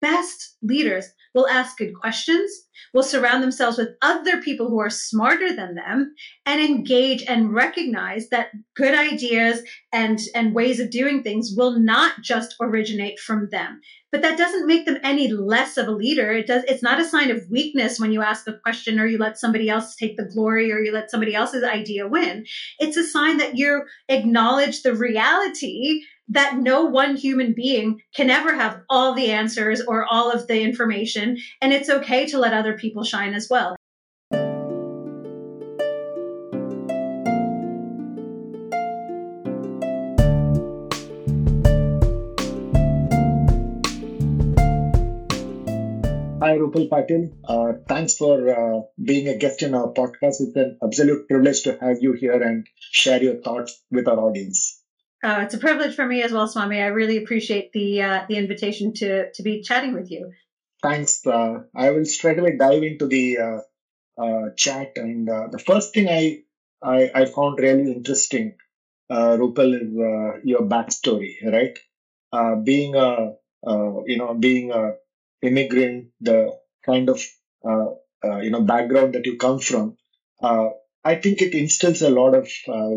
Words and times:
best 0.00 0.56
leaders 0.62 1.06
will 1.34 1.46
ask 1.48 1.76
good 1.76 1.94
questions, 1.94 2.50
will 2.94 3.02
surround 3.02 3.42
themselves 3.42 3.78
with 3.78 3.90
other 4.02 4.40
people 4.40 4.68
who 4.68 4.80
are 4.80 4.90
smarter 4.90 5.54
than 5.54 5.74
them, 5.74 6.14
and 6.46 6.60
engage 6.60 7.22
and 7.28 7.54
recognize 7.54 8.28
that 8.30 8.48
good 8.74 8.94
ideas 8.94 9.60
and, 9.92 10.18
and 10.34 10.54
ways 10.54 10.80
of 10.80 10.90
doing 10.90 11.22
things 11.22 11.52
will 11.56 11.78
not 11.78 12.22
just 12.22 12.56
originate 12.60 13.18
from 13.18 13.48
them. 13.50 13.80
But 14.10 14.22
that 14.22 14.38
doesn't 14.38 14.66
make 14.66 14.86
them 14.86 14.96
any 15.02 15.30
less 15.30 15.76
of 15.76 15.86
a 15.86 15.92
leader. 15.92 16.32
It 16.32 16.46
does, 16.46 16.64
it's 16.64 16.82
not 16.82 17.00
a 17.00 17.04
sign 17.04 17.30
of 17.30 17.50
weakness 17.50 18.00
when 18.00 18.10
you 18.10 18.22
ask 18.22 18.48
a 18.48 18.58
question 18.64 18.98
or 18.98 19.06
you 19.06 19.18
let 19.18 19.38
somebody 19.38 19.68
else 19.68 19.96
take 19.96 20.16
the 20.16 20.24
glory 20.24 20.72
or 20.72 20.80
you 20.80 20.92
let 20.92 21.10
somebody 21.10 21.34
else's 21.34 21.62
idea 21.62 22.08
win. 22.08 22.46
It's 22.78 22.96
a 22.96 23.04
sign 23.04 23.36
that 23.36 23.58
you 23.58 23.82
acknowledge 24.08 24.82
the 24.82 24.94
reality 24.94 26.04
that 26.30 26.58
no 26.58 26.84
one 26.84 27.16
human 27.16 27.54
being 27.54 28.02
can 28.14 28.30
ever 28.30 28.54
have 28.54 28.82
all 28.88 29.14
the 29.14 29.30
answers 29.30 29.80
or 29.80 30.06
all 30.10 30.30
of 30.30 30.46
the 30.46 30.60
information. 30.60 31.38
And 31.60 31.72
it's 31.72 31.88
okay 31.88 32.26
to 32.26 32.38
let 32.38 32.52
other 32.52 32.76
people 32.76 33.04
shine 33.04 33.34
as 33.34 33.48
well. 33.50 33.76
Hi, 46.40 46.56
Rupal 46.56 46.88
Patil. 46.88 47.32
Uh, 47.44 47.74
thanks 47.86 48.16
for 48.16 48.48
uh, 48.48 48.80
being 49.02 49.28
a 49.28 49.36
guest 49.36 49.62
in 49.62 49.74
our 49.74 49.92
podcast. 49.92 50.40
It's 50.40 50.56
an 50.56 50.78
absolute 50.82 51.28
privilege 51.28 51.62
to 51.64 51.76
have 51.78 51.98
you 52.00 52.12
here 52.12 52.40
and 52.42 52.66
share 52.78 53.22
your 53.22 53.34
thoughts 53.42 53.82
with 53.90 54.08
our 54.08 54.18
audience. 54.18 54.77
Uh, 55.22 55.40
it's 55.42 55.54
a 55.54 55.58
privilege 55.58 55.96
for 55.96 56.06
me 56.06 56.22
as 56.22 56.30
well, 56.32 56.46
Swami. 56.46 56.80
I 56.80 56.86
really 56.86 57.16
appreciate 57.16 57.72
the 57.72 58.02
uh, 58.02 58.26
the 58.28 58.36
invitation 58.36 58.92
to 58.94 59.32
to 59.32 59.42
be 59.42 59.62
chatting 59.62 59.92
with 59.92 60.10
you. 60.10 60.30
Thanks. 60.80 61.26
Uh, 61.26 61.62
I 61.74 61.90
will 61.90 62.04
straight 62.04 62.38
away 62.38 62.56
dive 62.56 62.84
into 62.84 63.06
the 63.06 63.38
uh, 63.38 64.22
uh, 64.22 64.50
chat, 64.56 64.92
and 64.94 65.26
the 65.26 65.58
first 65.58 65.92
thing 65.92 66.08
I, 66.08 66.42
I, 66.80 67.10
I 67.12 67.24
found 67.24 67.58
really 67.58 67.90
interesting, 67.90 68.54
Rupal, 69.10 69.74
is 69.74 70.44
your 70.44 70.62
backstory. 70.62 71.34
Right, 71.44 71.76
being 72.64 72.94
a 72.94 73.32
you 74.06 74.18
know 74.18 74.34
being 74.38 74.70
a 74.70 74.92
immigrant, 75.42 76.10
the 76.20 76.56
kind 76.86 77.08
of 77.08 77.20
you 77.64 78.50
know 78.50 78.62
background 78.62 79.14
that 79.14 79.26
you 79.26 79.36
come 79.36 79.58
from. 79.58 79.96
I 80.40 81.14
think 81.14 81.42
it 81.42 81.54
instills 81.54 82.02
a 82.02 82.10
lot 82.10 82.36
of 82.36 82.48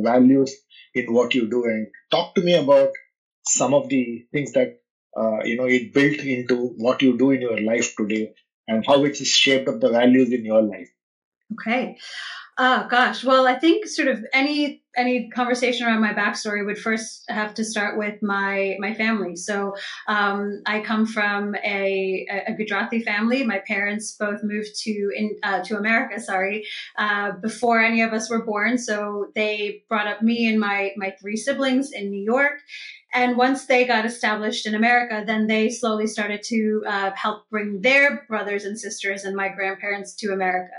values 0.04 0.56
in 0.94 1.14
what 1.14 1.34
you 1.34 1.50
do 1.50 1.64
and 1.66 1.88
talk 2.11 2.36
to 2.36 2.42
me 2.42 2.56
about 2.56 2.89
some 3.45 3.73
of 3.73 3.89
the 3.89 4.25
things 4.31 4.52
that 4.53 4.80
uh, 5.17 5.44
you 5.44 5.58
know 5.58 5.66
it 5.66 5.94
built 5.94 6.20
into 6.20 6.58
what 6.78 7.02
you 7.02 7.17
do 7.17 7.31
in 7.31 7.42
your 7.42 7.59
life 7.59 7.95
today 7.98 8.33
and 8.67 8.86
how 8.86 9.03
it's 9.03 9.25
shaped 9.28 9.67
up 9.67 9.80
the 9.80 9.89
values 9.89 10.31
in 10.31 10.45
your 10.45 10.61
life. 10.61 10.89
Okay 11.53 11.98
Oh 12.64 12.86
gosh. 12.92 13.23
Well, 13.23 13.48
I 13.48 13.56
think 13.56 13.88
sort 13.88 14.08
of 14.08 14.23
any 14.34 14.84
any 14.95 15.30
conversation 15.30 15.88
around 15.88 16.02
my 16.02 16.14
backstory 16.14 16.64
would 16.64 16.78
first 16.78 17.23
have 17.28 17.56
to 17.56 17.66
start 17.66 17.98
with 17.98 18.22
my 18.22 18.76
my 18.78 18.94
family. 18.94 19.36
So 19.36 19.73
um, 20.08 20.62
I 20.67 20.82
come 20.82 21.08
from 21.08 21.56
a, 21.56 22.28
a 22.45 22.54
Gujarati 22.54 23.02
family. 23.02 23.44
My 23.44 23.64
parents 23.67 24.16
both 24.16 24.44
moved 24.44 24.80
to 24.84 24.92
in 25.16 25.38
uh, 25.42 25.64
to 25.64 25.76
America. 25.76 26.22
Sorry, 26.22 26.67
uh, 27.00 27.32
before 27.42 27.80
any 27.80 28.04
of 28.04 28.14
us 28.14 28.30
were 28.30 28.45
born. 28.45 28.78
So 28.78 29.32
they 29.34 29.84
brought 29.89 30.06
up 30.06 30.22
me 30.22 30.48
and 30.48 30.59
my 30.59 30.92
my 30.98 31.16
three 31.20 31.38
siblings 31.38 31.92
in 31.92 32.12
New 32.12 32.23
York. 32.23 32.59
And 33.14 33.38
once 33.38 33.66
they 33.66 33.86
got 33.86 34.06
established 34.06 34.67
in 34.67 34.76
America, 34.76 35.23
then 35.26 35.48
they 35.48 35.70
slowly 35.70 36.08
started 36.08 36.44
to 36.44 36.84
uh, 36.88 37.12
help 37.16 37.50
bring 37.50 37.82
their 37.82 38.23
brothers 38.30 38.66
and 38.66 38.80
sisters 38.80 39.26
and 39.26 39.36
my 39.36 39.50
grandparents 39.50 40.14
to 40.17 40.32
America 40.32 40.76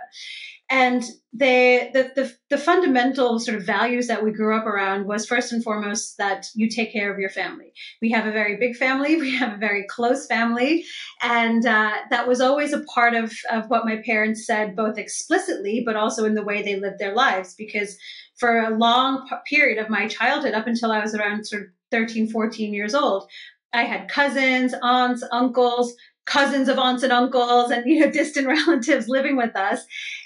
and 0.73 1.05
they, 1.35 1.91
the, 1.93 2.11
the, 2.15 2.35
the 2.49 2.57
fundamental 2.57 3.39
sort 3.39 3.59
of 3.59 3.67
values 3.67 4.07
that 4.07 4.25
we 4.25 4.33
grew 4.33 4.57
up 4.57 4.65
around 4.65 5.07
was 5.07 5.27
first 5.27 5.53
and 5.53 5.63
foremost 5.63 6.17
that 6.17 6.47
you 6.55 6.67
take 6.67 6.95
care 6.95 7.13
of 7.13 7.19
your 7.19 7.29
family. 7.29 7.75
We 8.01 8.11
have 8.13 8.27
a 8.27 8.33
very 8.33 8.57
big 8.57 8.77
family, 8.77 9.17
we 9.21 9.37
have 9.37 9.53
a 9.53 9.59
very 9.59 9.85
close 9.87 10.27
family, 10.27 10.87
and 11.21 11.67
uh, 11.67 11.93
that 12.09 12.27
was 12.27 12.41
always 12.41 12.73
a 12.73 12.85
part 12.85 13.13
of, 13.15 13.35
of 13.51 13.69
what 13.69 13.85
my 13.85 14.03
parents 14.07 14.47
said, 14.47 14.75
both 14.75 14.97
explicitly 14.97 15.83
but 15.85 15.95
also 15.95 16.25
in 16.25 16.35
the 16.35 16.43
way 16.43 16.63
they 16.63 16.81
lived 16.81 16.99
their 16.99 17.15
lives. 17.15 17.55
Because 17.55 17.99
for 18.39 18.59
a 18.59 18.71
long 18.71 19.29
period 19.47 19.77
of 19.77 19.91
my 19.91 20.09
childhood, 20.09 20.55
up 20.55 20.67
until 20.67 20.91
I 20.91 21.01
was 21.01 21.15
around 21.15 21.47
sort 21.47 21.65
of 21.65 21.69
13, 21.91 22.29
14 22.29 22.73
years 22.73 22.95
old, 22.95 23.29
I 23.75 23.85
had 23.85 24.09
cousins, 24.09 24.75
aunts, 24.83 25.23
uncles, 25.33 25.95
cousins 26.25 26.69
of 26.69 26.79
aunts 26.79 27.03
and 27.03 27.13
uncles 27.13 27.71
and 27.71 27.85
you 27.87 28.01
know 28.01 28.11
distant 28.11 28.47
relatives 28.67 29.09
living 29.09 29.37
with 29.37 29.55
us. 29.57 29.81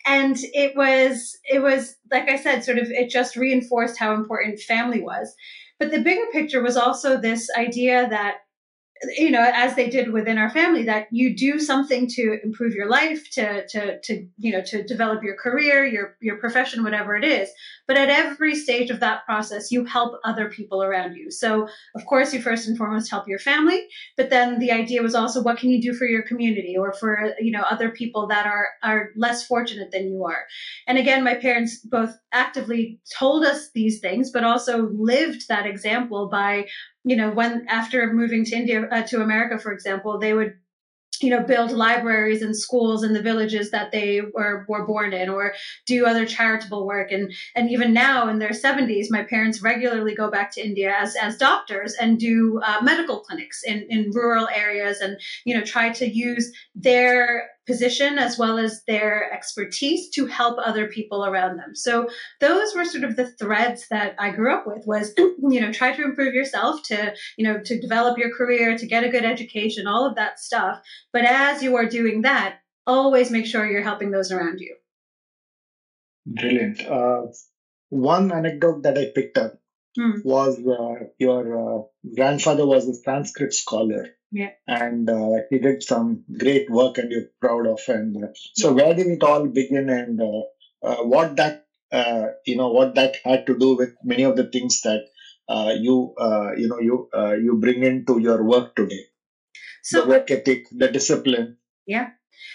And 0.04 0.36
it 0.52 0.76
was 0.76 1.36
it 1.44 1.60
was 1.60 1.96
like 2.10 2.28
i 2.30 2.36
said 2.36 2.64
sort 2.64 2.78
of 2.78 2.90
it 2.90 3.10
just 3.10 3.36
reinforced 3.36 3.98
how 3.98 4.14
important 4.14 4.60
family 4.60 5.00
was. 5.00 5.34
But 5.78 5.90
the 5.90 6.00
bigger 6.00 6.26
picture 6.32 6.62
was 6.62 6.76
also 6.76 7.20
this 7.20 7.48
idea 7.56 8.08
that 8.08 8.38
you 9.16 9.30
know 9.30 9.50
as 9.54 9.74
they 9.74 9.88
did 9.88 10.12
within 10.12 10.38
our 10.38 10.50
family 10.50 10.82
that 10.84 11.06
you 11.10 11.36
do 11.36 11.60
something 11.60 12.06
to 12.08 12.38
improve 12.42 12.72
your 12.72 12.88
life 12.88 13.30
to 13.30 13.66
to 13.68 14.00
to 14.00 14.26
you 14.38 14.52
know 14.52 14.62
to 14.62 14.82
develop 14.82 15.22
your 15.22 15.36
career 15.36 15.84
your 15.84 16.16
your 16.20 16.36
profession 16.38 16.82
whatever 16.82 17.16
it 17.16 17.24
is 17.24 17.50
but 17.86 17.96
at 17.96 18.08
every 18.08 18.54
stage 18.54 18.90
of 18.90 19.00
that 19.00 19.24
process 19.24 19.70
you 19.70 19.84
help 19.84 20.18
other 20.24 20.48
people 20.48 20.82
around 20.82 21.14
you. 21.14 21.30
So 21.30 21.68
of 21.94 22.06
course 22.06 22.32
you 22.32 22.40
first 22.40 22.68
and 22.68 22.76
foremost 22.76 23.10
help 23.10 23.28
your 23.28 23.38
family 23.38 23.86
but 24.16 24.30
then 24.30 24.58
the 24.58 24.72
idea 24.72 25.02
was 25.02 25.14
also 25.14 25.42
what 25.42 25.58
can 25.58 25.70
you 25.70 25.80
do 25.80 25.94
for 25.94 26.06
your 26.06 26.22
community 26.22 26.76
or 26.78 26.92
for 26.92 27.34
you 27.40 27.52
know 27.52 27.62
other 27.62 27.90
people 27.90 28.26
that 28.28 28.46
are 28.46 28.68
are 28.82 29.10
less 29.16 29.46
fortunate 29.46 29.90
than 29.90 30.08
you 30.08 30.24
are? 30.24 30.44
And 30.86 30.98
again 30.98 31.24
my 31.24 31.34
parents 31.34 31.78
both 31.78 32.16
actively 32.32 33.00
told 33.18 33.44
us 33.44 33.70
these 33.72 34.00
things 34.00 34.30
but 34.30 34.44
also 34.44 34.88
lived 34.92 35.48
that 35.48 35.66
example 35.66 36.28
by 36.28 36.66
you 37.06 37.14
know, 37.14 37.30
when 37.30 37.66
after 37.68 38.12
moving 38.12 38.44
to 38.44 38.56
India 38.56 38.88
uh, 38.90 39.02
to 39.02 39.22
America, 39.22 39.58
for 39.58 39.72
example, 39.72 40.18
they 40.18 40.34
would 40.34 40.54
you 41.22 41.30
know 41.30 41.42
build 41.42 41.70
libraries 41.72 42.42
and 42.42 42.56
schools 42.56 43.02
in 43.02 43.12
the 43.12 43.22
villages 43.22 43.70
that 43.70 43.92
they 43.92 44.20
were 44.34 44.64
were 44.68 44.86
born 44.86 45.12
in 45.12 45.28
or 45.28 45.54
do 45.86 46.06
other 46.06 46.26
charitable 46.26 46.86
work. 46.86 47.12
And 47.12 47.32
and 47.54 47.70
even 47.70 47.92
now 47.92 48.28
in 48.28 48.38
their 48.38 48.50
70s 48.50 49.06
my 49.10 49.22
parents 49.22 49.62
regularly 49.62 50.14
go 50.14 50.30
back 50.30 50.52
to 50.52 50.64
india 50.64 50.94
as 50.98 51.16
as 51.16 51.36
doctors 51.36 51.94
and 51.94 52.18
do 52.18 52.60
uh, 52.64 52.80
medical 52.82 53.20
clinics 53.20 53.62
in 53.62 53.86
in 53.88 54.10
rural 54.12 54.48
areas 54.54 55.00
and 55.00 55.18
you 55.44 55.54
know 55.54 55.62
try 55.62 55.90
to 55.90 56.06
use 56.08 56.52
their 56.74 57.50
position 57.66 58.18
as 58.18 58.38
well 58.38 58.58
as 58.58 58.82
their 58.86 59.32
expertise 59.32 60.10
to 60.10 60.26
help 60.26 60.58
other 60.64 60.88
people 60.88 61.24
around 61.24 61.56
them. 61.56 61.74
So 61.74 62.08
those 62.40 62.74
were 62.74 62.84
sort 62.84 63.04
of 63.04 63.16
the 63.16 63.30
threads 63.32 63.86
that 63.90 64.14
I 64.18 64.30
grew 64.30 64.54
up 64.54 64.66
with 64.66 64.86
was, 64.86 65.12
you 65.18 65.60
know, 65.60 65.72
try 65.72 65.92
to 65.92 66.04
improve 66.04 66.34
yourself 66.34 66.82
to, 66.84 67.14
you 67.36 67.44
know, 67.44 67.60
to 67.64 67.80
develop 67.80 68.18
your 68.18 68.34
career, 68.34 68.76
to 68.78 68.86
get 68.86 69.04
a 69.04 69.08
good 69.08 69.24
education, 69.24 69.86
all 69.86 70.06
of 70.06 70.16
that 70.16 70.38
stuff. 70.38 70.80
But 71.12 71.24
as 71.24 71.62
you 71.62 71.76
are 71.76 71.86
doing 71.86 72.22
that, 72.22 72.58
always 72.86 73.30
make 73.30 73.46
sure 73.46 73.66
you're 73.66 73.82
helping 73.82 74.10
those 74.10 74.30
around 74.30 74.60
you. 74.60 74.76
Brilliant. 76.26 76.84
Uh, 76.84 77.26
one 77.88 78.32
anecdote 78.32 78.82
that 78.82 78.98
I 78.98 79.12
picked 79.14 79.38
up 79.38 79.54
hmm. 79.96 80.20
was 80.24 80.58
uh, 80.58 81.06
your 81.18 81.80
uh, 81.80 81.82
grandfather 82.14 82.66
was 82.66 82.88
a 82.88 82.94
Sanskrit 82.94 83.54
scholar 83.54 84.15
yeah. 84.30 84.50
And 84.66 85.08
uh, 85.08 85.40
he 85.50 85.58
did 85.58 85.82
some 85.82 86.24
great 86.38 86.70
work, 86.70 86.98
and 86.98 87.10
you're 87.10 87.30
proud 87.40 87.66
of. 87.66 87.80
And 87.88 88.16
uh, 88.16 88.28
so, 88.54 88.72
where 88.72 88.94
did 88.94 89.06
it 89.06 89.22
all 89.22 89.46
begin, 89.46 89.88
and 89.88 90.20
uh, 90.20 90.42
uh 90.82 91.02
what 91.04 91.36
that 91.36 91.66
uh, 91.92 92.26
you 92.44 92.56
know 92.56 92.70
what 92.70 92.94
that 92.96 93.16
had 93.24 93.46
to 93.46 93.58
do 93.58 93.76
with 93.76 93.94
many 94.02 94.24
of 94.24 94.36
the 94.36 94.48
things 94.48 94.80
that 94.82 95.04
uh, 95.48 95.72
you 95.78 96.14
you 96.56 96.68
know 96.68 96.80
you 96.80 97.08
you 97.42 97.58
bring 97.60 97.82
into 97.82 98.18
your 98.18 98.42
work 98.44 98.74
today? 98.74 99.04
So 99.82 100.02
the 100.02 100.08
work 100.08 100.30
ethic, 100.30 100.64
the 100.72 100.88
discipline. 100.88 101.58
Yeah. 101.86 102.10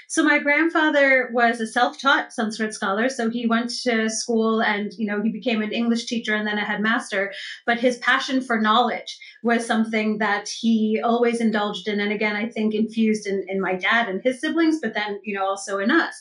So 0.07 0.23
my 0.23 0.39
grandfather 0.39 1.29
was 1.31 1.59
a 1.59 1.67
self-taught 1.67 2.33
Sanskrit 2.33 2.73
scholar. 2.73 3.09
So 3.09 3.29
he 3.29 3.47
went 3.47 3.71
to 3.83 4.09
school 4.09 4.61
and, 4.61 4.91
you 4.97 5.05
know, 5.05 5.21
he 5.21 5.31
became 5.31 5.61
an 5.61 5.71
English 5.71 6.05
teacher 6.05 6.35
and 6.35 6.47
then 6.47 6.57
a 6.57 6.65
headmaster. 6.65 7.33
But 7.65 7.79
his 7.79 7.97
passion 7.97 8.41
for 8.41 8.59
knowledge 8.59 9.17
was 9.43 9.65
something 9.65 10.17
that 10.19 10.49
he 10.49 11.01
always 11.03 11.41
indulged 11.41 11.87
in. 11.87 11.99
And 11.99 12.11
again, 12.11 12.35
I 12.35 12.47
think 12.47 12.73
infused 12.73 13.27
in, 13.27 13.45
in 13.47 13.61
my 13.61 13.75
dad 13.75 14.09
and 14.09 14.21
his 14.21 14.39
siblings, 14.39 14.79
but 14.81 14.93
then, 14.93 15.19
you 15.23 15.33
know, 15.35 15.45
also 15.45 15.79
in 15.79 15.91
us. 15.91 16.15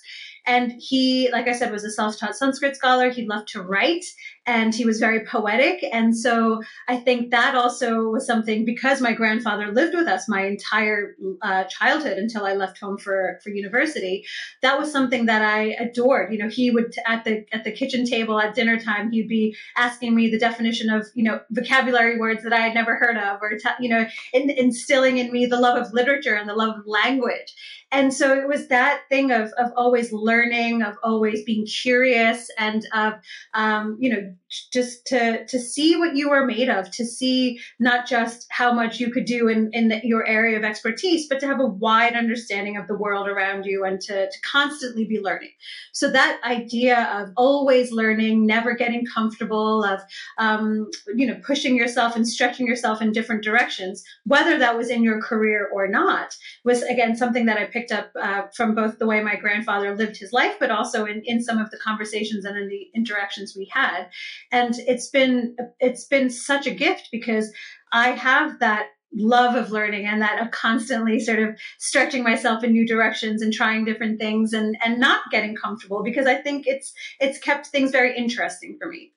And 0.47 0.73
he, 0.79 1.31
like 1.31 1.49
I 1.49 1.53
said, 1.53 1.71
was 1.71 1.85
a 1.85 1.91
self 1.91 2.19
taught 2.19 2.37
Sanskrit 2.37 2.77
scholar. 2.77 3.11
He 3.11 3.27
loved 3.27 3.49
to 3.49 3.63
write. 3.63 4.05
And 4.47 4.75
he 4.75 4.85
was 4.85 4.99
very 4.99 5.25
poetic. 5.25 5.85
And 5.93 6.17
so 6.17 6.63
I 6.89 6.97
think 6.97 7.31
that 7.31 7.55
also 7.55 8.09
was 8.09 8.27
something 8.27 8.65
because 8.65 9.01
my 9.01 9.13
grandfather 9.13 9.71
lived 9.71 9.95
with 9.95 10.09
us 10.09 10.29
my 10.29 10.45
entire 10.45 11.15
uh, 11.43 11.65
childhood 11.65 12.17
until 12.19 12.47
I 12.47 12.55
left 12.55 12.81
home 12.81 12.97
for, 12.97 13.39
for 13.45 13.51
university. 13.51 14.25
That 14.63 14.79
was 14.79 14.91
something 14.91 15.27
that 15.27 15.43
I 15.43 15.77
adored. 15.79 16.33
You 16.33 16.39
know, 16.39 16.49
he 16.49 16.71
would 16.71 16.95
at 17.07 17.25
the 17.25 17.45
at 17.53 17.65
the 17.65 17.73
kitchen 17.73 18.05
table 18.05 18.41
at 18.41 18.55
dinner 18.55 18.79
time, 18.79 19.11
he'd 19.13 19.29
be 19.29 19.55
asking 19.77 20.15
me 20.15 20.31
the 20.31 20.39
definition 20.39 20.91
of 20.91 21.07
you 21.15 21.25
know 21.25 21.41
vocabulary 21.51 22.19
words 22.19 22.43
that 22.43 22.53
I 22.53 22.61
had 22.61 22.75
never 22.75 22.97
heard 22.97 23.17
of, 23.17 23.41
or 23.43 23.53
you 23.79 23.89
know, 23.89 24.07
in, 24.33 24.51
instilling 24.51 25.19
in 25.19 25.33
me 25.33 25.47
the 25.47 25.61
love 25.61 25.79
of 25.79 25.93
literature 25.93 26.35
and 26.35 26.49
the 26.49 26.55
love 26.55 26.77
of 26.79 26.87
language. 26.87 27.55
And 27.93 28.15
so 28.15 28.35
it 28.35 28.47
was 28.47 28.69
that 28.69 29.03
thing 29.09 29.33
of 29.33 29.53
of 29.59 29.73
always 29.77 30.13
learning, 30.13 30.83
of 30.83 30.95
always 31.03 31.45
being 31.45 31.67
curious, 31.67 32.49
and 32.57 32.87
of 32.95 33.15
um, 33.55 33.97
you 34.01 34.11
know 34.11 34.30
just 34.73 35.07
to 35.07 35.45
to 35.47 35.59
see 35.59 35.97
what 35.97 36.17
you 36.17 36.29
were 36.29 36.45
made 36.45 36.69
of, 36.69 36.91
to 36.91 37.05
see 37.05 37.61
not 37.79 38.07
just 38.07 38.47
how 38.51 38.73
much 38.73 38.99
you 38.99 39.11
could 39.11 39.25
do 39.25 39.49
in 39.49 39.71
in 39.73 39.89
the, 39.89 40.01
your 40.03 40.27
area 40.27 40.57
of 40.57 40.65
expertise, 40.65 41.29
but 41.29 41.39
to 41.41 41.47
have 41.47 41.61
a 41.61 41.67
wide 41.67 42.15
understanding 42.15 42.77
of 42.77 42.89
the 42.89 42.97
world 42.97 43.29
around 43.29 43.65
you 43.65 43.85
and 43.85 44.01
to, 44.01 44.29
to 44.29 44.41
constantly 44.43 45.05
be 45.05 45.21
learning. 45.21 45.51
So 45.93 46.11
that 46.11 46.41
idea 46.45 47.09
of 47.15 47.33
always 47.37 47.93
learning, 47.93 48.47
never 48.47 48.75
getting 48.75 49.07
comfortable, 49.07 49.85
of 49.85 50.01
um, 50.39 50.91
you 51.15 51.27
know 51.27 51.41
pushing 51.45 51.77
yourself 51.77 52.17
and 52.17 52.27
stretching 52.27 52.67
yourself 52.67 53.01
in 53.01 53.13
different 53.13 53.45
directions, 53.45 54.03
whether 54.25 54.59
that 54.59 54.77
was 54.77 54.91
in 54.91 55.05
your 55.05 55.21
career 55.21 55.71
or 55.73 55.87
not, 55.87 56.35
was 56.65 56.83
again 56.83 57.15
something 57.15 57.47
that 57.47 57.59
I 57.59 57.67
picked 57.67 57.93
up 57.93 58.11
uh, 58.21 58.43
from 58.55 58.75
both 58.75 58.99
the 58.99 59.07
way 59.07 59.23
my 59.23 59.37
grandfather 59.37 59.95
lived 59.95 60.17
his 60.17 60.33
life, 60.33 60.57
but 60.59 60.71
also 60.71 61.05
in 61.05 61.23
in 61.25 61.43
some 61.43 61.59
of 61.59 61.71
the 61.71 61.79
conversations 61.79 62.45
and 62.45 62.59
in 62.59 62.69
the 62.69 62.89
interactions 62.95 63.55
we 63.57 63.67
had 63.73 64.09
and 64.53 64.75
it's 64.87 65.09
been 65.09 65.57
it's 65.79 66.07
been 66.07 66.31
such 66.31 66.67
a 66.67 66.75
gift 66.75 67.09
because 67.11 67.53
i 67.93 68.11
have 68.11 68.59
that 68.61 68.87
love 69.13 69.57
of 69.57 69.73
learning 69.73 70.07
and 70.07 70.23
that 70.23 70.41
of 70.41 70.51
constantly 70.53 71.19
sort 71.19 71.41
of 71.41 71.59
stretching 71.79 72.23
myself 72.23 72.63
in 72.63 72.73
new 72.73 72.87
directions 72.87 73.43
and 73.43 73.53
trying 73.53 73.85
different 73.85 74.21
things 74.21 74.53
and 74.53 74.77
and 74.85 75.01
not 75.01 75.23
getting 75.31 75.57
comfortable 75.57 76.03
because 76.03 76.27
i 76.27 76.35
think 76.35 76.67
it's 76.67 76.93
it's 77.21 77.39
kept 77.39 77.67
things 77.67 77.91
very 77.91 78.17
interesting 78.17 78.77
for 78.81 78.89
me 78.89 79.13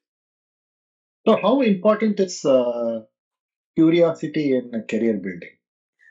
so 1.26 1.38
how 1.42 1.62
important 1.62 2.20
is 2.20 2.44
uh, 2.44 3.02
curiosity 3.76 4.56
in 4.56 4.84
career 4.90 5.18
building 5.18 5.58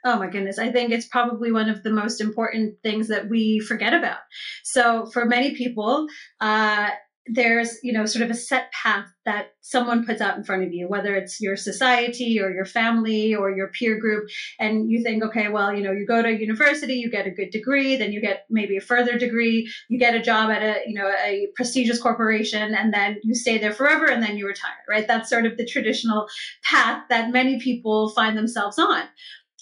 Oh 0.04 0.18
my 0.18 0.26
goodness. 0.26 0.58
I 0.58 0.72
think 0.72 0.90
it's 0.90 1.06
probably 1.06 1.52
one 1.52 1.68
of 1.68 1.84
the 1.84 1.90
most 1.92 2.20
important 2.20 2.82
things 2.82 3.06
that 3.08 3.28
we 3.28 3.60
forget 3.60 3.94
about. 3.94 4.18
So, 4.64 5.06
for 5.06 5.24
many 5.26 5.54
people, 5.54 6.08
uh, 6.40 6.88
there's 7.26 7.78
you 7.82 7.92
know 7.92 8.04
sort 8.04 8.24
of 8.24 8.30
a 8.30 8.34
set 8.34 8.70
path 8.72 9.06
that 9.24 9.52
someone 9.60 10.04
puts 10.04 10.20
out 10.20 10.36
in 10.36 10.42
front 10.42 10.64
of 10.64 10.72
you 10.72 10.88
whether 10.88 11.14
it's 11.14 11.40
your 11.40 11.56
society 11.56 12.40
or 12.40 12.50
your 12.50 12.64
family 12.64 13.34
or 13.34 13.50
your 13.50 13.68
peer 13.68 13.98
group 13.98 14.28
and 14.58 14.90
you 14.90 15.02
think 15.02 15.22
okay 15.22 15.48
well 15.48 15.72
you 15.72 15.82
know 15.82 15.92
you 15.92 16.04
go 16.04 16.20
to 16.20 16.38
university 16.38 16.94
you 16.94 17.08
get 17.08 17.26
a 17.26 17.30
good 17.30 17.50
degree 17.50 17.94
then 17.94 18.12
you 18.12 18.20
get 18.20 18.44
maybe 18.50 18.76
a 18.76 18.80
further 18.80 19.16
degree 19.16 19.70
you 19.88 19.98
get 19.98 20.16
a 20.16 20.20
job 20.20 20.50
at 20.50 20.62
a 20.62 20.80
you 20.86 20.94
know 20.94 21.08
a 21.24 21.46
prestigious 21.54 22.00
corporation 22.02 22.74
and 22.74 22.92
then 22.92 23.18
you 23.22 23.34
stay 23.34 23.56
there 23.56 23.72
forever 23.72 24.06
and 24.06 24.22
then 24.22 24.36
you 24.36 24.46
retire 24.46 24.72
right? 24.92 25.08
That's 25.08 25.30
sort 25.30 25.46
of 25.46 25.56
the 25.56 25.64
traditional 25.64 26.28
path 26.62 27.04
that 27.08 27.30
many 27.30 27.58
people 27.58 28.10
find 28.10 28.36
themselves 28.36 28.78
on 28.78 29.04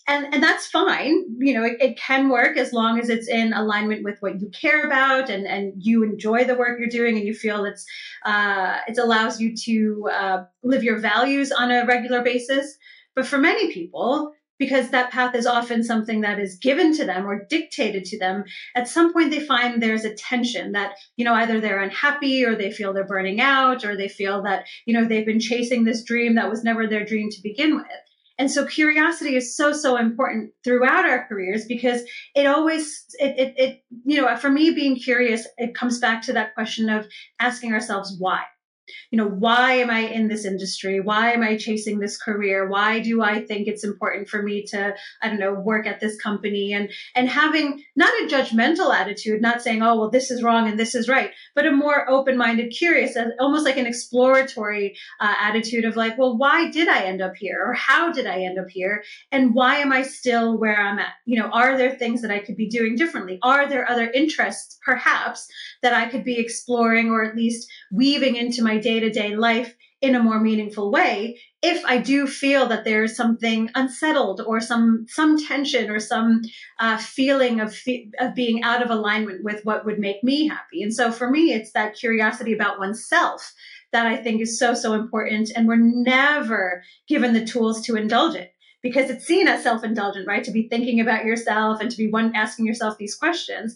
and 0.06 0.32
and 0.34 0.42
that's 0.42 0.66
fine. 0.66 1.24
You 1.38 1.54
know 1.54 1.64
it, 1.64 1.76
it, 1.80 1.96
can 1.98 2.28
work 2.28 2.56
as 2.56 2.72
long 2.72 2.98
as 2.98 3.08
it's 3.08 3.28
in 3.28 3.52
alignment 3.52 4.04
with 4.04 4.16
what 4.20 4.40
you 4.40 4.50
care 4.50 4.84
about 4.84 5.30
and 5.30 5.46
and 5.46 5.72
you 5.76 6.02
enjoy 6.02 6.44
the 6.44 6.54
work 6.56 6.78
you're 6.78 6.88
doing 6.88 7.16
and 7.16 7.26
you 7.26 7.34
feel 7.34 7.64
it's 7.64 7.84
uh, 8.24 8.78
it 8.88 8.98
allows 8.98 9.40
you 9.40 9.54
to 9.64 10.08
uh, 10.12 10.44
live 10.62 10.82
your 10.82 10.98
values 10.98 11.52
on 11.52 11.70
a 11.70 11.86
regular 11.86 12.22
basis. 12.22 12.76
But 13.14 13.26
for 13.26 13.38
many 13.38 13.72
people 13.72 14.32
because 14.60 14.90
that 14.90 15.10
path 15.10 15.34
is 15.34 15.46
often 15.46 15.82
something 15.82 16.20
that 16.20 16.38
is 16.38 16.58
given 16.58 16.94
to 16.94 17.06
them 17.06 17.26
or 17.26 17.46
dictated 17.48 18.04
to 18.04 18.18
them 18.18 18.44
at 18.76 18.86
some 18.86 19.10
point 19.12 19.30
they 19.30 19.40
find 19.40 19.82
there's 19.82 20.04
a 20.04 20.14
tension 20.14 20.72
that 20.72 20.92
you 21.16 21.24
know 21.24 21.34
either 21.34 21.60
they're 21.60 21.80
unhappy 21.80 22.44
or 22.44 22.54
they 22.54 22.70
feel 22.70 22.92
they're 22.92 23.04
burning 23.04 23.40
out 23.40 23.84
or 23.84 23.96
they 23.96 24.08
feel 24.08 24.42
that 24.42 24.66
you 24.84 24.94
know 24.94 25.04
they've 25.04 25.26
been 25.26 25.40
chasing 25.40 25.84
this 25.84 26.04
dream 26.04 26.34
that 26.34 26.50
was 26.50 26.62
never 26.62 26.86
their 26.86 27.04
dream 27.04 27.30
to 27.30 27.42
begin 27.42 27.74
with 27.74 27.86
and 28.40 28.50
so 28.50 28.64
curiosity 28.64 29.36
is 29.36 29.54
so, 29.54 29.70
so 29.70 29.98
important 29.98 30.52
throughout 30.64 31.04
our 31.04 31.26
careers 31.28 31.66
because 31.66 32.00
it 32.34 32.46
always, 32.46 33.04
it, 33.18 33.38
it, 33.38 33.54
it, 33.58 33.84
you 34.04 34.18
know, 34.18 34.34
for 34.38 34.48
me 34.48 34.70
being 34.70 34.96
curious, 34.96 35.46
it 35.58 35.74
comes 35.74 36.00
back 36.00 36.22
to 36.22 36.32
that 36.32 36.54
question 36.54 36.88
of 36.88 37.06
asking 37.38 37.74
ourselves 37.74 38.16
why 38.18 38.44
you 39.10 39.16
know, 39.16 39.28
why 39.28 39.72
am 39.72 39.90
I 39.90 40.00
in 40.00 40.28
this 40.28 40.44
industry? 40.44 41.00
Why 41.00 41.32
am 41.32 41.42
I 41.42 41.56
chasing 41.56 41.98
this 41.98 42.16
career? 42.16 42.68
Why 42.68 43.00
do 43.00 43.22
I 43.22 43.44
think 43.44 43.68
it's 43.68 43.84
important 43.84 44.28
for 44.28 44.42
me 44.42 44.64
to, 44.68 44.94
I 45.22 45.28
don't 45.28 45.40
know, 45.40 45.54
work 45.54 45.86
at 45.86 46.00
this 46.00 46.20
company 46.20 46.72
and 46.72 46.90
and 47.14 47.28
having 47.28 47.82
not 47.96 48.12
a 48.22 48.26
judgmental 48.26 48.94
attitude, 48.94 49.40
not 49.40 49.62
saying, 49.62 49.82
oh 49.82 49.98
well, 49.98 50.10
this 50.10 50.30
is 50.30 50.42
wrong 50.42 50.68
and 50.68 50.78
this 50.78 50.94
is 50.94 51.08
right, 51.08 51.30
but 51.54 51.66
a 51.66 51.72
more 51.72 52.08
open-minded, 52.08 52.70
curious, 52.70 53.16
almost 53.38 53.64
like 53.64 53.76
an 53.76 53.86
exploratory 53.86 54.96
uh, 55.20 55.34
attitude 55.40 55.84
of 55.84 55.96
like, 55.96 56.18
well, 56.18 56.36
why 56.36 56.70
did 56.70 56.88
I 56.88 57.04
end 57.04 57.20
up 57.20 57.34
here, 57.36 57.62
or 57.66 57.74
how 57.74 58.12
did 58.12 58.26
I 58.26 58.42
end 58.42 58.58
up 58.58 58.68
here, 58.68 59.02
and 59.30 59.54
why 59.54 59.76
am 59.76 59.92
I 59.92 60.02
still 60.02 60.58
where 60.58 60.76
I'm 60.76 60.98
at? 60.98 61.12
You 61.24 61.38
know, 61.40 61.48
are 61.50 61.76
there 61.76 61.96
things 61.96 62.22
that 62.22 62.30
I 62.30 62.40
could 62.40 62.56
be 62.56 62.68
doing 62.68 62.96
differently? 62.96 63.38
Are 63.42 63.68
there 63.68 63.88
other 63.88 64.10
interests, 64.10 64.78
perhaps, 64.84 65.48
that 65.82 65.94
I 65.94 66.08
could 66.08 66.24
be 66.24 66.38
exploring 66.38 67.10
or 67.10 67.24
at 67.24 67.36
least 67.36 67.70
weaving 67.92 68.36
into 68.36 68.62
my 68.62 68.78
day 68.80 69.00
to 69.00 69.10
day 69.10 69.36
life 69.36 69.74
in 70.00 70.14
a 70.14 70.22
more 70.22 70.40
meaningful 70.40 70.90
way 70.90 71.38
if 71.62 71.84
i 71.84 71.98
do 71.98 72.26
feel 72.26 72.66
that 72.66 72.84
there's 72.84 73.16
something 73.16 73.68
unsettled 73.74 74.40
or 74.46 74.60
some 74.60 75.04
some 75.08 75.36
tension 75.38 75.90
or 75.90 76.00
some 76.00 76.40
uh, 76.78 76.96
feeling 76.96 77.60
of 77.60 77.76
of 78.18 78.34
being 78.34 78.62
out 78.62 78.82
of 78.82 78.90
alignment 78.90 79.44
with 79.44 79.64
what 79.64 79.84
would 79.84 79.98
make 79.98 80.22
me 80.24 80.48
happy. 80.48 80.82
And 80.82 80.94
so 80.94 81.12
for 81.12 81.30
me 81.30 81.52
it's 81.52 81.72
that 81.72 81.94
curiosity 81.94 82.52
about 82.52 82.78
oneself 82.78 83.52
that 83.92 84.06
i 84.06 84.16
think 84.16 84.40
is 84.40 84.58
so 84.58 84.74
so 84.74 84.94
important 84.94 85.50
and 85.54 85.66
we're 85.66 85.76
never 85.76 86.82
given 87.08 87.34
the 87.34 87.44
tools 87.44 87.84
to 87.86 87.96
indulge 87.96 88.36
it 88.36 88.52
because 88.82 89.10
it's 89.10 89.26
seen 89.26 89.46
as 89.46 89.62
self-indulgent 89.62 90.26
right? 90.26 90.44
To 90.44 90.52
be 90.52 90.68
thinking 90.68 91.00
about 91.00 91.24
yourself 91.24 91.80
and 91.80 91.90
to 91.90 91.96
be 91.96 92.10
one 92.10 92.34
asking 92.34 92.66
yourself 92.66 92.96
these 92.98 93.14
questions 93.14 93.74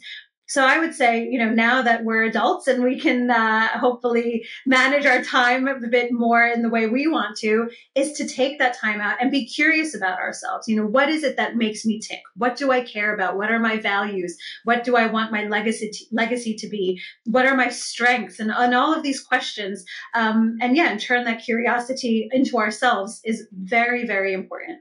so 0.54 0.64
I 0.64 0.78
would 0.78 0.94
say, 0.94 1.26
you 1.28 1.36
know, 1.36 1.50
now 1.50 1.82
that 1.82 2.04
we're 2.04 2.22
adults 2.22 2.68
and 2.68 2.84
we 2.84 3.00
can 3.00 3.28
uh, 3.28 3.76
hopefully 3.76 4.46
manage 4.64 5.04
our 5.04 5.20
time 5.20 5.66
a 5.66 5.88
bit 5.88 6.12
more 6.12 6.46
in 6.46 6.62
the 6.62 6.68
way 6.68 6.86
we 6.86 7.08
want 7.08 7.36
to, 7.38 7.68
is 7.96 8.12
to 8.12 8.28
take 8.28 8.60
that 8.60 8.78
time 8.78 9.00
out 9.00 9.16
and 9.20 9.32
be 9.32 9.48
curious 9.48 9.96
about 9.96 10.20
ourselves. 10.20 10.68
You 10.68 10.76
know, 10.76 10.86
what 10.86 11.08
is 11.08 11.24
it 11.24 11.36
that 11.38 11.56
makes 11.56 11.84
me 11.84 11.98
tick? 11.98 12.20
What 12.36 12.54
do 12.54 12.70
I 12.70 12.82
care 12.82 13.12
about? 13.12 13.36
What 13.36 13.50
are 13.50 13.58
my 13.58 13.78
values? 13.78 14.36
What 14.62 14.84
do 14.84 14.94
I 14.94 15.06
want 15.06 15.32
my 15.32 15.42
legacy 15.48 15.90
to, 15.90 16.04
legacy 16.12 16.54
to 16.54 16.68
be? 16.68 17.00
What 17.24 17.46
are 17.46 17.56
my 17.56 17.70
strengths? 17.70 18.38
And, 18.38 18.52
and 18.52 18.76
all 18.76 18.94
of 18.94 19.02
these 19.02 19.20
questions. 19.20 19.84
Um, 20.14 20.56
and 20.60 20.76
yeah, 20.76 20.88
and 20.88 21.00
turn 21.00 21.24
that 21.24 21.42
curiosity 21.44 22.28
into 22.30 22.58
ourselves 22.58 23.20
is 23.24 23.48
very, 23.50 24.06
very 24.06 24.32
important. 24.32 24.78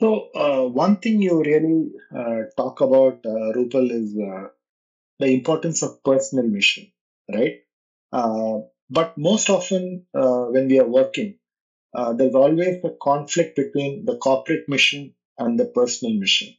So 0.00 0.30
uh, 0.34 0.64
one 0.68 0.96
thing 0.96 1.22
you 1.22 1.40
really 1.42 1.90
uh, 2.14 2.42
talk 2.56 2.80
about, 2.80 3.24
uh, 3.24 3.52
Rupal, 3.56 3.90
is 3.90 4.16
uh, 4.18 4.48
the 5.20 5.28
importance 5.28 5.82
of 5.82 6.02
personal 6.04 6.46
mission, 6.46 6.92
right? 7.32 7.60
Uh, 8.12 8.60
but 8.90 9.18
most 9.18 9.50
often 9.50 10.06
uh, 10.14 10.44
when 10.46 10.68
we 10.68 10.80
are 10.80 10.88
working, 10.88 11.38
there's 12.16 12.34
always 12.34 12.84
a 12.84 12.90
conflict 13.02 13.56
between 13.56 14.04
the 14.06 14.16
corporate 14.18 14.68
mission 14.68 15.14
and 15.38 15.58
the 15.58 15.66
personal 15.66 16.14
mission. 16.18 16.54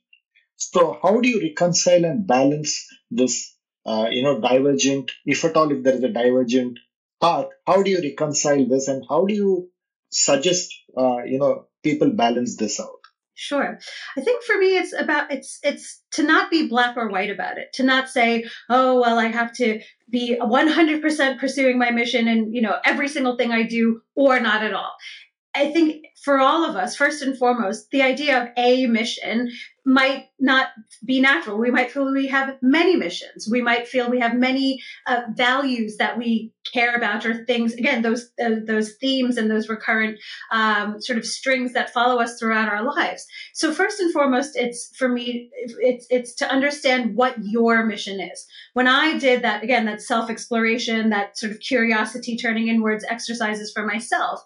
So 0.57 0.99
how 1.03 1.21
do 1.21 1.29
you 1.29 1.41
reconcile 1.41 2.05
and 2.05 2.27
balance 2.27 2.87
this, 3.11 3.55
you 3.85 4.23
know, 4.23 4.39
divergent, 4.41 5.11
if 5.25 5.45
at 5.45 5.57
all, 5.57 5.71
if 5.71 5.83
there 5.83 5.95
is 5.95 6.03
a 6.03 6.09
divergent 6.09 6.79
path, 7.21 7.47
how 7.67 7.83
do 7.83 7.91
you 7.91 8.01
reconcile 8.01 8.65
this 8.67 8.87
and 8.89 9.03
how 9.09 9.25
do 9.25 9.33
you 9.35 9.71
suggest, 10.11 10.73
you 10.97 11.39
know, 11.39 11.67
people 11.83 12.11
balance 12.11 12.57
this 12.57 12.79
out? 12.79 12.98
Sure. 13.41 13.79
I 14.17 14.21
think 14.21 14.43
for 14.43 14.57
me 14.57 14.77
it's 14.77 14.91
about 14.91 15.31
it's 15.31 15.59
it's 15.63 16.01
to 16.11 16.23
not 16.23 16.51
be 16.51 16.67
black 16.67 16.97
or 16.97 17.07
white 17.07 17.29
about 17.29 17.57
it. 17.57 17.71
To 17.75 17.83
not 17.83 18.09
say, 18.09 18.43
"Oh, 18.69 18.99
well, 18.99 19.17
I 19.17 19.27
have 19.27 19.53
to 19.53 19.79
be 20.09 20.35
100% 20.41 21.39
pursuing 21.39 21.79
my 21.79 21.89
mission 21.89 22.27
and, 22.27 22.53
you 22.53 22.61
know, 22.61 22.75
every 22.83 23.07
single 23.07 23.37
thing 23.37 23.53
I 23.53 23.63
do 23.63 24.01
or 24.13 24.41
not 24.41 24.61
at 24.61 24.73
all." 24.73 24.91
I 25.59 25.71
think 25.73 26.05
for 26.23 26.39
all 26.39 26.63
of 26.63 26.77
us, 26.77 26.95
first 26.95 27.21
and 27.21 27.37
foremost, 27.37 27.91
the 27.91 28.01
idea 28.01 28.41
of 28.41 28.49
a 28.55 28.87
mission 28.87 29.49
might 29.85 30.27
not 30.39 30.67
be 31.03 31.19
natural. 31.19 31.57
We 31.57 31.69
might 31.69 31.91
feel 31.91 32.13
we 32.13 32.27
have 32.27 32.55
many 32.61 32.95
missions. 32.95 33.45
We 33.51 33.61
might 33.61 33.85
feel 33.85 34.09
we 34.09 34.21
have 34.21 34.35
many 34.35 34.81
uh, 35.05 35.23
values 35.35 35.97
that 35.97 36.17
we 36.17 36.53
care 36.71 36.95
about, 36.95 37.25
or 37.25 37.43
things. 37.43 37.73
Again, 37.73 38.03
those 38.03 38.29
uh, 38.41 38.61
those 38.65 38.93
themes 39.01 39.35
and 39.35 39.51
those 39.51 39.67
recurrent 39.67 40.17
um, 40.51 41.01
sort 41.01 41.19
of 41.19 41.25
strings 41.25 41.73
that 41.73 41.91
follow 41.91 42.21
us 42.21 42.39
throughout 42.39 42.69
our 42.69 42.83
lives. 42.83 43.27
So 43.53 43.73
first 43.73 43.99
and 43.99 44.13
foremost, 44.13 44.55
it's 44.55 44.95
for 44.95 45.09
me, 45.09 45.49
it's 45.79 46.07
it's 46.09 46.35
to 46.35 46.49
understand 46.49 47.15
what 47.15 47.35
your 47.41 47.85
mission 47.85 48.21
is. 48.21 48.45
When 48.73 48.87
I 48.87 49.17
did 49.17 49.41
that, 49.41 49.61
again, 49.61 49.85
that 49.87 50.01
self 50.01 50.29
exploration, 50.29 51.09
that 51.09 51.37
sort 51.37 51.51
of 51.51 51.59
curiosity 51.59 52.37
turning 52.37 52.69
inwards 52.69 53.03
exercises 53.09 53.73
for 53.73 53.85
myself 53.85 54.41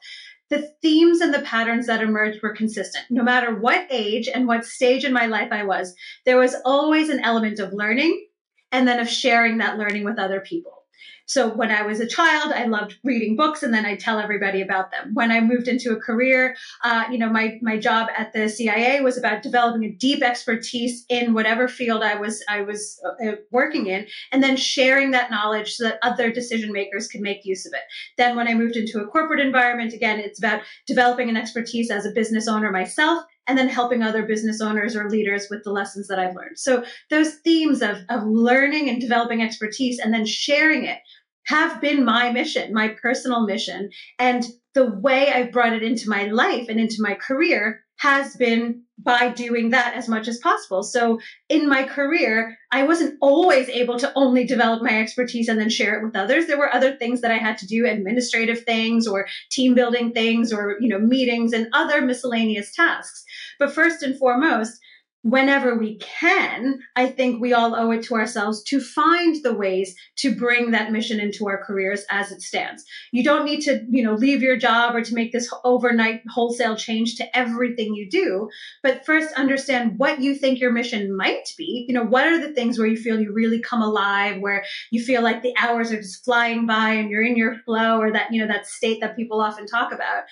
the 0.53 0.71
themes 0.83 1.19
and 1.19 1.33
the 1.33 1.41
patterns 1.41 1.87
that 1.87 2.03
emerged 2.03 2.43
were 2.43 2.53
consistent. 2.53 3.05
No 3.09 3.23
matter 3.23 3.55
what 3.55 3.87
age 3.89 4.27
and 4.27 4.47
what 4.47 4.65
stage 4.65 5.03
in 5.03 5.11
my 5.11 5.25
life 5.25 5.51
I 5.51 5.63
was, 5.63 5.95
there 6.25 6.37
was 6.37 6.55
always 6.63 7.09
an 7.09 7.21
element 7.21 7.59
of 7.59 7.73
learning 7.73 8.27
and 8.71 8.87
then 8.87 8.99
of 8.99 9.09
sharing 9.09 9.57
that 9.57 9.79
learning 9.79 10.03
with 10.03 10.19
other 10.19 10.41
people. 10.41 10.82
So 11.25 11.49
when 11.49 11.71
I 11.71 11.83
was 11.83 11.99
a 11.99 12.07
child, 12.07 12.51
I 12.51 12.65
loved 12.65 12.97
reading 13.03 13.35
books, 13.35 13.63
and 13.63 13.73
then 13.73 13.85
I'd 13.85 13.99
tell 13.99 14.19
everybody 14.19 14.61
about 14.61 14.91
them. 14.91 15.11
When 15.13 15.31
I 15.31 15.39
moved 15.39 15.67
into 15.67 15.91
a 15.91 15.99
career, 15.99 16.55
uh, 16.83 17.05
you 17.09 17.17
know, 17.17 17.29
my 17.29 17.59
my 17.61 17.77
job 17.77 18.09
at 18.17 18.33
the 18.33 18.49
CIA 18.49 19.01
was 19.01 19.17
about 19.17 19.41
developing 19.41 19.83
a 19.85 19.91
deep 19.91 20.21
expertise 20.21 21.05
in 21.09 21.33
whatever 21.33 21.67
field 21.67 22.03
I 22.03 22.15
was 22.15 22.43
I 22.49 22.61
was 22.61 22.99
uh, 23.05 23.33
working 23.51 23.87
in, 23.87 24.07
and 24.31 24.43
then 24.43 24.57
sharing 24.57 25.11
that 25.11 25.31
knowledge 25.31 25.75
so 25.75 25.85
that 25.85 25.99
other 26.01 26.31
decision 26.31 26.71
makers 26.71 27.07
could 27.07 27.21
make 27.21 27.45
use 27.45 27.65
of 27.65 27.73
it. 27.73 27.83
Then 28.17 28.35
when 28.35 28.47
I 28.47 28.53
moved 28.53 28.75
into 28.75 28.99
a 28.99 29.07
corporate 29.07 29.39
environment, 29.39 29.93
again, 29.93 30.19
it's 30.19 30.39
about 30.39 30.63
developing 30.87 31.29
an 31.29 31.37
expertise 31.37 31.89
as 31.89 32.05
a 32.05 32.11
business 32.11 32.47
owner 32.47 32.71
myself 32.71 33.23
and 33.47 33.57
then 33.57 33.67
helping 33.67 34.01
other 34.01 34.23
business 34.23 34.61
owners 34.61 34.95
or 34.95 35.09
leaders 35.09 35.47
with 35.49 35.63
the 35.63 35.71
lessons 35.71 36.07
that 36.07 36.19
I've 36.19 36.35
learned. 36.35 36.57
So 36.57 36.83
those 37.09 37.35
themes 37.35 37.81
of, 37.81 37.97
of 38.09 38.23
learning 38.23 38.89
and 38.89 39.01
developing 39.01 39.41
expertise 39.41 39.99
and 39.99 40.13
then 40.13 40.25
sharing 40.25 40.85
it 40.85 40.99
have 41.47 41.81
been 41.81 42.05
my 42.05 42.31
mission, 42.31 42.73
my 42.73 42.95
personal 43.01 43.45
mission. 43.45 43.89
And 44.17 44.45
the 44.73 44.89
way 44.89 45.31
I've 45.31 45.51
brought 45.51 45.73
it 45.73 45.83
into 45.83 46.09
my 46.09 46.25
life 46.25 46.67
and 46.69 46.79
into 46.79 46.97
my 46.99 47.15
career 47.15 47.82
has 47.97 48.35
been 48.35 48.83
by 48.97 49.29
doing 49.29 49.69
that 49.71 49.93
as 49.95 50.07
much 50.07 50.27
as 50.27 50.37
possible. 50.39 50.83
So 50.83 51.19
in 51.49 51.67
my 51.67 51.83
career, 51.83 52.57
I 52.71 52.83
wasn't 52.83 53.17
always 53.21 53.67
able 53.69 53.97
to 53.99 54.11
only 54.15 54.45
develop 54.45 54.81
my 54.81 55.01
expertise 55.01 55.47
and 55.47 55.59
then 55.59 55.69
share 55.69 55.97
it 55.97 56.03
with 56.03 56.15
others. 56.15 56.47
There 56.47 56.57
were 56.57 56.73
other 56.73 56.95
things 56.95 57.21
that 57.21 57.31
I 57.31 57.37
had 57.37 57.57
to 57.59 57.67
do, 57.67 57.85
administrative 57.85 58.63
things 58.63 59.07
or 59.07 59.27
team 59.51 59.73
building 59.73 60.11
things 60.11 60.53
or, 60.53 60.77
you 60.79 60.89
know, 60.89 60.99
meetings 60.99 61.53
and 61.53 61.67
other 61.73 62.01
miscellaneous 62.01 62.73
tasks. 62.73 63.23
But 63.59 63.73
first 63.73 64.03
and 64.03 64.17
foremost, 64.17 64.79
whenever 65.23 65.77
we 65.77 65.97
can, 65.99 66.79
I 66.97 67.07
think 67.07 67.41
we 67.41 67.53
all 67.53 67.73
owe 67.73 67.91
it 67.91 68.03
to 68.03 68.15
ourselves 68.15 68.61
to 68.63 68.81
find 68.81 69.41
the 69.41 69.53
ways 69.53 69.95
to 70.17 70.35
bring 70.35 70.71
that 70.71 70.91
mission 70.91 71.19
into 71.19 71.47
our 71.47 71.63
careers 71.63 72.03
as 72.11 72.31
it 72.31 72.41
stands. 72.41 72.83
You 73.13 73.23
don't 73.23 73.45
need 73.45 73.61
to, 73.61 73.85
you 73.89 74.03
know, 74.03 74.13
leave 74.13 74.41
your 74.41 74.57
job 74.57 74.95
or 74.95 75.01
to 75.01 75.15
make 75.15 75.31
this 75.31 75.51
overnight 75.63 76.23
wholesale 76.29 76.75
change 76.75 77.15
to 77.15 77.37
everything 77.37 77.95
you 77.95 78.09
do, 78.09 78.49
but 78.83 79.05
first 79.05 79.33
understand 79.35 79.97
what 79.97 80.19
you 80.19 80.35
think 80.35 80.59
your 80.59 80.73
mission 80.73 81.15
might 81.15 81.53
be. 81.57 81.85
You 81.87 81.93
know, 81.93 82.03
what 82.03 82.27
are 82.27 82.39
the 82.39 82.53
things 82.53 82.77
where 82.77 82.87
you 82.87 82.97
feel 82.97 83.19
you 83.19 83.31
really 83.31 83.61
come 83.61 83.81
alive, 83.81 84.41
where 84.41 84.65
you 84.91 85.01
feel 85.01 85.21
like 85.21 85.41
the 85.41 85.55
hours 85.57 85.93
are 85.93 86.01
just 86.01 86.25
flying 86.25 86.67
by 86.67 86.89
and 86.89 87.09
you're 87.09 87.23
in 87.23 87.37
your 87.37 87.55
flow 87.63 87.97
or 87.97 88.11
that, 88.11 88.33
you 88.33 88.41
know, 88.41 88.51
that 88.51 88.67
state 88.67 88.99
that 88.99 89.15
people 89.15 89.39
often 89.39 89.65
talk 89.65 89.93
about 89.93 90.23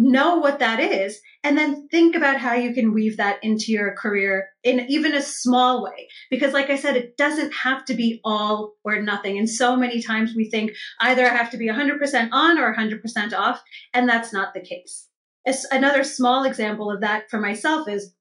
know 0.00 0.36
what 0.36 0.60
that 0.60 0.80
is 0.80 1.20
and 1.44 1.58
then 1.58 1.86
think 1.88 2.16
about 2.16 2.38
how 2.38 2.54
you 2.54 2.72
can 2.72 2.94
weave 2.94 3.18
that 3.18 3.42
into 3.44 3.70
your 3.70 3.94
career 3.94 4.48
in 4.64 4.80
even 4.88 5.14
a 5.14 5.20
small 5.20 5.84
way 5.84 6.08
because 6.30 6.54
like 6.54 6.70
i 6.70 6.76
said 6.76 6.96
it 6.96 7.18
doesn't 7.18 7.52
have 7.52 7.84
to 7.84 7.92
be 7.92 8.18
all 8.24 8.72
or 8.82 9.02
nothing 9.02 9.38
and 9.38 9.48
so 9.48 9.76
many 9.76 10.00
times 10.00 10.32
we 10.34 10.48
think 10.48 10.72
either 11.00 11.26
i 11.26 11.28
have 11.28 11.50
to 11.50 11.58
be 11.58 11.68
100% 11.68 12.28
on 12.32 12.58
or 12.58 12.74
100% 12.74 13.32
off 13.34 13.62
and 13.92 14.08
that's 14.08 14.32
not 14.32 14.54
the 14.54 14.60
case 14.60 15.06
As 15.46 15.66
another 15.70 16.02
small 16.02 16.44
example 16.44 16.90
of 16.90 17.02
that 17.02 17.28
for 17.28 17.38
myself 17.38 17.86
is 17.86 18.14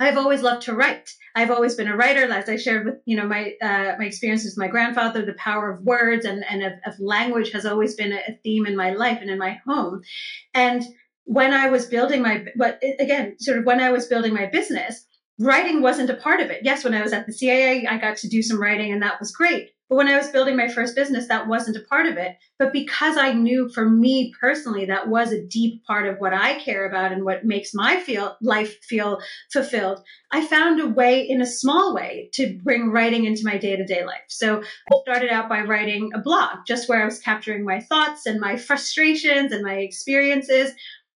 I've 0.00 0.16
always 0.16 0.42
loved 0.42 0.62
to 0.62 0.74
write. 0.74 1.08
I've 1.36 1.50
always 1.50 1.76
been 1.76 1.86
a 1.86 1.96
writer, 1.96 2.24
as 2.24 2.48
I 2.48 2.56
shared 2.56 2.86
with 2.86 2.96
you 3.04 3.16
know 3.16 3.26
my 3.26 3.54
uh, 3.62 3.94
my 3.98 4.04
experiences 4.04 4.56
with 4.56 4.64
my 4.64 4.68
grandfather. 4.68 5.24
The 5.24 5.34
power 5.34 5.70
of 5.70 5.82
words 5.82 6.24
and 6.24 6.44
and 6.50 6.62
of, 6.64 6.72
of 6.84 6.98
language 6.98 7.52
has 7.52 7.64
always 7.64 7.94
been 7.94 8.12
a 8.12 8.38
theme 8.42 8.66
in 8.66 8.76
my 8.76 8.90
life 8.90 9.18
and 9.20 9.30
in 9.30 9.38
my 9.38 9.60
home. 9.64 10.02
And 10.54 10.82
when 11.24 11.52
I 11.52 11.68
was 11.68 11.86
building 11.86 12.22
my, 12.22 12.44
but 12.56 12.80
again, 12.98 13.38
sort 13.38 13.58
of 13.58 13.64
when 13.64 13.80
I 13.80 13.90
was 13.90 14.06
building 14.06 14.34
my 14.34 14.46
business, 14.46 15.06
writing 15.38 15.82
wasn't 15.82 16.10
a 16.10 16.14
part 16.14 16.40
of 16.40 16.50
it. 16.50 16.60
Yes, 16.62 16.84
when 16.84 16.94
I 16.94 17.02
was 17.02 17.12
at 17.12 17.26
the 17.26 17.32
CIA, 17.32 17.86
I 17.86 17.98
got 17.98 18.16
to 18.18 18.28
do 18.28 18.42
some 18.42 18.60
writing 18.60 18.92
and 18.92 19.02
that 19.02 19.20
was 19.20 19.32
great. 19.32 19.70
But 19.92 19.96
when 19.96 20.08
I 20.08 20.16
was 20.16 20.30
building 20.30 20.56
my 20.56 20.68
first 20.68 20.96
business, 20.96 21.28
that 21.28 21.48
wasn't 21.48 21.76
a 21.76 21.86
part 21.86 22.06
of 22.06 22.16
it. 22.16 22.36
But 22.58 22.72
because 22.72 23.18
I 23.18 23.34
knew 23.34 23.68
for 23.68 23.86
me 23.86 24.32
personally, 24.40 24.86
that 24.86 25.08
was 25.08 25.32
a 25.32 25.44
deep 25.44 25.84
part 25.84 26.08
of 26.08 26.16
what 26.16 26.32
I 26.32 26.58
care 26.60 26.88
about 26.88 27.12
and 27.12 27.26
what 27.26 27.44
makes 27.44 27.74
my 27.74 28.00
feel 28.00 28.34
life 28.40 28.78
feel 28.82 29.20
fulfilled, 29.52 30.00
I 30.30 30.46
found 30.46 30.80
a 30.80 30.88
way 30.88 31.28
in 31.28 31.42
a 31.42 31.46
small 31.46 31.94
way 31.94 32.30
to 32.32 32.58
bring 32.64 32.90
writing 32.90 33.26
into 33.26 33.44
my 33.44 33.58
day 33.58 33.76
to 33.76 33.84
day 33.84 34.02
life. 34.02 34.24
So 34.28 34.62
I 34.62 34.96
started 35.02 35.28
out 35.28 35.50
by 35.50 35.60
writing 35.60 36.08
a 36.14 36.20
blog, 36.20 36.60
just 36.66 36.88
where 36.88 37.02
I 37.02 37.04
was 37.04 37.18
capturing 37.18 37.62
my 37.62 37.80
thoughts 37.80 38.24
and 38.24 38.40
my 38.40 38.56
frustrations 38.56 39.52
and 39.52 39.62
my 39.62 39.74
experiences 39.74 40.72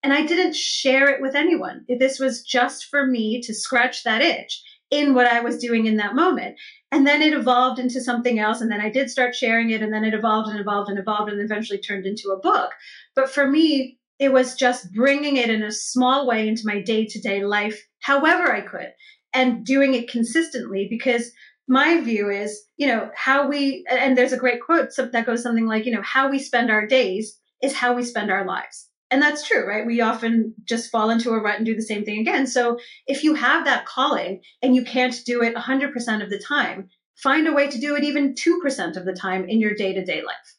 and 0.03 0.13
I 0.13 0.27
didn't 0.27 0.57
share 0.57 1.09
it 1.09 1.21
with 1.21 1.35
anyone. 1.35 1.85
This 1.89 2.19
was 2.19 2.43
just 2.43 2.87
for 2.87 3.07
me 3.07 3.41
to 3.43 3.55
scratch 3.55 4.03
that 4.03 4.23
itch 4.23 4.63
in 4.91 5.15
what 5.15 5.27
I 5.27 5.41
was 5.41 5.59
doing 5.59 5.87
in 5.87 5.97
that 5.97 6.15
moment. 6.15 6.57
And 6.91 7.07
then 7.07 7.23
it 7.23 7.33
evolved 7.33 7.79
into 7.79 8.01
something 8.01 8.39
else. 8.39 8.61
And 8.61 8.71
then 8.71 8.81
I 8.81 8.91
did 8.91 9.11
start 9.11 9.35
sharing 9.35 9.71
it. 9.71 9.81
And 9.81 9.93
then 9.93 10.05
it 10.05 10.13
evolved 10.13 10.51
and 10.51 10.61
evolved 10.61 10.91
and 10.91 10.99
evolved 10.99 11.33
and 11.33 11.41
eventually 11.41 11.79
turned 11.79 12.05
into 12.05 12.29
a 12.31 12.39
book. 12.39 12.73
But 13.15 13.31
for 13.31 13.49
me, 13.49 13.99
it 14.19 14.33
was 14.33 14.55
just 14.55 14.93
bringing 14.93 15.37
it 15.37 15.49
in 15.49 15.63
a 15.63 15.73
small 15.73 16.27
way 16.27 16.47
into 16.47 16.67
my 16.67 16.81
day 16.81 17.07
to 17.07 17.21
day 17.21 17.45
life, 17.45 17.81
however 18.01 18.53
I 18.53 18.61
could, 18.61 18.93
and 19.33 19.65
doing 19.65 19.95
it 19.95 20.11
consistently 20.11 20.87
because 20.91 21.33
my 21.69 22.01
view 22.03 22.29
is, 22.29 22.63
you 22.77 22.87
know, 22.87 23.11
how 23.17 23.49
we, 23.49 23.85
and 23.91 24.17
there's 24.17 24.33
a 24.33 24.39
great 24.39 24.61
quote 24.61 24.91
that 24.97 25.27
goes 25.27 25.43
something 25.43 25.67
like, 25.67 25.87
you 25.87 25.93
know, 25.93 26.03
how 26.03 26.31
we 26.31 26.39
spend 26.39 26.71
our 26.71 26.87
days 26.87 27.39
is 27.63 27.75
how 27.75 27.95
we 27.95 28.05
spend 28.05 28.31
our 28.31 28.45
lives. 28.45 28.89
And 29.13 29.21
that's 29.21 29.47
true, 29.47 29.69
right? 29.69 29.87
We 29.87 30.01
often 30.01 30.55
just 30.65 30.91
fall 30.91 31.11
into 31.11 31.33
a 31.33 31.39
rut 31.39 31.59
and 31.59 31.67
do 31.67 31.77
the 31.77 31.83
same 31.83 32.03
thing 32.03 32.21
again. 32.21 32.47
So 32.47 32.79
if 33.07 33.23
you 33.23 33.35
have 33.35 33.67
that 33.67 33.85
calling 33.85 34.41
and 34.63 34.75
you 34.75 34.85
can't 34.85 35.15
do 35.27 35.43
it 35.43 35.55
100% 35.55 36.23
of 36.23 36.31
the 36.31 36.39
time, 36.39 36.89
find 37.15 37.47
a 37.47 37.53
way 37.53 37.69
to 37.69 37.79
do 37.79 37.95
it 37.95 38.05
even 38.05 38.35
2% 38.35 38.97
of 38.97 39.05
the 39.05 39.13
time 39.13 39.47
in 39.47 39.61
your 39.61 39.75
day 39.75 39.93
to 39.93 40.03
day 40.03 40.23
life. 40.23 40.57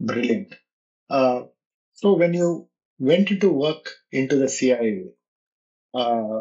Brilliant. 0.00 0.54
Uh, 1.10 1.42
so 1.92 2.14
when 2.14 2.32
you 2.32 2.68
went 2.98 3.30
into 3.30 3.50
work 3.50 3.90
into 4.10 4.36
the 4.36 4.48
CIA, 4.48 5.04
uh, 5.94 6.40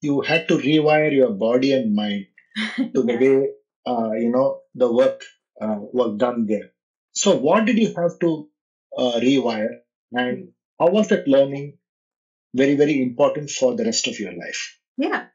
you 0.00 0.22
had 0.22 0.48
to 0.48 0.58
rewire 0.58 1.12
your 1.12 1.30
body 1.30 1.72
and 1.72 1.94
mind 1.94 2.26
to 2.94 3.02
the 3.02 3.16
way 3.22 3.48
uh, 3.86 4.10
you 4.12 4.30
know 4.30 4.60
the 4.74 4.92
work 4.92 5.22
uh, 5.60 5.76
was 5.78 6.18
done 6.18 6.46
there. 6.46 6.72
So 7.12 7.36
what 7.36 7.64
did 7.64 7.78
you 7.78 7.94
have 7.94 8.18
to 8.20 8.48
uh, 8.98 9.20
rewire 9.20 9.76
and 10.12 10.48
how 10.78 10.88
was 10.88 11.08
that 11.08 11.26
learning 11.26 11.78
very 12.54 12.74
very 12.74 13.02
important 13.02 13.50
for 13.50 13.74
the 13.74 13.84
rest 13.84 14.06
of 14.06 14.18
your 14.18 14.32
life 14.32 14.78
yeah 14.96 15.26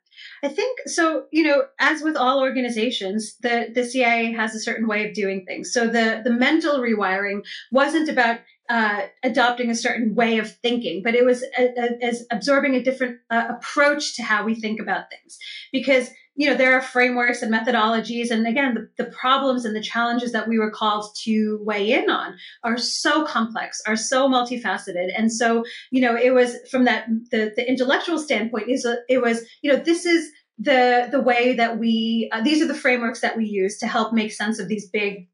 I 0.44 0.50
think 0.50 0.80
so. 0.86 1.26
You 1.32 1.44
know, 1.44 1.64
as 1.80 2.02
with 2.02 2.16
all 2.16 2.40
organizations, 2.40 3.36
the 3.42 3.72
the 3.74 3.86
CIA 3.86 4.32
has 4.34 4.54
a 4.54 4.60
certain 4.60 4.88
way 4.88 5.08
of 5.08 5.14
doing 5.14 5.46
things. 5.46 5.74
So 5.74 5.88
the 5.88 6.22
the 6.24 6.32
mental 6.32 6.80
rewiring 6.80 7.44
wasn't 7.72 8.10
about 8.10 8.40
uh, 8.70 9.04
adopting 9.24 9.70
a 9.70 9.76
certain 9.76 10.14
way 10.14 10.38
of 10.38 10.52
thinking, 10.58 11.02
but 11.04 11.16
it 11.16 11.26
was 11.26 11.44
a, 11.58 11.64
a, 11.78 12.06
as 12.06 12.26
absorbing 12.32 12.76
a 12.76 12.84
different 12.84 13.20
uh, 13.30 13.48
approach 13.50 14.16
to 14.16 14.24
how 14.24 14.44
we 14.44 14.56
think 14.56 14.80
about 14.80 15.10
things. 15.10 15.38
Because 15.72 16.10
you 16.38 16.48
know 16.48 16.56
there 16.56 16.74
are 16.78 16.82
frameworks 16.82 17.42
and 17.42 17.54
methodologies, 17.54 18.30
and 18.30 18.48
again, 18.48 18.74
the, 18.76 19.04
the 19.04 19.12
problems 19.12 19.66
and 19.66 19.76
the 19.76 19.82
challenges 19.82 20.32
that 20.32 20.48
we 20.48 20.60
were 20.60 20.72
called 20.72 21.14
to 21.24 21.60
weigh 21.64 21.92
in 21.92 22.10
on 22.10 22.36
are 22.64 22.78
so 22.78 23.26
complex, 23.26 23.82
are 23.88 23.96
so 23.96 24.30
multifaceted, 24.30 25.10
and 25.18 25.34
so 25.34 25.66
you 25.92 26.00
know 26.00 26.16
it 26.16 26.34
was 26.34 26.56
from 26.70 26.86
that 26.86 27.08
the 27.32 27.52
the 27.56 27.68
intellectual 27.68 28.20
standpoint 28.20 28.70
is 28.70 28.88
it 29.10 29.22
was 29.22 29.44
you 29.62 29.72
know 29.72 29.80
this 29.80 30.06
is 30.06 30.32
the 30.60 31.08
the 31.12 31.22
way 31.22 31.56
that 31.56 31.80
we 31.80 32.30
uh, 32.32 32.42
these 32.42 32.62
are 32.62 32.68
the 32.68 32.74
frameworks 32.76 33.22
that 33.22 33.36
we 33.36 33.46
use 33.46 33.78
to 33.80 33.88
help 33.88 34.14
make 34.14 34.32
sense 34.32 34.60
of 34.60 34.68
these 34.68 34.88
big 34.90 35.28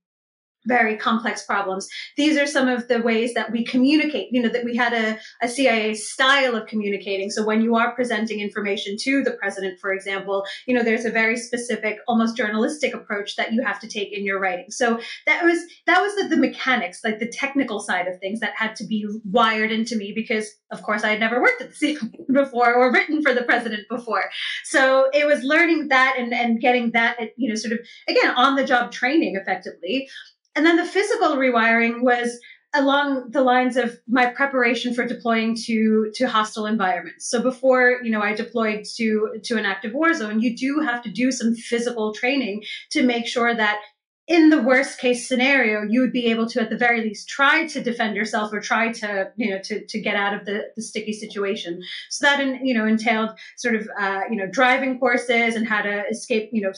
very 0.66 0.98
complex 0.98 1.44
problems. 1.46 1.88
These 2.18 2.38
are 2.38 2.48
some 2.48 2.68
of 2.68 2.88
the 2.88 3.02
ways 3.02 3.34
that 3.34 3.52
we 3.52 3.66
communicate, 3.66 4.30
you 4.32 4.42
know, 4.42 4.50
that 4.50 4.64
we 4.64 4.76
had 4.76 4.94
a, 4.94 5.20
a, 5.42 5.50
CIA 5.50 5.94
style 5.94 6.56
of 6.56 6.68
communicating. 6.68 7.30
So 7.30 7.46
when 7.46 7.62
you 7.62 7.76
are 7.76 7.94
presenting 7.94 8.40
information 8.40 8.96
to 9.02 9.22
the 9.24 9.32
president, 9.32 9.80
for 9.80 9.94
example, 9.94 10.46
you 10.66 10.74
know, 10.74 10.84
there's 10.84 11.06
a 11.06 11.12
very 11.12 11.38
specific, 11.38 11.98
almost 12.08 12.38
journalistic 12.38 12.94
approach 12.94 13.36
that 13.36 13.54
you 13.54 13.62
have 13.64 13.80
to 13.82 13.88
take 13.88 14.12
in 14.12 14.26
your 14.26 14.40
writing. 14.40 14.68
So 14.70 15.00
that 15.26 15.44
was, 15.44 15.60
that 15.86 16.02
was 16.02 16.16
the, 16.16 16.30
the 16.30 16.42
mechanics, 16.42 17.02
like 17.04 17.20
the 17.20 17.28
technical 17.28 17.80
side 17.80 18.08
of 18.08 18.20
things 18.20 18.40
that 18.40 18.54
had 18.56 18.76
to 18.78 18.86
be 18.86 19.06
wired 19.26 19.72
into 19.72 19.96
me 19.96 20.14
because 20.16 20.50
of 20.72 20.82
course 20.82 21.04
I 21.04 21.10
had 21.10 21.20
never 21.20 21.42
worked 21.42 21.62
at 21.62 21.70
the 21.70 21.76
CIA 21.76 21.98
before 22.32 22.74
or 22.74 22.92
written 22.92 23.22
for 23.22 23.34
the 23.34 23.44
president 23.44 23.84
before. 23.90 24.26
So 24.64 25.10
it 25.14 25.28
was 25.28 25.44
learning 25.44 25.90
that 25.90 26.16
and, 26.18 26.34
and 26.34 26.60
getting 26.60 26.92
that, 26.92 27.18
you 27.38 27.50
know, 27.50 27.56
sort 27.56 27.74
of, 27.74 27.80
again, 28.08 28.34
on 28.36 28.56
the 28.56 28.66
job 28.66 28.92
training 28.92 29.36
effectively 29.36 30.10
and 30.56 30.66
then 30.66 30.78
the 30.78 30.86
physical 30.86 31.36
rewiring 31.36 32.02
was 32.02 32.40
along 32.74 33.30
the 33.30 33.42
lines 33.42 33.78
of 33.78 34.00
my 34.08 34.26
preparation 34.26 34.94
for 34.94 35.06
deploying 35.06 35.56
to 35.56 36.12
to 36.16 36.28
hostile 36.28 36.66
environments. 36.66 37.30
So 37.30 37.42
before, 37.42 38.00
you 38.04 38.10
know, 38.10 38.22
I 38.22 38.34
deployed 38.34 38.86
to 38.96 39.40
to 39.44 39.58
an 39.58 39.66
active 39.66 39.94
war 39.94 40.14
zone, 40.14 40.42
you 40.42 40.56
do 40.56 40.80
have 40.80 41.04
to 41.04 41.12
do 41.12 41.32
some 41.32 41.54
physical 41.54 42.14
training 42.14 42.64
to 42.92 43.04
make 43.04 43.28
sure 43.28 43.54
that 43.56 43.80
in 44.26 44.50
the 44.50 44.62
worst 44.62 45.00
case 45.00 45.28
scenario, 45.28 45.82
you 45.82 46.00
would 46.00 46.14
be 46.14 46.28
able 46.28 46.48
to, 46.48 46.62
at 46.62 46.70
the 46.70 46.78
very 46.78 47.02
least, 47.02 47.28
try 47.28 47.68
to 47.68 47.84
defend 47.84 48.16
yourself 48.16 48.54
or 48.54 48.62
try 48.62 48.92
to, 48.92 49.32
you 49.36 49.50
know, 49.50 49.60
to, 49.64 49.86
to 49.86 50.00
get 50.00 50.16
out 50.16 50.34
of 50.34 50.46
the, 50.46 50.62
the 50.78 50.82
sticky 50.82 51.12
situation. 51.12 51.82
So 52.10 52.26
that, 52.26 52.40
in, 52.40 52.66
you 52.66 52.74
know, 52.74 52.86
entailed 52.86 53.32
sort 53.58 53.76
of, 53.76 53.90
uh, 54.00 54.22
you 54.30 54.38
know, 54.38 54.48
driving 54.48 54.98
courses 54.98 55.56
and 55.56 55.68
how 55.68 55.82
to 55.82 56.08
escape, 56.10 56.52
you 56.54 56.62
know, 56.62 56.72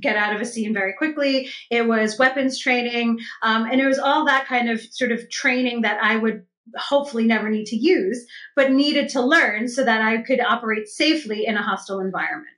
get 0.00 0.16
out 0.16 0.34
of 0.34 0.42
a 0.42 0.44
scene 0.44 0.74
very 0.74 0.92
quickly. 0.92 1.48
It 1.70 1.86
was 1.86 2.18
weapons 2.18 2.58
training. 2.58 3.18
Um, 3.42 3.64
and 3.64 3.80
it 3.80 3.86
was 3.86 3.98
all 3.98 4.26
that 4.26 4.46
kind 4.46 4.68
of 4.68 4.82
sort 4.82 5.10
of 5.10 5.30
training 5.30 5.80
that 5.82 6.02
I 6.02 6.16
would 6.16 6.44
hopefully 6.76 7.24
never 7.24 7.48
need 7.48 7.66
to 7.66 7.76
use, 7.76 8.26
but 8.54 8.72
needed 8.72 9.08
to 9.10 9.22
learn 9.22 9.68
so 9.68 9.84
that 9.84 10.02
I 10.02 10.18
could 10.18 10.40
operate 10.40 10.86
safely 10.86 11.46
in 11.46 11.56
a 11.56 11.62
hostile 11.62 12.00
environment. 12.00 12.54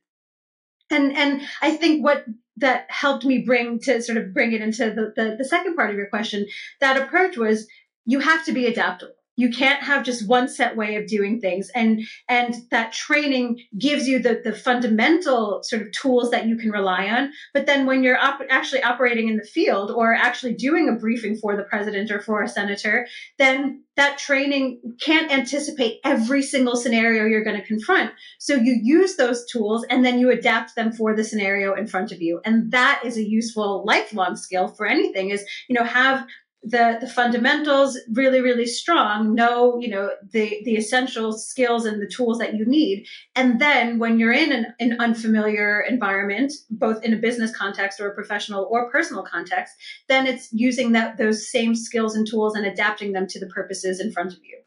And 0.90 1.16
and 1.16 1.40
I 1.62 1.70
think 1.76 2.04
what 2.04 2.24
that 2.56 2.86
helped 2.88 3.24
me 3.24 3.38
bring 3.38 3.78
to 3.80 4.02
sort 4.02 4.18
of 4.18 4.34
bring 4.34 4.52
it 4.52 4.60
into 4.60 4.90
the, 4.90 5.12
the, 5.16 5.36
the 5.36 5.44
second 5.44 5.74
part 5.74 5.90
of 5.90 5.96
your 5.96 6.08
question, 6.08 6.46
that 6.80 7.00
approach 7.00 7.36
was 7.36 7.66
you 8.04 8.20
have 8.20 8.44
to 8.44 8.52
be 8.52 8.66
adaptable 8.66 9.14
you 9.36 9.50
can't 9.50 9.82
have 9.82 10.04
just 10.04 10.28
one 10.28 10.48
set 10.48 10.76
way 10.76 10.96
of 10.96 11.06
doing 11.06 11.40
things. 11.40 11.70
And 11.74 12.02
and 12.28 12.54
that 12.70 12.92
training 12.92 13.60
gives 13.78 14.06
you 14.06 14.18
the 14.18 14.40
the 14.42 14.54
fundamental 14.54 15.62
sort 15.62 15.82
of 15.82 15.92
tools 15.92 16.30
that 16.30 16.46
you 16.46 16.56
can 16.56 16.70
rely 16.70 17.08
on. 17.08 17.32
But 17.54 17.66
then 17.66 17.86
when 17.86 18.02
you're 18.02 18.18
op- 18.18 18.42
actually 18.50 18.82
operating 18.82 19.28
in 19.28 19.36
the 19.36 19.44
field 19.44 19.90
or 19.90 20.14
actually 20.14 20.54
doing 20.54 20.88
a 20.88 20.92
briefing 20.92 21.36
for 21.36 21.56
the 21.56 21.64
president 21.64 22.10
or 22.10 22.20
for 22.20 22.42
a 22.42 22.48
senator 22.48 23.06
then 23.38 23.82
that 23.96 24.18
training 24.18 24.80
can't 25.00 25.30
anticipate 25.30 26.00
every 26.04 26.42
single 26.42 26.76
scenario 26.76 27.26
you're 27.26 27.44
going 27.44 27.60
to 27.60 27.66
confront. 27.66 28.10
So 28.38 28.54
you 28.54 28.78
use 28.82 29.16
those 29.16 29.44
tools 29.46 29.84
and 29.90 30.04
then 30.04 30.18
you 30.18 30.30
adapt 30.30 30.74
them 30.74 30.92
for 30.92 31.14
the 31.14 31.24
scenario 31.24 31.74
in 31.74 31.86
front 31.86 32.10
of 32.10 32.22
you. 32.22 32.40
And 32.44 32.72
that 32.72 33.02
is 33.04 33.18
a 33.18 33.22
useful 33.22 33.84
lifelong 33.86 34.36
skill 34.36 34.68
for 34.68 34.86
anything 34.86 35.30
is 35.30 35.44
you 35.68 35.74
know 35.74 35.84
have 35.84 36.26
the 36.62 36.98
the 37.00 37.08
fundamentals 37.08 37.98
really 38.12 38.40
really 38.40 38.66
strong 38.66 39.34
know 39.34 39.78
you 39.80 39.88
know 39.88 40.10
the 40.30 40.60
the 40.64 40.76
essential 40.76 41.32
skills 41.32 41.84
and 41.84 42.00
the 42.00 42.06
tools 42.06 42.38
that 42.38 42.54
you 42.54 42.64
need. 42.64 43.06
And 43.34 43.60
then 43.60 43.98
when 43.98 44.18
you're 44.18 44.32
in 44.32 44.52
an, 44.52 44.66
an 44.78 44.96
unfamiliar 45.00 45.80
environment 45.80 46.52
both 46.70 47.02
in 47.04 47.12
a 47.12 47.16
business 47.16 47.54
context 47.56 48.00
or 48.00 48.08
a 48.08 48.14
professional 48.14 48.68
or 48.70 48.90
personal 48.90 49.24
context 49.24 49.74
then 50.08 50.26
it's 50.26 50.52
using 50.52 50.92
that 50.92 51.18
those 51.18 51.50
same 51.50 51.74
skills 51.74 52.14
and 52.14 52.26
tools 52.26 52.54
and 52.54 52.64
adapting 52.64 53.12
them 53.12 53.26
to 53.26 53.40
the 53.40 53.46
purposes 53.46 53.98
in 53.98 54.12
front 54.12 54.32
of 54.32 54.38
you. 54.44 54.58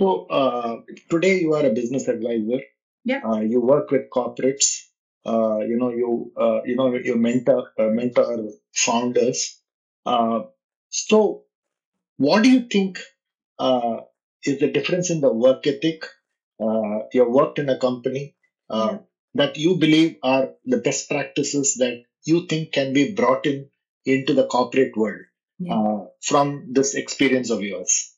So 0.00 0.26
uh, 0.26 0.80
today 1.10 1.40
you 1.40 1.54
are 1.54 1.64
a 1.64 1.70
business 1.70 2.08
advisor. 2.08 2.62
Yeah. 3.04 3.20
Uh, 3.24 3.40
you 3.40 3.60
work 3.60 3.90
with 3.92 4.10
corporates. 4.10 4.86
Uh, 5.24 5.58
you 5.58 5.76
know 5.76 5.90
you 5.90 6.32
uh, 6.36 6.60
you 6.64 6.74
know 6.74 6.92
you 6.92 7.14
mentor 7.14 7.70
uh, 7.78 7.86
mentor 7.86 8.48
founders 8.72 9.61
so, 10.88 11.44
what 12.16 12.42
do 12.42 12.50
you 12.50 12.60
think 12.68 12.98
uh, 13.58 13.98
is 14.44 14.60
the 14.60 14.70
difference 14.70 15.10
in 15.10 15.20
the 15.20 15.32
work 15.32 15.66
ethic? 15.66 16.04
Uh, 16.60 17.06
you 17.12 17.28
worked 17.28 17.58
in 17.58 17.68
a 17.68 17.78
company 17.78 18.36
uh, 18.70 18.98
that 19.34 19.56
you 19.56 19.76
believe 19.76 20.16
are 20.22 20.50
the 20.64 20.78
best 20.78 21.08
practices 21.08 21.76
that 21.78 22.02
you 22.24 22.46
think 22.46 22.72
can 22.72 22.92
be 22.92 23.14
brought 23.14 23.46
in 23.46 23.68
into 24.04 24.34
the 24.34 24.46
corporate 24.46 24.96
world 24.96 25.22
yeah. 25.58 25.74
Uh, 25.74 26.06
from 26.20 26.68
this 26.72 26.94
experience 26.94 27.50
of 27.50 27.62
yours. 27.62 28.14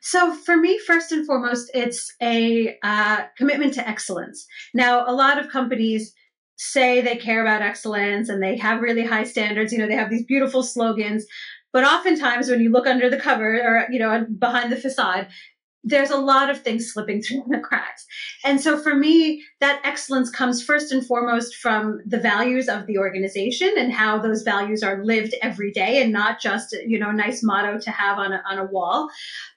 So, 0.00 0.34
for 0.34 0.56
me, 0.56 0.78
first 0.78 1.12
and 1.12 1.26
foremost, 1.26 1.70
it's 1.74 2.14
a 2.22 2.78
uh, 2.82 3.24
commitment 3.36 3.74
to 3.74 3.88
excellence. 3.88 4.46
Now, 4.72 5.04
a 5.06 5.12
lot 5.12 5.38
of 5.38 5.50
companies 5.50 6.14
say 6.56 7.00
they 7.00 7.16
care 7.16 7.42
about 7.42 7.62
excellence 7.62 8.28
and 8.28 8.42
they 8.42 8.56
have 8.56 8.80
really 8.80 9.04
high 9.04 9.24
standards. 9.24 9.72
You 9.72 9.78
know, 9.78 9.86
they 9.86 9.94
have 9.94 10.10
these 10.10 10.24
beautiful 10.24 10.62
slogans. 10.62 11.26
But 11.72 11.84
oftentimes, 11.84 12.48
when 12.48 12.60
you 12.60 12.70
look 12.70 12.86
under 12.86 13.10
the 13.10 13.18
cover 13.18 13.60
or, 13.60 13.86
you 13.90 13.98
know, 13.98 14.26
behind 14.38 14.72
the 14.72 14.76
facade, 14.76 15.28
there's 15.86 16.10
a 16.10 16.18
lot 16.18 16.50
of 16.50 16.60
things 16.60 16.92
slipping 16.92 17.22
through 17.22 17.44
the 17.48 17.60
cracks. 17.60 18.04
And 18.44 18.60
so 18.60 18.76
for 18.76 18.94
me, 18.94 19.42
that 19.60 19.80
excellence 19.84 20.30
comes 20.30 20.62
first 20.62 20.92
and 20.92 21.06
foremost 21.06 21.56
from 21.56 22.00
the 22.04 22.18
values 22.18 22.68
of 22.68 22.86
the 22.86 22.98
organization 22.98 23.72
and 23.78 23.92
how 23.92 24.18
those 24.18 24.42
values 24.42 24.82
are 24.82 25.04
lived 25.04 25.34
every 25.42 25.72
day 25.72 26.02
and 26.02 26.12
not 26.12 26.40
just, 26.40 26.76
you 26.86 26.98
know, 26.98 27.10
a 27.10 27.14
nice 27.14 27.42
motto 27.42 27.78
to 27.78 27.90
have 27.90 28.18
on 28.18 28.32
a, 28.32 28.42
on 28.48 28.58
a 28.58 28.64
wall. 28.64 29.08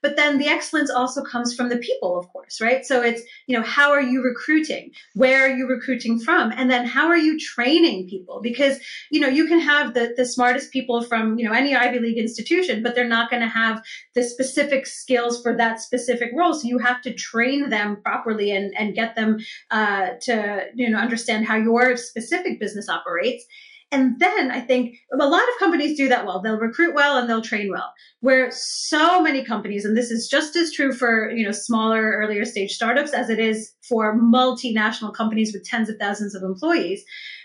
But 0.01 0.15
then 0.15 0.37
the 0.37 0.47
excellence 0.47 0.89
also 0.89 1.23
comes 1.23 1.53
from 1.53 1.69
the 1.69 1.77
people, 1.77 2.17
of 2.17 2.29
course, 2.29 2.61
right? 2.61 2.85
So 2.85 3.01
it's, 3.01 3.21
you 3.47 3.57
know, 3.57 3.63
how 3.63 3.91
are 3.91 4.01
you 4.01 4.23
recruiting? 4.23 4.91
Where 5.15 5.43
are 5.43 5.55
you 5.55 5.67
recruiting 5.67 6.19
from? 6.19 6.51
And 6.55 6.69
then 6.69 6.85
how 6.85 7.07
are 7.07 7.17
you 7.17 7.39
training 7.39 8.07
people? 8.07 8.39
Because, 8.41 8.79
you 9.11 9.19
know, 9.19 9.27
you 9.27 9.47
can 9.47 9.59
have 9.59 9.93
the, 9.95 10.13
the 10.15 10.25
smartest 10.25 10.71
people 10.71 11.03
from, 11.03 11.39
you 11.39 11.45
know, 11.45 11.53
any 11.53 11.75
Ivy 11.75 11.99
League 11.99 12.17
institution, 12.17 12.83
but 12.83 12.93
they're 12.93 13.07
not 13.07 13.31
going 13.31 13.41
to 13.41 13.49
have 13.49 13.81
the 14.13 14.23
specific 14.23 14.85
skills 14.85 15.41
for 15.41 15.57
that 15.57 15.81
specific 15.81 16.18
specific 16.19 16.37
role. 16.37 16.53
So 16.53 16.67
you 16.67 16.77
have 16.79 17.01
to 17.03 17.13
train 17.13 17.69
them 17.69 17.97
properly 18.03 18.51
and, 18.51 18.73
and 18.77 18.95
get 18.95 19.15
them 19.15 19.37
uh, 19.71 20.09
to 20.21 20.65
you 20.75 20.89
know 20.89 20.97
understand 20.97 21.45
how 21.45 21.55
your 21.55 21.97
specific 21.97 22.59
business 22.59 22.89
operates. 22.89 23.43
And 23.91 24.19
then 24.19 24.51
I 24.51 24.61
think 24.61 24.97
a 25.11 25.17
lot 25.17 25.41
of 25.41 25.57
companies 25.57 25.97
do 25.97 26.09
that 26.09 26.23
well. 26.23 26.41
They'll 26.41 26.59
recruit 26.59 26.93
well 26.93 27.17
and 27.17 27.27
they'll 27.27 27.41
train 27.41 27.71
well. 27.71 27.91
Where 28.19 28.51
so 28.51 29.19
many 29.19 29.43
companies, 29.43 29.83
and 29.83 29.97
this 29.97 30.11
is 30.11 30.27
just 30.27 30.55
as 30.55 30.71
true 30.71 30.93
for 30.93 31.31
you 31.31 31.45
know 31.45 31.51
smaller, 31.51 32.11
earlier 32.11 32.45
stage 32.45 32.71
startups 32.71 33.13
as 33.13 33.29
it 33.29 33.39
is 33.39 33.73
for 33.87 34.15
multinational 34.15 35.13
companies 35.13 35.53
with 35.53 35.63
tens 35.63 35.89
of 35.89 35.97
thousands 35.97 36.35
of 36.35 36.43
employees, 36.43 37.03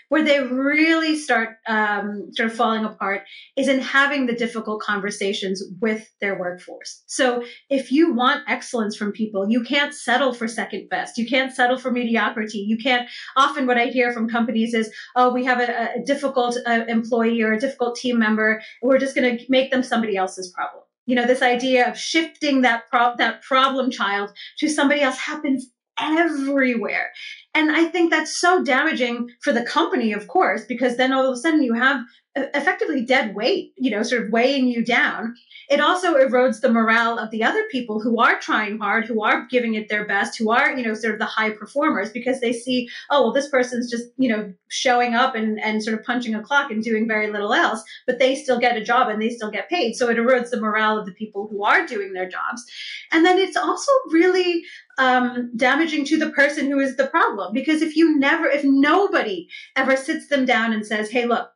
where 0.09 0.23
they 0.23 0.39
really 0.39 1.17
start 1.17 1.57
um, 1.67 2.29
sort 2.33 2.49
of 2.49 2.55
falling 2.55 2.85
apart 2.85 3.21
is 3.57 3.67
in 3.67 3.79
having 3.79 4.25
the 4.25 4.35
difficult 4.35 4.81
conversations 4.81 5.63
with 5.81 6.09
their 6.21 6.37
workforce. 6.37 7.03
So 7.07 7.43
if 7.69 7.91
you 7.91 8.13
want 8.13 8.43
excellence 8.47 8.95
from 8.95 9.11
people, 9.11 9.49
you 9.49 9.63
can't 9.63 9.93
settle 9.93 10.33
for 10.33 10.47
second 10.47 10.89
best. 10.89 11.17
You 11.17 11.27
can't 11.27 11.53
settle 11.53 11.77
for 11.77 11.91
mediocrity. 11.91 12.59
You 12.59 12.77
can't. 12.77 13.09
Often, 13.35 13.67
what 13.67 13.77
I 13.77 13.87
hear 13.87 14.11
from 14.13 14.29
companies 14.29 14.73
is, 14.73 14.91
"Oh, 15.15 15.33
we 15.33 15.45
have 15.45 15.59
a, 15.59 15.99
a 15.99 16.03
difficult 16.05 16.57
uh, 16.65 16.85
employee 16.87 17.41
or 17.41 17.53
a 17.53 17.59
difficult 17.59 17.95
team 17.95 18.19
member. 18.19 18.61
We're 18.81 18.99
just 18.99 19.15
going 19.15 19.37
to 19.37 19.45
make 19.49 19.71
them 19.71 19.83
somebody 19.83 20.15
else's 20.17 20.51
problem." 20.51 20.83
you 21.07 21.15
know 21.15 21.27
this 21.27 21.43
idea 21.43 21.87
of 21.87 21.95
shifting 21.95 22.61
that 22.61 22.83
that 22.91 23.41
problem 23.43 23.91
child 23.91 24.31
to 24.57 24.67
somebody 24.67 25.01
else 25.01 25.17
happens 25.17 25.67
everywhere. 25.99 27.11
And 27.55 27.71
I 27.71 27.85
think 27.85 28.11
that's 28.11 28.37
so 28.37 28.61
damaging 28.63 29.29
for 29.41 29.53
the 29.53 29.63
company, 29.63 30.11
of 30.11 30.27
course, 30.27 30.65
because 30.65 30.97
then 30.97 31.13
all 31.13 31.25
of 31.25 31.33
a 31.33 31.37
sudden 31.37 31.63
you 31.63 31.73
have 31.73 32.01
effectively 32.35 33.01
dead 33.05 33.33
weight, 33.33 33.73
you 33.77 33.89
know, 33.89 34.03
sort 34.03 34.23
of 34.23 34.31
weighing 34.31 34.67
you 34.67 34.83
down. 34.83 35.35
It 35.69 35.79
also 35.79 36.15
erodes 36.15 36.59
the 36.59 36.71
morale 36.71 37.17
of 37.17 37.31
the 37.31 37.43
other 37.43 37.63
people 37.71 38.01
who 38.01 38.19
are 38.19 38.39
trying 38.39 38.77
hard, 38.77 39.05
who 39.05 39.23
are 39.23 39.47
giving 39.49 39.75
it 39.75 39.87
their 39.87 40.05
best, 40.05 40.37
who 40.37 40.51
are, 40.51 40.75
you 40.75 40.85
know, 40.85 40.93
sort 40.93 41.13
of 41.13 41.19
the 41.19 41.25
high 41.25 41.51
performers 41.51 42.11
because 42.11 42.41
they 42.41 42.51
see, 42.51 42.89
oh, 43.09 43.23
well, 43.23 43.31
this 43.31 43.49
person's 43.49 43.89
just, 43.89 44.05
you 44.17 44.27
know, 44.27 44.53
showing 44.67 45.13
up 45.13 45.33
and, 45.33 45.59
and 45.61 45.81
sort 45.81 45.97
of 45.97 46.05
punching 46.05 46.35
a 46.35 46.43
clock 46.43 46.71
and 46.71 46.83
doing 46.83 47.07
very 47.07 47.31
little 47.31 47.53
else, 47.53 47.81
but 48.05 48.19
they 48.19 48.35
still 48.35 48.59
get 48.59 48.77
a 48.77 48.83
job 48.83 49.07
and 49.07 49.21
they 49.21 49.29
still 49.29 49.49
get 49.49 49.69
paid. 49.69 49.93
So 49.93 50.09
it 50.09 50.17
erodes 50.17 50.49
the 50.49 50.59
morale 50.59 50.99
of 50.99 51.05
the 51.05 51.13
people 51.13 51.47
who 51.47 51.63
are 51.63 51.87
doing 51.87 52.11
their 52.13 52.29
jobs. 52.29 52.63
And 53.11 53.25
then 53.25 53.39
it's 53.39 53.57
also 53.57 53.91
really 54.11 54.63
um, 54.97 55.51
damaging 55.55 56.05
to 56.05 56.17
the 56.17 56.31
person 56.31 56.69
who 56.69 56.79
is 56.79 56.97
the 56.97 57.07
problem 57.07 57.53
because 57.53 57.81
if 57.81 57.95
you 57.95 58.17
never, 58.19 58.45
if 58.45 58.63
nobody 58.63 59.47
ever 59.75 59.95
sits 59.95 60.27
them 60.27 60.45
down 60.45 60.73
and 60.73 60.85
says, 60.85 61.09
hey, 61.09 61.25
look, 61.25 61.49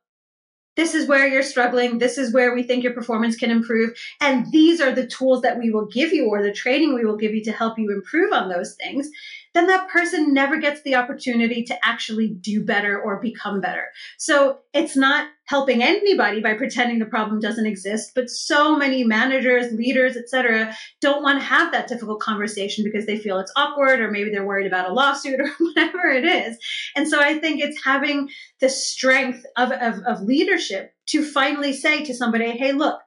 this 0.76 0.94
is 0.94 1.08
where 1.08 1.28
you're 1.28 1.44
struggling. 1.44 1.98
This 1.98 2.18
is 2.18 2.34
where 2.34 2.54
we 2.54 2.64
think 2.64 2.84
your 2.84 2.94
performance 2.94 3.36
can 3.36 3.52
improve. 3.52 3.98
And 4.22 4.50
these 4.52 4.80
are 4.80 4.92
the 4.92 5.08
tools 5.08 5.42
that 5.42 5.60
we 5.60 5.72
will 5.72 5.88
give 5.88 6.14
you 6.14 6.28
or 6.28 6.42
the 6.42 6.54
training 6.54 6.94
we 6.94 7.06
will 7.06 7.18
give 7.18 7.34
you 7.34 7.44
to 7.44 7.52
help 7.52 7.78
you 7.78 7.92
improve 7.92 8.32
on 8.32 8.50
those 8.50 8.76
things. 8.76 9.10
Then 9.54 9.68
that 9.68 9.90
person 9.90 10.34
never 10.34 10.58
gets 10.58 10.82
the 10.84 10.96
opportunity 10.96 11.64
to 11.64 11.88
actually 11.88 12.30
do 12.30 12.64
better 12.64 13.00
or 13.00 13.20
become 13.20 13.62
better. 13.62 13.86
So 14.18 14.60
it's 14.74 14.96
not 14.96 15.30
helping 15.46 15.82
anybody 15.82 16.42
by 16.42 16.54
pretending 16.54 17.00
the 17.00 17.06
problem 17.06 17.40
doesn't 17.40 17.66
exist, 17.66 18.12
but 18.14 18.30
so 18.30 18.76
many 18.76 19.04
managers, 19.04 19.74
leaders, 19.74 20.16
etc., 20.16 20.76
don't 21.02 21.24
want 21.24 21.40
to 21.40 21.46
have 21.46 21.72
that 21.72 21.88
difficult 21.88 22.20
conversation 22.20 22.84
because 22.84 23.08
they 23.08 23.18
feel 23.18 23.40
it's 23.40 23.52
awkward 23.56 24.00
or 24.00 24.12
maybe 24.12 24.30
they're 24.30 24.46
worried 24.46 24.68
about 24.68 24.90
a 24.90 24.94
lawsuit 24.94 25.40
or 25.40 25.50
whatever 25.60 26.08
it 26.08 26.26
is. 26.26 26.58
And 26.96 27.08
so 27.08 27.20
I 27.20 27.40
think 27.40 27.62
it's 27.62 27.84
having 27.84 28.30
the 28.60 28.70
strength 28.70 29.46
of, 29.58 29.72
of, 29.72 30.00
of 30.06 30.22
leadership 30.22 30.94
to 31.08 31.24
finally 31.24 31.74
say 31.74 32.04
to 32.06 32.14
somebody, 32.14 32.52
hey, 32.52 32.72
look, 32.72 33.00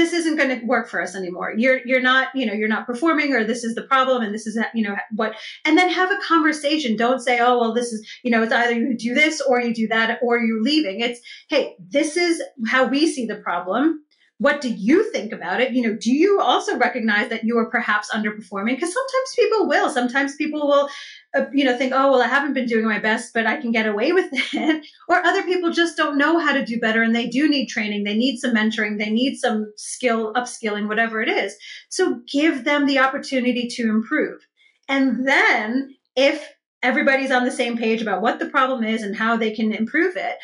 this 0.00 0.14
isn't 0.14 0.36
going 0.36 0.60
to 0.60 0.64
work 0.64 0.88
for 0.88 1.02
us 1.02 1.14
anymore. 1.14 1.52
You're 1.54 1.80
you're 1.84 2.00
not, 2.00 2.28
you 2.34 2.46
know, 2.46 2.54
you're 2.54 2.68
not 2.68 2.86
performing 2.86 3.34
or 3.34 3.44
this 3.44 3.64
is 3.64 3.74
the 3.74 3.82
problem 3.82 4.22
and 4.22 4.32
this 4.32 4.46
is 4.46 4.58
you 4.74 4.82
know 4.82 4.96
what 5.14 5.34
and 5.66 5.76
then 5.76 5.90
have 5.90 6.10
a 6.10 6.18
conversation. 6.26 6.96
Don't 6.96 7.20
say, 7.20 7.38
"Oh, 7.38 7.60
well 7.60 7.74
this 7.74 7.92
is, 7.92 8.08
you 8.22 8.30
know, 8.30 8.42
it's 8.42 8.52
either 8.52 8.72
you 8.72 8.96
do 8.96 9.12
this 9.12 9.42
or 9.42 9.60
you 9.60 9.74
do 9.74 9.88
that 9.88 10.18
or 10.22 10.38
you're 10.38 10.62
leaving." 10.62 11.00
It's, 11.00 11.20
"Hey, 11.50 11.76
this 11.78 12.16
is 12.16 12.42
how 12.66 12.86
we 12.86 13.06
see 13.06 13.26
the 13.26 13.36
problem 13.36 14.02
what 14.40 14.62
do 14.62 14.70
you 14.70 15.12
think 15.12 15.32
about 15.32 15.60
it? 15.60 15.72
You 15.72 15.82
know, 15.82 15.94
do 15.94 16.10
you 16.10 16.40
also 16.40 16.78
recognize 16.78 17.28
that 17.28 17.44
you 17.44 17.58
are 17.58 17.68
perhaps 17.68 18.10
underperforming? 18.10 18.74
Because 18.74 18.94
sometimes 18.94 19.34
people 19.36 19.68
will. 19.68 19.90
Sometimes 19.90 20.34
people 20.34 20.66
will, 20.66 20.88
uh, 21.34 21.44
you 21.52 21.62
know, 21.62 21.76
think, 21.76 21.92
oh, 21.94 22.10
well, 22.10 22.22
I 22.22 22.26
haven't 22.26 22.54
been 22.54 22.64
doing 22.64 22.86
my 22.86 22.98
best, 22.98 23.34
but 23.34 23.46
I 23.46 23.60
can 23.60 23.70
get 23.70 23.86
away 23.86 24.12
with 24.12 24.30
it. 24.32 24.86
or 25.08 25.16
other 25.16 25.42
people 25.42 25.70
just 25.72 25.94
don't 25.98 26.16
know 26.16 26.38
how 26.38 26.54
to 26.54 26.64
do 26.64 26.80
better 26.80 27.02
and 27.02 27.14
they 27.14 27.26
do 27.26 27.50
need 27.50 27.66
training. 27.66 28.04
They 28.04 28.16
need 28.16 28.38
some 28.38 28.54
mentoring. 28.54 28.98
They 28.98 29.10
need 29.10 29.36
some 29.36 29.70
skill, 29.76 30.32
upskilling, 30.32 30.88
whatever 30.88 31.20
it 31.20 31.28
is. 31.28 31.54
So 31.90 32.22
give 32.32 32.64
them 32.64 32.86
the 32.86 32.98
opportunity 32.98 33.68
to 33.68 33.90
improve. 33.90 34.40
And 34.88 35.28
then 35.28 35.96
if 36.16 36.50
everybody's 36.82 37.30
on 37.30 37.44
the 37.44 37.50
same 37.50 37.76
page 37.76 38.00
about 38.00 38.22
what 38.22 38.38
the 38.38 38.48
problem 38.48 38.84
is 38.84 39.02
and 39.02 39.14
how 39.14 39.36
they 39.36 39.50
can 39.50 39.70
improve 39.72 40.16
it, 40.16 40.38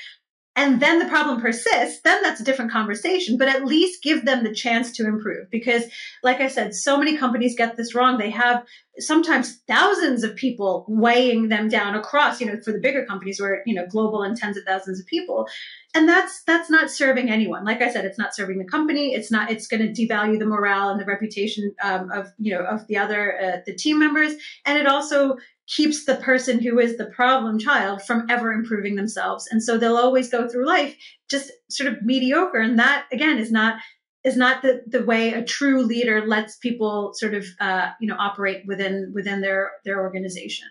and 0.57 0.81
then 0.81 0.99
the 0.99 1.05
problem 1.05 1.39
persists, 1.39 2.01
then 2.03 2.23
that's 2.23 2.41
a 2.41 2.45
different 2.45 2.73
conversation, 2.73 3.37
but 3.37 3.47
at 3.49 3.67
least 3.67 4.03
give 4.03 4.25
them 4.25 4.43
the 4.43 4.55
chance 4.55 4.91
to 4.93 5.07
improve. 5.07 5.51
Because, 5.51 5.85
like 6.23 6.41
I 6.41 6.49
said, 6.49 6.75
so 6.75 6.97
many 6.97 7.19
companies 7.19 7.55
get 7.55 7.77
this 7.77 7.95
wrong. 7.95 8.17
They 8.17 8.31
have 8.31 8.65
sometimes 8.99 9.61
thousands 9.69 10.25
of 10.25 10.35
people 10.35 10.87
weighing 10.89 11.49
them 11.49 11.69
down 11.69 11.95
across, 11.95 12.41
you 12.41 12.47
know, 12.47 12.59
for 12.65 12.73
the 12.73 12.79
bigger 12.79 13.05
companies 13.05 13.39
where, 13.39 13.63
you 13.67 13.75
know, 13.75 13.87
global 13.87 14.23
and 14.23 14.35
tens 14.35 14.57
of 14.57 14.65
thousands 14.65 14.99
of 14.99 15.07
people. 15.07 15.47
And 15.95 16.09
that's 16.09 16.43
that's 16.45 16.71
not 16.71 16.91
serving 16.91 17.31
anyone. 17.31 17.67
Like 17.67 17.83
I 17.83 17.93
said, 17.93 18.07
it's 18.07 18.19
not 18.19 18.35
serving 18.35 18.57
the 18.57 18.65
company. 18.65 19.15
It's 19.15 19.31
not. 19.31 19.51
It's 19.51 19.67
going 19.67 19.83
to 19.83 19.93
devalue 19.93 20.39
the 20.39 20.47
morale 20.47 20.89
and 20.89 20.99
the 20.99 21.05
reputation 21.05 21.75
um, 21.83 22.11
of 22.11 22.33
you 22.39 22.53
know 22.53 22.65
of 22.65 22.87
the 22.87 22.97
other 22.97 23.39
uh, 23.39 23.57
the 23.67 23.75
team 23.75 23.99
members, 23.99 24.33
and 24.65 24.79
it 24.79 24.87
also 24.87 25.37
keeps 25.67 26.05
the 26.05 26.17
person 26.17 26.63
who 26.63 26.79
is 26.79 26.97
the 26.97 27.07
problem 27.07 27.59
child 27.59 28.03
from 28.03 28.27
ever 28.31 28.53
improving 28.53 28.95
themselves. 28.95 29.49
And 29.51 29.63
so 29.63 29.77
they'll 29.77 29.97
always 29.97 30.31
go 30.31 30.49
through 30.49 30.67
life 30.67 30.97
just 31.29 31.51
sort 31.69 31.93
of 31.93 32.03
mediocre. 32.03 32.61
And 32.61 32.79
that 32.79 33.07
again 33.13 33.39
is 33.39 33.51
not 33.51 33.79
is 34.25 34.37
not 34.37 34.63
the, 34.63 34.83
the 34.87 35.05
way 35.05 35.33
a 35.33 35.45
true 35.45 35.83
leader 35.83 36.27
lets 36.27 36.57
people 36.57 37.13
sort 37.15 37.35
of 37.35 37.47
uh, 37.61 37.91
you 38.01 38.09
know 38.09 38.17
operate 38.19 38.65
within 38.67 39.13
within 39.15 39.41
their 39.41 39.73
their 39.85 40.01
organization. 40.01 40.69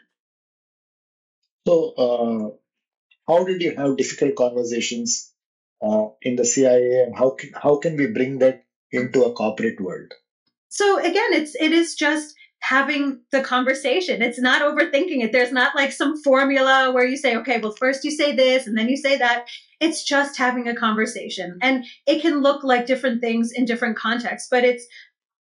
So 1.67 1.93
uh, 1.97 2.49
how 3.27 3.43
did 3.45 3.61
you 3.61 3.75
have 3.75 3.97
difficult 3.97 4.35
conversations 4.35 5.33
uh, 5.81 6.07
in 6.21 6.35
the 6.35 6.45
cia 6.45 7.03
and 7.03 7.17
how 7.17 7.31
can, 7.31 7.51
how 7.53 7.77
can 7.77 7.97
we 7.97 8.07
bring 8.07 8.39
that 8.39 8.65
into 8.91 9.23
a 9.23 9.33
corporate 9.33 9.81
world? 9.81 10.13
So 10.69 10.99
again 10.99 11.33
it's 11.33 11.55
it 11.55 11.71
is 11.71 11.95
just 11.95 12.35
having 12.67 13.21
the 13.31 13.41
conversation. 13.41 14.23
It's 14.23 14.39
not 14.39 14.63
overthinking 14.63 15.23
it. 15.23 15.31
There's 15.31 15.51
not 15.51 15.75
like 15.75 15.91
some 15.91 16.19
formula 16.23 16.91
where 16.91 17.05
you 17.05 17.15
say, 17.15 17.35
okay, 17.37 17.59
well, 17.59 17.75
first 17.79 18.03
you 18.03 18.09
say 18.09 18.35
this 18.35 18.65
and 18.65 18.75
then 18.75 18.89
you 18.89 18.97
say 18.97 19.17
that. 19.17 19.45
It's 19.79 20.03
just 20.03 20.37
having 20.37 20.67
a 20.67 20.75
conversation. 20.75 21.59
And 21.61 21.85
it 22.07 22.23
can 22.23 22.41
look 22.41 22.63
like 22.63 22.87
different 22.87 23.21
things 23.21 23.51
in 23.51 23.65
different 23.65 23.97
contexts, 23.97 24.47
but 24.49 24.63
it's, 24.63 24.83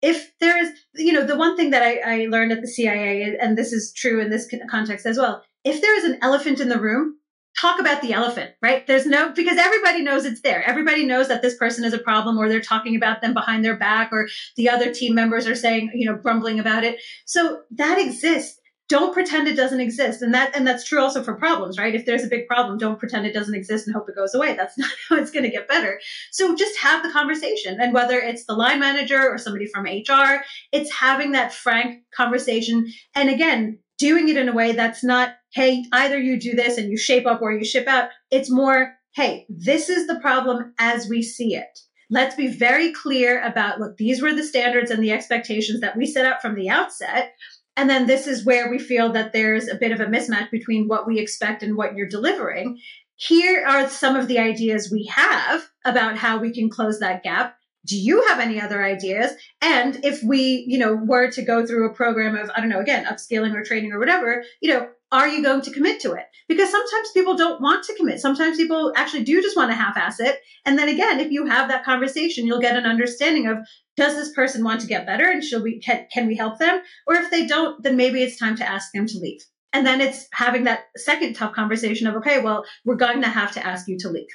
if 0.00 0.32
there's, 0.40 0.70
you 0.96 1.12
know, 1.12 1.24
the 1.24 1.36
one 1.36 1.56
thing 1.56 1.70
that 1.70 1.82
I, 1.82 2.24
I 2.24 2.26
learned 2.26 2.50
at 2.50 2.60
the 2.60 2.66
CIA, 2.66 3.36
and 3.40 3.56
this 3.56 3.72
is 3.72 3.92
true 3.92 4.20
in 4.20 4.30
this 4.30 4.52
context 4.68 5.06
as 5.06 5.16
well, 5.16 5.44
if 5.62 5.80
there 5.80 5.96
is 5.96 6.04
an 6.04 6.18
elephant 6.22 6.58
in 6.58 6.70
the 6.70 6.80
room, 6.80 7.18
talk 7.58 7.78
about 7.78 8.00
the 8.00 8.12
elephant, 8.12 8.52
right? 8.62 8.86
There's 8.86 9.06
no, 9.06 9.32
because 9.32 9.58
everybody 9.58 10.02
knows 10.02 10.24
it's 10.24 10.40
there. 10.40 10.62
Everybody 10.66 11.04
knows 11.04 11.28
that 11.28 11.42
this 11.42 11.56
person 11.56 11.84
is 11.84 11.92
a 11.92 11.98
problem 11.98 12.38
or 12.38 12.48
they're 12.48 12.60
talking 12.60 12.96
about 12.96 13.20
them 13.20 13.34
behind 13.34 13.64
their 13.64 13.76
back 13.76 14.12
or 14.12 14.28
the 14.56 14.70
other 14.70 14.92
team 14.92 15.14
members 15.14 15.46
are 15.46 15.54
saying, 15.54 15.90
you 15.94 16.08
know, 16.08 16.16
grumbling 16.16 16.58
about 16.58 16.84
it. 16.84 17.00
So 17.26 17.62
that 17.72 17.98
exists. 17.98 18.58
Don't 18.88 19.14
pretend 19.14 19.48
it 19.48 19.56
doesn't 19.56 19.80
exist. 19.80 20.20
And 20.22 20.34
that, 20.34 20.54
and 20.54 20.66
that's 20.66 20.84
true 20.84 21.00
also 21.00 21.22
for 21.22 21.34
problems, 21.34 21.78
right? 21.78 21.94
If 21.94 22.04
there's 22.04 22.24
a 22.24 22.28
big 22.28 22.46
problem, 22.46 22.78
don't 22.78 22.98
pretend 22.98 23.26
it 23.26 23.32
doesn't 23.32 23.54
exist 23.54 23.86
and 23.86 23.94
hope 23.94 24.08
it 24.08 24.16
goes 24.16 24.34
away. 24.34 24.54
That's 24.54 24.76
not 24.78 24.90
how 25.08 25.16
it's 25.16 25.30
going 25.30 25.44
to 25.44 25.50
get 25.50 25.68
better. 25.68 26.00
So 26.30 26.54
just 26.54 26.78
have 26.78 27.02
the 27.02 27.10
conversation. 27.10 27.78
And 27.80 27.94
whether 27.94 28.18
it's 28.18 28.44
the 28.44 28.54
line 28.54 28.80
manager 28.80 29.30
or 29.30 29.38
somebody 29.38 29.66
from 29.66 29.84
HR, 29.84 30.42
it's 30.72 30.92
having 30.92 31.32
that 31.32 31.54
frank 31.54 32.02
conversation. 32.14 32.92
And 33.14 33.30
again, 33.30 33.78
doing 34.02 34.28
it 34.28 34.36
in 34.36 34.48
a 34.48 34.52
way 34.52 34.72
that's 34.72 35.04
not, 35.04 35.36
hey, 35.52 35.84
either 35.92 36.18
you 36.18 36.38
do 36.38 36.56
this 36.56 36.76
and 36.76 36.90
you 36.90 36.96
shape 36.96 37.24
up 37.24 37.40
or 37.40 37.52
you 37.52 37.64
ship 37.64 37.86
out. 37.86 38.08
It's 38.32 38.50
more, 38.50 38.94
hey, 39.14 39.46
this 39.48 39.88
is 39.88 40.08
the 40.08 40.18
problem 40.18 40.74
as 40.76 41.08
we 41.08 41.22
see 41.22 41.54
it. 41.54 41.78
Let's 42.10 42.34
be 42.34 42.48
very 42.48 42.92
clear 42.92 43.40
about 43.44 43.78
look, 43.78 43.96
these 43.96 44.20
were 44.20 44.34
the 44.34 44.42
standards 44.42 44.90
and 44.90 45.00
the 45.04 45.12
expectations 45.12 45.80
that 45.82 45.96
we 45.96 46.04
set 46.04 46.26
up 46.26 46.42
from 46.42 46.56
the 46.56 46.68
outset. 46.68 47.32
And 47.76 47.88
then 47.88 48.06
this 48.06 48.26
is 48.26 48.44
where 48.44 48.68
we 48.68 48.80
feel 48.80 49.12
that 49.12 49.32
there's 49.32 49.68
a 49.68 49.76
bit 49.76 49.92
of 49.92 50.00
a 50.00 50.06
mismatch 50.06 50.50
between 50.50 50.88
what 50.88 51.06
we 51.06 51.20
expect 51.20 51.62
and 51.62 51.76
what 51.76 51.94
you're 51.94 52.08
delivering. 52.08 52.78
Here 53.14 53.64
are 53.64 53.88
some 53.88 54.16
of 54.16 54.26
the 54.26 54.40
ideas 54.40 54.90
we 54.90 55.06
have 55.14 55.62
about 55.84 56.18
how 56.18 56.38
we 56.38 56.52
can 56.52 56.68
close 56.68 56.98
that 56.98 57.22
gap 57.22 57.56
do 57.84 57.96
you 57.96 58.22
have 58.28 58.38
any 58.38 58.60
other 58.60 58.82
ideas? 58.82 59.32
And 59.60 60.04
if 60.04 60.22
we 60.22 60.64
you 60.68 60.78
know 60.78 60.94
were 60.94 61.30
to 61.30 61.42
go 61.42 61.66
through 61.66 61.86
a 61.86 61.94
program 61.94 62.36
of 62.36 62.50
i 62.54 62.60
don't 62.60 62.68
know 62.68 62.80
again 62.80 63.04
upskilling 63.04 63.54
or 63.54 63.64
training 63.64 63.92
or 63.92 63.98
whatever 63.98 64.44
you 64.60 64.70
know 64.72 64.88
are 65.10 65.28
you 65.28 65.42
going 65.42 65.60
to 65.60 65.70
commit 65.70 66.00
to 66.00 66.12
it? 66.12 66.24
Because 66.48 66.70
sometimes 66.70 67.10
people 67.12 67.36
don't 67.36 67.60
want 67.60 67.84
to 67.84 67.94
commit. 67.96 68.18
Sometimes 68.18 68.56
people 68.56 68.94
actually 68.96 69.24
do 69.24 69.42
just 69.42 69.58
want 69.58 69.70
to 69.70 69.76
half-ass 69.76 70.18
it. 70.20 70.38
And 70.64 70.78
then 70.78 70.88
again 70.88 71.20
if 71.20 71.30
you 71.30 71.44
have 71.46 71.68
that 71.68 71.84
conversation 71.84 72.46
you'll 72.46 72.60
get 72.60 72.76
an 72.76 72.86
understanding 72.86 73.46
of 73.46 73.58
does 73.96 74.14
this 74.14 74.32
person 74.32 74.64
want 74.64 74.80
to 74.80 74.86
get 74.86 75.04
better 75.04 75.30
and 75.30 75.44
should 75.44 75.62
we 75.62 75.80
can, 75.80 76.06
can 76.12 76.26
we 76.26 76.34
help 76.34 76.58
them? 76.58 76.80
Or 77.06 77.14
if 77.16 77.30
they 77.30 77.46
don't 77.46 77.82
then 77.82 77.96
maybe 77.96 78.22
it's 78.22 78.38
time 78.38 78.56
to 78.56 78.68
ask 78.68 78.90
them 78.92 79.06
to 79.06 79.18
leave. 79.18 79.42
And 79.74 79.86
then 79.86 80.00
it's 80.00 80.28
having 80.32 80.64
that 80.64 80.84
second 80.96 81.34
tough 81.34 81.52
conversation 81.52 82.06
of 82.06 82.16
okay 82.16 82.40
well 82.40 82.64
we're 82.86 82.96
going 82.96 83.20
to 83.20 83.28
have 83.28 83.52
to 83.52 83.66
ask 83.66 83.86
you 83.88 83.98
to 83.98 84.08
leave 84.08 84.28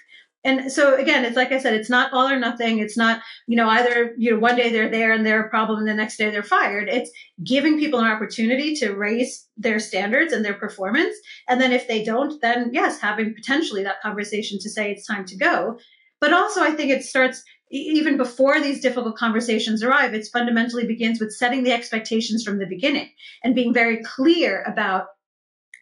and 0.48 0.72
so 0.72 0.96
again 0.96 1.26
it's 1.26 1.36
like 1.36 1.52
i 1.52 1.60
said 1.60 1.74
it's 1.74 1.90
not 1.90 2.12
all 2.14 2.28
or 2.28 2.40
nothing. 2.40 2.80
It's 2.80 2.98
not 2.98 3.22
you 3.48 3.58
know 3.58 3.70
either 3.70 4.16
you 4.18 4.32
know 4.32 4.40
one 4.40 4.56
day 4.56 4.72
they're 4.72 4.90
there 4.90 5.12
and 5.12 5.26
they're 5.26 5.46
a 5.46 5.50
problem 5.50 5.80
and 5.80 5.88
the 5.88 5.94
next 5.94 6.18
day 6.18 6.30
they're 6.32 6.42
fired. 6.42 6.88
It's 6.88 7.12
giving 7.44 7.78
people 7.78 8.00
an 8.00 8.08
opportunity 8.08 8.76
to 8.78 8.94
raise 8.94 9.48
their 9.58 9.80
standards 9.80 10.34
and 10.34 10.44
their 10.44 10.54
performance. 10.54 11.16
And 11.48 11.60
then 11.62 11.74
if 11.74 11.88
they 11.88 12.04
don't 12.04 12.42
then 12.42 12.70
yes 12.72 13.00
having 13.00 13.36
potentially 13.36 13.84
that 13.84 14.02
conversation 14.02 14.58
to 14.60 14.70
say 14.70 14.90
it's 14.90 15.06
time 15.06 15.26
to 15.26 15.38
go. 15.38 15.78
But 16.20 16.34
also 16.34 16.62
i 16.64 16.72
think 16.72 16.90
it 16.92 17.04
starts 17.04 17.44
even 17.70 18.16
before 18.16 18.62
these 18.62 18.82
difficult 18.82 19.18
conversations 19.18 19.84
arrive 19.84 20.14
it 20.14 20.26
fundamentally 20.32 20.88
begins 20.88 21.20
with 21.20 21.34
setting 21.34 21.64
the 21.64 21.74
expectations 21.74 22.44
from 22.44 22.60
the 22.60 22.66
beginning 22.66 23.10
and 23.44 23.54
being 23.54 23.74
very 23.74 24.02
clear 24.04 24.64
about 24.64 25.08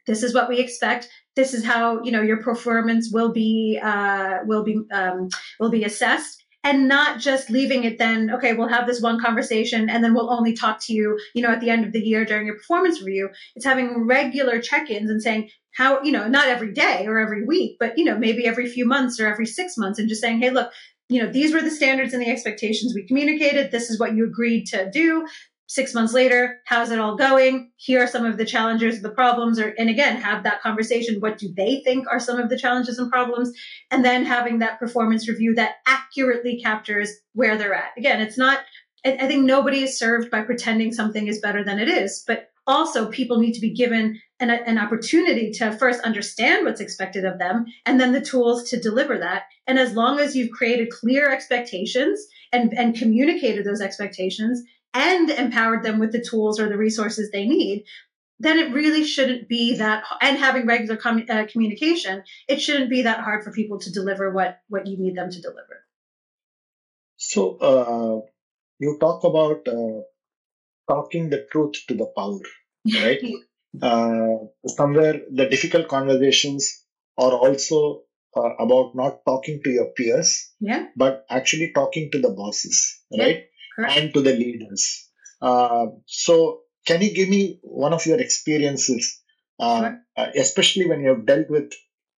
this 0.08 0.24
is 0.24 0.34
what 0.34 0.50
we 0.50 0.60
expect 0.60 1.08
this 1.36 1.54
is 1.54 1.64
how 1.64 2.02
you 2.04 2.12
know 2.12 2.22
your 2.22 2.38
performance 2.38 3.10
will 3.12 3.32
be 3.32 3.80
uh, 3.82 4.40
will 4.46 4.64
be 4.64 4.80
um, 4.92 5.30
will 5.60 5.72
be 5.72 5.84
assessed. 5.84 6.42
And 6.64 6.88
not 6.88 7.20
just 7.20 7.52
leaving 7.52 7.84
it 7.84 8.00
then 8.00 8.32
okay 8.32 8.54
we'll 8.54 8.70
have 8.70 8.88
this 8.88 9.00
one 9.00 9.22
conversation 9.22 9.88
and 9.88 10.04
then 10.04 10.16
we'll 10.16 10.34
only 10.34 10.54
talk 10.54 10.80
to 10.86 10.94
you 10.94 11.20
you 11.36 11.44
know 11.44 11.52
at 11.52 11.62
the 11.62 11.70
end 11.70 11.86
of 11.86 11.94
the 11.94 12.00
year 12.00 12.26
during 12.26 12.48
your 12.48 12.56
performance 12.56 13.04
review. 13.04 13.30
It's 13.56 13.66
having 13.66 14.08
regular 14.08 14.60
check-ins 14.60 15.12
and 15.12 15.22
saying 15.22 15.52
how 15.76 16.02
you 16.02 16.12
know 16.12 16.28
not 16.28 16.48
every 16.48 16.74
day 16.74 17.06
or 17.06 17.20
every 17.20 17.46
week 17.46 17.78
but 17.80 18.00
you 18.00 18.06
know 18.06 18.18
maybe 18.18 18.48
every 18.48 18.66
few 18.66 18.88
months 18.88 19.20
or 19.20 19.28
every 19.28 19.46
six 19.46 19.78
months 19.78 20.00
and 20.00 20.10
just 20.10 20.22
saying 20.22 20.40
hey 20.40 20.50
look 20.50 20.72
you 21.08 21.22
know 21.22 21.32
these 21.32 21.54
were 21.54 21.62
the 21.62 21.70
standards 21.70 22.14
and 22.14 22.22
the 22.22 22.32
expectations 22.32 22.94
we 22.96 23.06
communicated. 23.06 23.70
This 23.70 23.92
is 23.92 24.00
what 24.00 24.16
you 24.16 24.26
agreed 24.26 24.66
to 24.68 24.90
do 24.90 25.28
six 25.68 25.94
months 25.94 26.14
later, 26.14 26.60
how's 26.66 26.92
it 26.92 27.00
all 27.00 27.16
going? 27.16 27.72
Here 27.78 28.04
are 28.04 28.08
some 28.08 28.26
of 28.26 28.38
the 28.38 28.46
challenges, 28.46 29.02
the 29.02 29.10
problems, 29.10 29.60
or 29.60 29.70
and 29.78 29.90
again, 29.90 30.18
have 30.22 30.44
that 30.44 30.62
conversation. 30.62 31.20
What 31.20 31.38
do 31.38 31.52
they 31.56 31.82
think 31.84 32.08
are 32.08 32.20
some 32.20 32.40
of 32.40 32.50
the 32.50 32.58
challenges 32.58 33.00
and 33.00 33.12
problems? 33.12 33.52
And 33.92 34.06
then 34.06 34.26
having 34.26 34.60
that 34.60 34.80
performance 34.80 35.28
review 35.28 35.56
that 35.56 35.76
accurately 35.88 36.62
captures 36.62 37.12
where 37.34 37.58
they're 37.58 37.74
at. 37.74 37.98
Again, 37.98 38.22
it's 38.22 38.38
not, 38.38 38.60
I 39.06 39.28
think 39.28 39.46
nobody 39.46 39.84
is 39.84 39.98
served 39.98 40.32
by 40.32 40.42
pretending 40.42 40.92
something 40.92 41.28
is 41.28 41.40
better 41.40 41.64
than 41.64 41.80
it 41.80 41.90
is, 41.90 42.24
but 42.26 42.50
also 42.68 43.10
people 43.12 43.40
need 43.40 43.54
to 43.54 43.62
be 43.62 43.74
given 43.74 44.20
an, 44.40 44.50
an 44.50 44.78
opportunity 44.78 45.52
to 45.52 45.72
first 45.78 46.02
understand 46.02 46.66
what's 46.66 46.82
expected 46.82 47.24
of 47.24 47.38
them 47.38 47.66
and 47.86 48.00
then 48.00 48.12
the 48.12 48.22
tools 48.22 48.70
to 48.70 48.80
deliver 48.80 49.18
that. 49.18 49.44
And 49.68 49.78
as 49.78 49.94
long 49.94 50.20
as 50.20 50.36
you've 50.36 50.52
created 50.52 50.90
clear 50.90 51.30
expectations 51.30 52.26
and, 52.52 52.74
and 52.74 52.96
communicated 52.96 53.66
those 53.66 53.82
expectations, 53.82 54.64
and 54.96 55.30
empowered 55.30 55.84
them 55.84 56.00
with 56.00 56.12
the 56.12 56.22
tools 56.22 56.60
or 56.60 56.70
the 56.70 56.78
resources 56.78 57.30
they 57.30 57.46
need, 57.46 57.84
then 58.40 58.58
it 58.58 58.74
really 58.74 59.04
shouldn't 59.04 59.48
be 59.48 59.76
that 59.76 60.04
and 60.22 60.38
having 60.38 60.66
regular 60.66 60.98
com- 60.98 61.26
uh, 61.30 61.46
communication 61.52 62.24
it 62.48 62.62
shouldn't 62.62 62.90
be 62.90 63.04
that 63.04 63.20
hard 63.20 63.44
for 63.44 63.52
people 63.52 63.80
to 63.80 63.92
deliver 63.92 64.32
what 64.32 64.60
what 64.68 64.88
you 64.88 64.98
need 64.98 65.16
them 65.16 65.30
to 65.30 65.42
deliver. 65.42 65.84
So 67.18 67.58
uh, 67.58 68.28
you 68.80 68.98
talk 69.00 69.24
about 69.24 69.68
uh, 69.68 70.02
talking 70.90 71.30
the 71.30 71.46
truth 71.52 71.76
to 71.88 71.94
the 71.94 72.08
power 72.18 72.40
right? 73.02 73.22
Uh, 73.82 74.38
somewhere 74.68 75.20
the 75.30 75.50
difficult 75.50 75.90
conversations 75.90 76.86
are 77.18 77.34
also 77.34 78.04
uh, 78.38 78.56
about 78.58 78.96
not 78.96 79.20
talking 79.26 79.60
to 79.62 79.70
your 79.70 79.88
peers 79.98 80.54
yeah. 80.62 80.86
but 80.96 81.26
actually 81.30 81.74
talking 81.74 82.10
to 82.10 82.22
the 82.22 82.30
bosses 82.30 83.02
right? 83.20 83.36
Yeah, 83.36 83.55
and 83.78 84.14
to 84.14 84.22
the 84.22 84.34
leaders 84.34 85.10
uh, 85.42 85.88
so 86.06 86.62
can 86.86 87.02
you 87.02 87.14
give 87.14 87.30
me 87.30 87.60
one 87.64 87.94
of 87.94 88.06
your 88.06 88.20
experiences, 88.20 89.22
uh, 89.60 89.82
sure. 89.82 90.00
uh, 90.18 90.28
especially 90.36 90.88
when 90.88 91.02
you 91.02 91.10
have 91.10 91.26
dealt 91.26 91.50
with, 91.50 91.72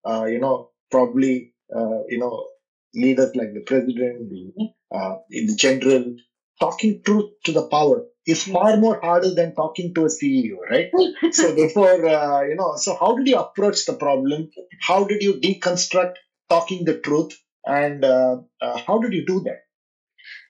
uh, 0.06 0.26
you 0.26 0.40
know, 0.40 0.72
probably, 0.92 1.54
uh, 1.76 2.04
you 2.10 2.20
know, 2.20 2.48
leaders 2.94 3.36
like 3.36 3.54
the 3.54 3.62
president, 3.66 4.30
the, 4.30 4.70
uh, 4.96 5.16
the 5.30 5.56
general, 5.56 6.16
talking 6.60 7.02
truth 7.06 7.32
to 7.46 7.52
the 7.52 7.68
power 7.68 8.06
is 8.26 8.44
far 8.44 8.76
more 8.78 9.00
harder 9.00 9.34
than 9.34 9.56
talking 9.56 9.94
to 9.94 10.04
a 10.04 10.10
CEO, 10.10 10.58
right? 10.70 10.90
so 11.32 11.56
therefore, 11.56 12.06
uh, 12.06 12.42
you 12.44 12.56
know, 12.56 12.74
so 12.76 12.98
how 13.00 13.16
did 13.16 13.28
you 13.28 13.38
approach 13.38 13.86
the 13.86 13.94
problem? 13.94 14.50
How 14.82 15.06
did 15.06 15.22
you 15.22 15.36
deconstruct 15.36 16.16
talking 16.50 16.84
the 16.84 17.00
truth? 17.00 17.38
And 17.66 18.04
how 18.04 19.00
did 19.02 19.14
you 19.14 19.26
do 19.26 19.42
that? 19.42 19.67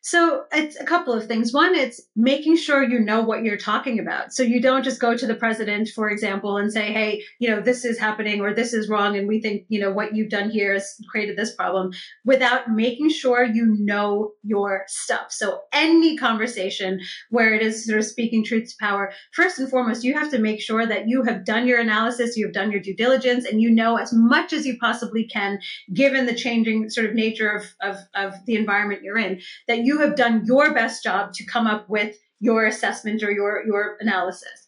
So 0.07 0.45
it's 0.53 0.79
a 0.79 0.85
couple 0.85 1.13
of 1.13 1.27
things. 1.27 1.51
One, 1.51 1.75
it's 1.75 1.99
making 2.15 2.55
sure 2.55 2.81
you 2.81 2.97
know 2.97 3.21
what 3.21 3.43
you're 3.43 3.57
talking 3.57 3.99
about. 3.99 4.31
So 4.31 4.41
you 4.41 4.61
don't 4.61 4.85
just 4.85 5.01
go 5.01 5.17
to 5.17 5.27
the 5.27 5.35
president, 5.35 5.89
for 5.89 6.09
example, 6.09 6.55
and 6.55 6.71
say, 6.71 6.93
hey, 6.93 7.23
you 7.39 7.49
know, 7.49 7.59
this 7.59 7.83
is 7.83 7.99
happening 7.99 8.39
or 8.39 8.53
this 8.53 8.71
is 8.71 8.87
wrong. 8.87 9.17
And 9.17 9.27
we 9.27 9.41
think, 9.41 9.65
you 9.67 9.81
know, 9.81 9.91
what 9.91 10.15
you've 10.15 10.29
done 10.29 10.49
here 10.49 10.71
has 10.71 10.95
created 11.09 11.35
this 11.35 11.53
problem 11.53 11.91
without 12.23 12.71
making 12.71 13.09
sure 13.09 13.43
you 13.43 13.75
know 13.79 14.31
your 14.43 14.85
stuff. 14.87 15.29
So 15.29 15.63
any 15.73 16.15
conversation 16.15 17.01
where 17.29 17.53
it 17.53 17.61
is 17.61 17.85
sort 17.85 17.99
of 17.99 18.05
speaking 18.05 18.45
truth 18.45 18.69
to 18.69 18.75
power, 18.79 19.11
first 19.33 19.59
and 19.59 19.69
foremost, 19.69 20.05
you 20.05 20.13
have 20.13 20.31
to 20.31 20.39
make 20.39 20.61
sure 20.61 20.85
that 20.85 21.09
you 21.09 21.23
have 21.23 21.43
done 21.43 21.67
your 21.67 21.81
analysis, 21.81 22.37
you 22.37 22.45
have 22.45 22.53
done 22.53 22.71
your 22.71 22.79
due 22.79 22.95
diligence, 22.95 23.43
and 23.43 23.61
you 23.61 23.69
know 23.69 23.97
as 23.97 24.13
much 24.13 24.53
as 24.53 24.65
you 24.65 24.77
possibly 24.79 25.25
can, 25.25 25.59
given 25.93 26.27
the 26.27 26.33
changing 26.33 26.89
sort 26.89 27.07
of 27.07 27.13
nature 27.13 27.49
of, 27.49 27.65
of, 27.81 27.97
of 28.15 28.45
the 28.45 28.55
environment 28.55 29.01
you're 29.03 29.17
in, 29.17 29.41
that 29.67 29.79
you 29.79 29.96
have 29.99 30.15
done 30.15 30.43
your 30.45 30.73
best 30.73 31.03
job 31.03 31.33
to 31.33 31.45
come 31.45 31.67
up 31.67 31.89
with 31.89 32.15
your 32.39 32.65
assessment 32.65 33.23
or 33.23 33.31
your 33.31 33.65
your 33.65 33.97
analysis. 33.99 34.65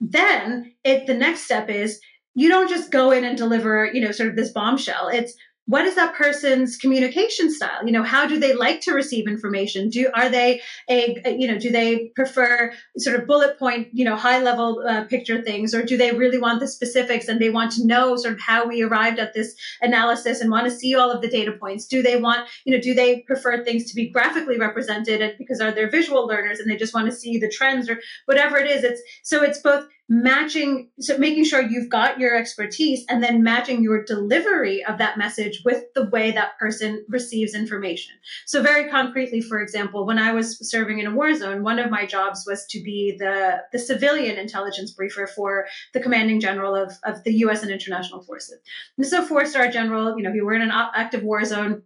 Then 0.00 0.74
it 0.84 1.06
the 1.06 1.14
next 1.14 1.42
step 1.42 1.68
is 1.68 2.00
you 2.34 2.48
don't 2.48 2.68
just 2.68 2.90
go 2.90 3.10
in 3.10 3.24
and 3.24 3.38
deliver 3.38 3.90
you 3.92 4.00
know 4.00 4.12
sort 4.12 4.30
of 4.30 4.36
this 4.36 4.52
bombshell. 4.52 5.08
It's 5.08 5.34
what 5.66 5.86
is 5.86 5.94
that 5.94 6.14
person's 6.14 6.76
communication 6.76 7.50
style? 7.50 7.84
You 7.84 7.92
know 7.92 8.02
how 8.02 8.26
do 8.26 8.38
they 8.38 8.54
like 8.54 8.82
to 8.82 8.92
receive 8.92 9.26
information? 9.26 9.88
Do 9.88 10.10
are 10.14 10.28
they 10.28 10.60
a, 10.90 11.22
you 11.38 11.48
know 11.48 11.58
do 11.58 11.70
they 11.70 12.08
prefer 12.14 12.72
sort 12.98 13.18
of 13.18 13.26
bullet 13.26 13.58
point 13.58 13.88
you 13.92 14.04
know 14.04 14.16
high 14.16 14.40
level 14.42 14.84
uh, 14.86 15.04
picture 15.04 15.42
things? 15.42 15.74
Or 15.74 15.82
do 15.82 15.96
they 15.96 16.12
really 16.12 16.38
want 16.38 16.60
the 16.60 16.68
specifics 16.68 17.28
and 17.28 17.40
they 17.40 17.50
want 17.50 17.72
to 17.72 17.86
know 17.86 18.16
sort 18.16 18.34
of 18.34 18.40
how 18.40 18.66
we 18.66 18.82
arrived 18.82 19.18
at 19.18 19.32
this 19.32 19.54
analysis 19.80 20.40
and 20.40 20.50
want 20.50 20.66
to 20.66 20.70
see 20.70 20.94
all 20.94 21.10
of 21.10 21.22
the 21.22 21.28
data 21.28 21.52
points? 21.52 21.86
Do 21.86 22.02
they 22.02 22.20
want 22.20 22.48
you 22.64 22.74
know 22.74 22.80
do 22.80 22.92
they 22.92 23.20
prefer 23.20 23.64
things 23.64 23.90
to 23.90 23.94
be 23.94 24.10
graphically 24.10 24.58
represented 24.58 25.36
because 25.38 25.60
are 25.60 25.72
they 25.72 25.86
visual 25.86 26.26
learners 26.26 26.60
and 26.60 26.70
they 26.70 26.76
just 26.76 26.94
want 26.94 27.06
to 27.06 27.16
see 27.16 27.38
the 27.38 27.48
trends 27.48 27.88
or 27.88 28.00
whatever 28.26 28.58
it 28.58 28.70
is? 28.70 28.84
It's 28.84 29.02
so 29.22 29.42
it's 29.42 29.60
both 29.60 29.86
matching 30.08 30.90
so 31.00 31.16
making 31.16 31.44
sure 31.44 31.62
you've 31.62 31.88
got 31.88 32.18
your 32.18 32.36
expertise 32.36 33.04
and 33.08 33.22
then 33.22 33.42
matching 33.42 33.82
your 33.82 34.04
delivery 34.04 34.84
of 34.84 34.98
that 34.98 35.16
message 35.16 35.62
with 35.64 35.82
the 35.94 36.10
way 36.10 36.30
that 36.30 36.58
person 36.58 37.02
receives 37.08 37.54
information. 37.54 38.14
So 38.44 38.62
very 38.62 38.90
concretely 38.90 39.40
for 39.40 39.60
example 39.60 40.06
when 40.06 40.18
i 40.18 40.32
was 40.32 40.58
serving 40.68 40.98
in 40.98 41.06
a 41.06 41.14
war 41.14 41.34
zone 41.34 41.62
one 41.62 41.78
of 41.78 41.90
my 41.90 42.04
jobs 42.04 42.44
was 42.46 42.66
to 42.66 42.82
be 42.82 43.16
the 43.18 43.62
the 43.72 43.78
civilian 43.78 44.36
intelligence 44.36 44.90
briefer 44.90 45.26
for 45.26 45.66
the 45.94 46.00
commanding 46.00 46.38
general 46.38 46.74
of, 46.74 46.92
of 47.04 47.24
the 47.24 47.32
us 47.32 47.62
and 47.62 47.70
international 47.70 48.22
forces. 48.22 48.58
This 48.98 49.06
is 49.06 49.12
a 49.14 49.22
four 49.22 49.46
star 49.46 49.68
general 49.70 50.18
you 50.18 50.22
know 50.22 50.32
we 50.32 50.42
were 50.42 50.54
in 50.54 50.62
an 50.62 50.70
active 50.70 51.22
war 51.22 51.42
zone 51.46 51.82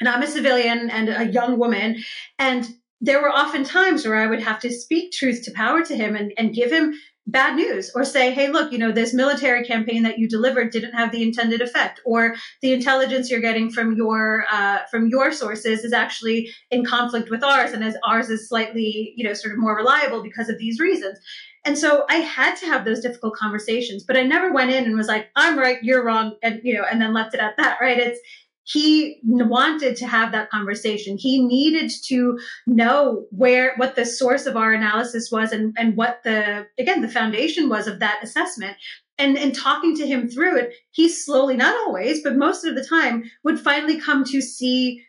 and 0.00 0.08
i'm 0.08 0.22
a 0.22 0.26
civilian 0.26 0.90
and 0.90 1.08
a 1.08 1.32
young 1.32 1.58
woman 1.58 1.96
and 2.38 2.68
there 3.00 3.20
were 3.20 3.30
often 3.30 3.64
times 3.64 4.06
where 4.06 4.16
I 4.16 4.26
would 4.26 4.40
have 4.40 4.60
to 4.60 4.70
speak 4.70 5.12
truth 5.12 5.42
to 5.44 5.50
power 5.50 5.84
to 5.84 5.94
him 5.94 6.16
and, 6.16 6.32
and 6.38 6.54
give 6.54 6.72
him 6.72 6.94
bad 7.26 7.56
news 7.56 7.90
or 7.94 8.04
say 8.04 8.34
hey 8.34 8.48
look 8.48 8.70
you 8.70 8.76
know 8.76 8.92
this 8.92 9.14
military 9.14 9.64
campaign 9.64 10.02
that 10.02 10.18
you 10.18 10.28
delivered 10.28 10.70
didn't 10.70 10.92
have 10.92 11.10
the 11.10 11.22
intended 11.22 11.62
effect 11.62 12.00
or 12.04 12.34
the 12.60 12.72
intelligence 12.72 13.30
you're 13.30 13.40
getting 13.40 13.70
from 13.70 13.94
your 13.94 14.44
uh, 14.52 14.80
from 14.90 15.08
your 15.08 15.32
sources 15.32 15.84
is 15.84 15.92
actually 15.92 16.50
in 16.70 16.84
conflict 16.84 17.30
with 17.30 17.42
ours 17.42 17.72
and 17.72 17.82
as 17.82 17.96
ours 18.06 18.28
is 18.28 18.46
slightly 18.46 19.14
you 19.16 19.26
know 19.26 19.32
sort 19.32 19.54
of 19.54 19.58
more 19.58 19.74
reliable 19.74 20.22
because 20.22 20.48
of 20.48 20.58
these 20.58 20.78
reasons. 20.78 21.18
And 21.66 21.78
so 21.78 22.04
i 22.10 22.16
had 22.16 22.56
to 22.56 22.66
have 22.66 22.84
those 22.84 23.00
difficult 23.00 23.36
conversations 23.36 24.04
but 24.04 24.18
i 24.18 24.22
never 24.22 24.52
went 24.52 24.70
in 24.70 24.84
and 24.84 24.98
was 24.98 25.08
like 25.08 25.30
i'm 25.34 25.58
right 25.58 25.78
you're 25.82 26.04
wrong 26.04 26.36
and 26.42 26.60
you 26.62 26.74
know 26.74 26.84
and 26.84 27.00
then 27.00 27.14
left 27.14 27.32
it 27.32 27.40
at 27.40 27.56
that 27.56 27.78
right? 27.80 27.98
It's 27.98 28.20
he 28.64 29.20
wanted 29.22 29.96
to 29.96 30.06
have 30.06 30.32
that 30.32 30.50
conversation. 30.50 31.16
He 31.18 31.44
needed 31.44 31.92
to 32.06 32.38
know 32.66 33.26
where 33.30 33.74
what 33.76 33.94
the 33.94 34.06
source 34.06 34.46
of 34.46 34.56
our 34.56 34.72
analysis 34.72 35.30
was 35.30 35.52
and, 35.52 35.74
and 35.78 35.96
what 35.96 36.20
the 36.24 36.66
again 36.78 37.02
the 37.02 37.08
foundation 37.08 37.68
was 37.68 37.86
of 37.86 38.00
that 38.00 38.20
assessment. 38.22 38.76
And 39.16 39.38
and 39.38 39.54
talking 39.54 39.96
to 39.98 40.06
him 40.06 40.28
through 40.28 40.56
it, 40.58 40.74
he 40.90 41.08
slowly, 41.08 41.56
not 41.56 41.76
always, 41.86 42.22
but 42.22 42.36
most 42.36 42.64
of 42.64 42.74
the 42.74 42.84
time, 42.84 43.30
would 43.44 43.60
finally 43.60 44.00
come 44.00 44.24
to 44.24 44.40
see 44.40 45.04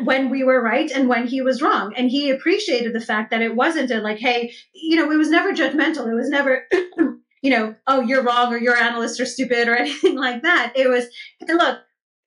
when 0.00 0.30
we 0.30 0.42
were 0.44 0.62
right 0.62 0.90
and 0.90 1.08
when 1.08 1.26
he 1.26 1.42
was 1.42 1.60
wrong. 1.60 1.92
And 1.94 2.10
he 2.10 2.30
appreciated 2.30 2.94
the 2.94 3.00
fact 3.00 3.30
that 3.30 3.42
it 3.42 3.54
wasn't 3.54 3.90
a 3.90 4.00
like, 4.00 4.18
hey, 4.18 4.54
you 4.72 4.96
know, 4.96 5.10
it 5.10 5.16
was 5.16 5.28
never 5.28 5.52
judgmental. 5.52 6.10
It 6.10 6.14
was 6.14 6.30
never 6.30 6.66
you 7.44 7.50
know, 7.50 7.74
oh, 7.86 8.00
you're 8.00 8.22
wrong 8.22 8.54
or 8.54 8.56
your 8.56 8.74
analysts 8.74 9.20
are 9.20 9.26
stupid 9.26 9.68
or 9.68 9.76
anything 9.78 10.16
like 10.16 10.42
that. 10.42 10.72
It 10.74 10.88
was, 10.88 11.04
look, 11.46 11.78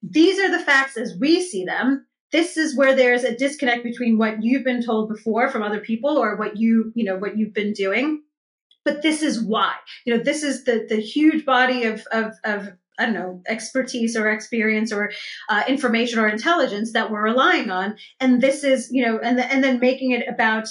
these 0.02 0.40
are 0.40 0.52
the 0.52 0.64
facts 0.64 0.98
as 0.98 1.18
we 1.20 1.42
see 1.42 1.66
them. 1.66 2.06
This 2.32 2.58
is 2.58 2.76
where 2.76 2.96
there's 2.96 3.24
a 3.24 3.38
disconnect 3.38 3.84
between 3.84 4.18
what 4.18 4.44
you've 4.44 4.66
been 4.66 4.84
told 4.84 5.10
before 5.10 5.50
from 5.50 5.64
other 5.64 5.80
people 5.80 6.18
or 6.18 6.36
what 6.36 6.58
you, 6.58 6.92
you 6.94 7.06
know, 7.06 7.18
what 7.18 7.38
you've 7.38 7.54
been 7.54 7.74
doing. 7.74 8.24
But 8.84 9.02
this 9.02 9.22
is 9.22 9.42
why. 9.42 9.74
You 10.06 10.16
know, 10.16 10.24
this 10.24 10.44
is 10.44 10.64
the 10.64 10.86
the 10.88 11.00
huge 11.00 11.46
body 11.46 11.84
of 11.84 12.06
of, 12.12 12.34
of 12.44 12.70
I 13.00 13.06
don't 13.06 13.14
know, 13.14 13.42
expertise 13.48 14.18
or 14.18 14.30
experience 14.30 14.92
or 14.92 15.12
uh, 15.50 15.64
information 15.68 16.20
or 16.20 16.28
intelligence 16.28 16.94
that 16.94 17.12
we're 17.12 17.22
relying 17.22 17.70
on. 17.70 17.96
And 18.20 18.42
this 18.42 18.64
is, 18.64 18.90
you 18.92 19.06
know, 19.06 19.20
and, 19.20 19.38
the, 19.38 19.46
and 19.52 19.64
then 19.64 19.80
making 19.80 20.12
it 20.12 20.28
about 20.28 20.68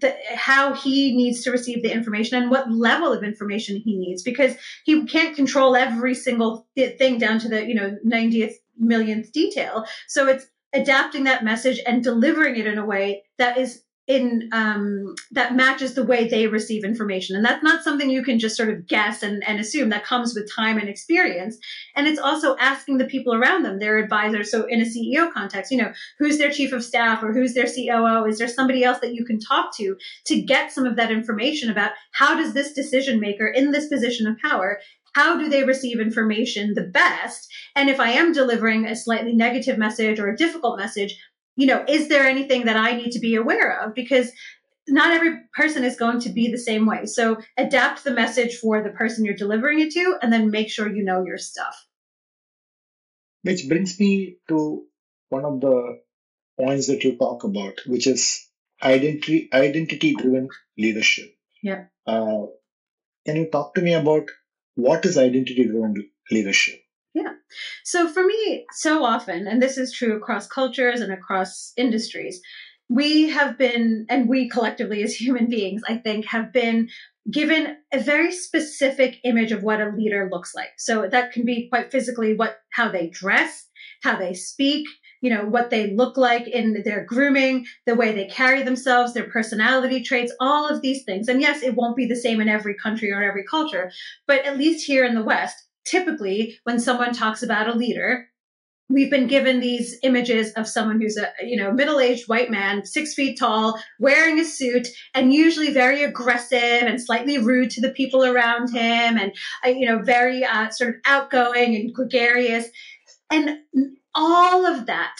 the, 0.00 0.16
how 0.34 0.74
he 0.74 1.14
needs 1.16 1.42
to 1.42 1.50
receive 1.50 1.82
the 1.82 1.92
information 1.92 2.40
and 2.40 2.50
what 2.50 2.70
level 2.70 3.12
of 3.12 3.22
information 3.22 3.76
he 3.76 3.96
needs 3.96 4.22
because 4.22 4.54
he 4.84 5.04
can't 5.06 5.36
control 5.36 5.76
every 5.76 6.14
single 6.14 6.66
thing 6.76 7.18
down 7.18 7.38
to 7.38 7.48
the 7.48 7.66
you 7.66 7.74
know 7.74 7.96
90th 8.06 8.54
millionth 8.78 9.32
detail. 9.32 9.84
So 10.08 10.26
it's 10.26 10.46
adapting 10.72 11.24
that 11.24 11.44
message 11.44 11.80
and 11.86 12.02
delivering 12.02 12.56
it 12.56 12.66
in 12.66 12.78
a 12.78 12.84
way 12.84 13.22
that 13.38 13.58
is 13.58 13.82
in 14.08 14.48
um, 14.52 15.14
that 15.30 15.54
matches 15.54 15.94
the 15.94 16.04
way 16.04 16.26
they 16.26 16.46
receive 16.46 16.84
information. 16.84 17.36
And 17.36 17.44
that's 17.44 17.62
not 17.62 17.84
something 17.84 18.10
you 18.10 18.24
can 18.24 18.38
just 18.38 18.56
sort 18.56 18.68
of 18.68 18.86
guess 18.86 19.22
and, 19.22 19.46
and 19.46 19.60
assume. 19.60 19.90
That 19.90 20.04
comes 20.04 20.34
with 20.34 20.50
time 20.52 20.78
and 20.78 20.88
experience. 20.88 21.56
And 21.94 22.06
it's 22.06 22.18
also 22.18 22.56
asking 22.58 22.98
the 22.98 23.04
people 23.04 23.34
around 23.34 23.64
them 23.64 23.78
their 23.78 23.98
advisors. 23.98 24.50
So 24.50 24.66
in 24.66 24.80
a 24.80 24.84
ceo 24.84 25.32
context 25.32 25.70
you 25.70 25.78
know 25.78 25.92
who's 26.18 26.38
their 26.38 26.50
chief 26.50 26.72
of 26.72 26.84
staff 26.84 27.22
or 27.22 27.32
who's 27.32 27.54
their 27.54 27.66
coo 27.66 28.24
is 28.26 28.38
there 28.38 28.48
somebody 28.48 28.84
else 28.84 28.98
that 29.00 29.14
you 29.14 29.24
can 29.24 29.38
talk 29.38 29.76
to 29.76 29.96
to 30.26 30.42
get 30.42 30.72
some 30.72 30.84
of 30.84 30.96
that 30.96 31.10
information 31.10 31.70
about 31.70 31.92
how 32.12 32.34
does 32.34 32.52
this 32.54 32.72
decision 32.72 33.20
maker 33.20 33.46
in 33.46 33.70
this 33.70 33.88
position 33.88 34.26
of 34.26 34.38
power 34.38 34.78
how 35.14 35.38
do 35.38 35.48
they 35.48 35.64
receive 35.64 36.00
information 36.00 36.72
the 36.74 36.84
best? 36.84 37.52
And 37.76 37.90
if 37.90 38.00
I 38.00 38.12
am 38.12 38.32
delivering 38.32 38.86
a 38.86 38.96
slightly 38.96 39.34
negative 39.34 39.76
message 39.76 40.18
or 40.18 40.28
a 40.28 40.36
difficult 40.36 40.78
message, 40.78 41.18
you 41.56 41.66
know, 41.66 41.84
is 41.86 42.08
there 42.08 42.24
anything 42.26 42.64
that 42.64 42.76
I 42.76 42.96
need 42.96 43.12
to 43.12 43.20
be 43.20 43.34
aware 43.34 43.80
of? 43.82 43.94
Because 43.94 44.30
not 44.88 45.12
every 45.12 45.38
person 45.54 45.84
is 45.84 45.96
going 45.96 46.20
to 46.20 46.30
be 46.30 46.50
the 46.50 46.58
same 46.58 46.86
way. 46.86 47.06
So 47.06 47.38
adapt 47.56 48.04
the 48.04 48.10
message 48.10 48.56
for 48.56 48.82
the 48.82 48.90
person 48.90 49.24
you're 49.24 49.34
delivering 49.34 49.80
it 49.80 49.92
to, 49.92 50.16
and 50.22 50.32
then 50.32 50.50
make 50.50 50.70
sure 50.70 50.92
you 50.92 51.04
know 51.04 51.24
your 51.24 51.38
stuff. 51.38 51.86
Which 53.42 53.68
brings 53.68 53.98
me 53.98 54.38
to 54.48 54.84
one 55.28 55.44
of 55.44 55.60
the 55.60 56.00
points 56.58 56.86
that 56.88 57.04
you 57.04 57.16
talk 57.16 57.44
about, 57.44 57.74
which 57.86 58.06
is 58.06 58.48
identity 58.82 59.48
identity 59.52 60.14
driven 60.14 60.48
leadership. 60.76 61.34
Yeah. 61.62 61.84
Uh, 62.06 62.46
can 63.24 63.36
you 63.36 63.48
talk 63.50 63.74
to 63.74 63.82
me 63.82 63.94
about 63.94 64.30
what 64.74 65.04
is 65.04 65.18
identity 65.18 65.64
driven 65.64 66.10
leadership? 66.30 66.81
Yeah. 67.14 67.34
So 67.84 68.08
for 68.08 68.24
me, 68.24 68.64
so 68.72 69.04
often, 69.04 69.46
and 69.46 69.60
this 69.60 69.76
is 69.76 69.92
true 69.92 70.16
across 70.16 70.46
cultures 70.46 71.00
and 71.00 71.12
across 71.12 71.72
industries, 71.76 72.40
we 72.88 73.28
have 73.30 73.58
been, 73.58 74.06
and 74.08 74.28
we 74.28 74.48
collectively 74.48 75.02
as 75.02 75.14
human 75.20 75.48
beings, 75.48 75.82
I 75.88 75.96
think, 75.96 76.26
have 76.26 76.52
been 76.52 76.88
given 77.30 77.76
a 77.92 78.00
very 78.00 78.32
specific 78.32 79.18
image 79.24 79.52
of 79.52 79.62
what 79.62 79.80
a 79.80 79.90
leader 79.90 80.28
looks 80.32 80.54
like. 80.54 80.70
So 80.78 81.06
that 81.08 81.32
can 81.32 81.44
be 81.44 81.68
quite 81.68 81.92
physically 81.92 82.34
what 82.34 82.58
how 82.72 82.90
they 82.90 83.08
dress, 83.08 83.68
how 84.02 84.16
they 84.16 84.34
speak, 84.34 84.88
you 85.20 85.30
know, 85.30 85.44
what 85.44 85.70
they 85.70 85.94
look 85.94 86.16
like 86.16 86.48
in 86.48 86.82
their 86.84 87.04
grooming, 87.04 87.64
the 87.86 87.94
way 87.94 88.12
they 88.12 88.26
carry 88.26 88.62
themselves, 88.62 89.14
their 89.14 89.30
personality 89.30 90.02
traits, 90.02 90.32
all 90.40 90.68
of 90.68 90.82
these 90.82 91.04
things. 91.04 91.28
And 91.28 91.40
yes, 91.40 91.62
it 91.62 91.76
won't 91.76 91.96
be 91.96 92.06
the 92.06 92.16
same 92.16 92.40
in 92.40 92.48
every 92.48 92.74
country 92.74 93.12
or 93.12 93.22
every 93.22 93.44
culture, 93.44 93.92
but 94.26 94.44
at 94.44 94.58
least 94.58 94.84
here 94.84 95.04
in 95.04 95.14
the 95.14 95.22
West, 95.22 95.68
typically 95.84 96.58
when 96.64 96.80
someone 96.80 97.12
talks 97.12 97.42
about 97.42 97.68
a 97.68 97.74
leader, 97.74 98.28
we've 98.88 99.10
been 99.10 99.26
given 99.26 99.60
these 99.60 99.98
images 100.02 100.52
of 100.52 100.68
someone 100.68 101.00
who's 101.00 101.16
a 101.16 101.28
you 101.42 101.56
know 101.56 101.72
middle-aged 101.72 102.28
white 102.28 102.50
man 102.50 102.84
six 102.84 103.14
feet 103.14 103.38
tall 103.38 103.80
wearing 103.98 104.38
a 104.38 104.44
suit 104.44 104.88
and 105.14 105.32
usually 105.32 105.72
very 105.72 106.02
aggressive 106.02 106.82
and 106.82 107.00
slightly 107.00 107.38
rude 107.38 107.70
to 107.70 107.80
the 107.80 107.90
people 107.90 108.24
around 108.24 108.68
him 108.68 109.16
and 109.18 109.32
uh, 109.64 109.68
you 109.68 109.86
know 109.86 110.02
very 110.02 110.44
uh, 110.44 110.68
sort 110.70 110.90
of 110.90 111.00
outgoing 111.04 111.74
and 111.74 111.94
gregarious. 111.94 112.66
And 113.30 113.58
all 114.14 114.66
of 114.66 114.86
that 114.86 115.16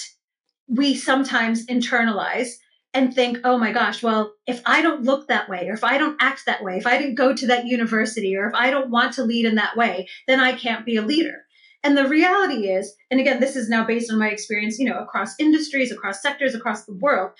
we 0.69 0.95
sometimes 0.95 1.67
internalize 1.67 2.49
and 2.95 3.15
think, 3.15 3.39
oh 3.45 3.59
my 3.59 3.73
gosh, 3.73 4.03
well, 4.03 4.35
if 4.47 4.61
I 4.67 4.83
don't 4.83 5.03
look 5.03 5.29
that 5.29 5.49
way, 5.49 5.69
or 5.69 5.73
if 5.73 5.85
I 5.85 5.97
don't 5.99 6.21
act 6.21 6.43
that 6.47 6.63
way, 6.63 6.77
if 6.77 6.87
I 6.87 6.99
didn't 6.99 7.15
go 7.15 7.35
to 7.35 7.47
that 7.47 7.67
university, 7.67 8.37
or 8.37 8.47
if 8.47 8.55
I 8.55 8.71
don't 8.71 8.91
want 8.91 9.15
to 9.15 9.25
lead 9.25 9.47
in 9.47 9.55
that 9.55 9.77
way, 9.77 10.09
then 10.27 10.41
I 10.41 10.53
can't 10.53 10.85
be 10.85 10.97
a 10.97 11.03
leader. 11.03 11.45
And 11.83 11.97
the 11.97 12.07
reality 12.07 12.69
is, 12.69 12.95
and 13.11 13.19
again, 13.19 13.41
this 13.41 13.57
is 13.57 13.69
now 13.69 13.85
based 13.85 14.13
on 14.13 14.19
my 14.19 14.29
experience, 14.29 14.79
you 14.79 14.89
know, 14.89 14.99
across 14.99 15.35
industries, 15.41 15.91
across 15.91 16.23
sectors, 16.23 16.55
across 16.55 16.85
the 16.85 16.95
world, 16.95 17.33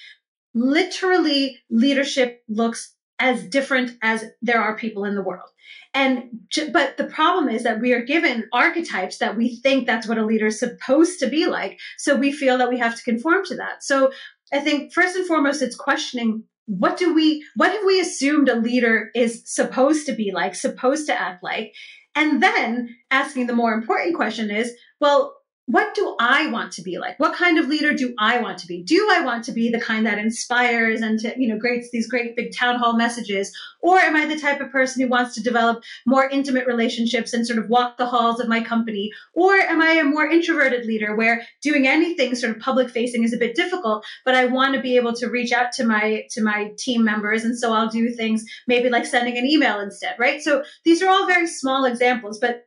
literally 0.55 1.59
leadership 1.71 2.43
looks 2.49 2.95
as 3.19 3.47
different 3.49 3.93
as 4.03 4.25
there 4.41 4.61
are 4.61 4.77
people 4.77 5.05
in 5.05 5.15
the 5.15 5.23
world. 5.23 5.49
And 5.95 6.31
but 6.73 6.97
the 6.97 7.05
problem 7.05 7.49
is 7.49 7.63
that 7.65 7.81
we 7.81 7.93
are 7.93 8.03
given 8.03 8.49
archetypes 8.53 9.19
that 9.19 9.37
we 9.37 9.57
think 9.57 9.87
that's 9.87 10.09
what 10.09 10.19
a 10.19 10.25
leader 10.25 10.47
is 10.47 10.59
supposed 10.59 11.21
to 11.21 11.29
be 11.29 11.47
like. 11.47 11.79
So 11.99 12.17
we 12.17 12.33
feel 12.33 12.59
that 12.59 12.71
we 12.71 12.79
have 12.79 12.97
to 12.97 13.03
conform 13.03 13.45
to 13.47 13.57
that. 13.57 13.85
So 13.85 14.11
I 14.53 14.61
think 14.61 14.93
first 14.93 15.17
and 15.17 15.27
foremost, 15.27 15.63
it's 15.63 15.77
questioning 15.77 16.45
what 16.67 16.97
do 16.97 17.13
we 17.15 17.45
what 17.57 17.73
have 17.73 17.85
we 17.85 18.01
assumed 18.01 18.49
a 18.49 18.57
leader 18.57 19.11
is 19.15 19.43
supposed 19.45 20.07
to 20.07 20.13
be 20.13 20.33
like, 20.33 20.55
supposed 20.55 21.07
to 21.07 21.21
act 21.21 21.43
like, 21.43 21.75
and 22.15 22.43
then 22.43 22.97
asking 23.11 23.47
the 23.47 23.55
more 23.55 23.73
important 23.73 24.15
question 24.15 24.51
is, 24.51 24.73
well, 25.01 25.37
what 25.73 25.95
do 25.95 26.15
I 26.21 26.49
want 26.49 26.71
to 26.73 26.83
be 26.83 26.99
like? 26.99 27.19
What 27.19 27.35
kind 27.35 27.59
of 27.59 27.67
leader 27.67 27.95
do 27.95 28.15
I 28.19 28.41
want 28.41 28.59
to 28.59 28.67
be? 28.67 28.83
Do 28.83 29.09
I 29.11 29.25
want 29.25 29.43
to 29.45 29.53
be 29.53 29.71
the 29.71 29.81
kind 29.81 30.05
that 30.05 30.19
inspires 30.19 31.01
and 31.01 31.19
to, 31.21 31.33
you 31.39 31.49
know, 31.49 31.59
creates 31.59 31.89
these 31.91 32.11
great 32.11 32.37
big 32.37 32.55
town 32.55 32.79
hall 32.79 32.95
messages? 32.95 33.57
Or 33.81 33.99
am 33.99 34.15
I 34.15 34.27
the 34.27 34.39
type 34.39 34.61
of 34.61 34.71
person 34.71 35.03
who 35.03 35.09
wants 35.09 35.35
to 35.35 35.43
develop 35.43 35.83
more 36.05 36.29
intimate 36.29 36.67
relationships 36.67 37.33
and 37.33 37.47
sort 37.47 37.59
of 37.59 37.71
walk 37.71 37.97
the 37.97 38.05
halls 38.05 38.39
of 38.39 38.49
my 38.49 38.61
company? 38.61 39.11
Or 39.33 39.55
am 39.55 39.81
I 39.81 39.93
a 39.93 40.05
more 40.05 40.27
introverted 40.27 40.85
leader 40.85 41.17
where 41.17 41.47
doing 41.63 41.87
anything 41.87 42.35
sort 42.35 42.55
of 42.55 42.63
public 42.63 42.91
facing 42.91 43.25
is 43.25 43.33
a 43.33 43.39
bit 43.39 43.55
difficult, 43.55 44.05
but 44.27 44.35
I 44.35 44.45
want 44.45 44.75
to 44.75 44.83
be 44.83 44.97
able 44.97 45.15
to 45.15 45.31
reach 45.31 45.53
out 45.53 45.73
to 45.73 45.87
my 45.87 46.25
to 46.33 46.43
my 46.43 46.73
team 46.77 47.03
members 47.03 47.45
and 47.45 47.59
so 47.59 47.73
I'll 47.73 47.89
do 47.89 48.11
things 48.11 48.45
maybe 48.69 48.91
like 48.91 49.07
sending 49.07 49.39
an 49.39 49.47
email 49.47 49.81
instead, 49.81 50.17
right? 50.19 50.43
So 50.43 50.65
these 50.85 51.03
are 51.03 51.09
all 51.09 51.27
very 51.27 51.47
small 51.47 51.87
examples, 51.87 52.39
but 52.39 52.67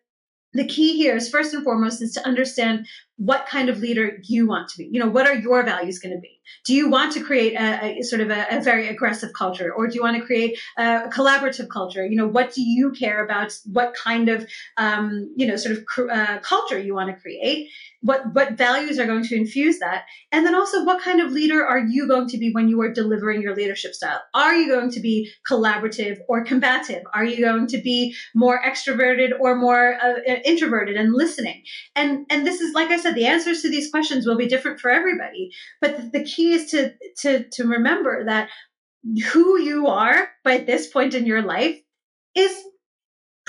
the 0.56 0.68
key 0.68 0.98
here 0.98 1.16
is 1.16 1.30
first 1.30 1.54
and 1.54 1.64
foremost 1.64 2.02
is 2.02 2.14
to 2.14 2.26
understand 2.26 2.88
what 3.18 3.48
kind 3.48 3.70
of 3.70 3.80
leader 3.80 4.18
you 4.24 4.48
want 4.48 4.70
to 4.70 4.78
be. 4.78 4.90
You 4.92 5.00
know, 5.00 5.10
what 5.10 5.28
are 5.28 5.36
your 5.36 5.64
values 5.64 6.00
going 6.00 6.14
to 6.14 6.20
be? 6.20 6.35
Do 6.66 6.74
you 6.74 6.90
want 6.90 7.14
to 7.14 7.24
create 7.24 7.54
a, 7.54 8.00
a 8.00 8.02
sort 8.02 8.22
of 8.22 8.30
a, 8.30 8.46
a, 8.50 8.62
very 8.62 8.88
aggressive 8.88 9.32
culture, 9.34 9.72
or 9.72 9.88
do 9.88 9.96
you 9.96 10.02
want 10.02 10.18
to 10.18 10.26
create 10.26 10.58
a, 10.78 11.10
collaborative 11.10 11.70
culture? 11.70 12.06
You 12.06 12.16
know, 12.16 12.28
what 12.28 12.54
do 12.54 12.62
you 12.62 12.92
care 12.92 13.24
about? 13.24 13.58
What 13.66 13.94
kind 13.96 14.30
of 14.30 14.48
um, 14.78 15.34
you 15.36 15.48
know 15.48 15.56
sort 15.56 15.78
of 15.78 16.10
uh, 16.10 16.40
culture 16.40 16.80
you 16.80 16.96
want 16.96 17.16
to 17.16 17.22
create? 17.22 17.70
What 18.02 18.34
what 18.34 18.54
values 18.54 19.00
are 19.00 19.06
going 19.06 19.24
to 19.26 19.36
infuse 19.36 19.80
that? 19.80 20.06
And 20.32 20.46
then 20.46 20.56
also, 20.56 20.84
what 20.84 21.02
kind 21.02 21.22
of 21.22 21.32
leader 21.32 21.66
are 21.66 21.80
you 21.80 22.08
going 22.08 22.28
to 22.30 22.38
be 22.38 22.52
when 22.52 22.68
you 22.68 22.82
are 22.82 22.92
delivering 22.92 23.42
your 23.42 23.56
leadership 23.56 23.94
style? 23.94 24.22
Are 24.34 24.56
you 24.56 24.68
going 24.68 24.92
to 24.92 25.00
be 25.00 25.32
collaborative 25.50 26.18
or 26.28 26.44
combative? 26.44 27.04
Are 27.14 27.26
you 27.26 27.44
going 27.44 27.68
to 27.68 27.78
be 27.78 28.16
more 28.34 28.62
extroverted 28.62 29.32
or 29.40 29.56
more 29.56 29.96
uh, 29.96 30.20
introverted 30.44 30.96
and 30.98 31.14
listening? 31.14 31.64
And 31.96 32.26
and 32.30 32.46
this 32.46 32.62
is 32.62 32.74
like 32.74 32.90
I 32.90 32.98
said, 32.98 33.16
the 33.16 33.26
answers 33.26 33.62
to 33.62 33.70
these 33.70 33.90
questions 33.90 34.26
will 34.26 34.38
be 34.38 34.48
different 34.48 34.80
for 34.80 34.92
everybody. 34.92 35.52
But 35.82 35.98
the, 35.98 36.20
the 36.20 36.24
key 36.36 36.54
is 36.54 36.72
to 36.72 36.94
to 37.22 37.44
to 37.50 37.68
remember 37.68 38.26
that 38.26 38.50
who 39.32 39.60
you 39.60 39.88
are 39.88 40.30
by 40.44 40.58
this 40.58 40.88
point 40.88 41.14
in 41.14 41.26
your 41.26 41.42
life 41.42 41.80
is 42.36 42.64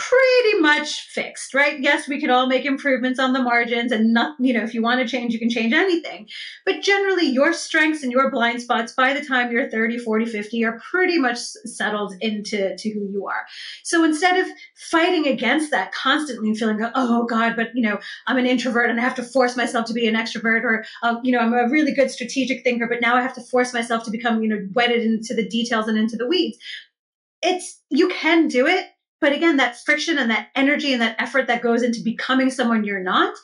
pretty 0.08 0.60
much 0.60 1.08
fixed, 1.08 1.54
right? 1.54 1.80
Yes, 1.80 2.06
we 2.06 2.20
can 2.20 2.30
all 2.30 2.46
make 2.46 2.64
improvements 2.64 3.18
on 3.18 3.32
the 3.32 3.42
margins 3.42 3.90
and 3.90 4.12
not, 4.12 4.36
you 4.38 4.52
know, 4.52 4.62
if 4.62 4.74
you 4.74 4.82
want 4.82 5.00
to 5.00 5.08
change, 5.08 5.32
you 5.32 5.38
can 5.38 5.50
change 5.50 5.72
anything. 5.72 6.28
But 6.64 6.82
generally, 6.82 7.26
your 7.26 7.52
strengths 7.52 8.02
and 8.02 8.12
your 8.12 8.30
blind 8.30 8.60
spots 8.62 8.92
by 8.92 9.14
the 9.14 9.24
time 9.24 9.50
you're 9.50 9.68
30, 9.68 9.98
40, 9.98 10.26
50 10.26 10.64
are 10.64 10.80
pretty 10.90 11.18
much 11.18 11.38
settled 11.38 12.14
into 12.20 12.76
to 12.76 12.90
who 12.90 13.08
you 13.10 13.26
are. 13.26 13.46
So 13.82 14.04
instead 14.04 14.38
of 14.38 14.46
fighting 14.76 15.26
against 15.26 15.70
that 15.72 15.92
constantly 15.92 16.48
and 16.48 16.58
feeling, 16.58 16.88
oh 16.94 17.24
God, 17.24 17.56
but, 17.56 17.68
you 17.74 17.82
know, 17.82 17.98
I'm 18.26 18.38
an 18.38 18.46
introvert 18.46 18.90
and 18.90 19.00
I 19.00 19.02
have 19.02 19.16
to 19.16 19.22
force 19.22 19.56
myself 19.56 19.86
to 19.86 19.94
be 19.94 20.06
an 20.06 20.14
extrovert 20.14 20.62
or, 20.62 20.84
uh, 21.02 21.16
you 21.24 21.32
know, 21.32 21.38
I'm 21.38 21.52
a 21.52 21.68
really 21.68 21.92
good 21.92 22.10
strategic 22.10 22.62
thinker, 22.62 22.86
but 22.86 23.00
now 23.00 23.16
I 23.16 23.22
have 23.22 23.34
to 23.34 23.42
force 23.42 23.72
myself 23.72 24.04
to 24.04 24.10
become, 24.10 24.42
you 24.42 24.48
know, 24.48 24.68
wedded 24.74 25.02
into 25.02 25.34
the 25.34 25.48
details 25.48 25.88
and 25.88 25.98
into 25.98 26.16
the 26.16 26.28
weeds. 26.28 26.58
It's, 27.42 27.80
you 27.90 28.08
can 28.08 28.48
do 28.48 28.66
it 28.66 28.86
but 29.20 29.33
again, 29.33 29.57
that 29.57 29.76
friction 29.76 30.18
and 30.18 30.31
that 30.31 30.48
energy 30.55 30.92
and 30.92 31.02
that 31.02 31.16
effort 31.20 31.46
that 31.46 31.62
goes 31.62 31.83
into 31.83 32.02
becoming 32.02 32.50
someone 32.50 32.85
you're 32.85 33.02
not 33.02 33.35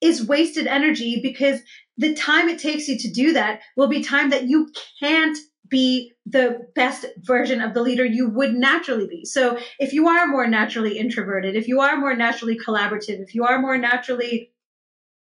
is 0.00 0.26
wasted 0.26 0.66
energy 0.66 1.20
because 1.22 1.60
the 1.96 2.14
time 2.14 2.48
it 2.48 2.58
takes 2.58 2.88
you 2.88 2.96
to 2.98 3.10
do 3.10 3.32
that 3.32 3.60
will 3.76 3.88
be 3.88 4.02
time 4.02 4.30
that 4.30 4.44
you 4.44 4.70
can't 5.00 5.36
be 5.68 6.12
the 6.24 6.66
best 6.74 7.04
version 7.18 7.60
of 7.60 7.74
the 7.74 7.82
leader 7.82 8.04
you 8.04 8.28
would 8.30 8.54
naturally 8.54 9.06
be. 9.06 9.24
So 9.24 9.58
if 9.78 9.92
you 9.92 10.08
are 10.08 10.26
more 10.26 10.46
naturally 10.46 10.98
introverted, 10.98 11.56
if 11.56 11.68
you 11.68 11.80
are 11.80 11.96
more 11.98 12.14
naturally 12.14 12.58
collaborative, 12.58 13.20
if 13.20 13.34
you 13.34 13.44
are 13.44 13.60
more 13.60 13.76
naturally 13.76 14.52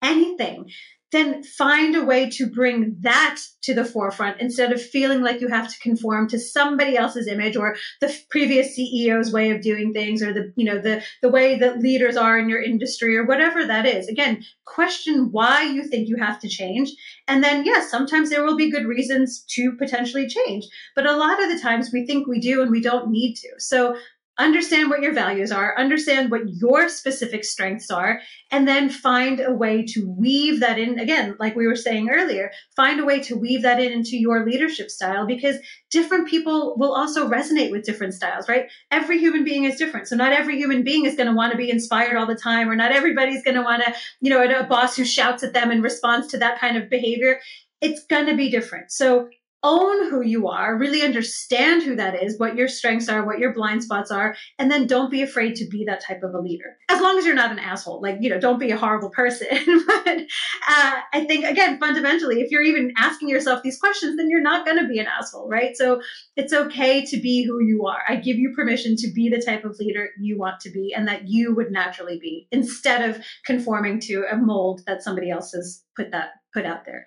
anything, 0.01 0.71
then 1.11 1.43
find 1.43 1.95
a 1.95 2.03
way 2.03 2.29
to 2.29 2.47
bring 2.47 2.95
that 3.01 3.39
to 3.61 3.73
the 3.73 3.85
forefront 3.85 4.39
instead 4.39 4.71
of 4.71 4.81
feeling 4.81 5.21
like 5.21 5.41
you 5.41 5.47
have 5.47 5.71
to 5.71 5.79
conform 5.79 6.27
to 6.29 6.39
somebody 6.39 6.95
else's 6.95 7.27
image 7.27 7.55
or 7.55 7.75
the 7.99 8.15
previous 8.29 8.77
CEO's 8.77 9.31
way 9.31 9.51
of 9.51 9.61
doing 9.61 9.93
things 9.93 10.21
or 10.23 10.33
the 10.33 10.51
you 10.55 10.65
know 10.65 10.79
the 10.79 11.03
the 11.21 11.29
way 11.29 11.57
that 11.57 11.79
leaders 11.79 12.15
are 12.15 12.39
in 12.39 12.49
your 12.49 12.61
industry 12.61 13.17
or 13.17 13.25
whatever 13.25 13.65
that 13.65 13.85
is. 13.85 14.07
Again 14.07 14.43
question 14.65 15.31
why 15.31 15.63
you 15.63 15.83
think 15.83 16.07
you 16.07 16.15
have 16.17 16.39
to 16.39 16.47
change. 16.47 16.91
And 17.27 17.43
then 17.43 17.65
yes 17.65 17.91
sometimes 17.91 18.29
there 18.29 18.43
will 18.43 18.57
be 18.57 18.71
good 18.71 18.85
reasons 18.85 19.43
to 19.49 19.73
potentially 19.73 20.27
change 20.27 20.65
but 20.95 21.05
a 21.05 21.15
lot 21.15 21.41
of 21.41 21.49
the 21.49 21.59
times 21.59 21.91
we 21.91 22.05
think 22.05 22.27
we 22.27 22.39
do 22.39 22.61
and 22.61 22.71
we 22.71 22.81
don't 22.81 23.11
need 23.11 23.35
to. 23.35 23.49
So 23.57 23.95
understand 24.41 24.89
what 24.89 25.01
your 25.01 25.13
values 25.13 25.51
are, 25.51 25.77
understand 25.77 26.31
what 26.31 26.41
your 26.47 26.89
specific 26.89 27.45
strengths 27.45 27.91
are, 27.91 28.21
and 28.49 28.67
then 28.67 28.89
find 28.89 29.39
a 29.39 29.53
way 29.53 29.85
to 29.85 30.09
weave 30.09 30.59
that 30.59 30.79
in. 30.79 30.99
Again, 30.99 31.35
like 31.39 31.55
we 31.55 31.67
were 31.67 31.75
saying 31.75 32.09
earlier, 32.09 32.51
find 32.75 32.99
a 32.99 33.05
way 33.05 33.19
to 33.21 33.35
weave 33.35 33.61
that 33.61 33.81
in 33.81 33.91
into 33.91 34.17
your 34.17 34.45
leadership 34.45 34.89
style 34.89 35.25
because 35.25 35.57
different 35.89 36.27
people 36.27 36.75
will 36.77 36.93
also 36.93 37.29
resonate 37.29 37.71
with 37.71 37.85
different 37.85 38.13
styles, 38.13 38.49
right? 38.49 38.65
Every 38.89 39.19
human 39.19 39.43
being 39.43 39.65
is 39.65 39.77
different. 39.77 40.07
So 40.07 40.15
not 40.15 40.33
every 40.33 40.57
human 40.57 40.83
being 40.83 41.05
is 41.05 41.15
going 41.15 41.27
to 41.27 41.35
want 41.35 41.51
to 41.51 41.57
be 41.57 41.69
inspired 41.69 42.17
all 42.17 42.25
the 42.25 42.35
time, 42.35 42.69
or 42.69 42.75
not 42.75 42.91
everybody's 42.91 43.43
going 43.43 43.55
to 43.55 43.63
want 43.63 43.83
to, 43.83 43.93
you 44.21 44.29
know, 44.29 44.41
a 44.41 44.63
boss 44.63 44.95
who 44.95 45.05
shouts 45.05 45.43
at 45.43 45.53
them 45.53 45.71
in 45.71 45.81
response 45.81 46.27
to 46.31 46.37
that 46.39 46.59
kind 46.59 46.77
of 46.77 46.89
behavior. 46.89 47.39
It's 47.79 48.05
going 48.05 48.25
to 48.25 48.35
be 48.35 48.49
different. 48.49 48.91
So 48.91 49.29
own 49.63 50.09
who 50.09 50.21
you 50.21 50.47
are, 50.47 50.77
really 50.77 51.03
understand 51.03 51.83
who 51.83 51.95
that 51.95 52.21
is, 52.21 52.39
what 52.39 52.55
your 52.55 52.67
strengths 52.67 53.09
are, 53.09 53.25
what 53.25 53.39
your 53.39 53.53
blind 53.53 53.83
spots 53.83 54.11
are, 54.11 54.35
and 54.57 54.71
then 54.71 54.87
don't 54.87 55.11
be 55.11 55.21
afraid 55.21 55.55
to 55.55 55.67
be 55.67 55.85
that 55.85 56.03
type 56.03 56.23
of 56.23 56.33
a 56.33 56.39
leader. 56.39 56.77
As 56.89 56.99
long 56.99 57.17
as 57.17 57.25
you're 57.25 57.35
not 57.35 57.51
an 57.51 57.59
asshole, 57.59 58.01
like, 58.01 58.17
you 58.19 58.29
know, 58.29 58.39
don't 58.39 58.59
be 58.59 58.71
a 58.71 58.77
horrible 58.77 59.09
person. 59.09 59.47
but 59.87 60.07
uh, 60.07 61.01
I 61.13 61.25
think, 61.27 61.45
again, 61.45 61.79
fundamentally, 61.79 62.41
if 62.41 62.51
you're 62.51 62.63
even 62.63 62.93
asking 62.97 63.29
yourself 63.29 63.61
these 63.63 63.79
questions, 63.79 64.17
then 64.17 64.29
you're 64.29 64.41
not 64.41 64.65
going 64.65 64.79
to 64.79 64.87
be 64.87 64.99
an 64.99 65.07
asshole, 65.07 65.47
right? 65.47 65.75
So 65.75 66.01
it's 66.35 66.53
okay 66.53 67.05
to 67.05 67.19
be 67.19 67.43
who 67.43 67.63
you 67.63 67.85
are. 67.85 68.01
I 68.07 68.15
give 68.15 68.37
you 68.37 68.53
permission 68.55 68.95
to 68.97 69.11
be 69.13 69.29
the 69.29 69.41
type 69.41 69.63
of 69.63 69.77
leader 69.79 70.09
you 70.19 70.37
want 70.37 70.59
to 70.61 70.71
be 70.71 70.93
and 70.95 71.07
that 71.07 71.27
you 71.27 71.53
would 71.55 71.71
naturally 71.71 72.19
be 72.19 72.47
instead 72.51 73.07
of 73.07 73.23
conforming 73.45 73.99
to 74.01 74.25
a 74.31 74.37
mold 74.37 74.81
that 74.87 75.03
somebody 75.03 75.29
else 75.29 75.51
has 75.51 75.83
put 75.95 76.11
that 76.11 76.31
put 76.53 76.65
out 76.65 76.85
there. 76.85 77.05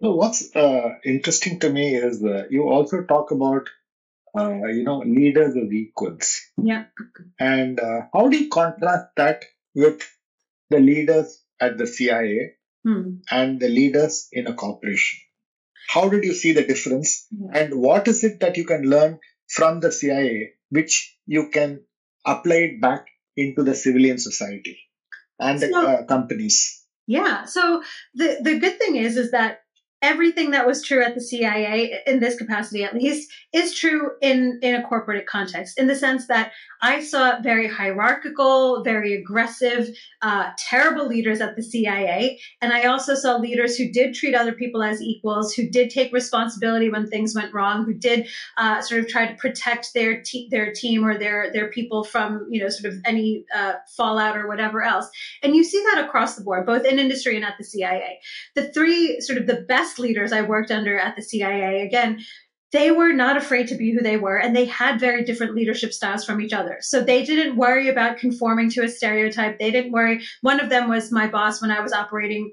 No, 0.00 0.12
what's 0.12 0.54
uh, 0.54 0.90
interesting 1.04 1.58
to 1.60 1.70
me 1.70 1.94
is 1.94 2.22
uh, 2.22 2.44
you 2.50 2.68
also 2.68 3.02
talk 3.02 3.32
about 3.32 3.68
uh, 4.36 4.66
you 4.66 4.84
know 4.84 4.98
leaders 4.98 5.56
as 5.56 5.72
equals. 5.72 6.40
Yeah. 6.56 6.84
And 7.38 7.80
uh, 7.80 8.02
how 8.12 8.28
do 8.28 8.36
you 8.36 8.48
contrast 8.48 9.06
that 9.16 9.44
with 9.74 10.08
the 10.70 10.78
leaders 10.78 11.42
at 11.60 11.78
the 11.78 11.86
CIA 11.86 12.54
hmm. 12.84 13.16
and 13.30 13.58
the 13.58 13.68
leaders 13.68 14.28
in 14.32 14.46
a 14.46 14.54
corporation? 14.54 15.20
How 15.88 16.08
did 16.08 16.24
you 16.24 16.34
see 16.34 16.52
the 16.52 16.64
difference? 16.64 17.26
Yeah. 17.30 17.60
And 17.60 17.74
what 17.80 18.06
is 18.08 18.22
it 18.22 18.40
that 18.40 18.56
you 18.56 18.66
can 18.66 18.82
learn 18.82 19.18
from 19.48 19.80
the 19.80 19.90
CIA, 19.90 20.52
which 20.68 21.18
you 21.26 21.48
can 21.48 21.80
apply 22.24 22.56
it 22.56 22.80
back 22.80 23.06
into 23.36 23.62
the 23.62 23.74
civilian 23.74 24.18
society 24.18 24.78
and 25.40 25.58
the 25.58 25.68
So- 25.68 25.86
uh, 25.86 26.04
companies? 26.04 26.84
Yeah. 27.06 27.46
So 27.46 27.82
the 28.14 28.38
the 28.42 28.58
good 28.58 28.78
thing 28.78 28.96
is 28.96 29.16
is 29.16 29.30
that 29.30 29.62
everything 30.02 30.52
that 30.52 30.66
was 30.66 30.84
true 30.84 31.02
at 31.02 31.14
the 31.14 31.20
CIA 31.20 32.00
in 32.06 32.20
this 32.20 32.36
capacity 32.36 32.84
at 32.84 32.94
least 32.94 33.30
is 33.52 33.74
true 33.74 34.12
in 34.20 34.58
in 34.62 34.74
a 34.74 34.86
corporate 34.86 35.26
context 35.26 35.78
in 35.78 35.86
the 35.86 35.94
sense 35.94 36.26
that 36.28 36.52
I 36.80 37.02
saw 37.02 37.40
very 37.40 37.66
hierarchical, 37.66 38.84
very 38.84 39.14
aggressive, 39.14 39.88
uh, 40.22 40.50
terrible 40.56 41.06
leaders 41.06 41.40
at 41.40 41.56
the 41.56 41.62
CIA, 41.62 42.38
and 42.62 42.72
I 42.72 42.84
also 42.84 43.14
saw 43.14 43.36
leaders 43.36 43.76
who 43.76 43.90
did 43.90 44.14
treat 44.14 44.34
other 44.34 44.52
people 44.52 44.82
as 44.82 45.02
equals, 45.02 45.54
who 45.54 45.68
did 45.68 45.90
take 45.90 46.12
responsibility 46.12 46.88
when 46.88 47.08
things 47.08 47.34
went 47.34 47.52
wrong, 47.52 47.84
who 47.84 47.94
did 47.94 48.28
uh, 48.58 48.80
sort 48.80 49.00
of 49.00 49.08
try 49.08 49.26
to 49.26 49.34
protect 49.34 49.92
their 49.94 50.22
te- 50.22 50.48
their 50.50 50.72
team 50.72 51.04
or 51.04 51.18
their 51.18 51.52
their 51.52 51.70
people 51.70 52.04
from 52.04 52.46
you 52.48 52.62
know 52.62 52.68
sort 52.68 52.92
of 52.92 53.00
any 53.04 53.44
uh, 53.54 53.74
fallout 53.96 54.36
or 54.36 54.46
whatever 54.46 54.82
else. 54.82 55.08
And 55.42 55.56
you 55.56 55.64
see 55.64 55.82
that 55.90 56.04
across 56.04 56.36
the 56.36 56.44
board, 56.44 56.66
both 56.66 56.84
in 56.84 56.98
industry 56.98 57.34
and 57.34 57.44
at 57.44 57.54
the 57.58 57.64
CIA. 57.64 58.20
The 58.54 58.68
three 58.68 59.20
sort 59.20 59.38
of 59.38 59.46
the 59.46 59.62
best 59.62 59.87
leaders 59.96 60.32
I 60.32 60.42
worked 60.42 60.72
under 60.72 60.98
at 60.98 61.14
the 61.14 61.22
CIA, 61.22 61.82
again, 61.86 62.18
they 62.72 62.90
were 62.90 63.12
not 63.12 63.36
afraid 63.36 63.68
to 63.68 63.76
be 63.76 63.92
who 63.92 64.02
they 64.02 64.16
were, 64.16 64.36
and 64.36 64.54
they 64.54 64.66
had 64.66 65.00
very 65.00 65.24
different 65.24 65.54
leadership 65.54 65.92
styles 65.92 66.24
from 66.24 66.40
each 66.40 66.52
other. 66.52 66.78
So 66.80 67.02
they 67.02 67.24
didn't 67.24 67.56
worry 67.56 67.88
about 67.88 68.18
conforming 68.18 68.70
to 68.72 68.82
a 68.82 68.88
stereotype. 68.88 69.58
They 69.58 69.70
didn't 69.70 69.92
worry. 69.92 70.22
One 70.42 70.60
of 70.60 70.68
them 70.68 70.88
was 70.88 71.10
my 71.10 71.28
boss 71.28 71.62
when 71.62 71.70
I 71.70 71.80
was 71.80 71.92
operating 71.92 72.52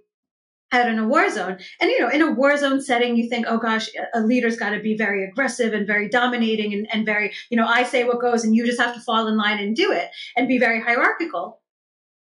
out 0.71 0.87
in 0.87 0.99
a 0.99 1.07
war 1.07 1.29
zone. 1.29 1.57
And 1.79 1.89
you 1.89 1.99
know, 1.99 2.09
in 2.09 2.21
a 2.21 2.31
war 2.31 2.55
zone 2.57 2.81
setting, 2.81 3.15
you 3.15 3.29
think, 3.29 3.45
oh 3.47 3.57
gosh, 3.57 3.89
a 4.13 4.21
leader's 4.21 4.57
got 4.57 4.71
to 4.71 4.79
be 4.79 4.95
very 4.95 5.23
aggressive 5.23 5.73
and 5.73 5.85
very 5.85 6.09
dominating 6.09 6.73
and, 6.73 6.87
and 6.91 7.05
very, 7.05 7.33
you 7.49 7.57
know, 7.57 7.67
I 7.67 7.83
say 7.83 8.03
what 8.03 8.21
goes 8.21 8.43
and 8.43 8.55
you 8.55 8.65
just 8.65 8.79
have 8.79 8.95
to 8.95 9.01
fall 9.01 9.27
in 9.27 9.37
line 9.37 9.59
and 9.59 9.75
do 9.75 9.91
it 9.91 10.09
and 10.35 10.47
be 10.47 10.57
very 10.57 10.81
hierarchical. 10.81 11.61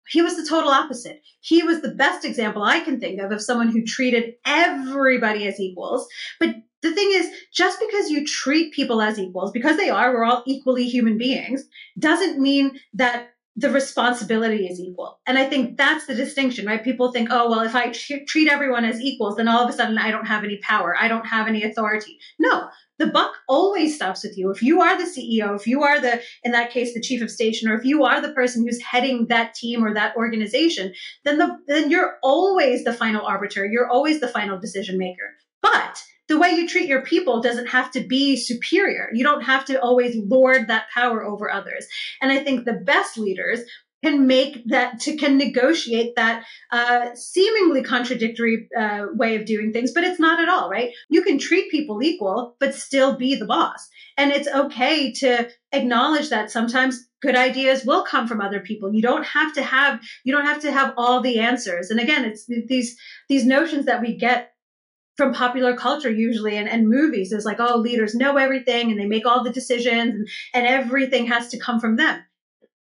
He 0.09 0.21
was 0.21 0.35
the 0.35 0.45
total 0.47 0.69
opposite. 0.69 1.21
He 1.41 1.63
was 1.63 1.81
the 1.81 1.93
best 1.95 2.25
example 2.25 2.63
I 2.63 2.79
can 2.81 2.99
think 2.99 3.21
of 3.21 3.31
of 3.31 3.41
someone 3.41 3.69
who 3.69 3.83
treated 3.83 4.35
everybody 4.45 5.47
as 5.47 5.59
equals. 5.59 6.07
But 6.39 6.55
the 6.81 6.93
thing 6.93 7.09
is, 7.13 7.29
just 7.53 7.79
because 7.79 8.09
you 8.09 8.25
treat 8.25 8.73
people 8.73 9.01
as 9.01 9.17
equals, 9.17 9.51
because 9.51 9.77
they 9.77 9.89
are, 9.89 10.13
we're 10.13 10.25
all 10.25 10.43
equally 10.45 10.85
human 10.87 11.17
beings, 11.17 11.63
doesn't 11.97 12.39
mean 12.39 12.79
that 12.93 13.32
the 13.55 13.69
responsibility 13.69 14.65
is 14.65 14.79
equal. 14.79 15.19
And 15.27 15.37
I 15.37 15.45
think 15.47 15.77
that's 15.77 16.07
the 16.07 16.15
distinction, 16.15 16.65
right? 16.65 16.83
People 16.83 17.11
think, 17.11 17.29
oh, 17.31 17.49
well, 17.49 17.59
if 17.61 17.75
I 17.75 17.91
treat 17.91 18.49
everyone 18.49 18.83
as 18.83 18.99
equals, 18.99 19.35
then 19.35 19.47
all 19.47 19.63
of 19.63 19.69
a 19.69 19.73
sudden 19.73 19.99
I 19.99 20.09
don't 20.09 20.25
have 20.25 20.43
any 20.43 20.57
power. 20.57 20.95
I 20.99 21.07
don't 21.07 21.27
have 21.27 21.47
any 21.47 21.63
authority. 21.63 22.17
No, 22.39 22.69
the 22.97 23.07
buck 23.07 23.33
always 23.47 23.95
stops 23.95 24.23
with 24.23 24.37
you. 24.37 24.49
If 24.49 24.63
you 24.63 24.81
are 24.81 24.97
the 24.97 25.03
CEO, 25.03 25.55
if 25.55 25.67
you 25.67 25.83
are 25.83 25.99
the, 25.99 26.19
in 26.43 26.51
that 26.51 26.71
case, 26.71 26.95
the 26.95 27.01
chief 27.01 27.21
of 27.21 27.29
station, 27.29 27.69
or 27.69 27.75
if 27.75 27.85
you 27.85 28.03
are 28.03 28.21
the 28.21 28.33
person 28.33 28.63
who's 28.63 28.81
heading 28.81 29.27
that 29.27 29.53
team 29.53 29.85
or 29.85 29.93
that 29.93 30.15
organization, 30.15 30.93
then 31.23 31.37
the, 31.37 31.55
then 31.67 31.91
you're 31.91 32.17
always 32.23 32.83
the 32.83 32.93
final 32.93 33.23
arbiter. 33.23 33.65
You're 33.65 33.89
always 33.89 34.19
the 34.19 34.27
final 34.27 34.59
decision 34.59 34.97
maker. 34.97 35.35
But 35.61 36.03
the 36.29 36.39
way 36.39 36.51
you 36.51 36.67
treat 36.67 36.87
your 36.87 37.01
people 37.01 37.41
doesn't 37.41 37.67
have 37.67 37.91
to 37.91 38.01
be 38.01 38.37
superior. 38.37 39.09
You 39.13 39.23
don't 39.23 39.43
have 39.43 39.65
to 39.65 39.81
always 39.81 40.15
lord 40.15 40.67
that 40.67 40.89
power 40.93 41.23
over 41.23 41.51
others. 41.51 41.85
And 42.21 42.31
I 42.31 42.39
think 42.43 42.65
the 42.65 42.73
best 42.73 43.17
leaders 43.17 43.61
can 44.03 44.27
make 44.27 44.61
that 44.67 44.99
to 44.99 45.15
can 45.15 45.37
negotiate 45.37 46.15
that 46.15 46.43
uh, 46.71 47.15
seemingly 47.15 47.81
contradictory 47.83 48.67
uh, 48.77 49.05
way 49.13 49.35
of 49.35 49.45
doing 49.45 49.71
things 49.71 49.93
but 49.93 50.03
it's 50.03 50.19
not 50.19 50.41
at 50.41 50.49
all 50.49 50.69
right 50.69 50.91
you 51.09 51.23
can 51.23 51.39
treat 51.39 51.71
people 51.71 52.03
equal 52.03 52.55
but 52.59 52.75
still 52.75 53.15
be 53.15 53.35
the 53.35 53.45
boss 53.45 53.87
and 54.17 54.31
it's 54.31 54.47
okay 54.49 55.11
to 55.13 55.47
acknowledge 55.71 56.29
that 56.29 56.51
sometimes 56.51 57.07
good 57.21 57.35
ideas 57.35 57.85
will 57.85 58.03
come 58.03 58.27
from 58.27 58.41
other 58.41 58.59
people 58.59 58.93
you 58.93 59.01
don't 59.01 59.25
have 59.25 59.53
to 59.53 59.63
have 59.63 60.01
you 60.25 60.33
don't 60.33 60.45
have 60.45 60.61
to 60.61 60.71
have 60.71 60.93
all 60.97 61.21
the 61.21 61.39
answers 61.39 61.89
and 61.89 61.99
again 61.99 62.25
it's 62.25 62.45
these 62.67 62.97
these 63.29 63.45
notions 63.45 63.85
that 63.85 64.01
we 64.01 64.17
get 64.17 64.52
from 65.15 65.33
popular 65.33 65.75
culture 65.75 66.11
usually 66.11 66.57
and, 66.57 66.67
and 66.67 66.89
movies. 66.89 67.31
Is 67.31 67.45
like 67.45 67.59
oh 67.59 67.77
leaders 67.77 68.15
know 68.15 68.37
everything 68.37 68.91
and 68.91 68.99
they 68.99 69.05
make 69.05 69.25
all 69.25 69.43
the 69.43 69.51
decisions 69.51 70.15
and, 70.15 70.27
and 70.53 70.67
everything 70.67 71.27
has 71.27 71.49
to 71.49 71.59
come 71.59 71.79
from 71.79 71.95
them 71.95 72.23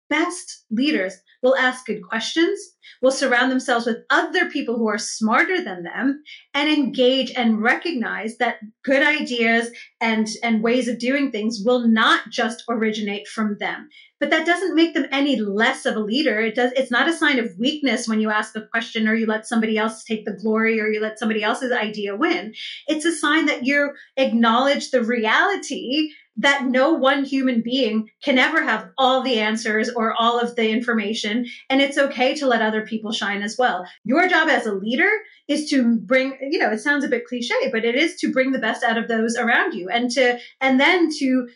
best 0.09 0.64
leaders 0.70 1.14
will 1.42 1.56
ask 1.56 1.86
good 1.86 2.02
questions, 2.02 2.59
will 3.00 3.11
surround 3.11 3.50
themselves 3.50 3.86
with 3.86 3.98
other 4.11 4.50
people 4.50 4.76
who 4.76 4.88
are 4.88 4.98
smarter 4.98 5.62
than 5.62 5.84
them, 5.84 6.22
and 6.54 6.68
engage 6.68 7.30
and 7.36 7.62
recognize 7.62 8.38
that 8.38 8.59
good 8.84 9.02
ideas 9.02 9.70
and, 10.00 10.28
and 10.42 10.62
ways 10.62 10.88
of 10.88 10.98
doing 10.98 11.30
things 11.30 11.62
will 11.64 11.86
not 11.86 12.22
just 12.30 12.64
originate 12.68 13.28
from 13.28 13.56
them. 13.61 13.88
But 14.20 14.30
that 14.30 14.46
doesn't 14.46 14.74
make 14.74 14.94
them 14.94 15.06
any 15.12 15.36
less 15.36 15.86
of 15.86 15.94
a 15.94 16.00
leader. 16.00 16.40
It 16.40 16.56
does 16.56 16.72
it's 16.72 16.90
not 16.90 17.09
a 17.09 17.12
sign 17.12 17.38
of 17.38 17.56
weakness 17.56 18.09
when 18.09 18.20
you 18.20 18.30
ask 18.30 18.56
a 18.56 18.66
question 18.66 19.06
or 19.06 19.14
you 19.14 19.26
let 19.26 19.46
somebody 19.46 19.78
else 19.78 20.02
take 20.02 20.24
the 20.24 20.36
glory 20.42 20.80
or 20.80 20.88
you 20.88 21.00
let 21.00 21.20
somebody 21.20 21.44
else's 21.44 21.70
idea 21.70 22.16
win. 22.16 22.52
It's 22.88 23.04
a 23.04 23.14
sign 23.14 23.46
that 23.46 23.64
you 23.64 23.92
acknowledge 24.16 24.90
the 24.90 25.04
reality 25.04 26.11
that 26.39 26.64
no 26.64 26.93
one 26.93 27.24
human 27.24 27.62
being 27.62 28.09
can 28.22 28.39
ever 28.39 28.62
have 28.62 28.91
all 28.97 29.22
the 29.22 29.41
answers 29.41 29.91
or 29.91 30.14
all 30.18 30.39
of 30.39 30.55
the 30.57 30.70
information. 30.70 31.47
And 31.68 31.82
it's 31.82 31.99
okay 31.99 32.34
to 32.36 32.47
let 32.47 32.62
other 32.62 32.86
people 32.86 33.12
shine 33.12 33.43
as 33.43 33.57
well. 33.59 33.86
Your 34.05 34.28
job 34.28 34.49
as 34.49 34.66
a 34.66 34.72
leader 34.72 35.11
is 35.49 35.68
to 35.70 35.97
bring, 35.99 36.39
you 36.41 36.59
know, 36.59 36.70
it 36.70 36.78
sounds 36.78 37.05
a 37.05 37.09
bit 37.09 37.26
cliche, 37.26 37.55
but 37.72 37.84
it 37.84 37.97
is 37.97 38.16
to 38.20 38.32
bring 38.32 38.53
the 38.53 38.59
best 38.59 38.84
out 38.84 38.99
of 38.99 39.09
those 39.09 39.36
around 39.36 39.74
you 39.74 39.89
and 39.89 40.11
to, 40.12 40.39
and 40.61 40.78
then 40.78 41.11
to 41.18 41.49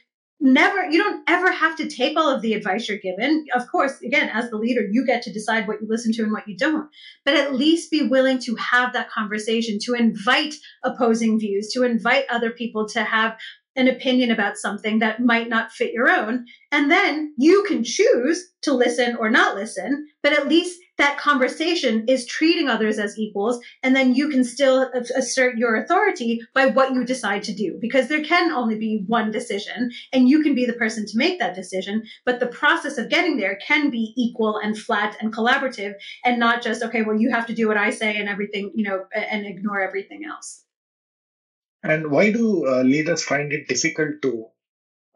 never 0.44 0.90
you 0.90 1.00
don't 1.00 1.22
ever 1.28 1.52
have 1.52 1.76
to 1.76 1.88
take 1.88 2.18
all 2.18 2.28
of 2.28 2.42
the 2.42 2.52
advice 2.52 2.88
you're 2.88 2.98
given 2.98 3.46
of 3.54 3.62
course 3.70 4.02
again 4.02 4.28
as 4.34 4.50
the 4.50 4.56
leader 4.56 4.80
you 4.90 5.06
get 5.06 5.22
to 5.22 5.32
decide 5.32 5.68
what 5.68 5.80
you 5.80 5.86
listen 5.88 6.12
to 6.12 6.24
and 6.24 6.32
what 6.32 6.48
you 6.48 6.56
don't 6.56 6.90
but 7.24 7.34
at 7.34 7.54
least 7.54 7.92
be 7.92 8.08
willing 8.08 8.40
to 8.40 8.56
have 8.56 8.92
that 8.92 9.08
conversation 9.08 9.78
to 9.80 9.94
invite 9.94 10.54
opposing 10.82 11.38
views 11.38 11.70
to 11.72 11.84
invite 11.84 12.24
other 12.28 12.50
people 12.50 12.88
to 12.88 13.04
have 13.04 13.36
an 13.76 13.88
opinion 13.88 14.30
about 14.30 14.56
something 14.56 14.98
that 14.98 15.20
might 15.20 15.48
not 15.48 15.72
fit 15.72 15.92
your 15.92 16.10
own. 16.10 16.44
And 16.70 16.90
then 16.90 17.34
you 17.38 17.64
can 17.66 17.84
choose 17.84 18.50
to 18.62 18.72
listen 18.72 19.16
or 19.16 19.30
not 19.30 19.54
listen, 19.54 20.08
but 20.22 20.32
at 20.32 20.48
least 20.48 20.78
that 20.98 21.18
conversation 21.18 22.04
is 22.06 22.26
treating 22.26 22.68
others 22.68 22.98
as 22.98 23.18
equals. 23.18 23.58
And 23.82 23.96
then 23.96 24.14
you 24.14 24.28
can 24.28 24.44
still 24.44 24.90
assert 25.16 25.56
your 25.56 25.76
authority 25.76 26.40
by 26.54 26.66
what 26.66 26.92
you 26.92 27.04
decide 27.04 27.42
to 27.44 27.54
do, 27.54 27.78
because 27.80 28.08
there 28.08 28.22
can 28.22 28.52
only 28.52 28.78
be 28.78 29.04
one 29.06 29.30
decision 29.30 29.90
and 30.12 30.28
you 30.28 30.42
can 30.42 30.54
be 30.54 30.66
the 30.66 30.74
person 30.74 31.06
to 31.06 31.16
make 31.18 31.38
that 31.38 31.56
decision. 31.56 32.02
But 32.24 32.40
the 32.40 32.46
process 32.46 32.98
of 32.98 33.08
getting 33.08 33.38
there 33.38 33.58
can 33.66 33.90
be 33.90 34.12
equal 34.16 34.58
and 34.58 34.78
flat 34.78 35.16
and 35.20 35.34
collaborative 35.34 35.94
and 36.24 36.38
not 36.38 36.62
just, 36.62 36.82
okay, 36.82 37.02
well, 37.02 37.18
you 37.18 37.30
have 37.30 37.46
to 37.46 37.54
do 37.54 37.68
what 37.68 37.78
I 37.78 37.90
say 37.90 38.16
and 38.16 38.28
everything, 38.28 38.70
you 38.74 38.84
know, 38.84 39.04
and 39.14 39.46
ignore 39.46 39.80
everything 39.80 40.24
else. 40.30 40.64
And 41.82 42.10
why 42.10 42.30
do 42.32 42.66
uh, 42.66 42.82
leaders 42.82 43.22
find 43.24 43.52
it 43.52 43.68
difficult 43.68 44.22
to 44.22 44.46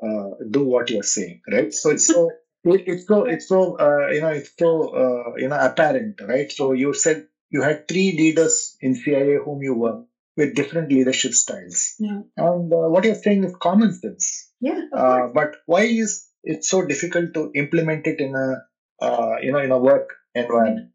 uh, 0.02 0.30
do 0.50 0.64
what 0.64 0.90
you're 0.90 1.02
saying, 1.02 1.40
right? 1.50 1.72
So 1.72 1.90
it's 1.90 2.06
so 2.06 2.30
it, 2.64 2.82
it's 2.86 3.06
so 3.06 3.24
it's 3.24 3.48
so 3.48 3.78
uh, 3.78 4.08
you 4.08 4.20
know 4.20 4.28
it's 4.28 4.52
so 4.58 4.70
uh, 5.02 5.36
you 5.36 5.48
know 5.48 5.58
apparent, 5.58 6.20
right? 6.22 6.50
So 6.50 6.72
you 6.72 6.92
said 6.94 7.26
you 7.50 7.62
had 7.62 7.88
three 7.88 8.12
leaders 8.12 8.76
in 8.80 8.94
CIA 8.94 9.36
whom 9.44 9.62
you 9.62 9.74
were 9.74 10.02
with 10.36 10.54
different 10.54 10.90
leadership 10.92 11.32
styles, 11.32 11.94
Yeah. 11.98 12.20
and 12.36 12.70
uh, 12.72 12.88
what 12.92 13.04
you're 13.04 13.14
saying 13.14 13.44
is 13.44 13.54
common 13.56 13.92
sense. 13.94 14.50
Yeah. 14.60 14.82
Uh, 14.92 15.28
but 15.28 15.56
why 15.66 15.82
is 15.82 16.28
it 16.44 16.64
so 16.64 16.84
difficult 16.84 17.32
to 17.34 17.50
implement 17.54 18.06
it 18.06 18.20
in 18.20 18.34
a 18.34 18.62
uh, 19.04 19.36
you 19.42 19.52
know 19.52 19.58
in 19.60 19.70
a 19.70 19.78
work 19.78 20.10
environment? 20.34 20.90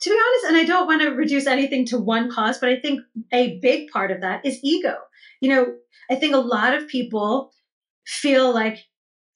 To 0.00 0.10
be 0.10 0.16
honest, 0.16 0.46
and 0.46 0.56
I 0.56 0.64
don't 0.64 0.86
want 0.86 1.02
to 1.02 1.10
reduce 1.10 1.46
anything 1.46 1.84
to 1.86 1.98
one 1.98 2.30
cause, 2.30 2.58
but 2.58 2.68
I 2.68 2.76
think 2.80 3.00
a 3.32 3.58
big 3.58 3.90
part 3.90 4.10
of 4.10 4.22
that 4.22 4.44
is 4.46 4.58
ego. 4.62 4.96
You 5.40 5.50
know, 5.50 5.74
I 6.10 6.16
think 6.16 6.34
a 6.34 6.38
lot 6.38 6.74
of 6.74 6.88
people 6.88 7.52
feel 8.06 8.52
like, 8.52 8.78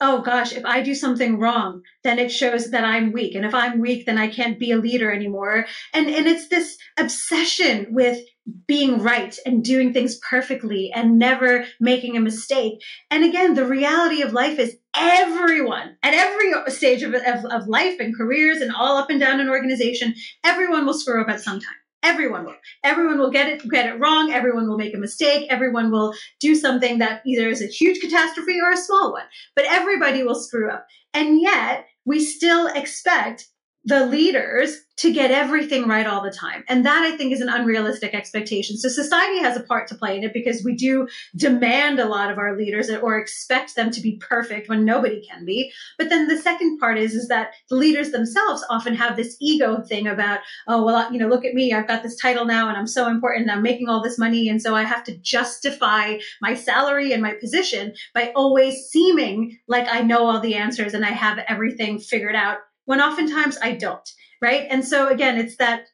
oh 0.00 0.22
gosh, 0.22 0.52
if 0.52 0.64
I 0.64 0.82
do 0.82 0.94
something 0.94 1.38
wrong, 1.38 1.82
then 2.02 2.18
it 2.18 2.30
shows 2.30 2.70
that 2.70 2.84
I'm 2.84 3.12
weak. 3.12 3.34
And 3.34 3.44
if 3.44 3.54
I'm 3.54 3.80
weak, 3.80 4.06
then 4.06 4.18
I 4.18 4.28
can't 4.28 4.58
be 4.58 4.72
a 4.72 4.78
leader 4.78 5.12
anymore. 5.12 5.66
And 5.92 6.08
and 6.08 6.26
it's 6.26 6.48
this 6.48 6.76
obsession 6.98 7.88
with 7.90 8.18
being 8.66 9.00
right 9.00 9.36
and 9.46 9.64
doing 9.64 9.92
things 9.92 10.18
perfectly 10.28 10.90
and 10.94 11.18
never 11.18 11.66
making 11.80 12.16
a 12.16 12.20
mistake. 12.20 12.82
And 13.10 13.24
again, 13.24 13.54
the 13.54 13.66
reality 13.66 14.22
of 14.22 14.32
life 14.32 14.58
is 14.58 14.76
everyone 14.96 15.96
at 16.02 16.14
every 16.14 16.52
stage 16.70 17.02
of, 17.02 17.14
of, 17.14 17.44
of 17.46 17.68
life 17.68 17.96
and 17.98 18.16
careers 18.16 18.60
and 18.60 18.72
all 18.72 18.96
up 18.96 19.10
and 19.10 19.20
down 19.20 19.40
an 19.40 19.48
organization, 19.48 20.14
everyone 20.44 20.86
will 20.86 20.94
screw 20.94 21.20
up 21.20 21.28
at 21.28 21.40
some 21.40 21.60
time. 21.60 21.74
Everyone 22.02 22.44
will. 22.44 22.56
Everyone 22.84 23.18
will 23.18 23.30
get 23.30 23.48
it 23.48 23.70
get 23.70 23.86
it 23.86 23.98
wrong. 23.98 24.30
Everyone 24.30 24.68
will 24.68 24.76
make 24.76 24.94
a 24.94 24.98
mistake. 24.98 25.46
Everyone 25.50 25.90
will 25.90 26.14
do 26.38 26.54
something 26.54 26.98
that 26.98 27.22
either 27.26 27.48
is 27.48 27.62
a 27.62 27.66
huge 27.66 27.98
catastrophe 28.00 28.60
or 28.60 28.72
a 28.72 28.76
small 28.76 29.12
one. 29.12 29.24
But 29.56 29.64
everybody 29.66 30.22
will 30.22 30.34
screw 30.34 30.70
up. 30.70 30.86
And 31.14 31.40
yet 31.40 31.86
we 32.04 32.22
still 32.22 32.66
expect 32.66 33.46
the 33.84 34.06
leaders 34.06 34.78
to 34.96 35.12
get 35.12 35.32
everything 35.32 35.88
right 35.88 36.06
all 36.06 36.22
the 36.22 36.30
time. 36.30 36.62
And 36.68 36.86
that 36.86 37.02
I 37.02 37.16
think 37.16 37.32
is 37.32 37.40
an 37.40 37.48
unrealistic 37.48 38.14
expectation. 38.14 38.76
So 38.76 38.88
society 38.88 39.40
has 39.40 39.56
a 39.56 39.62
part 39.62 39.88
to 39.88 39.96
play 39.96 40.16
in 40.16 40.22
it 40.22 40.32
because 40.32 40.62
we 40.64 40.76
do 40.76 41.08
demand 41.34 41.98
a 41.98 42.06
lot 42.06 42.30
of 42.30 42.38
our 42.38 42.56
leaders 42.56 42.88
or 42.88 43.18
expect 43.18 43.74
them 43.74 43.90
to 43.90 44.00
be 44.00 44.16
perfect 44.18 44.68
when 44.68 44.84
nobody 44.84 45.20
can 45.28 45.44
be. 45.44 45.72
But 45.98 46.10
then 46.10 46.28
the 46.28 46.36
second 46.36 46.78
part 46.78 46.96
is, 46.96 47.14
is 47.14 47.26
that 47.26 47.54
the 47.68 47.74
leaders 47.74 48.12
themselves 48.12 48.64
often 48.70 48.94
have 48.94 49.16
this 49.16 49.36
ego 49.40 49.82
thing 49.82 50.06
about, 50.06 50.40
oh, 50.68 50.84
well, 50.84 51.12
you 51.12 51.18
know, 51.18 51.28
look 51.28 51.44
at 51.44 51.54
me. 51.54 51.72
I've 51.72 51.88
got 51.88 52.04
this 52.04 52.16
title 52.16 52.44
now 52.44 52.68
and 52.68 52.76
I'm 52.76 52.86
so 52.86 53.08
important 53.08 53.50
I'm 53.50 53.62
making 53.62 53.88
all 53.88 54.02
this 54.02 54.18
money. 54.18 54.48
And 54.48 54.62
so 54.62 54.76
I 54.76 54.84
have 54.84 55.02
to 55.04 55.16
justify 55.18 56.18
my 56.40 56.54
salary 56.54 57.12
and 57.12 57.20
my 57.20 57.34
position 57.34 57.94
by 58.14 58.32
always 58.36 58.84
seeming 58.84 59.58
like 59.66 59.88
I 59.90 60.02
know 60.02 60.26
all 60.26 60.40
the 60.40 60.54
answers 60.54 60.94
and 60.94 61.04
I 61.04 61.10
have 61.10 61.38
everything 61.48 61.98
figured 61.98 62.36
out 62.36 62.58
when 62.84 63.00
oftentimes 63.00 63.58
I 63.62 63.72
don't, 63.72 64.08
right? 64.40 64.66
And 64.70 64.84
so 64.84 65.08
again, 65.08 65.38
it's 65.38 65.56
that 65.56 65.86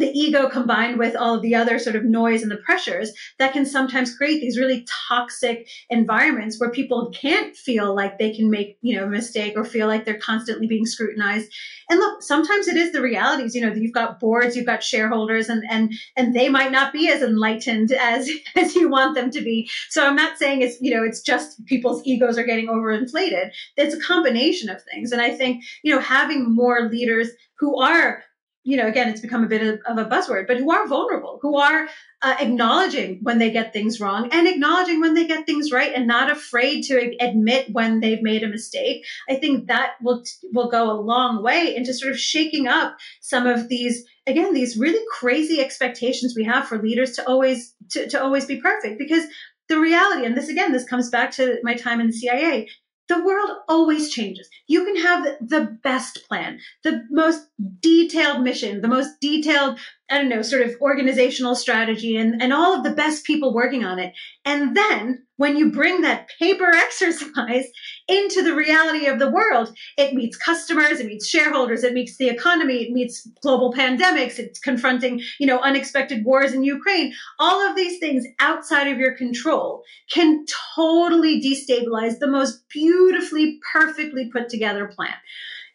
the 0.00 0.10
ego 0.18 0.48
combined 0.48 0.98
with 0.98 1.14
all 1.14 1.34
of 1.34 1.42
the 1.42 1.54
other 1.54 1.78
sort 1.78 1.94
of 1.94 2.04
noise 2.04 2.42
and 2.42 2.50
the 2.50 2.56
pressures 2.56 3.12
that 3.38 3.52
can 3.52 3.66
sometimes 3.66 4.16
create 4.16 4.40
these 4.40 4.58
really 4.58 4.86
toxic 5.08 5.68
environments 5.90 6.58
where 6.58 6.70
people 6.70 7.12
can't 7.14 7.54
feel 7.54 7.94
like 7.94 8.18
they 8.18 8.34
can 8.34 8.50
make 8.50 8.78
you 8.80 8.96
know 8.96 9.04
a 9.04 9.10
mistake 9.10 9.54
or 9.56 9.64
feel 9.64 9.86
like 9.86 10.04
they're 10.04 10.18
constantly 10.18 10.66
being 10.66 10.86
scrutinized. 10.86 11.52
And 11.90 11.98
look 11.98 12.22
sometimes 12.22 12.66
it 12.66 12.76
is 12.76 12.92
the 12.92 13.02
realities 13.02 13.54
you 13.54 13.60
know 13.60 13.72
you've 13.72 13.92
got 13.92 14.18
boards 14.18 14.56
you've 14.56 14.66
got 14.66 14.82
shareholders 14.82 15.48
and 15.48 15.62
and 15.70 15.92
and 16.16 16.34
they 16.34 16.48
might 16.48 16.72
not 16.72 16.92
be 16.92 17.10
as 17.10 17.22
enlightened 17.22 17.92
as 18.00 18.30
as 18.56 18.74
you 18.74 18.88
want 18.88 19.14
them 19.14 19.30
to 19.30 19.42
be. 19.42 19.68
So 19.90 20.06
i'm 20.06 20.16
not 20.16 20.38
saying 20.38 20.62
it's 20.62 20.80
you 20.80 20.94
know 20.94 21.04
it's 21.04 21.20
just 21.20 21.64
people's 21.66 22.02
egos 22.06 22.38
are 22.38 22.44
getting 22.44 22.68
overinflated. 22.68 23.50
It's 23.76 23.94
a 23.94 24.00
combination 24.00 24.70
of 24.70 24.82
things. 24.82 25.12
And 25.12 25.20
i 25.20 25.30
think 25.30 25.62
you 25.82 25.94
know 25.94 26.00
having 26.00 26.54
more 26.54 26.88
leaders 26.88 27.28
who 27.58 27.78
are 27.78 28.24
you 28.70 28.76
know, 28.76 28.86
again, 28.86 29.08
it's 29.08 29.20
become 29.20 29.42
a 29.42 29.48
bit 29.48 29.66
of, 29.66 29.80
of 29.84 29.98
a 29.98 30.08
buzzword, 30.08 30.46
but 30.46 30.58
who 30.58 30.70
are 30.70 30.86
vulnerable, 30.86 31.40
who 31.42 31.56
are 31.56 31.88
uh, 32.22 32.36
acknowledging 32.38 33.18
when 33.22 33.38
they 33.38 33.50
get 33.50 33.72
things 33.72 33.98
wrong 33.98 34.28
and 34.30 34.46
acknowledging 34.46 35.00
when 35.00 35.14
they 35.14 35.26
get 35.26 35.44
things 35.44 35.72
right 35.72 35.92
and 35.92 36.06
not 36.06 36.30
afraid 36.30 36.82
to 36.82 37.16
admit 37.20 37.66
when 37.72 37.98
they've 37.98 38.22
made 38.22 38.44
a 38.44 38.48
mistake. 38.48 39.04
I 39.28 39.34
think 39.34 39.66
that 39.66 39.94
will, 40.00 40.22
will 40.52 40.70
go 40.70 40.88
a 40.88 41.00
long 41.00 41.42
way 41.42 41.74
into 41.74 41.92
sort 41.92 42.12
of 42.12 42.18
shaking 42.20 42.68
up 42.68 42.96
some 43.20 43.44
of 43.44 43.68
these, 43.68 44.04
again, 44.24 44.54
these 44.54 44.78
really 44.78 45.04
crazy 45.10 45.60
expectations 45.60 46.34
we 46.36 46.44
have 46.44 46.68
for 46.68 46.80
leaders 46.80 47.16
to 47.16 47.26
always, 47.26 47.74
to, 47.90 48.08
to 48.08 48.22
always 48.22 48.46
be 48.46 48.60
perfect 48.60 49.00
because 49.00 49.24
the 49.68 49.80
reality, 49.80 50.26
and 50.26 50.36
this 50.36 50.48
again, 50.48 50.72
this 50.72 50.84
comes 50.84 51.10
back 51.10 51.32
to 51.32 51.58
my 51.64 51.74
time 51.74 52.00
in 52.00 52.06
the 52.06 52.12
CIA 52.12 52.68
the 53.10 53.24
world 53.24 53.50
always 53.68 54.08
changes. 54.08 54.48
You 54.68 54.84
can 54.84 54.96
have 55.02 55.26
the 55.40 55.76
best 55.82 56.28
plan, 56.28 56.60
the 56.84 57.02
most 57.10 57.44
detailed 57.80 58.42
mission, 58.42 58.82
the 58.82 58.88
most 58.88 59.20
detailed, 59.20 59.80
I 60.08 60.18
don't 60.18 60.28
know, 60.28 60.42
sort 60.42 60.62
of 60.62 60.76
organizational 60.80 61.56
strategy 61.56 62.16
and, 62.16 62.40
and 62.40 62.52
all 62.52 62.72
of 62.72 62.84
the 62.84 62.92
best 62.92 63.24
people 63.24 63.52
working 63.52 63.84
on 63.84 63.98
it. 63.98 64.12
And 64.44 64.76
then 64.76 65.26
when 65.38 65.56
you 65.56 65.72
bring 65.72 66.02
that 66.02 66.28
paper 66.38 66.70
exercise 66.72 67.66
into 68.10 68.42
the 68.42 68.54
reality 68.54 69.06
of 69.06 69.18
the 69.18 69.30
world, 69.30 69.72
it 69.96 70.14
meets 70.14 70.36
customers, 70.36 70.98
it 70.98 71.06
meets 71.06 71.28
shareholders, 71.28 71.84
it 71.84 71.94
meets 71.94 72.16
the 72.16 72.28
economy, 72.28 72.82
it 72.82 72.92
meets 72.92 73.26
global 73.40 73.72
pandemics, 73.72 74.38
it's 74.38 74.58
confronting, 74.58 75.22
you 75.38 75.46
know, 75.46 75.60
unexpected 75.60 76.24
wars 76.24 76.52
in 76.52 76.64
Ukraine. 76.64 77.14
All 77.38 77.66
of 77.66 77.76
these 77.76 77.98
things 78.00 78.26
outside 78.40 78.88
of 78.88 78.98
your 78.98 79.16
control 79.16 79.84
can 80.10 80.44
totally 80.74 81.40
destabilize 81.40 82.18
the 82.18 82.26
most 82.26 82.68
beautifully, 82.68 83.60
perfectly 83.72 84.28
put 84.30 84.48
together 84.48 84.88
plan. 84.88 85.14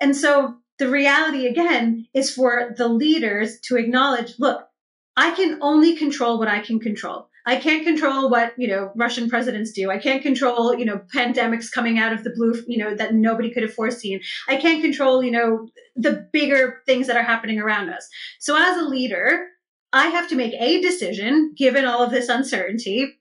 And 0.02 0.16
so 0.16 0.56
the 0.78 0.90
reality 0.90 1.48
again 1.48 2.06
is 2.14 2.34
for 2.34 2.76
the 2.78 2.90
leaders 2.90 3.60
to 3.62 3.78
acknowledge, 3.78 4.34
look, 4.40 4.68
I 5.16 5.32
can 5.32 5.60
only 5.62 5.96
control 5.96 6.38
what 6.38 6.50
I 6.50 6.60
can 6.60 6.82
control. 6.82 7.30
I 7.46 7.58
can't 7.58 7.86
control 7.86 8.30
what, 8.30 8.54
you 8.58 8.68
know, 8.68 8.92
Russian 8.96 9.30
presidents 9.30 9.72
do. 9.72 9.92
I 9.92 9.98
can't 9.98 10.22
control, 10.24 10.76
you 10.76 10.86
know, 10.86 11.02
pandemics 11.14 11.72
coming 11.72 12.00
out 12.00 12.12
of 12.12 12.24
the 12.24 12.32
blue, 12.32 12.64
you 12.68 12.78
know, 12.78 12.96
that 12.96 13.14
nobody 13.14 13.52
could 13.54 13.64
have 13.64 13.74
foreseen. 13.74 14.22
I 14.48 14.56
can't 14.56 14.82
control, 14.82 15.24
you 15.24 15.32
know, 15.32 15.68
the 15.96 16.28
bigger 16.34 16.82
things 16.86 17.08
that 17.08 17.18
are 17.18 17.24
happening 17.24 17.60
around 17.60 17.90
us. 17.90 18.08
So 18.40 18.58
as 18.58 18.78
a 18.78 18.86
leader, 18.86 19.48
I 19.94 20.08
have 20.08 20.28
to 20.30 20.36
make 20.36 20.54
a 20.60 20.82
decision 20.82 21.54
given 21.56 21.86
all 21.86 22.04
of 22.04 22.12
this 22.12 22.30
uncertainty 22.30 23.16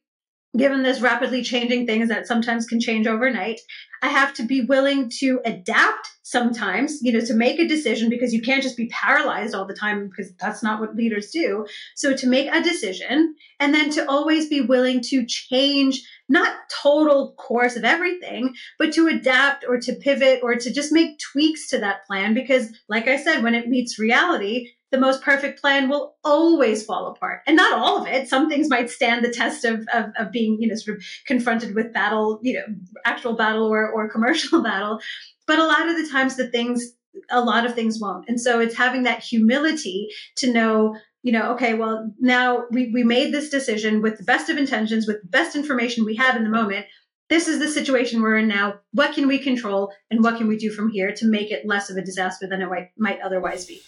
given 0.56 0.82
this 0.82 1.00
rapidly 1.00 1.42
changing 1.42 1.86
things 1.86 2.08
that 2.08 2.26
sometimes 2.26 2.66
can 2.66 2.80
change 2.80 3.06
overnight 3.06 3.60
i 4.02 4.08
have 4.08 4.32
to 4.34 4.42
be 4.42 4.62
willing 4.62 5.10
to 5.10 5.40
adapt 5.44 6.08
sometimes 6.24 7.00
you 7.02 7.12
know 7.12 7.20
to 7.20 7.34
make 7.34 7.60
a 7.60 7.68
decision 7.68 8.08
because 8.08 8.32
you 8.32 8.40
can't 8.40 8.62
just 8.62 8.78
be 8.78 8.88
paralyzed 8.88 9.54
all 9.54 9.66
the 9.66 9.74
time 9.74 10.08
because 10.08 10.32
that's 10.40 10.62
not 10.62 10.80
what 10.80 10.96
leaders 10.96 11.30
do. 11.30 11.66
So 11.94 12.16
to 12.16 12.26
make 12.26 12.48
a 12.52 12.62
decision 12.62 13.36
and 13.60 13.74
then 13.74 13.90
to 13.90 14.08
always 14.10 14.48
be 14.48 14.62
willing 14.62 15.02
to 15.02 15.24
change 15.26 16.02
not 16.28 16.56
total 16.82 17.34
course 17.34 17.76
of 17.76 17.84
everything 17.84 18.54
but 18.78 18.94
to 18.94 19.06
adapt 19.06 19.64
or 19.68 19.78
to 19.78 19.92
pivot 19.94 20.40
or 20.42 20.56
to 20.56 20.72
just 20.72 20.90
make 20.90 21.18
tweaks 21.18 21.68
to 21.68 21.78
that 21.78 22.06
plan 22.06 22.32
because 22.32 22.68
like 22.88 23.06
i 23.06 23.16
said 23.16 23.42
when 23.42 23.54
it 23.54 23.68
meets 23.68 23.98
reality 23.98 24.70
the 24.94 25.00
most 25.00 25.22
perfect 25.22 25.60
plan 25.60 25.88
will 25.88 26.14
always 26.22 26.86
fall 26.86 27.08
apart. 27.08 27.40
And 27.48 27.56
not 27.56 27.76
all 27.76 28.00
of 28.00 28.06
it. 28.06 28.28
Some 28.28 28.48
things 28.48 28.70
might 28.70 28.88
stand 28.88 29.24
the 29.24 29.32
test 29.32 29.64
of, 29.64 29.84
of, 29.92 30.12
of, 30.16 30.30
being, 30.30 30.56
you 30.60 30.68
know, 30.68 30.76
sort 30.76 30.98
of 30.98 31.04
confronted 31.26 31.74
with 31.74 31.92
battle, 31.92 32.38
you 32.44 32.54
know, 32.54 32.64
actual 33.04 33.34
battle 33.34 33.66
or, 33.66 33.90
or 33.90 34.08
commercial 34.08 34.62
battle. 34.62 35.00
But 35.48 35.58
a 35.58 35.66
lot 35.66 35.88
of 35.88 35.96
the 35.96 36.08
times 36.08 36.36
the 36.36 36.46
things, 36.46 36.92
a 37.28 37.40
lot 37.40 37.66
of 37.66 37.74
things 37.74 37.98
won't. 38.00 38.28
And 38.28 38.40
so 38.40 38.60
it's 38.60 38.76
having 38.76 39.02
that 39.02 39.18
humility 39.20 40.10
to 40.36 40.52
know, 40.52 40.96
you 41.24 41.32
know, 41.32 41.50
okay, 41.54 41.74
well, 41.74 42.12
now 42.20 42.66
we, 42.70 42.92
we 42.94 43.02
made 43.02 43.34
this 43.34 43.50
decision 43.50 44.00
with 44.00 44.18
the 44.18 44.24
best 44.24 44.48
of 44.48 44.58
intentions, 44.58 45.08
with 45.08 45.22
the 45.22 45.28
best 45.28 45.56
information 45.56 46.04
we 46.04 46.14
had 46.14 46.36
in 46.36 46.44
the 46.44 46.50
moment. 46.50 46.86
This 47.28 47.48
is 47.48 47.58
the 47.58 47.68
situation 47.68 48.22
we're 48.22 48.36
in 48.36 48.46
now. 48.46 48.74
What 48.92 49.12
can 49.12 49.26
we 49.26 49.40
control 49.40 49.92
and 50.08 50.22
what 50.22 50.36
can 50.36 50.46
we 50.46 50.56
do 50.56 50.70
from 50.70 50.88
here 50.88 51.12
to 51.16 51.26
make 51.26 51.50
it 51.50 51.66
less 51.66 51.90
of 51.90 51.96
a 51.96 52.02
disaster 52.02 52.46
than 52.46 52.62
it 52.62 52.68
might, 52.68 52.90
might 52.96 53.20
otherwise 53.22 53.66
be? 53.66 53.82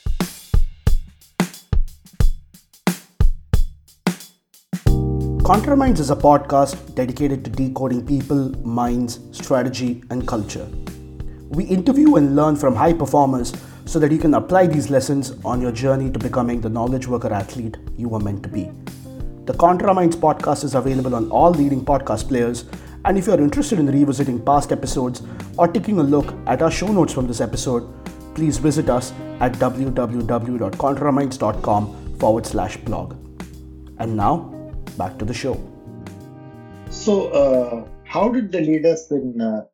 Contraminds 5.46 6.00
is 6.00 6.10
a 6.10 6.16
podcast 6.16 6.74
dedicated 6.96 7.44
to 7.44 7.50
decoding 7.50 8.04
people, 8.04 8.50
minds, 8.66 9.20
strategy, 9.30 10.02
and 10.10 10.26
culture. 10.26 10.68
We 11.50 11.62
interview 11.66 12.16
and 12.16 12.34
learn 12.34 12.56
from 12.56 12.74
high 12.74 12.92
performers 12.92 13.52
so 13.84 14.00
that 14.00 14.10
you 14.10 14.18
can 14.18 14.34
apply 14.34 14.66
these 14.66 14.90
lessons 14.90 15.34
on 15.44 15.60
your 15.60 15.70
journey 15.70 16.10
to 16.10 16.18
becoming 16.18 16.60
the 16.60 16.68
knowledge 16.68 17.06
worker 17.06 17.32
athlete 17.32 17.76
you 17.96 18.08
were 18.08 18.18
meant 18.18 18.42
to 18.42 18.48
be. 18.48 18.72
The 19.44 19.52
Contraminds 19.52 20.16
podcast 20.16 20.64
is 20.64 20.74
available 20.74 21.14
on 21.14 21.30
all 21.30 21.52
leading 21.52 21.84
podcast 21.84 22.26
players, 22.26 22.64
and 23.04 23.16
if 23.16 23.28
you're 23.28 23.40
interested 23.40 23.78
in 23.78 23.86
revisiting 23.86 24.44
past 24.44 24.72
episodes 24.72 25.22
or 25.56 25.68
taking 25.68 26.00
a 26.00 26.02
look 26.02 26.34
at 26.48 26.60
our 26.60 26.72
show 26.72 26.88
notes 26.88 27.12
from 27.12 27.28
this 27.28 27.40
episode, 27.40 27.88
please 28.34 28.58
visit 28.58 28.90
us 28.90 29.12
at 29.38 29.52
www.contraminds.com 29.52 32.16
forward 32.18 32.44
slash 32.44 32.76
blog. 32.78 33.14
And 34.00 34.16
now, 34.16 34.55
back 34.96 35.18
to 35.18 35.24
the 35.24 35.34
show. 35.34 35.60
So, 36.90 37.28
uh, 37.28 37.88
how 38.04 38.30
did 38.30 38.52
the 38.52 38.60
leaders 38.60 39.10
in 39.10 39.40
uh, 39.40 39.64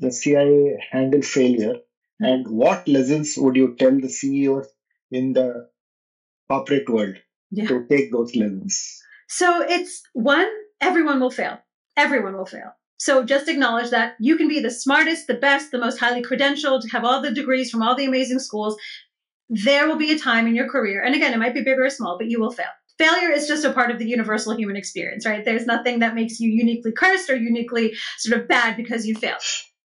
the 0.00 0.10
CIA 0.10 0.78
handle 0.90 1.22
failure, 1.22 1.76
and 2.20 2.46
what 2.48 2.86
lessons 2.88 3.34
would 3.36 3.56
you 3.56 3.74
tell 3.78 3.98
the 3.98 4.08
CEOs 4.08 4.68
in 5.10 5.32
the 5.32 5.68
corporate 6.48 6.88
world 6.88 7.16
yeah. 7.50 7.66
to 7.66 7.86
take 7.88 8.12
those 8.12 8.34
lessons? 8.36 9.02
So, 9.28 9.62
it's 9.62 10.02
one, 10.12 10.48
everyone 10.80 11.20
will 11.20 11.30
fail. 11.30 11.58
Everyone 11.96 12.36
will 12.36 12.46
fail. 12.46 12.72
So 13.02 13.24
just 13.24 13.48
acknowledge 13.48 13.90
that 13.90 14.14
you 14.20 14.36
can 14.36 14.46
be 14.46 14.60
the 14.60 14.70
smartest, 14.70 15.26
the 15.26 15.34
best, 15.34 15.72
the 15.72 15.78
most 15.78 15.98
highly 15.98 16.22
credentialed, 16.22 16.88
have 16.92 17.04
all 17.04 17.20
the 17.20 17.32
degrees 17.32 17.68
from 17.68 17.82
all 17.82 17.96
the 17.96 18.04
amazing 18.04 18.38
schools. 18.38 18.76
There 19.48 19.88
will 19.88 19.96
be 19.96 20.12
a 20.12 20.18
time 20.20 20.46
in 20.46 20.54
your 20.54 20.68
career, 20.68 21.02
and 21.02 21.12
again, 21.12 21.34
it 21.34 21.38
might 21.38 21.52
be 21.52 21.64
big 21.64 21.80
or 21.80 21.90
small, 21.90 22.16
but 22.16 22.30
you 22.30 22.38
will 22.38 22.52
fail 22.52 22.70
failure 23.02 23.32
is 23.32 23.48
just 23.48 23.64
a 23.64 23.72
part 23.72 23.90
of 23.90 23.98
the 23.98 24.06
universal 24.06 24.56
human 24.56 24.76
experience, 24.76 25.26
right? 25.26 25.44
There's 25.44 25.66
nothing 25.66 25.98
that 26.00 26.14
makes 26.14 26.38
you 26.38 26.50
uniquely 26.50 26.92
cursed 26.92 27.28
or 27.30 27.36
uniquely 27.36 27.94
sort 28.18 28.40
of 28.40 28.46
bad 28.48 28.76
because 28.76 29.06
you 29.06 29.14
failed. 29.16 29.40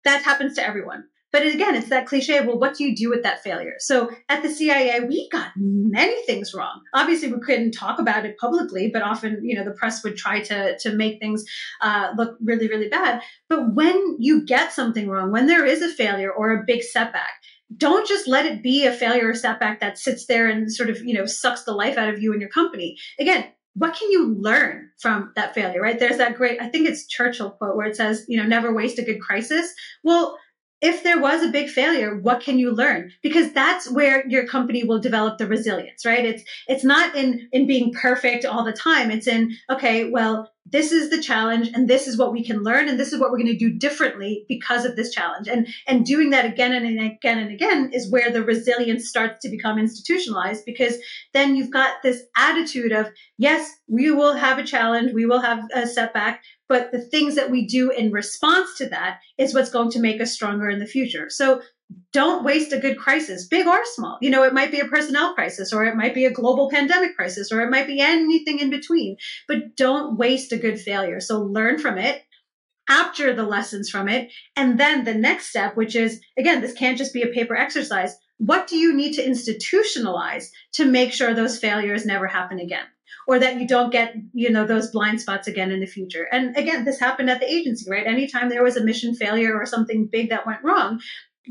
That 0.05 0.23
happens 0.23 0.55
to 0.55 0.67
everyone. 0.67 1.05
But 1.33 1.47
again, 1.47 1.77
it's 1.77 1.91
that 1.91 2.07
cliche. 2.07 2.41
Well, 2.41 2.59
what 2.59 2.75
do 2.75 2.85
you 2.85 2.95
do 2.95 3.09
with 3.09 3.23
that 3.23 3.43
failure? 3.43 3.75
So 3.79 4.11
at 4.29 4.43
the 4.43 4.49
CIA, 4.49 5.01
we 5.01 5.29
got 5.31 5.53
many 5.57 6.25
things 6.25 6.53
wrong. 6.55 6.81
Obviously, 6.93 7.33
we 7.33 7.41
couldn't 7.41 7.73
talk 7.73 8.01
about 8.01 8.27
it 8.27 8.37
publicly, 8.39 8.91
but 8.93 9.03
often, 9.03 9.41
you 9.43 9.57
know, 9.57 9.65
the 9.65 9.71
press 9.71 10.03
would 10.03 10.17
try 10.17 10.41
to 10.41 10.77
to 10.79 10.93
make 10.97 11.21
things 11.21 11.45
uh, 11.81 12.13
look 12.17 12.37
really, 12.43 12.69
really 12.69 12.89
bad. 12.89 13.23
But 13.49 13.75
when 13.75 14.17
you 14.19 14.45
get 14.45 14.73
something 14.73 15.09
wrong, 15.09 15.31
when 15.31 15.47
there 15.47 15.65
is 15.65 15.83
a 15.83 15.89
failure 15.89 16.33
or 16.33 16.51
a 16.51 16.65
big 16.67 16.83
setback, 16.83 17.35
don't 17.77 18.07
just 18.07 18.27
let 18.27 18.47
it 18.47 18.63
be 18.63 18.85
a 18.85 18.93
failure 18.93 19.31
or 19.31 19.35
setback 19.35 19.81
that 19.81 19.99
sits 19.99 20.27
there 20.27 20.49
and 20.49 20.73
sort 20.73 20.91
of, 20.91 20.99
you 21.05 21.15
know, 21.15 21.27
sucks 21.27 21.65
the 21.65 21.73
life 21.73 21.97
out 21.97 22.09
of 22.09 22.21
you 22.21 22.33
and 22.33 22.41
your 22.41 22.51
company. 22.51 22.97
Again, 23.19 23.47
what 23.75 23.95
can 23.95 24.11
you 24.11 24.35
learn 24.35 24.91
from 24.99 25.33
that 25.37 25.55
failure, 25.55 25.81
right? 25.81 25.99
There's 25.99 26.19
that 26.19 26.37
great, 26.37 26.61
I 26.61 26.69
think 26.69 26.89
it's 26.89 27.07
Churchill 27.07 27.51
quote 27.51 27.77
where 27.77 27.87
it 27.87 27.97
says, 27.97 28.25
you 28.29 28.37
know, 28.37 28.47
never 28.47 28.75
waste 28.75 28.99
a 28.99 29.05
good 29.05 29.21
crisis. 29.21 29.73
Well, 30.03 30.37
if 30.81 31.03
there 31.03 31.21
was 31.21 31.43
a 31.43 31.51
big 31.51 31.69
failure, 31.69 32.19
what 32.19 32.41
can 32.41 32.59
you 32.59 32.73
learn? 32.73 33.13
Because 33.23 33.53
that's 33.53 33.91
where 33.91 34.27
your 34.27 34.47
company 34.47 34.83
will 34.83 34.99
develop 34.99 35.37
the 35.37 35.47
resilience, 35.47 36.07
right? 36.07 36.25
It's 36.25 36.43
it's 36.69 36.85
not 36.85 37.15
in 37.15 37.49
in 37.53 37.67
being 37.67 37.93
perfect 37.93 38.47
all 38.47 38.65
the 38.65 38.73
time. 38.73 39.11
It's 39.11 39.27
in 39.27 39.55
okay, 39.71 40.09
well, 40.09 40.51
this 40.67 40.93
is 40.93 41.11
the 41.11 41.21
challenge 41.21 41.71
and 41.75 41.89
this 41.89 42.07
is 42.07 42.17
what 42.17 42.33
we 42.33 42.45
can 42.45 42.63
learn 42.63 42.89
and 42.89 42.99
this 42.99 43.13
is 43.13 43.21
what 43.21 43.31
we're 43.31 43.39
going 43.39 43.47
to 43.47 43.57
do 43.57 43.73
differently 43.73 44.45
because 44.49 44.85
of 44.85 44.95
this 44.95 45.11
challenge. 45.11 45.49
And 45.49 45.67
and 45.87 46.05
doing 46.05 46.31
that 46.31 46.45
again 46.45 46.73
and 46.73 46.87
again 46.87 47.39
and 47.39 47.51
again 47.51 47.91
is 47.93 48.11
where 48.11 48.31
the 48.31 48.45
resilience 48.45 49.09
starts 49.09 49.41
to 49.43 49.49
become 49.51 49.79
institutionalized 49.79 50.65
because 50.65 50.97
then 51.33 51.57
you've 51.57 51.73
got 51.73 52.03
this 52.03 52.23
attitude 52.37 52.93
of 52.93 53.09
yes, 53.39 53.71
we 53.89 54.11
will 54.11 54.35
have 54.35 54.59
a 54.59 54.65
challenge, 54.65 55.13
we 55.13 55.27
will 55.27 55.41
have 55.41 55.65
a 55.75 55.87
setback, 55.87 56.43
but 56.69 56.93
the 56.93 57.01
things 57.01 57.35
that 57.35 57.51
we 57.51 57.67
do 57.67 57.91
in 57.91 58.13
response 58.13 58.77
to 58.79 58.89
that 58.91 59.19
is 59.39 59.55
what's 59.55 59.71
going 59.71 59.91
to 59.91 60.01
make 60.01 60.21
us 60.21 60.33
stronger 60.33 60.69
in 60.69 60.79
the 60.79 60.87
future. 60.87 61.29
So 61.31 61.63
don't 62.13 62.45
waste 62.45 62.73
a 62.73 62.79
good 62.79 62.99
crisis, 62.99 63.47
big 63.47 63.67
or 63.67 63.85
small. 63.85 64.19
You 64.21 64.31
know, 64.31 64.43
it 64.43 64.53
might 64.53 64.73
be 64.73 64.81
a 64.81 64.87
personnel 64.87 65.35
crisis, 65.35 65.73
or 65.73 65.85
it 65.85 65.97
might 65.97 66.15
be 66.15 66.25
a 66.25 66.31
global 66.31 66.71
pandemic 66.71 67.17
crisis, 67.17 67.53
or 67.53 67.61
it 67.61 67.71
might 67.71 67.87
be 67.87 68.01
anything 68.01 68.59
in 68.59 68.71
between, 68.71 69.17
but 69.47 69.77
don't 69.77 70.17
waste 70.17 70.53
a 70.53 70.59
good 70.59 70.81
failure. 70.81 71.21
So 71.21 71.41
learn 71.41 71.79
from 71.79 71.99
it, 71.99 72.23
capture 72.89 73.33
the 73.33 73.45
lessons 73.45 73.89
from 73.89 74.09
it. 74.09 74.33
And 74.57 74.79
then 74.79 75.05
the 75.05 75.15
next 75.15 75.47
step, 75.47 75.77
which 75.77 75.95
is 75.95 76.21
again, 76.39 76.61
this 76.61 76.73
can't 76.73 76.99
just 76.99 77.15
be 77.15 77.23
a 77.23 77.29
paper 77.29 77.57
exercise. 77.57 78.17
What 78.39 78.67
do 78.67 78.77
you 78.77 78.95
need 78.95 79.15
to 79.15 79.27
institutionalize 79.27 80.47
to 80.75 80.87
make 80.87 81.13
sure 81.13 81.35
those 81.35 81.59
failures 81.59 82.07
never 82.07 82.27
happen 82.27 82.59
again? 82.59 82.87
or 83.27 83.39
that 83.39 83.61
you 83.61 83.67
don't 83.67 83.93
get 83.93 84.15
you 84.33 84.51
know 84.51 84.67
those 84.67 84.91
blind 84.91 85.21
spots 85.21 85.47
again 85.47 85.71
in 85.71 85.81
the 85.81 85.87
future 85.87 86.29
and 86.33 86.57
again 86.57 86.85
this 86.85 86.99
happened 86.99 87.31
at 87.31 87.41
the 87.41 87.53
agency 87.53 87.89
right 87.91 88.07
anytime 88.07 88.49
there 88.49 88.63
was 88.63 88.77
a 88.77 88.85
mission 88.85 89.15
failure 89.15 89.55
or 89.55 89.67
something 89.67 90.07
big 90.07 90.31
that 90.31 90.47
went 90.47 90.63
wrong 90.65 91.01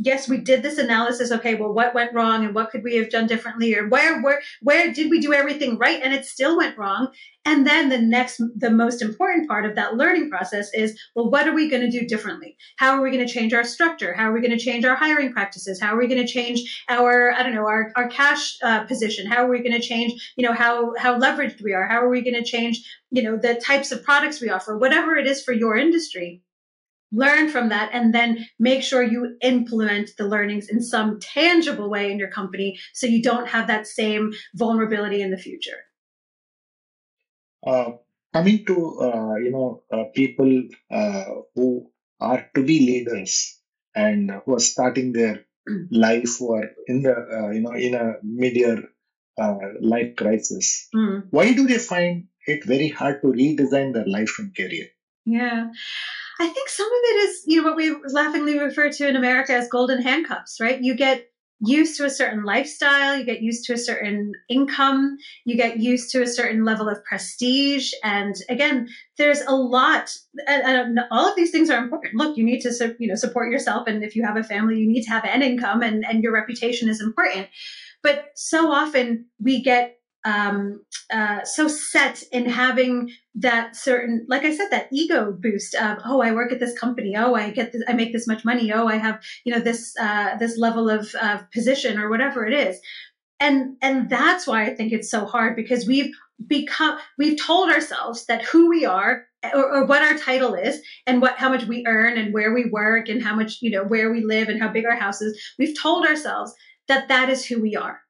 yes, 0.01 0.29
we 0.29 0.37
did 0.37 0.63
this 0.63 0.77
analysis. 0.77 1.31
Okay, 1.31 1.55
well, 1.55 1.73
what 1.73 1.93
went 1.93 2.13
wrong 2.13 2.45
and 2.45 2.55
what 2.55 2.69
could 2.69 2.83
we 2.83 2.95
have 2.95 3.09
done 3.09 3.27
differently 3.27 3.75
or 3.75 3.87
where, 3.87 4.21
where, 4.21 4.41
where 4.61 4.93
did 4.93 5.09
we 5.09 5.19
do 5.19 5.33
everything 5.33 5.77
right 5.77 6.01
and 6.01 6.13
it 6.13 6.25
still 6.25 6.57
went 6.57 6.77
wrong? 6.77 7.09
And 7.45 7.65
then 7.65 7.89
the 7.89 7.97
next, 7.97 8.41
the 8.55 8.69
most 8.69 9.01
important 9.01 9.47
part 9.47 9.65
of 9.65 9.75
that 9.75 9.95
learning 9.95 10.29
process 10.29 10.69
is, 10.73 10.99
well, 11.15 11.29
what 11.29 11.47
are 11.47 11.53
we 11.53 11.69
going 11.69 11.81
to 11.81 11.99
do 11.99 12.05
differently? 12.05 12.55
How 12.77 12.91
are 12.91 13.01
we 13.01 13.11
going 13.11 13.25
to 13.25 13.33
change 13.33 13.53
our 13.53 13.63
structure? 13.63 14.13
How 14.13 14.29
are 14.29 14.33
we 14.33 14.41
going 14.41 14.57
to 14.57 14.63
change 14.63 14.85
our 14.85 14.95
hiring 14.95 15.31
practices? 15.31 15.81
How 15.81 15.95
are 15.95 15.97
we 15.97 16.07
going 16.07 16.25
to 16.25 16.31
change 16.31 16.83
our, 16.89 17.31
I 17.31 17.43
don't 17.43 17.55
know, 17.55 17.67
our, 17.67 17.91
our 17.95 18.07
cash 18.09 18.57
uh, 18.63 18.83
position? 18.85 19.25
How 19.25 19.45
are 19.45 19.49
we 19.49 19.59
going 19.59 19.79
to 19.79 19.85
change, 19.85 20.33
you 20.37 20.47
know, 20.47 20.53
how, 20.53 20.93
how 20.97 21.19
leveraged 21.19 21.63
we 21.63 21.73
are? 21.73 21.87
How 21.87 22.01
are 22.01 22.09
we 22.09 22.21
going 22.21 22.41
to 22.41 22.43
change, 22.43 22.81
you 23.11 23.23
know, 23.23 23.37
the 23.37 23.55
types 23.55 23.91
of 23.91 24.03
products 24.03 24.41
we 24.41 24.49
offer? 24.49 24.77
Whatever 24.77 25.15
it 25.15 25.27
is 25.27 25.43
for 25.43 25.53
your 25.53 25.75
industry 25.75 26.41
learn 27.12 27.49
from 27.49 27.70
that 27.70 27.89
and 27.93 28.14
then 28.14 28.45
make 28.60 28.84
sure 28.84 29.03
you 29.03 29.36
implement 29.41 30.12
the 30.18 30.28
learnings 30.28 30.70
in 30.70 30.82
some 30.82 31.20
tangible 31.20 31.89
way 31.89 32.12
in 32.12 32.20
your 32.20 32.30
company 32.30 32.78
so 32.93 33.07
you 33.07 33.22
don't 33.22 33.47
have 33.47 33.68
that 33.68 33.88
same 33.88 34.32
vulnerability 34.55 35.22
in 35.22 35.32
the 35.32 35.38
future. 35.38 35.78
Uh, 37.66 37.91
coming 38.34 38.66
to 38.66 38.99
uh, 39.01 39.36
you 39.36 39.51
know 39.51 39.84
uh, 39.91 40.05
people 40.14 40.64
uh, 40.91 41.26
who 41.55 41.89
are 42.20 42.49
to 42.55 42.64
be 42.64 42.80
leaders 42.80 43.60
and 43.95 44.32
who 44.45 44.55
are 44.55 44.60
starting 44.60 45.12
their 45.14 45.45
life 45.91 46.41
or 46.41 46.70
in 46.88 47.01
the 47.01 47.14
uh, 47.14 47.49
you 47.49 47.62
know 47.62 47.74
in 47.74 47.95
a 47.95 48.14
mid-year 48.24 48.89
uh, 49.41 49.57
life 49.82 50.16
crisis 50.16 50.89
mm. 50.95 51.24
why 51.30 51.53
do 51.53 51.68
they 51.68 51.78
find 51.78 52.28
it 52.47 52.64
very 52.66 52.88
hard 52.88 53.22
to 53.22 53.28
redesign 53.28 53.93
their 53.93 54.07
life 54.07 54.36
and 54.39 54.55
career? 54.55 54.88
Yeah 55.26 55.68
I 56.39 56.47
think 56.47 56.69
some 56.69 56.87
of 56.87 57.01
it 57.03 57.29
is, 57.29 57.43
you 57.45 57.61
know, 57.61 57.67
what 57.67 57.75
we 57.75 57.95
laughingly 58.13 58.57
refer 58.57 58.89
to 58.89 59.07
in 59.07 59.15
America 59.17 59.53
as 59.53 59.67
golden 59.67 60.01
handcuffs, 60.01 60.59
right? 60.61 60.81
You 60.81 60.95
get 60.95 61.25
used 61.61 61.97
to 61.97 62.05
a 62.05 62.09
certain 62.09 62.43
lifestyle, 62.43 63.17
you 63.17 63.25
get 63.25 63.41
used 63.41 63.65
to 63.65 63.73
a 63.73 63.77
certain 63.77 64.31
income, 64.47 65.17
you 65.43 65.57
get 65.57 65.79
used 65.79 66.09
to 66.11 66.21
a 66.21 66.27
certain 66.27 66.63
level 66.63 66.87
of 66.87 67.03
prestige. 67.03 67.91
And 68.03 68.35
again, 68.47 68.87
there's 69.17 69.41
a 69.41 69.53
lot, 69.53 70.15
and, 70.47 70.99
all 71.11 71.27
of 71.27 71.35
these 71.35 71.51
things 71.51 71.69
are 71.69 71.83
important. 71.83 72.15
Look, 72.15 72.37
you 72.37 72.45
need 72.45 72.61
to, 72.61 72.95
you 72.99 73.07
know, 73.07 73.15
support 73.15 73.51
yourself. 73.51 73.87
And 73.87 74.03
if 74.03 74.15
you 74.15 74.23
have 74.23 74.37
a 74.37 74.43
family, 74.43 74.77
you 74.77 74.87
need 74.87 75.03
to 75.03 75.09
have 75.09 75.25
an 75.25 75.41
income 75.41 75.81
and, 75.81 76.05
and 76.05 76.23
your 76.23 76.31
reputation 76.31 76.87
is 76.87 77.01
important. 77.01 77.49
But 78.01 78.27
so 78.35 78.71
often 78.71 79.25
we 79.41 79.61
get 79.61 79.98
um, 80.26 80.82
uh, 81.11 81.43
so 81.43 81.67
set 81.67 82.24
in 82.32 82.45
having 82.45 83.11
that 83.36 83.76
certain, 83.76 84.26
like 84.28 84.43
I 84.43 84.55
said, 84.55 84.70
that 84.72 84.89
ego 84.91 85.32
boost 85.32 85.76
of, 85.76 85.99
oh, 86.05 86.22
I 86.22 86.34
work 86.34 86.51
at 86.51 86.59
this 86.59 86.78
company. 86.78 87.15
Oh, 87.17 87.36
I 87.36 87.51
get 87.51 87.72
this, 87.72 87.84
I 87.88 87.93
make 87.93 88.11
this 88.11 88.28
much 88.28 88.43
money. 88.43 88.72
Oh, 88.72 88.88
I 88.88 88.97
have, 88.97 89.22
you 89.45 89.53
know, 89.53 89.59
this, 89.59 89.93
uh, 89.99 90.38
this 90.38 90.57
level 90.57 90.89
of, 90.89 91.15
position 91.53 91.97
or 91.99 92.09
whatever 92.09 92.45
it 92.45 92.53
is. 92.53 92.80
And, 93.39 93.78
and 93.82 94.09
that's 94.09 94.45
why 94.45 94.65
I 94.65 94.76
think 94.76 94.91
it's 94.91 95.09
so 95.09 95.26
hard 95.26 95.55
because 95.55 95.88
we've 95.88 96.13
become, 96.45 96.99
we've 97.17 97.39
told 97.39 97.70
ourselves 97.70 98.26
that 98.26 98.43
who 98.43 98.70
we 98.70 98.86
are 98.86 99.26
or, 99.53 99.74
or, 99.74 99.86
what 99.86 100.01
our 100.01 100.17
title 100.17 100.53
is 100.53 100.82
and 101.07 101.22
what 101.22 101.38
how 101.38 101.47
much 101.49 101.63
we 101.63 101.86
earn 101.88 102.17
and 102.17 102.34
where 102.34 102.53
we 102.53 102.70
work 102.70 103.07
and 103.07 103.24
how 103.24 103.34
much 103.34 103.59
you 103.61 103.72
know 103.72 103.86
where 103.86 104.11
we 104.11 104.22
live 104.22 104.49
and 104.49 104.61
how 104.61 104.67
big 104.67 104.86
our 104.86 104.97
house 104.97 105.22
is 105.22 105.39
we've 105.57 105.80
told 105.82 106.05
ourselves 106.05 106.53
that 106.89 107.07
that 107.07 107.30
is 107.30 107.45
who 107.45 107.61
we 107.61 107.74
are 107.74 108.01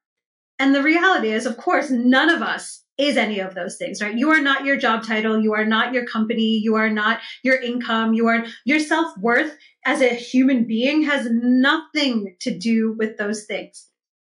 and 0.60 0.74
the 0.74 0.82
reality 0.82 1.30
is, 1.32 1.46
of 1.46 1.56
course, 1.56 1.88
none 1.88 2.28
of 2.28 2.42
us 2.42 2.84
is 2.98 3.16
any 3.16 3.40
of 3.40 3.54
those 3.54 3.78
things, 3.78 4.02
right? 4.02 4.14
You 4.14 4.30
are 4.30 4.42
not 4.42 4.66
your 4.66 4.76
job 4.76 5.06
title. 5.06 5.40
You 5.40 5.54
are 5.54 5.64
not 5.64 5.94
your 5.94 6.04
company. 6.04 6.58
You 6.58 6.74
are 6.74 6.90
not 6.90 7.20
your 7.42 7.56
income. 7.56 8.12
You 8.12 8.26
are 8.26 8.44
your 8.66 8.78
self 8.78 9.16
worth 9.16 9.56
as 9.86 10.02
a 10.02 10.14
human 10.14 10.66
being 10.66 11.02
has 11.04 11.26
nothing 11.30 12.36
to 12.40 12.56
do 12.56 12.94
with 12.98 13.16
those 13.16 13.46
things. 13.46 13.86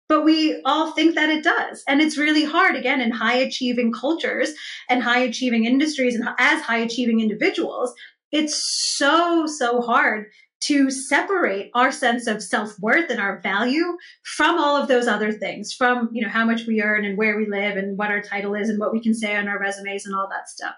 But 0.08 0.24
we 0.24 0.60
all 0.64 0.90
think 0.90 1.14
that 1.14 1.30
it 1.30 1.44
does. 1.44 1.84
And 1.86 2.00
it's 2.00 2.18
really 2.18 2.44
hard, 2.44 2.74
again, 2.74 3.00
in 3.00 3.12
high 3.12 3.36
achieving 3.36 3.92
cultures 3.92 4.52
and 4.90 5.04
high 5.04 5.20
achieving 5.20 5.64
industries 5.64 6.16
and 6.16 6.28
as 6.40 6.60
high 6.60 6.78
achieving 6.78 7.20
individuals. 7.20 7.94
It's 8.32 8.56
so, 8.96 9.46
so 9.46 9.80
hard 9.80 10.26
to 10.62 10.90
separate 10.90 11.70
our 11.74 11.92
sense 11.92 12.26
of 12.26 12.42
self-worth 12.42 13.10
and 13.10 13.20
our 13.20 13.40
value 13.40 13.96
from 14.22 14.58
all 14.58 14.76
of 14.76 14.88
those 14.88 15.06
other 15.06 15.32
things 15.32 15.72
from 15.72 16.08
you 16.12 16.22
know 16.22 16.30
how 16.30 16.44
much 16.44 16.66
we 16.66 16.82
earn 16.82 17.04
and 17.04 17.18
where 17.18 17.36
we 17.36 17.46
live 17.46 17.76
and 17.76 17.98
what 17.98 18.10
our 18.10 18.22
title 18.22 18.54
is 18.54 18.68
and 18.68 18.78
what 18.78 18.92
we 18.92 19.02
can 19.02 19.14
say 19.14 19.36
on 19.36 19.48
our 19.48 19.58
resumes 19.58 20.06
and 20.06 20.14
all 20.14 20.28
that 20.30 20.48
stuff. 20.48 20.74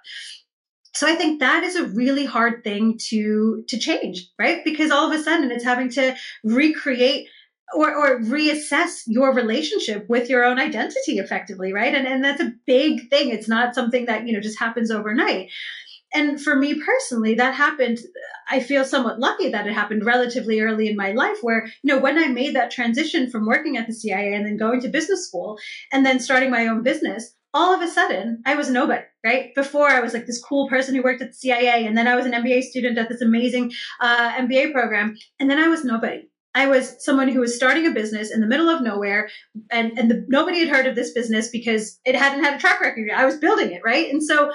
So 0.94 1.06
i 1.06 1.14
think 1.14 1.40
that 1.40 1.62
is 1.62 1.76
a 1.76 1.86
really 1.86 2.24
hard 2.24 2.64
thing 2.64 2.98
to 3.08 3.64
to 3.68 3.78
change 3.78 4.28
right? 4.38 4.64
Because 4.64 4.90
all 4.90 5.10
of 5.10 5.18
a 5.18 5.22
sudden 5.22 5.50
it's 5.50 5.64
having 5.64 5.90
to 5.90 6.16
recreate 6.42 7.28
or, 7.74 7.94
or 7.94 8.20
reassess 8.20 9.02
your 9.06 9.34
relationship 9.34 10.08
with 10.08 10.30
your 10.30 10.42
own 10.42 10.58
identity 10.58 11.18
effectively 11.18 11.72
right? 11.72 11.94
And, 11.94 12.06
and 12.06 12.24
that's 12.24 12.42
a 12.42 12.52
big 12.66 13.10
thing. 13.10 13.28
It's 13.28 13.48
not 13.48 13.74
something 13.74 14.06
that 14.06 14.26
you 14.26 14.32
know 14.32 14.40
just 14.40 14.58
happens 14.58 14.90
overnight 14.90 15.50
and 16.14 16.40
for 16.40 16.56
me 16.56 16.80
personally 16.82 17.34
that 17.34 17.54
happened 17.54 17.98
i 18.48 18.61
feel 18.61 18.84
somewhat 18.84 19.18
lucky 19.18 19.50
that 19.50 19.66
it 19.66 19.72
happened 19.72 20.04
relatively 20.04 20.61
early 20.61 20.88
in 20.88 20.96
my 20.96 21.12
life 21.12 21.38
where 21.42 21.66
you 21.82 21.94
know 21.94 21.98
when 21.98 22.18
i 22.18 22.26
made 22.26 22.54
that 22.54 22.70
transition 22.70 23.30
from 23.30 23.46
working 23.46 23.76
at 23.76 23.86
the 23.86 23.92
cia 23.92 24.34
and 24.34 24.46
then 24.46 24.56
going 24.56 24.80
to 24.80 24.88
business 24.88 25.26
school 25.26 25.59
and 25.92 26.04
then 26.04 26.20
starting 26.20 26.50
my 26.50 26.66
own 26.66 26.82
business 26.82 27.34
all 27.54 27.74
of 27.74 27.82
a 27.82 27.88
sudden 27.88 28.42
i 28.46 28.54
was 28.54 28.70
nobody 28.70 29.02
right 29.24 29.54
before 29.54 29.88
i 29.88 30.00
was 30.00 30.14
like 30.14 30.26
this 30.26 30.42
cool 30.42 30.68
person 30.68 30.94
who 30.94 31.02
worked 31.02 31.22
at 31.22 31.28
the 31.28 31.34
cia 31.34 31.86
and 31.86 31.96
then 31.96 32.06
i 32.09 32.16
was 32.16 32.26
an 32.26 32.32
mba 32.32 32.62
student 32.62 32.98
at 32.98 33.09
this 33.09 33.20
amazing 33.20 33.70
uh, 34.00 34.32
mba 34.38 34.72
program 34.72 35.16
and 35.40 35.50
then 35.50 35.59
i 35.59 35.68
was 35.68 35.84
nobody 35.84 36.22
I 36.54 36.66
was 36.66 36.96
someone 37.04 37.28
who 37.28 37.40
was 37.40 37.54
starting 37.54 37.86
a 37.86 37.92
business 37.92 38.32
in 38.32 38.40
the 38.40 38.46
middle 38.46 38.68
of 38.68 38.82
nowhere, 38.82 39.28
and 39.70 39.96
and 39.96 40.11
the, 40.11 40.24
nobody 40.28 40.59
had 40.59 40.68
heard 40.68 40.86
of 40.86 40.96
this 40.96 41.12
business 41.12 41.50
because 41.50 42.00
it 42.04 42.16
hadn't 42.16 42.42
had 42.42 42.54
a 42.54 42.59
track 42.59 42.80
record. 42.80 43.11
I 43.14 43.26
was 43.26 43.36
building 43.36 43.70
it, 43.70 43.82
right? 43.84 44.11
And 44.11 44.20
so 44.22 44.50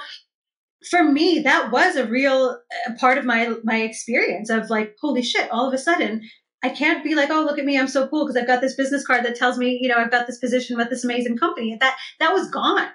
for 0.90 1.04
me 1.04 1.40
that 1.40 1.70
was 1.70 1.96
a 1.96 2.06
real 2.06 2.58
uh, 2.86 2.92
part 2.98 3.18
of 3.18 3.24
my 3.24 3.54
my 3.64 3.82
experience 3.82 4.50
of 4.50 4.70
like 4.70 4.96
holy 5.00 5.22
shit 5.22 5.50
all 5.50 5.66
of 5.66 5.74
a 5.74 5.78
sudden 5.78 6.22
i 6.62 6.68
can't 6.68 7.04
be 7.04 7.14
like 7.14 7.30
oh 7.30 7.42
look 7.42 7.58
at 7.58 7.64
me 7.64 7.78
i'm 7.78 7.88
so 7.88 8.06
cool 8.08 8.24
because 8.24 8.40
i've 8.40 8.46
got 8.46 8.60
this 8.60 8.74
business 8.74 9.06
card 9.06 9.24
that 9.24 9.36
tells 9.36 9.58
me 9.58 9.78
you 9.80 9.88
know 9.88 9.96
i've 9.96 10.10
got 10.10 10.26
this 10.26 10.38
position 10.38 10.76
with 10.76 10.90
this 10.90 11.04
amazing 11.04 11.36
company 11.36 11.76
that 11.80 11.96
that 12.20 12.32
was 12.32 12.50
gone. 12.50 12.88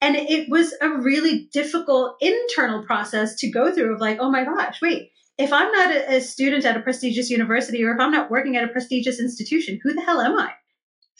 And 0.00 0.16
it 0.16 0.50
was 0.50 0.74
a 0.82 0.90
really 0.90 1.48
difficult 1.50 2.16
internal 2.20 2.84
process 2.84 3.36
to 3.36 3.50
go 3.50 3.72
through 3.72 3.94
of 3.94 4.00
like 4.00 4.18
oh 4.20 4.30
my 4.30 4.44
gosh 4.44 4.82
wait 4.82 5.10
if 5.38 5.50
i'm 5.50 5.72
not 5.72 5.90
a, 5.90 6.16
a 6.16 6.20
student 6.20 6.66
at 6.66 6.76
a 6.76 6.80
prestigious 6.80 7.30
university 7.30 7.82
or 7.82 7.94
if 7.94 8.00
i'm 8.00 8.10
not 8.10 8.30
working 8.30 8.54
at 8.56 8.64
a 8.64 8.72
prestigious 8.72 9.18
institution 9.18 9.80
who 9.82 9.94
the 9.94 10.02
hell 10.02 10.20
am 10.20 10.38
i? 10.38 10.50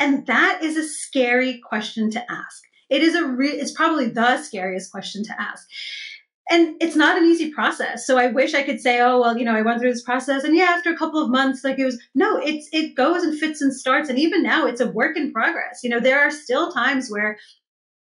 And 0.00 0.26
that 0.26 0.62
is 0.62 0.76
a 0.76 0.86
scary 0.86 1.60
question 1.66 2.10
to 2.10 2.30
ask. 2.30 2.62
It 2.90 3.02
is 3.02 3.14
a 3.14 3.26
re- 3.26 3.48
it's 3.48 3.72
probably 3.72 4.08
the 4.08 4.42
scariest 4.42 4.90
question 4.90 5.24
to 5.24 5.40
ask 5.40 5.66
and 6.50 6.76
it's 6.80 6.96
not 6.96 7.16
an 7.16 7.24
easy 7.24 7.50
process 7.50 8.06
so 8.06 8.18
i 8.18 8.26
wish 8.26 8.54
i 8.54 8.62
could 8.62 8.80
say 8.80 9.00
oh 9.00 9.20
well 9.20 9.36
you 9.36 9.44
know 9.44 9.54
i 9.54 9.62
went 9.62 9.80
through 9.80 9.92
this 9.92 10.02
process 10.02 10.44
and 10.44 10.56
yeah 10.56 10.64
after 10.64 10.90
a 10.90 10.96
couple 10.96 11.22
of 11.22 11.30
months 11.30 11.64
like 11.64 11.78
it 11.78 11.84
was 11.84 12.00
no 12.14 12.36
it's 12.38 12.68
it 12.72 12.94
goes 12.94 13.22
and 13.22 13.38
fits 13.38 13.60
and 13.60 13.72
starts 13.72 14.08
and 14.08 14.18
even 14.18 14.42
now 14.42 14.66
it's 14.66 14.80
a 14.80 14.90
work 14.90 15.16
in 15.16 15.32
progress 15.32 15.80
you 15.82 15.90
know 15.90 16.00
there 16.00 16.20
are 16.20 16.30
still 16.30 16.70
times 16.72 17.08
where 17.08 17.38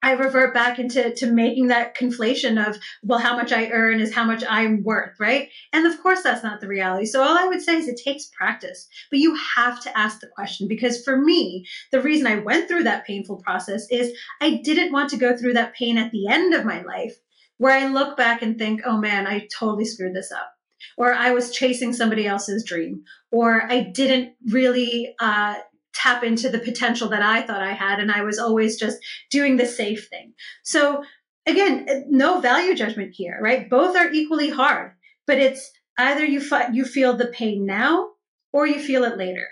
I 0.02 0.14
revert 0.14 0.54
back 0.54 0.80
into 0.80 1.14
to 1.14 1.28
making 1.28 1.68
that 1.68 1.94
conflation 1.94 2.66
of, 2.66 2.78
well, 3.04 3.20
how 3.20 3.36
much 3.36 3.52
I 3.52 3.70
earn 3.70 4.00
is 4.00 4.14
how 4.14 4.24
much 4.24 4.46
I'm 4.50 4.82
worth, 4.82 5.20
right? 5.20 5.50
And 5.74 5.86
of 5.86 6.02
course, 6.02 6.22
that's 6.24 6.44
not 6.44 6.62
the 6.62 6.70
reality. 6.70 7.06
So 7.06 7.22
all 7.22 7.38
I 7.38 7.48
would 7.48 7.62
say 7.62 7.76
is 7.76 7.88
it 7.90 8.00
takes 8.02 8.28
practice, 8.28 8.88
but 9.10 9.20
you 9.20 9.38
have 9.58 9.82
to 9.82 9.98
ask 9.98 10.22
the 10.22 10.28
question 10.28 10.70
because 10.70 11.04
for 11.04 11.18
me, 11.18 11.66
the 11.92 12.02
reason 12.02 12.28
I 12.28 12.40
went 12.40 12.70
through 12.70 12.84
that 12.84 13.06
painful 13.06 13.38
process 13.38 13.88
is 13.92 14.16
I 14.40 14.62
didn't 14.64 14.94
want 14.94 15.10
to 15.10 15.18
go 15.18 15.36
through 15.36 15.54
that 15.54 15.74
pain 15.74 15.98
at 15.98 16.12
the 16.12 16.28
end 16.28 16.54
of 16.54 16.64
my 16.64 16.82
life 16.82 17.20
where 17.60 17.74
I 17.74 17.88
look 17.88 18.18
back 18.18 18.42
and 18.42 18.58
think, 18.58 18.82
oh 18.86 18.98
man, 18.98 19.28
I 19.28 19.48
totally 19.58 19.86
screwed 19.86 20.16
this 20.16 20.32
up. 20.32 20.52
Or 20.98 21.14
I 21.14 21.32
was 21.32 21.52
chasing 21.52 21.94
somebody 21.94 22.26
else's 22.26 22.64
dream, 22.66 23.04
or 23.32 23.64
I 23.72 23.82
didn't 23.82 24.34
really 24.50 25.14
uh, 25.20 25.56
tap 25.94 26.24
into 26.24 26.50
the 26.50 26.60
potential 26.60 27.10
that 27.10 27.22
I 27.22 27.42
thought 27.42 27.62
I 27.62 27.74
had. 27.74 28.00
And 28.00 28.12
I 28.12 28.24
was 28.24 28.40
always 28.40 28.80
just 28.80 28.98
doing 29.30 29.58
the 29.58 29.66
safe 29.66 30.08
thing. 30.10 30.34
So 30.64 31.04
again, 31.46 32.06
no 32.10 32.40
value 32.40 32.76
judgment 32.76 33.12
here, 33.14 33.38
right? 33.42 33.70
Both 33.70 33.96
are 33.96 34.12
equally 34.12 34.50
hard, 34.50 34.94
but 35.28 35.38
it's 35.38 35.70
either 35.98 36.26
you, 36.26 36.42
you 36.72 36.86
feel 36.86 37.16
the 37.16 37.28
pain 37.28 37.66
now 37.66 38.12
or 38.54 38.66
you 38.66 38.80
feel 38.80 39.04
it 39.04 39.18
later. 39.18 39.48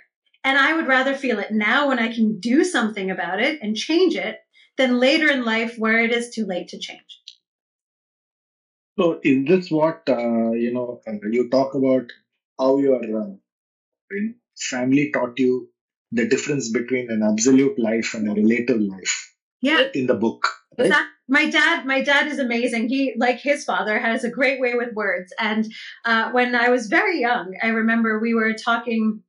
And 0.46 0.58
I 0.58 0.74
would 0.74 0.88
rather 0.88 1.14
feel 1.14 1.40
it 1.40 1.52
now 1.52 1.90
when 1.90 2.00
I 2.00 2.14
can 2.14 2.40
do 2.40 2.64
something 2.64 3.12
about 3.12 3.42
it 3.42 3.60
and 3.62 3.76
change 3.76 4.16
it 4.16 4.38
than 4.78 5.00
later 5.00 5.30
in 5.30 5.44
life 5.44 5.76
where 5.78 6.00
it 6.00 6.12
is 6.12 6.30
too 6.30 6.46
late 6.46 6.70
to 6.70 6.80
change. 6.80 7.17
So, 8.98 9.20
is 9.24 9.46
this 9.46 9.70
what 9.70 10.02
uh, 10.10 10.52
you 10.52 10.74
know? 10.74 11.02
Uh, 11.08 11.14
you 11.30 11.50
talk 11.50 11.76
about 11.76 12.12
how 12.60 12.78
your 12.78 13.02
uh, 13.22 13.32
family 14.58 15.12
taught 15.12 15.38
you 15.38 15.70
the 16.12 16.28
difference 16.28 16.72
between 16.72 17.12
an 17.12 17.22
absolute 17.24 17.78
life 17.78 18.14
and 18.14 18.28
a 18.30 18.34
relative 18.34 18.80
life 18.80 19.34
yeah 19.62 19.88
in 19.94 20.08
the 20.08 20.14
book 20.14 20.48
right? 20.78 20.94
my 21.28 21.50
dad 21.50 21.86
my 21.86 22.02
dad 22.02 22.28
is 22.28 22.40
amazing 22.40 22.88
he 22.88 23.14
like 23.18 23.40
his 23.40 23.66
father 23.66 24.00
has 24.00 24.24
a 24.24 24.30
great 24.30 24.62
way 24.62 24.74
with 24.76 24.94
words 24.94 25.34
and 25.40 25.66
uh, 26.06 26.32
when 26.32 26.56
i 26.56 26.70
was 26.70 26.88
very 26.88 27.20
young 27.20 27.54
i 27.62 27.68
remember 27.68 28.20
we 28.20 28.34
were 28.34 28.54
talking 28.54 29.22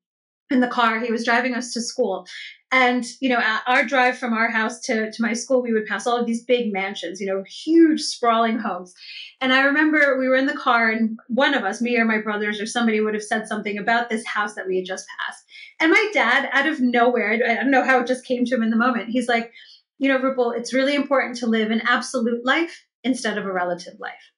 in 0.50 0.60
the 0.60 0.68
car. 0.68 1.00
He 1.00 1.12
was 1.12 1.24
driving 1.24 1.54
us 1.54 1.72
to 1.72 1.80
school. 1.80 2.26
And 2.70 3.06
you 3.20 3.30
know 3.30 3.42
our 3.66 3.82
drive 3.82 4.18
from 4.18 4.34
our 4.34 4.50
house 4.50 4.78
to, 4.80 5.10
to 5.10 5.22
my 5.22 5.32
school 5.32 5.62
we 5.62 5.72
would 5.72 5.86
pass 5.86 6.06
all 6.06 6.18
of 6.18 6.26
these 6.26 6.44
big 6.44 6.70
mansions 6.70 7.18
you 7.18 7.26
know 7.26 7.42
huge 7.48 8.02
sprawling 8.02 8.58
homes. 8.58 8.92
And 9.40 9.54
i 9.54 9.62
remember 9.62 10.18
we 10.18 10.28
were 10.28 10.36
in 10.36 10.44
the 10.44 10.52
car 10.52 10.90
and 10.90 11.18
one 11.28 11.54
of 11.54 11.64
us 11.64 11.80
me 11.80 11.96
or 11.96 12.04
my 12.04 12.20
brothers 12.20 12.60
or 12.60 12.66
somebody 12.66 13.00
would 13.00 13.14
have 13.14 13.22
said 13.22 13.48
something 13.48 13.78
about 13.78 14.10
this 14.10 14.26
house 14.26 14.54
that 14.54 14.66
we 14.66 14.76
had 14.76 14.84
just 14.84 15.06
passed. 15.18 15.44
And 15.80 15.90
my 15.90 16.10
dad 16.12 16.50
out 16.52 16.66
of 16.66 16.78
nowhere 16.78 17.32
i 17.32 17.54
don't 17.54 17.70
know 17.70 17.84
how 17.84 18.00
it 18.00 18.06
just 18.06 18.26
came 18.26 18.44
to 18.44 18.54
him 18.54 18.62
in 18.62 18.68
the 18.68 18.76
moment 18.76 19.08
he's 19.08 19.28
like 19.28 19.50
you 19.96 20.08
know 20.08 20.18
rupal 20.18 20.54
it's 20.54 20.74
really 20.74 20.94
important 20.94 21.38
to 21.38 21.46
live 21.46 21.70
an 21.70 21.80
absolute 21.86 22.44
life 22.44 22.84
instead 23.02 23.38
of 23.38 23.46
a 23.46 23.52
relative 23.52 23.94
life 23.98 24.32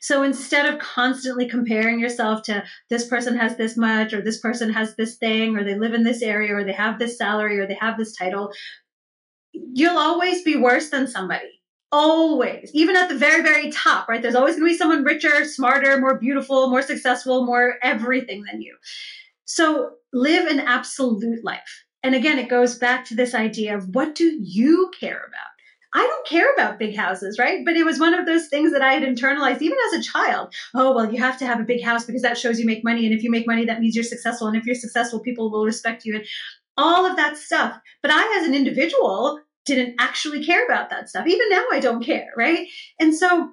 so 0.00 0.22
instead 0.22 0.66
of 0.66 0.78
constantly 0.78 1.48
comparing 1.48 1.98
yourself 2.00 2.42
to 2.44 2.64
this 2.90 3.06
person 3.06 3.36
has 3.36 3.56
this 3.56 3.76
much, 3.76 4.12
or 4.12 4.20
this 4.20 4.40
person 4.40 4.72
has 4.72 4.94
this 4.96 5.16
thing, 5.16 5.56
or 5.56 5.64
they 5.64 5.78
live 5.78 5.94
in 5.94 6.04
this 6.04 6.22
area, 6.22 6.54
or 6.54 6.64
they 6.64 6.72
have 6.72 6.98
this 6.98 7.18
salary, 7.18 7.58
or 7.58 7.66
they 7.66 7.78
have 7.80 7.98
this 7.98 8.16
title, 8.16 8.52
you'll 9.52 9.98
always 9.98 10.42
be 10.42 10.56
worse 10.56 10.90
than 10.90 11.06
somebody. 11.06 11.60
Always, 11.92 12.70
even 12.74 12.96
at 12.96 13.08
the 13.08 13.16
very, 13.16 13.42
very 13.42 13.70
top, 13.70 14.08
right? 14.08 14.20
There's 14.20 14.34
always 14.34 14.56
going 14.56 14.66
to 14.66 14.72
be 14.72 14.78
someone 14.78 15.04
richer, 15.04 15.44
smarter, 15.44 15.98
more 15.98 16.18
beautiful, 16.18 16.68
more 16.68 16.82
successful, 16.82 17.46
more 17.46 17.76
everything 17.82 18.42
than 18.50 18.60
you. 18.60 18.76
So 19.44 19.92
live 20.12 20.48
an 20.48 20.60
absolute 20.60 21.44
life. 21.44 21.84
And 22.02 22.14
again, 22.14 22.38
it 22.38 22.48
goes 22.48 22.76
back 22.76 23.04
to 23.06 23.14
this 23.14 23.34
idea 23.34 23.76
of 23.76 23.94
what 23.94 24.14
do 24.14 24.38
you 24.40 24.90
care 24.98 25.24
about? 25.26 25.55
I 25.96 26.00
don't 26.00 26.26
care 26.26 26.52
about 26.52 26.78
big 26.78 26.94
houses, 26.94 27.38
right? 27.38 27.64
But 27.64 27.74
it 27.74 27.86
was 27.86 27.98
one 27.98 28.12
of 28.12 28.26
those 28.26 28.48
things 28.48 28.70
that 28.72 28.82
I 28.82 28.92
had 28.92 29.02
internalized 29.02 29.62
even 29.62 29.78
as 29.86 29.98
a 29.98 30.02
child. 30.02 30.52
Oh, 30.74 30.94
well, 30.94 31.10
you 31.10 31.18
have 31.18 31.38
to 31.38 31.46
have 31.46 31.58
a 31.58 31.64
big 31.64 31.82
house 31.82 32.04
because 32.04 32.20
that 32.20 32.36
shows 32.36 32.60
you 32.60 32.66
make 32.66 32.84
money. 32.84 33.06
And 33.06 33.14
if 33.14 33.22
you 33.22 33.30
make 33.30 33.46
money, 33.46 33.64
that 33.64 33.80
means 33.80 33.94
you're 33.94 34.04
successful. 34.04 34.46
And 34.46 34.58
if 34.58 34.66
you're 34.66 34.74
successful, 34.74 35.20
people 35.20 35.50
will 35.50 35.64
respect 35.64 36.04
you 36.04 36.16
and 36.16 36.26
all 36.76 37.06
of 37.06 37.16
that 37.16 37.38
stuff. 37.38 37.80
But 38.02 38.10
I, 38.12 38.38
as 38.38 38.46
an 38.46 38.54
individual, 38.54 39.40
didn't 39.64 39.94
actually 39.98 40.44
care 40.44 40.66
about 40.66 40.90
that 40.90 41.08
stuff. 41.08 41.26
Even 41.26 41.48
now, 41.48 41.64
I 41.72 41.80
don't 41.80 42.04
care, 42.04 42.28
right? 42.36 42.68
And 43.00 43.14
so, 43.14 43.52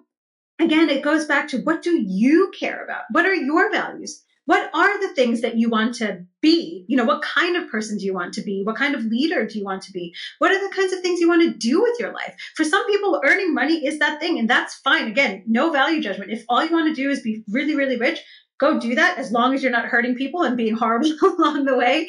again, 0.59 0.89
it 0.89 1.01
goes 1.01 1.25
back 1.25 1.47
to 1.49 1.59
what 1.59 1.81
do 1.81 1.97
you 1.97 2.51
care 2.59 2.83
about? 2.83 3.03
What 3.11 3.25
are 3.25 3.33
your 3.33 3.71
values? 3.71 4.21
What 4.45 4.69
are 4.73 4.99
the 4.99 5.13
things 5.13 5.41
that 5.41 5.57
you 5.57 5.69
want 5.69 5.95
to 5.95 6.25
be? 6.41 6.85
You 6.87 6.97
know 6.97 7.05
what 7.05 7.21
kind 7.21 7.55
of 7.55 7.69
person 7.69 7.97
do 7.97 8.05
you 8.05 8.13
want 8.13 8.33
to 8.33 8.41
be? 8.41 8.61
What 8.63 8.75
kind 8.75 8.95
of 8.95 9.05
leader 9.05 9.45
do 9.47 9.57
you 9.57 9.65
want 9.65 9.81
to 9.83 9.91
be? 9.91 10.13
What 10.39 10.51
are 10.51 10.59
the 10.59 10.75
kinds 10.75 10.91
of 10.91 10.99
things 10.99 11.19
you 11.19 11.29
want 11.29 11.43
to 11.43 11.57
do 11.57 11.81
with 11.81 11.99
your 11.99 12.13
life? 12.13 12.35
For 12.55 12.63
some 12.63 12.85
people 12.87 13.21
earning 13.25 13.53
money 13.53 13.85
is 13.85 13.99
that 13.99 14.19
thing 14.19 14.37
and 14.39 14.49
that's 14.49 14.75
fine. 14.75 15.07
Again 15.07 15.43
no 15.47 15.71
value 15.71 16.01
judgment. 16.01 16.31
If 16.31 16.43
all 16.49 16.63
you 16.63 16.71
want 16.71 16.93
to 16.93 17.01
do 17.01 17.09
is 17.09 17.21
be 17.21 17.43
really 17.49 17.75
really 17.75 17.97
rich 17.97 18.19
go 18.59 18.79
do 18.79 18.95
that 18.95 19.17
as 19.17 19.31
long 19.31 19.53
as 19.53 19.61
you're 19.61 19.71
not 19.71 19.85
hurting 19.85 20.15
people 20.15 20.43
and 20.43 20.55
being 20.55 20.75
horrible 20.75 21.11
along 21.21 21.65
the 21.65 21.75
way. 21.75 22.07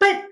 But 0.00 0.24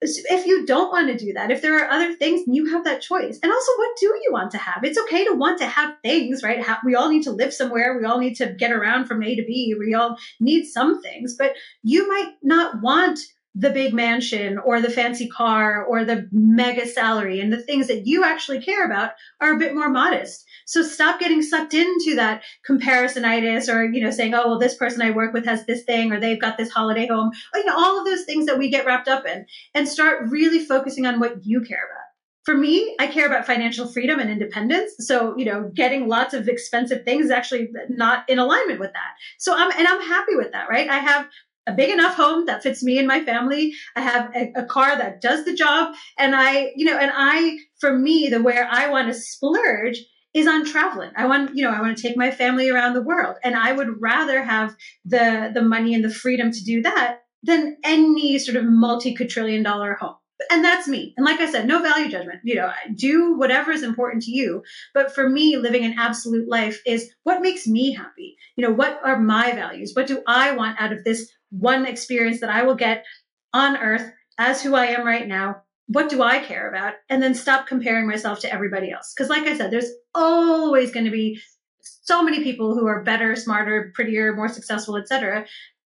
if 0.00 0.46
you 0.46 0.64
don't 0.64 0.92
want 0.92 1.08
to 1.08 1.24
do 1.24 1.32
that, 1.32 1.50
if 1.50 1.60
there 1.60 1.82
are 1.82 1.90
other 1.90 2.14
things, 2.14 2.42
you 2.46 2.72
have 2.72 2.84
that 2.84 3.02
choice. 3.02 3.38
And 3.42 3.52
also, 3.52 3.72
what 3.76 3.96
do 3.98 4.06
you 4.06 4.28
want 4.30 4.52
to 4.52 4.58
have? 4.58 4.84
It's 4.84 4.98
okay 4.98 5.24
to 5.24 5.34
want 5.34 5.58
to 5.58 5.66
have 5.66 5.96
things, 6.02 6.42
right? 6.42 6.64
We 6.84 6.94
all 6.94 7.10
need 7.10 7.24
to 7.24 7.32
live 7.32 7.52
somewhere. 7.52 7.98
We 7.98 8.04
all 8.04 8.18
need 8.18 8.36
to 8.36 8.54
get 8.58 8.72
around 8.72 9.06
from 9.06 9.22
A 9.22 9.34
to 9.34 9.42
B. 9.42 9.74
We 9.78 9.94
all 9.94 10.16
need 10.38 10.66
some 10.66 11.02
things, 11.02 11.34
but 11.36 11.54
you 11.82 12.08
might 12.08 12.34
not 12.42 12.80
want 12.80 13.18
the 13.54 13.70
big 13.70 13.92
mansion 13.92 14.56
or 14.58 14.80
the 14.80 14.90
fancy 14.90 15.26
car 15.26 15.84
or 15.84 16.04
the 16.04 16.28
mega 16.30 16.86
salary 16.86 17.40
and 17.40 17.52
the 17.52 17.60
things 17.60 17.88
that 17.88 18.06
you 18.06 18.22
actually 18.22 18.60
care 18.60 18.86
about 18.86 19.12
are 19.40 19.54
a 19.54 19.58
bit 19.58 19.74
more 19.74 19.90
modest. 19.90 20.44
So 20.68 20.82
stop 20.82 21.18
getting 21.18 21.40
sucked 21.40 21.72
into 21.72 22.14
that 22.16 22.42
comparisonitis 22.68 23.72
or, 23.72 23.86
you 23.86 24.02
know, 24.02 24.10
saying, 24.10 24.34
oh, 24.34 24.48
well, 24.48 24.58
this 24.58 24.76
person 24.76 25.00
I 25.00 25.12
work 25.12 25.32
with 25.32 25.46
has 25.46 25.64
this 25.64 25.82
thing 25.84 26.12
or 26.12 26.20
they've 26.20 26.40
got 26.40 26.58
this 26.58 26.70
holiday 26.70 27.06
home. 27.06 27.30
Or, 27.54 27.60
you 27.60 27.64
know, 27.64 27.74
all 27.74 27.98
of 27.98 28.04
those 28.04 28.24
things 28.24 28.44
that 28.44 28.58
we 28.58 28.68
get 28.68 28.84
wrapped 28.84 29.08
up 29.08 29.24
in 29.24 29.46
and 29.74 29.88
start 29.88 30.28
really 30.28 30.58
focusing 30.58 31.06
on 31.06 31.20
what 31.20 31.46
you 31.46 31.62
care 31.62 31.88
about. 31.90 32.04
For 32.44 32.54
me, 32.54 32.94
I 33.00 33.06
care 33.06 33.26
about 33.26 33.46
financial 33.46 33.88
freedom 33.88 34.18
and 34.20 34.28
independence. 34.28 34.92
So, 34.98 35.34
you 35.38 35.46
know, 35.46 35.70
getting 35.74 36.06
lots 36.06 36.34
of 36.34 36.48
expensive 36.48 37.02
things 37.02 37.26
is 37.26 37.30
actually 37.30 37.70
not 37.88 38.28
in 38.28 38.38
alignment 38.38 38.78
with 38.78 38.92
that. 38.92 39.12
So 39.38 39.54
I'm, 39.56 39.72
and 39.72 39.88
I'm 39.88 40.02
happy 40.02 40.36
with 40.36 40.52
that, 40.52 40.68
right? 40.68 40.88
I 40.90 40.98
have 40.98 41.28
a 41.66 41.72
big 41.72 41.88
enough 41.88 42.14
home 42.14 42.44
that 42.44 42.62
fits 42.62 42.82
me 42.82 42.98
and 42.98 43.08
my 43.08 43.24
family. 43.24 43.72
I 43.96 44.02
have 44.02 44.36
a, 44.36 44.52
a, 44.56 44.64
car 44.64 44.96
that 44.96 45.20
does 45.22 45.44
the 45.46 45.54
job. 45.54 45.94
And 46.18 46.34
I, 46.34 46.72
you 46.76 46.84
know, 46.84 46.96
and 46.96 47.10
I, 47.14 47.58
for 47.78 47.92
me, 47.92 48.28
the 48.28 48.42
where 48.42 48.68
I 48.70 48.88
want 48.88 49.08
to 49.08 49.14
splurge 49.14 50.04
is 50.38 50.46
on 50.46 50.64
traveling. 50.64 51.10
I 51.16 51.26
want, 51.26 51.54
you 51.54 51.64
know, 51.64 51.70
I 51.70 51.80
want 51.80 51.96
to 51.96 52.02
take 52.02 52.16
my 52.16 52.30
family 52.30 52.68
around 52.70 52.94
the 52.94 53.02
world. 53.02 53.36
And 53.42 53.56
I 53.56 53.72
would 53.72 54.00
rather 54.00 54.42
have 54.42 54.76
the 55.04 55.50
the 55.52 55.62
money 55.62 55.94
and 55.94 56.04
the 56.04 56.10
freedom 56.10 56.50
to 56.50 56.64
do 56.64 56.82
that 56.82 57.20
than 57.42 57.76
any 57.84 58.38
sort 58.38 58.56
of 58.56 58.64
multi-quadrillion 58.64 59.62
dollar 59.62 59.94
home. 59.94 60.16
And 60.50 60.64
that's 60.64 60.86
me. 60.86 61.14
And 61.16 61.26
like 61.26 61.40
I 61.40 61.50
said, 61.50 61.66
no 61.66 61.82
value 61.82 62.10
judgment. 62.10 62.40
You 62.44 62.56
know, 62.56 62.70
do 62.94 63.36
whatever 63.36 63.72
is 63.72 63.82
important 63.82 64.22
to 64.24 64.30
you. 64.30 64.62
But 64.94 65.12
for 65.12 65.28
me, 65.28 65.56
living 65.56 65.84
an 65.84 65.96
absolute 65.98 66.48
life 66.48 66.80
is 66.86 67.10
what 67.24 67.42
makes 67.42 67.66
me 67.66 67.92
happy. 67.92 68.36
You 68.56 68.66
know, 68.66 68.72
what 68.72 69.00
are 69.04 69.18
my 69.18 69.52
values? 69.52 69.92
What 69.94 70.06
do 70.06 70.22
I 70.26 70.52
want 70.52 70.80
out 70.80 70.92
of 70.92 71.04
this 71.04 71.30
one 71.50 71.86
experience 71.86 72.40
that 72.40 72.50
I 72.50 72.62
will 72.62 72.76
get 72.76 73.04
on 73.52 73.76
earth 73.76 74.12
as 74.38 74.62
who 74.62 74.74
I 74.74 74.86
am 74.86 75.06
right 75.06 75.26
now. 75.26 75.62
What 75.88 76.10
do 76.10 76.22
I 76.22 76.38
care 76.38 76.68
about? 76.68 76.94
And 77.08 77.22
then 77.22 77.34
stop 77.34 77.66
comparing 77.66 78.06
myself 78.06 78.40
to 78.40 78.52
everybody 78.52 78.90
else. 78.90 79.12
Because, 79.14 79.30
like 79.30 79.46
I 79.46 79.56
said, 79.56 79.70
there's 79.70 79.90
always 80.14 80.92
going 80.92 81.06
to 81.06 81.10
be 81.10 81.40
so 81.80 82.22
many 82.22 82.42
people 82.42 82.74
who 82.74 82.86
are 82.86 83.02
better, 83.02 83.34
smarter, 83.36 83.90
prettier, 83.94 84.34
more 84.34 84.48
successful, 84.48 84.96
etc. 84.96 85.46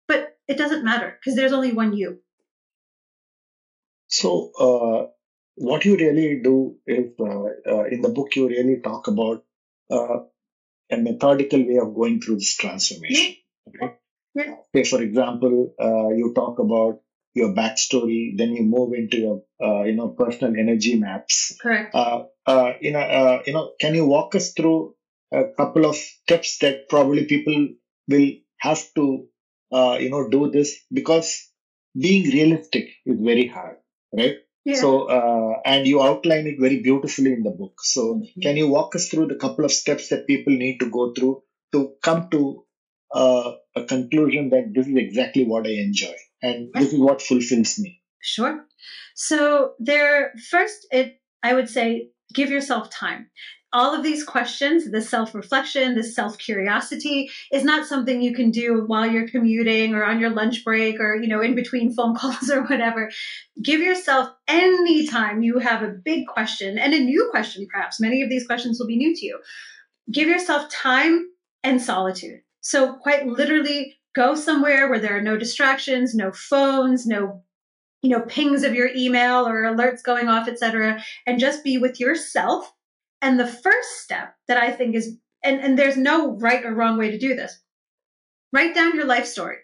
But 0.07 0.37
it 0.47 0.57
doesn't 0.57 0.83
matter 0.83 1.17
because 1.19 1.35
there's 1.35 1.53
only 1.53 1.71
one 1.71 1.95
you. 1.95 2.19
So, 4.07 4.51
uh, 4.59 5.07
what 5.55 5.85
you 5.85 5.97
really 5.97 6.39
do 6.41 6.77
is 6.87 7.11
uh, 7.19 7.43
uh, 7.71 7.83
in 7.85 8.01
the 8.01 8.09
book, 8.09 8.35
you 8.35 8.47
really 8.47 8.79
talk 8.81 9.07
about 9.07 9.43
uh, 9.91 10.19
a 10.91 10.97
methodical 10.97 11.59
way 11.59 11.77
of 11.77 11.93
going 11.93 12.21
through 12.21 12.35
this 12.35 12.55
transformation. 12.55 13.35
Right? 13.79 13.97
Yeah. 14.35 14.55
Say, 14.73 14.83
for 14.83 15.01
example, 15.01 15.73
uh, 15.79 16.09
you 16.09 16.33
talk 16.35 16.59
about 16.59 17.01
your 17.33 17.53
backstory, 17.53 18.37
then 18.37 18.53
you 18.53 18.63
move 18.63 18.93
into 18.93 19.17
your, 19.17 19.43
uh, 19.63 19.83
you 19.83 19.93
know, 19.93 20.09
personal 20.09 20.53
energy 20.57 20.95
maps. 20.95 21.55
Correct. 21.61 21.93
Uh, 21.93 22.23
uh, 22.45 22.73
you 22.81 22.91
know, 22.91 22.99
uh, 22.99 23.41
you 23.45 23.53
know, 23.53 23.73
can 23.79 23.95
you 23.95 24.05
walk 24.05 24.35
us 24.35 24.53
through 24.53 24.95
a 25.31 25.45
couple 25.57 25.85
of 25.85 25.95
steps 25.95 26.57
that 26.59 26.89
probably 26.89 27.25
people 27.25 27.69
will 28.07 28.31
have 28.59 28.81
to, 28.95 29.27
uh, 29.71 29.97
you 29.99 30.09
know, 30.09 30.27
do 30.29 30.49
this 30.51 30.83
because 30.91 31.49
being 31.97 32.23
realistic 32.31 32.89
is 33.05 33.19
very 33.19 33.47
hard, 33.47 33.77
right? 34.15 34.37
Yeah. 34.65 34.75
So, 34.75 35.03
uh, 35.05 35.61
and 35.65 35.87
you 35.87 36.01
outline 36.01 36.47
it 36.47 36.59
very 36.59 36.81
beautifully 36.81 37.33
in 37.33 37.43
the 37.43 37.51
book. 37.51 37.79
So, 37.81 38.15
mm-hmm. 38.15 38.41
can 38.41 38.57
you 38.57 38.67
walk 38.67 38.95
us 38.95 39.07
through 39.07 39.27
the 39.27 39.35
couple 39.35 39.65
of 39.65 39.71
steps 39.71 40.09
that 40.09 40.27
people 40.27 40.53
need 40.53 40.79
to 40.79 40.89
go 40.89 41.13
through 41.13 41.43
to 41.71 41.93
come 42.03 42.29
to 42.31 42.65
uh, 43.13 43.53
a 43.75 43.85
conclusion 43.85 44.49
that 44.49 44.71
this 44.73 44.87
is 44.87 44.95
exactly 44.95 45.45
what 45.45 45.65
I 45.65 45.71
enjoy 45.71 46.13
and 46.41 46.69
this 46.73 46.93
is 46.93 46.99
what 46.99 47.21
fulfills 47.21 47.79
me. 47.79 48.01
Sure. 48.21 48.65
So 49.15 49.73
there, 49.79 50.33
first, 50.49 50.87
it 50.91 51.19
I 51.43 51.53
would 51.53 51.69
say 51.69 52.09
give 52.33 52.49
yourself 52.49 52.89
time 52.89 53.29
all 53.71 53.93
of 53.93 54.03
these 54.03 54.23
questions, 54.23 54.89
the 54.89 55.01
self 55.01 55.35
reflection, 55.35 55.95
the 55.95 56.03
self 56.03 56.37
curiosity 56.37 57.29
is 57.51 57.63
not 57.63 57.85
something 57.85 58.21
you 58.21 58.33
can 58.33 58.51
do 58.51 58.83
while 58.87 59.09
you're 59.09 59.29
commuting 59.29 59.93
or 59.93 60.03
on 60.03 60.19
your 60.19 60.31
lunch 60.31 60.63
break 60.63 60.99
or, 60.99 61.15
you 61.15 61.27
know, 61.27 61.41
in 61.41 61.55
between 61.55 61.93
phone 61.95 62.15
calls 62.15 62.49
or 62.49 62.63
whatever. 62.63 63.11
Give 63.61 63.81
yourself 63.81 64.29
any 64.47 65.07
time 65.07 65.43
you 65.43 65.59
have 65.59 65.83
a 65.83 65.89
big 65.89 66.27
question 66.27 66.77
and 66.77 66.93
a 66.93 66.99
new 66.99 67.27
question, 67.31 67.67
perhaps. 67.71 67.99
Many 67.99 68.21
of 68.21 68.29
these 68.29 68.47
questions 68.47 68.79
will 68.79 68.87
be 68.87 68.97
new 68.97 69.15
to 69.15 69.25
you. 69.25 69.39
Give 70.11 70.27
yourself 70.27 70.69
time 70.71 71.29
and 71.63 71.81
solitude. 71.81 72.41
So, 72.61 72.93
quite 72.93 73.27
literally, 73.27 73.98
go 74.19 74.35
somewhere 74.35 74.89
where 74.89 74.99
there 74.99 75.17
are 75.17 75.21
no 75.21 75.37
distractions, 75.37 76.13
no 76.13 76.31
phones, 76.31 77.05
no 77.05 77.43
you 78.01 78.09
know 78.09 78.21
pings 78.21 78.63
of 78.63 78.73
your 78.73 78.89
email 78.95 79.45
or 79.45 79.63
alerts 79.63 80.01
going 80.01 80.29
off 80.29 80.47
etc 80.47 81.03
and 81.27 81.37
just 81.37 81.65
be 81.65 81.77
with 81.77 81.99
yourself 81.99 82.71
and 83.21 83.39
the 83.39 83.47
first 83.47 84.01
step 84.01 84.35
that 84.47 84.57
I 84.57 84.71
think 84.71 84.95
is, 84.95 85.17
and, 85.43 85.59
and 85.59 85.77
there's 85.77 85.97
no 85.97 86.37
right 86.37 86.65
or 86.65 86.73
wrong 86.73 86.97
way 86.97 87.11
to 87.11 87.17
do 87.17 87.35
this, 87.35 87.59
write 88.53 88.75
down 88.75 88.95
your 88.95 89.05
life 89.05 89.25
story. 89.25 89.57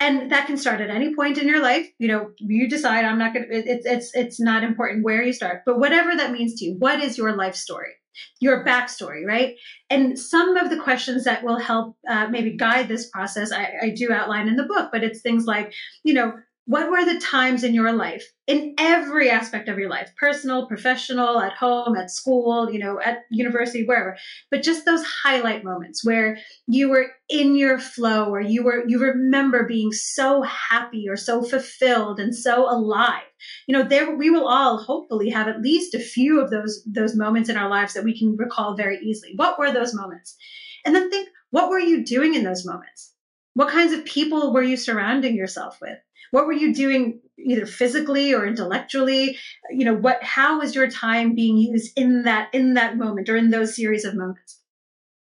And 0.00 0.30
that 0.32 0.46
can 0.46 0.56
start 0.56 0.80
at 0.80 0.90
any 0.90 1.14
point 1.14 1.38
in 1.38 1.48
your 1.48 1.62
life. 1.62 1.88
You 1.98 2.08
know, 2.08 2.30
you 2.38 2.68
decide 2.68 3.04
I'm 3.04 3.18
not 3.18 3.32
going 3.32 3.48
to, 3.48 3.54
it's, 3.54 3.86
it's, 3.86 4.14
it's 4.14 4.40
not 4.40 4.62
important 4.62 5.04
where 5.04 5.22
you 5.22 5.32
start, 5.32 5.62
but 5.64 5.78
whatever 5.78 6.14
that 6.14 6.32
means 6.32 6.54
to 6.56 6.66
you, 6.66 6.76
what 6.78 7.00
is 7.00 7.16
your 7.16 7.34
life 7.34 7.54
story? 7.54 7.94
Your 8.40 8.64
backstory, 8.64 9.26
right? 9.26 9.56
And 9.90 10.18
some 10.18 10.56
of 10.56 10.70
the 10.70 10.80
questions 10.80 11.24
that 11.24 11.42
will 11.42 11.58
help 11.58 11.96
uh, 12.08 12.28
maybe 12.28 12.56
guide 12.56 12.88
this 12.88 13.08
process, 13.10 13.52
I, 13.52 13.72
I 13.82 13.90
do 13.90 14.12
outline 14.12 14.48
in 14.48 14.56
the 14.56 14.64
book, 14.64 14.90
but 14.92 15.04
it's 15.04 15.20
things 15.20 15.46
like, 15.46 15.72
you 16.02 16.14
know, 16.14 16.32
what 16.66 16.90
were 16.90 17.04
the 17.04 17.20
times 17.20 17.62
in 17.62 17.74
your 17.74 17.92
life 17.92 18.24
in 18.46 18.74
every 18.78 19.30
aspect 19.30 19.68
of 19.68 19.78
your 19.78 19.90
life 19.90 20.10
personal 20.18 20.66
professional 20.66 21.40
at 21.40 21.52
home 21.52 21.96
at 21.96 22.10
school 22.10 22.70
you 22.70 22.78
know 22.78 23.00
at 23.00 23.18
university 23.30 23.84
wherever 23.84 24.16
but 24.50 24.62
just 24.62 24.84
those 24.84 25.04
highlight 25.04 25.64
moments 25.64 26.04
where 26.04 26.38
you 26.66 26.88
were 26.88 27.06
in 27.28 27.56
your 27.56 27.78
flow 27.78 28.28
or 28.28 28.40
you 28.40 28.62
were 28.62 28.84
you 28.86 28.98
remember 29.00 29.66
being 29.66 29.92
so 29.92 30.42
happy 30.42 31.06
or 31.08 31.16
so 31.16 31.42
fulfilled 31.42 32.20
and 32.20 32.34
so 32.34 32.70
alive. 32.70 33.22
You 33.66 33.76
know 33.76 33.82
there 33.82 34.14
we 34.14 34.30
will 34.30 34.46
all 34.46 34.78
hopefully 34.78 35.30
have 35.30 35.48
at 35.48 35.60
least 35.60 35.94
a 35.94 35.98
few 35.98 36.40
of 36.40 36.50
those 36.50 36.82
those 36.84 37.16
moments 37.16 37.48
in 37.48 37.56
our 37.56 37.68
lives 37.68 37.94
that 37.94 38.04
we 38.04 38.18
can 38.18 38.36
recall 38.36 38.76
very 38.76 38.98
easily. 38.98 39.32
What 39.36 39.58
were 39.58 39.72
those 39.72 39.94
moments? 39.94 40.36
And 40.84 40.94
then 40.94 41.10
think 41.10 41.28
what 41.50 41.70
were 41.70 41.78
you 41.78 42.04
doing 42.04 42.34
in 42.34 42.44
those 42.44 42.66
moments? 42.66 43.12
What 43.54 43.70
kinds 43.70 43.92
of 43.92 44.04
people 44.04 44.52
were 44.52 44.62
you 44.62 44.76
surrounding 44.76 45.34
yourself 45.34 45.78
with 45.80 45.98
what 46.34 46.46
were 46.46 46.52
you 46.52 46.74
doing 46.74 47.20
either 47.38 47.64
physically 47.64 48.34
or 48.34 48.44
intellectually? 48.44 49.38
You 49.70 49.84
know 49.84 49.94
what 49.94 50.20
how 50.24 50.58
was 50.58 50.74
your 50.74 50.90
time 50.90 51.36
being 51.36 51.56
used 51.56 51.96
in 51.96 52.24
that 52.24 52.52
in 52.52 52.74
that 52.74 52.96
moment 52.96 53.28
or 53.28 53.36
in 53.36 53.50
those 53.50 53.76
series 53.76 54.04
of 54.04 54.16
moments? 54.16 54.60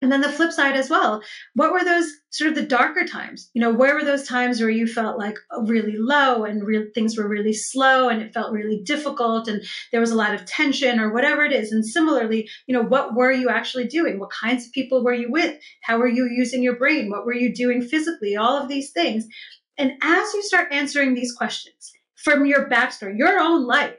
And 0.01 0.11
then 0.11 0.21
the 0.21 0.31
flip 0.31 0.51
side 0.51 0.75
as 0.75 0.89
well 0.89 1.21
what 1.53 1.71
were 1.71 1.83
those 1.83 2.11
sort 2.31 2.49
of 2.49 2.55
the 2.55 2.63
darker 2.63 3.05
times? 3.05 3.51
You 3.53 3.61
know 3.61 3.71
where 3.71 3.93
were 3.93 4.03
those 4.03 4.27
times 4.27 4.59
where 4.59 4.71
you 4.71 4.87
felt 4.87 5.19
like 5.19 5.37
really 5.67 5.95
low 5.95 6.43
and 6.43 6.65
real 6.65 6.85
things 6.95 7.15
were 7.15 7.27
really 7.27 7.53
slow 7.53 8.09
and 8.09 8.23
it 8.23 8.33
felt 8.33 8.51
really 8.51 8.81
difficult 8.83 9.47
and 9.47 9.63
there 9.91 10.01
was 10.01 10.11
a 10.11 10.15
lot 10.15 10.33
of 10.33 10.45
tension 10.45 10.99
or 10.99 11.13
whatever 11.13 11.43
it 11.43 11.51
is? 11.51 11.71
And 11.71 11.85
similarly 11.85 12.49
you 12.65 12.73
know 12.73 12.83
what 12.83 13.13
were 13.13 13.31
you 13.31 13.49
actually 13.49 13.85
doing? 13.85 14.17
What 14.17 14.31
kinds 14.31 14.65
of 14.65 14.71
people 14.71 15.03
were 15.03 15.13
you 15.13 15.31
with? 15.31 15.55
How 15.83 15.99
were 15.99 16.07
you 16.07 16.25
using 16.25 16.63
your 16.63 16.77
brain? 16.77 17.11
What 17.11 17.27
were 17.27 17.35
you 17.35 17.53
doing 17.53 17.83
physically? 17.83 18.35
All 18.35 18.59
of 18.59 18.69
these 18.69 18.89
things 18.89 19.27
and 19.77 19.93
as 20.01 20.33
you 20.33 20.43
start 20.43 20.71
answering 20.71 21.13
these 21.13 21.33
questions 21.33 21.91
from 22.15 22.45
your 22.45 22.69
backstory, 22.69 23.17
your 23.17 23.39
own 23.39 23.65
life, 23.65 23.95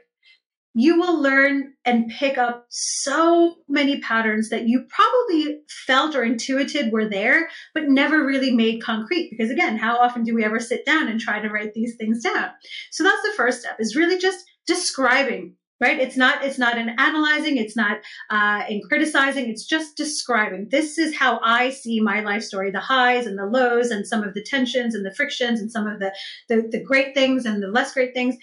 you 0.79 0.99
will 0.99 1.19
learn 1.19 1.73
and 1.85 2.11
pick 2.11 2.37
up 2.37 2.67
so 2.69 3.55
many 3.67 3.99
patterns 3.99 4.49
that 4.49 4.67
you 4.67 4.85
probably 4.89 5.59
felt 5.87 6.15
or 6.15 6.23
intuited 6.23 6.91
were 6.91 7.09
there, 7.09 7.49
but 7.73 7.89
never 7.89 8.23
really 8.23 8.51
made 8.51 8.83
concrete. 8.83 9.31
Because 9.31 9.49
again, 9.49 9.75
how 9.75 9.97
often 9.97 10.23
do 10.23 10.35
we 10.35 10.45
ever 10.45 10.59
sit 10.59 10.85
down 10.85 11.07
and 11.07 11.19
try 11.19 11.39
to 11.39 11.49
write 11.49 11.73
these 11.73 11.95
things 11.95 12.21
down? 12.21 12.51
So 12.91 13.03
that's 13.03 13.23
the 13.23 13.33
first 13.35 13.61
step 13.61 13.77
is 13.79 13.95
really 13.95 14.19
just 14.19 14.45
describing 14.67 15.55
right? 15.79 15.99
It's 15.99 16.17
not 16.17 16.43
it's 16.43 16.57
not 16.57 16.77
in 16.77 16.89
analyzing 16.97 17.57
it's 17.57 17.75
not 17.75 17.97
uh, 18.29 18.63
in 18.69 18.81
criticizing 18.87 19.49
it's 19.49 19.65
just 19.65 19.95
describing. 19.95 20.67
This 20.69 20.97
is 20.97 21.15
how 21.15 21.39
i 21.43 21.69
see 21.69 21.99
my 21.99 22.21
life 22.21 22.43
story 22.43 22.71
the 22.71 22.79
highs 22.79 23.25
and 23.25 23.37
the 23.37 23.45
lows 23.45 23.91
and 23.91 24.07
some 24.07 24.23
of 24.23 24.33
the 24.33 24.43
tensions 24.43 24.95
and 24.95 25.05
the 25.05 25.13
frictions 25.13 25.59
and 25.59 25.71
some 25.71 25.87
of 25.87 25.99
the 25.99 26.13
the, 26.49 26.67
the 26.71 26.83
great 26.83 27.13
things 27.13 27.45
and 27.45 27.61
the 27.61 27.67
less 27.67 27.93
great 27.93 28.13
things. 28.13 28.35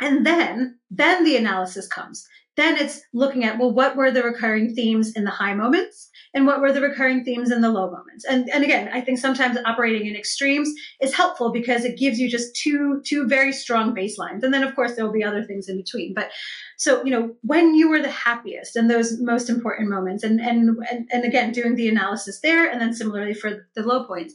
And 0.00 0.24
then 0.24 0.78
then 0.90 1.24
the 1.24 1.36
analysis 1.36 1.86
comes. 1.86 2.26
Then 2.56 2.76
it's 2.76 3.00
looking 3.12 3.44
at 3.44 3.58
well 3.58 3.72
what 3.72 3.96
were 3.96 4.10
the 4.10 4.22
recurring 4.22 4.74
themes 4.74 5.12
in 5.14 5.24
the 5.24 5.30
high 5.30 5.54
moments 5.54 6.10
and 6.34 6.46
what 6.46 6.60
were 6.60 6.72
the 6.72 6.80
recurring 6.80 7.24
themes 7.24 7.50
in 7.50 7.60
the 7.60 7.70
low 7.70 7.90
moments. 7.90 8.24
And 8.24 8.48
and 8.50 8.64
again 8.64 8.90
i 8.92 9.00
think 9.00 9.18
sometimes 9.18 9.58
operating 9.64 10.06
in 10.06 10.16
extremes 10.16 10.70
is 11.00 11.14
helpful 11.14 11.50
because 11.52 11.84
it 11.84 11.98
gives 11.98 12.18
you 12.18 12.28
just 12.28 12.54
two 12.54 13.00
two 13.04 13.26
very 13.26 13.52
strong 13.52 13.94
baselines. 13.94 14.42
And 14.42 14.52
then 14.52 14.62
of 14.62 14.74
course 14.74 14.94
there 14.94 15.04
will 15.04 15.12
be 15.12 15.24
other 15.24 15.44
things 15.44 15.68
in 15.68 15.76
between. 15.76 16.14
But 16.14 16.30
so 16.76 17.04
you 17.04 17.10
know 17.10 17.34
when 17.42 17.74
you 17.74 17.88
were 17.88 18.02
the 18.02 18.10
happiest 18.10 18.76
and 18.76 18.90
those 18.90 19.20
most 19.20 19.50
important 19.50 19.90
moments 19.90 20.22
and 20.22 20.40
and 20.40 20.76
and, 20.90 21.08
and 21.12 21.24
again 21.24 21.52
doing 21.52 21.74
the 21.74 21.88
analysis 21.88 22.40
there 22.40 22.70
and 22.70 22.80
then 22.80 22.92
similarly 22.92 23.34
for 23.34 23.66
the 23.74 23.82
low 23.82 24.04
points 24.04 24.34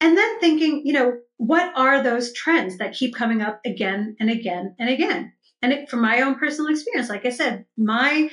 and 0.00 0.16
then 0.16 0.40
thinking 0.40 0.82
you 0.84 0.92
know 0.92 1.18
what 1.36 1.72
are 1.76 2.02
those 2.02 2.32
trends 2.32 2.78
that 2.78 2.94
keep 2.94 3.14
coming 3.14 3.42
up 3.42 3.60
again 3.64 4.16
and 4.18 4.28
again 4.28 4.74
and 4.78 4.90
again? 4.90 5.32
And 5.62 5.72
it, 5.72 5.88
from 5.88 6.02
my 6.02 6.20
own 6.20 6.36
personal 6.36 6.70
experience 6.70 7.08
like 7.08 7.26
i 7.26 7.30
said 7.30 7.64
my 7.76 8.30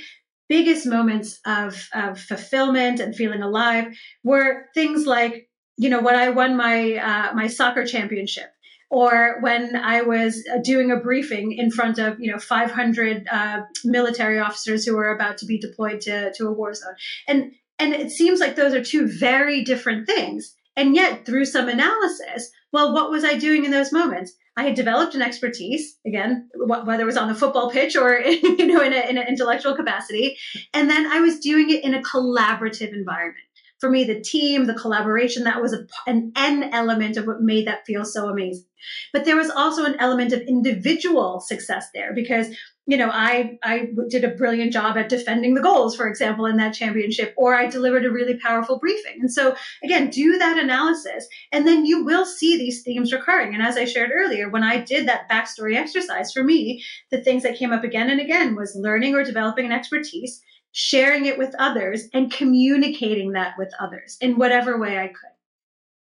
biggest 0.47 0.85
moments 0.85 1.39
of, 1.45 1.87
of 1.93 2.19
fulfillment 2.19 2.99
and 2.99 3.15
feeling 3.15 3.41
alive 3.41 3.95
were 4.23 4.65
things 4.73 5.05
like, 5.05 5.49
you 5.77 5.89
know, 5.89 6.01
when 6.01 6.15
I 6.15 6.29
won 6.29 6.55
my 6.55 6.95
uh, 6.95 7.33
my 7.33 7.47
soccer 7.47 7.85
championship, 7.85 8.49
or 8.89 9.39
when 9.41 9.75
I 9.75 10.03
was 10.03 10.43
uh, 10.53 10.59
doing 10.59 10.91
a 10.91 10.97
briefing 10.97 11.51
in 11.51 11.69
front 11.69 11.99
of 11.99 12.19
you 12.19 12.31
know 12.31 12.39
500 12.39 13.27
uh, 13.29 13.61
military 13.83 14.39
officers 14.39 14.85
who 14.85 14.95
were 14.95 15.13
about 15.13 15.37
to 15.39 15.45
be 15.45 15.59
deployed 15.59 16.01
to 16.01 16.31
to 16.33 16.47
a 16.47 16.53
war 16.53 16.73
zone, 16.73 16.95
and 17.27 17.51
and 17.77 17.93
it 17.93 18.11
seems 18.11 18.39
like 18.39 18.55
those 18.55 18.73
are 18.73 18.83
two 18.83 19.07
very 19.07 19.63
different 19.63 20.07
things. 20.07 20.55
And 20.77 20.95
yet, 20.95 21.25
through 21.25 21.45
some 21.45 21.69
analysis, 21.69 22.51
well, 22.71 22.93
what 22.93 23.09
was 23.09 23.23
I 23.23 23.37
doing 23.37 23.65
in 23.65 23.71
those 23.71 23.93
moments? 23.93 24.33
I 24.57 24.63
had 24.63 24.75
developed 24.75 25.15
an 25.15 25.21
expertise 25.21 25.97
again, 26.05 26.49
whether 26.55 27.03
it 27.03 27.05
was 27.05 27.17
on 27.17 27.27
the 27.27 27.35
football 27.35 27.69
pitch 27.69 27.95
or 27.95 28.19
you 28.21 28.67
know 28.67 28.81
in, 28.81 28.93
a, 28.93 29.09
in 29.09 29.17
an 29.17 29.27
intellectual 29.27 29.75
capacity, 29.75 30.37
and 30.73 30.89
then 30.89 31.05
I 31.11 31.19
was 31.19 31.39
doing 31.39 31.69
it 31.69 31.83
in 31.83 31.93
a 31.93 32.01
collaborative 32.01 32.93
environment. 32.93 33.43
For 33.81 33.89
me, 33.89 34.05
the 34.05 34.21
team, 34.21 34.65
the 34.65 34.73
collaboration, 34.73 35.43
that 35.43 35.61
was 35.61 35.73
a, 35.73 35.85
an 36.07 36.31
N 36.37 36.69
element 36.71 37.17
of 37.17 37.27
what 37.27 37.41
made 37.41 37.67
that 37.67 37.85
feel 37.85 38.05
so 38.05 38.29
amazing. 38.29 38.65
But 39.11 39.25
there 39.25 39.35
was 39.35 39.49
also 39.49 39.83
an 39.83 39.97
element 39.99 40.31
of 40.31 40.41
individual 40.41 41.41
success 41.41 41.87
there 41.93 42.13
because 42.13 42.47
you 42.87 42.97
know, 42.97 43.09
I 43.11 43.57
I 43.63 43.89
did 44.09 44.23
a 44.23 44.35
brilliant 44.35 44.71
job 44.71 44.95
at 44.97 45.09
defending 45.09 45.55
the 45.55 45.61
goals, 45.61 45.95
for 45.95 46.07
example, 46.07 46.45
in 46.45 46.57
that 46.57 46.73
championship, 46.73 47.33
or 47.35 47.55
I 47.55 47.65
delivered 47.65 48.05
a 48.05 48.11
really 48.11 48.37
powerful 48.37 48.77
briefing. 48.77 49.17
And 49.19 49.31
so, 49.31 49.55
again, 49.83 50.09
do 50.09 50.37
that 50.37 50.59
analysis, 50.59 51.27
and 51.51 51.67
then 51.67 51.85
you 51.85 52.05
will 52.05 52.25
see 52.25 52.57
these 52.57 52.83
themes 52.83 53.11
recurring. 53.11 53.53
And 53.53 53.63
as 53.63 53.75
I 53.75 53.85
shared 53.85 54.11
earlier, 54.13 54.49
when 54.49 54.63
I 54.63 54.79
did 54.79 55.07
that 55.07 55.29
backstory 55.29 55.75
exercise, 55.75 56.31
for 56.31 56.43
me, 56.43 56.83
the 57.09 57.21
things 57.21 57.43
that 57.43 57.57
came 57.57 57.73
up 57.73 57.83
again 57.83 58.09
and 58.09 58.21
again 58.21 58.55
was 58.55 58.75
learning 58.75 59.15
or 59.15 59.23
developing 59.23 59.65
an 59.65 59.71
expertise, 59.71 60.41
sharing 60.71 61.25
it 61.25 61.39
with 61.39 61.55
others, 61.57 62.07
and 62.13 62.31
communicating 62.31 63.31
that 63.31 63.55
with 63.57 63.71
others 63.79 64.17
in 64.21 64.37
whatever 64.37 64.79
way 64.79 64.99
I 64.99 65.07
could. 65.07 65.34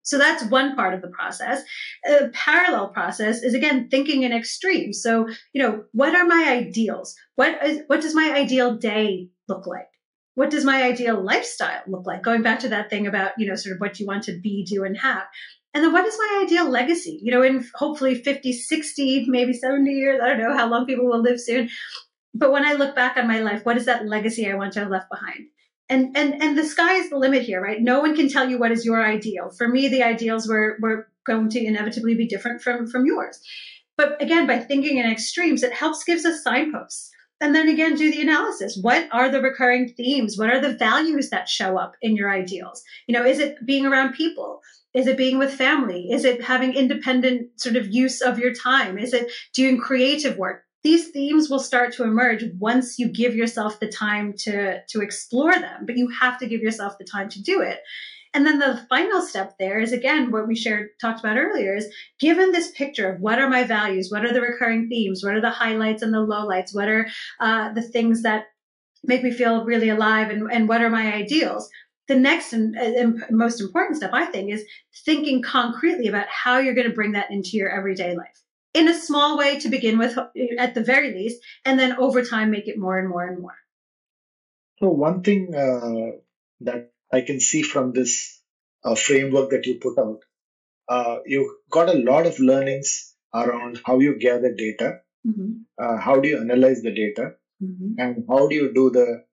So 0.05 0.19
that's 0.19 0.45
one 0.45 0.77
part 0.77 0.95
of 0.95 1.03
the 1.03 1.09
process. 1.09 1.63
A 2.07 2.29
parallel 2.29 2.89
process 2.89 3.43
is 3.43 3.55
again 3.55 3.89
thinking 3.89 4.23
in 4.23 4.33
extremes. 4.33 5.03
So, 5.03 5.29
you 5.53 5.63
know, 5.63 5.85
what 5.93 6.15
are 6.15 6.27
my 6.27 6.47
ideals? 6.49 7.17
What 7.35 7.63
is 7.65 7.81
what 7.89 8.03
does 8.03 8.15
my 8.15 8.33
ideal 8.35 8.77
day 8.77 9.31
look 9.49 9.67
like? 9.67 9.89
What 10.35 10.51
does 10.51 10.65
my 10.65 10.83
ideal 10.83 11.23
lifestyle 11.23 11.83
look 11.87 12.07
like? 12.07 12.23
Going 12.23 12.43
back 12.43 12.61
to 12.61 12.69
that 12.69 12.91
thing 12.91 13.07
about, 13.07 13.33
you 13.39 13.47
know, 13.47 13.55
sort 13.55 13.75
of 13.75 13.81
what 13.81 13.99
you 13.99 14.07
want 14.07 14.25
to 14.25 14.39
be, 14.41 14.65
do, 14.65 14.85
and 14.85 14.97
have. 14.99 15.25
And 15.73 15.83
then 15.83 15.93
what 15.93 16.07
is 16.07 16.17
my 16.19 16.43
ideal 16.45 16.69
legacy? 16.69 17.19
You 17.23 17.33
know, 17.33 17.43
in 17.43 17.65
hopefully 17.75 18.15
50, 18.15 18.53
60, 18.53 19.27
maybe 19.29 19.53
70 19.53 19.91
years, 19.91 20.21
I 20.23 20.29
don't 20.29 20.39
know 20.39 20.57
how 20.57 20.69
long 20.69 20.87
people 20.87 21.07
will 21.07 21.23
live 21.23 21.41
soon. 21.41 21.69
But 22.35 22.53
when 22.53 22.67
I 22.67 22.75
look 22.75 22.95
back 22.95 23.17
on 23.17 23.29
my 23.29 23.41
life, 23.41 23.65
what 23.65 23.77
is 23.77 23.87
that 23.87 24.07
legacy 24.07 24.51
I 24.51 24.55
want 24.55 24.73
to 24.75 24.81
have 24.81 24.91
left 24.91 25.09
behind? 25.11 25.47
And 25.89 26.17
and 26.17 26.43
and 26.43 26.57
the 26.57 26.65
sky 26.65 26.95
is 26.95 27.11
the 27.11 27.19
limit 27.19 27.43
here 27.43 27.61
right? 27.61 27.81
No 27.81 28.01
one 28.01 28.17
can 28.17 28.29
tell 28.29 28.49
you 28.49 28.59
what 28.59 28.73
is 28.73 28.85
your 28.85 29.05
ideal. 29.05 29.51
For 29.51 29.69
me 29.69 29.89
the 29.89 30.03
ideals 30.03 30.49
were 30.49 30.79
were 30.81 31.09
going 31.27 31.49
to 31.51 31.65
inevitably 31.65 32.15
be 32.15 32.27
different 32.27 32.63
from 32.63 32.87
from 32.87 33.07
yours. 33.07 33.41
But 33.97 34.21
again 34.23 34.47
by 34.47 34.59
thinking 34.59 34.99
in 34.99 35.11
extremes 35.11 35.63
it 35.63 35.73
helps 35.73 36.05
gives 36.05 36.25
us 36.25 36.43
signposts. 36.43 37.11
And 37.41 37.55
then 37.55 37.69
again 37.69 37.97
do 37.97 38.11
the 38.11 38.23
analysis. 38.23 38.79
What 38.81 39.09
are 39.13 39.29
the 39.29 39.43
recurring 39.43 39.89
themes? 39.89 40.39
What 40.39 40.51
are 40.51 40.61
the 40.61 40.75
values 40.75 41.31
that 41.31 41.49
show 41.49 41.77
up 41.77 41.95
in 42.01 42.17
your 42.17 42.31
ideals? 42.31 42.83
You 43.07 43.15
know 43.15 43.25
is 43.25 43.39
it 43.39 43.57
being 43.67 43.87
around 43.87 44.15
people? 44.15 44.61
Is 44.95 45.09
it 45.09 45.17
being 45.17 45.39
with 45.39 45.53
family? 45.53 46.09
Is 46.11 46.25
it 46.25 46.43
having 46.43 46.73
independent 46.75 47.61
sort 47.61 47.75
of 47.75 47.93
use 47.93 48.21
of 48.21 48.39
your 48.39 48.55
time? 48.55 48.97
Is 48.97 49.13
it 49.13 49.31
doing 49.53 49.77
creative 49.77 50.39
work 50.39 50.64
these 50.85 51.09
themes 51.09 51.51
will 51.51 51.59
start 51.59 51.93
to 51.95 52.05
emerge 52.05 52.45
once 52.59 52.99
you 52.99 53.09
give 53.09 53.35
yourself 53.35 53.81
the 53.81 53.89
time 53.89 54.35
to 54.37 54.83
to 54.87 55.01
explore 55.01 55.55
them 55.55 55.85
but 55.87 55.97
you 55.97 56.09
have 56.09 56.39
to 56.39 56.47
give 56.47 56.61
yourself 56.61 56.97
the 56.99 57.05
time 57.05 57.29
to 57.29 57.43
do 57.43 57.61
it 57.61 57.81
and 58.35 58.45
then 58.45 58.59
the 58.59 58.85
final 58.89 59.23
step 59.23 59.55
there 59.59 59.79
is 59.79 59.93
again 59.93 60.33
what 60.33 60.49
we 60.49 60.57
shared 60.57 60.91
talked 61.01 61.21
about 61.21 61.37
earlier 61.37 61.77
is 61.77 61.89
given 62.19 62.51
this 62.51 62.73
picture 62.73 63.09
of 63.09 63.21
what 63.21 63.39
are 63.39 63.49
my 63.49 63.63
values, 63.63 64.11
what 64.11 64.25
are 64.25 64.33
the 64.33 64.41
recurring 64.41 64.89
themes, 64.89 65.23
what 65.25 65.35
are 65.35 65.41
the 65.41 65.51
highlights 65.51 66.03
and 66.03 66.13
the 66.13 66.19
lowlights, 66.19 66.75
what 66.75 66.89
are 66.89 67.07
uh, 67.39 67.73
the 67.73 67.83
things 67.83 68.23
that 68.23 68.47
make 69.05 69.23
me 69.23 69.31
feel 69.31 69.65
really 69.65 69.89
alive, 69.89 70.31
and, 70.31 70.51
and 70.51 70.69
what 70.69 70.83
are 70.83 70.91
my 70.91 71.15
ideals. 71.15 71.71
The 72.09 72.17
next 72.17 72.53
and, 72.53 72.75
and 72.75 73.25
most 73.31 73.61
important 73.61 73.99
step, 73.99 74.11
I 74.13 74.27
think, 74.27 74.51
is 74.51 74.65
thinking 75.05 75.41
concretely 75.41 76.09
about 76.09 76.27
how 76.29 76.59
you're 76.59 76.75
going 76.75 76.89
to 76.89 76.95
bring 76.95 77.13
that 77.13 77.31
into 77.31 77.51
your 77.51 77.71
everyday 77.71 78.17
life 78.17 78.44
in 78.75 78.89
a 78.89 78.95
small 78.95 79.39
way 79.39 79.59
to 79.61 79.69
begin 79.69 79.99
with, 79.99 80.19
at 80.59 80.75
the 80.75 80.83
very 80.83 81.13
least, 81.13 81.41
and 81.65 81.79
then 81.79 81.97
over 81.97 82.25
time 82.25 82.51
make 82.51 82.69
it 82.69 82.79
more 82.79 82.99
and 82.99 83.09
more 83.09 83.27
and 83.27 83.41
more. 83.41 83.57
So, 84.81 84.89
one 84.89 85.23
thing 85.23 85.55
uh, 85.55 86.19
that 86.63 86.91
I 87.13 87.21
can 87.21 87.41
see 87.41 87.63
from 87.63 87.93
this 87.93 88.41
uh, 88.85 88.95
framework 88.95 89.51
that 89.51 89.67
you 89.67 89.79
put 89.81 89.99
out. 89.99 90.21
Uh, 90.89 91.19
you 91.25 91.59
got 91.71 91.89
a 91.89 91.99
lot 91.99 92.27
of 92.27 92.39
learnings 92.39 93.15
around 93.33 93.81
how 93.85 93.99
you 93.99 94.19
gather 94.19 94.53
data, 94.55 94.99
mm-hmm. 95.27 95.53
uh, 95.83 95.97
how 95.97 96.21
do 96.21 96.29
you 96.29 96.39
analyze 96.39 96.83
the 96.83 96.95
data, 96.95 97.33
mm-hmm. 97.63 97.95
and 97.99 98.25
how 98.29 98.47
do 98.49 98.55
you 98.55 98.73
do 98.75 98.91
the 98.91 99.25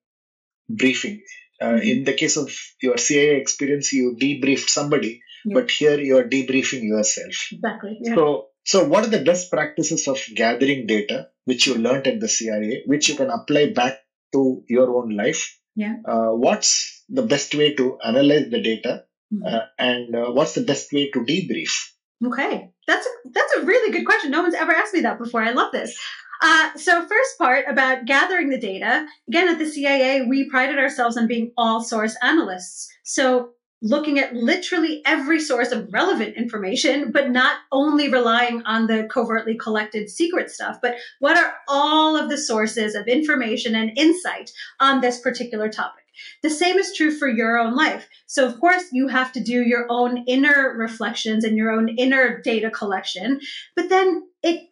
briefing. 0.68 1.22
Uh, 1.60 1.66
mm-hmm. 1.66 1.88
In 1.88 2.04
the 2.04 2.14
case 2.14 2.36
of 2.36 2.56
your 2.80 2.96
CIA 2.96 3.36
experience, 3.36 3.92
you 3.92 4.16
debriefed 4.20 4.68
somebody, 4.68 5.20
yeah. 5.44 5.54
but 5.54 5.70
here 5.70 6.00
you 6.00 6.16
are 6.18 6.24
debriefing 6.24 6.84
yourself. 6.84 7.48
Exactly. 7.52 7.98
Yeah. 8.00 8.14
So, 8.14 8.46
so 8.64 8.84
what 8.84 9.04
are 9.04 9.10
the 9.10 9.24
best 9.24 9.50
practices 9.50 10.06
of 10.08 10.18
gathering 10.34 10.86
data 10.86 11.28
which 11.44 11.66
you 11.66 11.74
learned 11.74 12.06
at 12.06 12.20
the 12.20 12.28
CIA, 12.28 12.82
which 12.86 13.08
you 13.08 13.16
can 13.16 13.30
apply 13.30 13.72
back 13.72 13.98
to 14.32 14.62
your 14.68 14.96
own 14.96 15.16
life? 15.16 15.58
Yeah. 15.74 15.96
Uh, 16.04 16.30
what's 16.30 17.04
the 17.08 17.22
best 17.22 17.54
way 17.54 17.74
to 17.74 17.98
analyze 18.04 18.50
the 18.50 18.62
data, 18.62 19.04
mm-hmm. 19.32 19.44
uh, 19.44 19.66
and 19.78 20.14
uh, 20.14 20.30
what's 20.32 20.54
the 20.54 20.62
best 20.62 20.92
way 20.92 21.10
to 21.10 21.20
debrief? 21.20 21.88
Okay, 22.24 22.70
that's 22.86 23.06
a, 23.06 23.10
that's 23.30 23.56
a 23.56 23.64
really 23.64 23.90
good 23.92 24.06
question. 24.06 24.30
No 24.30 24.42
one's 24.42 24.54
ever 24.54 24.72
asked 24.72 24.94
me 24.94 25.00
that 25.00 25.18
before. 25.18 25.42
I 25.42 25.50
love 25.50 25.72
this. 25.72 25.98
Uh, 26.42 26.76
so, 26.76 27.06
first 27.06 27.38
part 27.38 27.66
about 27.68 28.04
gathering 28.04 28.50
the 28.50 28.58
data. 28.58 29.06
Again, 29.28 29.48
at 29.48 29.58
the 29.58 29.66
CIA, 29.66 30.22
we 30.22 30.50
prided 30.50 30.78
ourselves 30.78 31.16
on 31.16 31.26
being 31.26 31.52
all 31.56 31.82
source 31.82 32.16
analysts. 32.22 32.88
So, 33.04 33.50
looking 33.82 34.18
at 34.18 34.34
literally 34.34 35.02
every 35.04 35.40
source 35.40 35.72
of 35.72 35.92
relevant 35.92 36.36
information, 36.36 37.10
but 37.10 37.30
not 37.30 37.58
only 37.72 38.08
relying 38.10 38.62
on 38.64 38.86
the 38.86 39.08
covertly 39.10 39.56
collected 39.56 40.08
secret 40.08 40.50
stuff, 40.50 40.78
but 40.80 40.94
what 41.18 41.36
are 41.36 41.54
all 41.68 42.16
of 42.16 42.30
the 42.30 42.38
sources 42.38 42.94
of 42.94 43.08
information 43.08 43.74
and 43.74 43.90
insight 43.98 44.52
on 44.80 45.00
this 45.00 45.20
particular 45.20 45.68
topic? 45.68 46.04
The 46.42 46.50
same 46.50 46.78
is 46.78 46.94
true 46.94 47.10
for 47.10 47.28
your 47.28 47.58
own 47.58 47.74
life. 47.74 48.08
So, 48.26 48.46
of 48.46 48.60
course, 48.60 48.84
you 48.92 49.08
have 49.08 49.32
to 49.32 49.42
do 49.42 49.62
your 49.62 49.86
own 49.88 50.24
inner 50.26 50.74
reflections 50.76 51.42
and 51.42 51.56
your 51.56 51.72
own 51.72 51.88
inner 51.88 52.40
data 52.40 52.70
collection, 52.70 53.40
but 53.74 53.88
then 53.88 54.28
it 54.42 54.68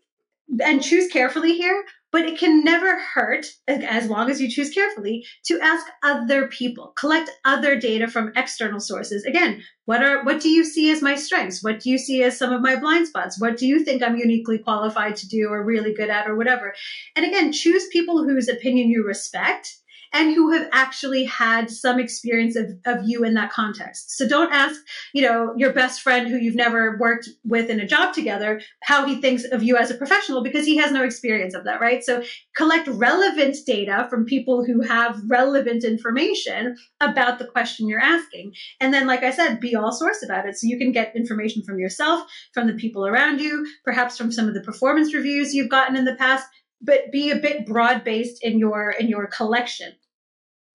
and 0.64 0.82
choose 0.82 1.08
carefully 1.08 1.56
here, 1.56 1.84
but 2.12 2.24
it 2.24 2.38
can 2.38 2.64
never 2.64 2.98
hurt, 2.98 3.46
as 3.68 4.08
long 4.08 4.30
as 4.30 4.40
you 4.40 4.48
choose 4.48 4.70
carefully, 4.70 5.24
to 5.44 5.60
ask 5.60 5.86
other 6.02 6.48
people, 6.48 6.92
collect 6.98 7.30
other 7.44 7.76
data 7.78 8.08
from 8.08 8.32
external 8.36 8.80
sources. 8.80 9.24
Again, 9.24 9.62
what 9.84 10.02
are 10.02 10.24
what 10.24 10.40
do 10.40 10.48
you 10.48 10.64
see 10.64 10.90
as 10.90 11.02
my 11.02 11.14
strengths? 11.14 11.62
What 11.62 11.80
do 11.80 11.90
you 11.90 11.98
see 11.98 12.22
as 12.22 12.38
some 12.38 12.52
of 12.52 12.62
my 12.62 12.76
blind 12.76 13.08
spots? 13.08 13.40
What 13.40 13.56
do 13.56 13.66
you 13.66 13.84
think 13.84 14.02
I'm 14.02 14.16
uniquely 14.16 14.58
qualified 14.58 15.16
to 15.16 15.28
do 15.28 15.48
or 15.48 15.64
really 15.64 15.94
good 15.94 16.10
at 16.10 16.28
or 16.28 16.36
whatever? 16.36 16.74
And 17.16 17.26
again, 17.26 17.52
choose 17.52 17.88
people 17.88 18.24
whose 18.24 18.48
opinion 18.48 18.88
you 18.88 19.04
respect 19.04 19.79
and 20.12 20.34
who 20.34 20.52
have 20.52 20.68
actually 20.72 21.24
had 21.24 21.70
some 21.70 22.00
experience 22.00 22.56
of, 22.56 22.70
of 22.84 23.08
you 23.08 23.24
in 23.24 23.34
that 23.34 23.52
context. 23.52 24.16
So 24.16 24.26
don't 24.26 24.52
ask, 24.52 24.80
you 25.12 25.22
know, 25.22 25.54
your 25.56 25.72
best 25.72 26.00
friend 26.00 26.28
who 26.28 26.36
you've 26.36 26.56
never 26.56 26.96
worked 26.98 27.28
with 27.44 27.70
in 27.70 27.80
a 27.80 27.86
job 27.86 28.12
together 28.12 28.60
how 28.82 29.06
he 29.06 29.20
thinks 29.20 29.44
of 29.44 29.62
you 29.62 29.76
as 29.76 29.90
a 29.90 29.94
professional 29.94 30.42
because 30.42 30.66
he 30.66 30.76
has 30.76 30.90
no 30.90 31.04
experience 31.04 31.54
of 31.54 31.64
that, 31.64 31.80
right? 31.80 32.02
So 32.02 32.22
collect 32.56 32.88
relevant 32.88 33.56
data 33.66 34.06
from 34.10 34.24
people 34.24 34.64
who 34.64 34.80
have 34.82 35.20
relevant 35.28 35.84
information 35.84 36.76
about 37.00 37.38
the 37.38 37.46
question 37.46 37.88
you're 37.88 38.00
asking. 38.00 38.54
And 38.80 38.92
then, 38.92 39.06
like 39.06 39.22
I 39.22 39.30
said, 39.30 39.60
be 39.60 39.76
all 39.76 39.92
source 39.92 40.22
about 40.24 40.46
it. 40.46 40.56
So 40.56 40.66
you 40.66 40.78
can 40.78 40.92
get 40.92 41.14
information 41.14 41.62
from 41.62 41.78
yourself, 41.78 42.28
from 42.52 42.66
the 42.66 42.74
people 42.74 43.06
around 43.06 43.40
you, 43.40 43.66
perhaps 43.84 44.16
from 44.16 44.32
some 44.32 44.48
of 44.48 44.54
the 44.54 44.60
performance 44.60 45.14
reviews 45.14 45.54
you've 45.54 45.70
gotten 45.70 45.96
in 45.96 46.04
the 46.04 46.16
past 46.16 46.46
but 46.80 47.12
be 47.12 47.30
a 47.30 47.36
bit 47.36 47.66
broad 47.66 48.04
based 48.04 48.42
in 48.42 48.58
your 48.58 48.90
in 48.90 49.08
your 49.08 49.26
collection. 49.26 49.92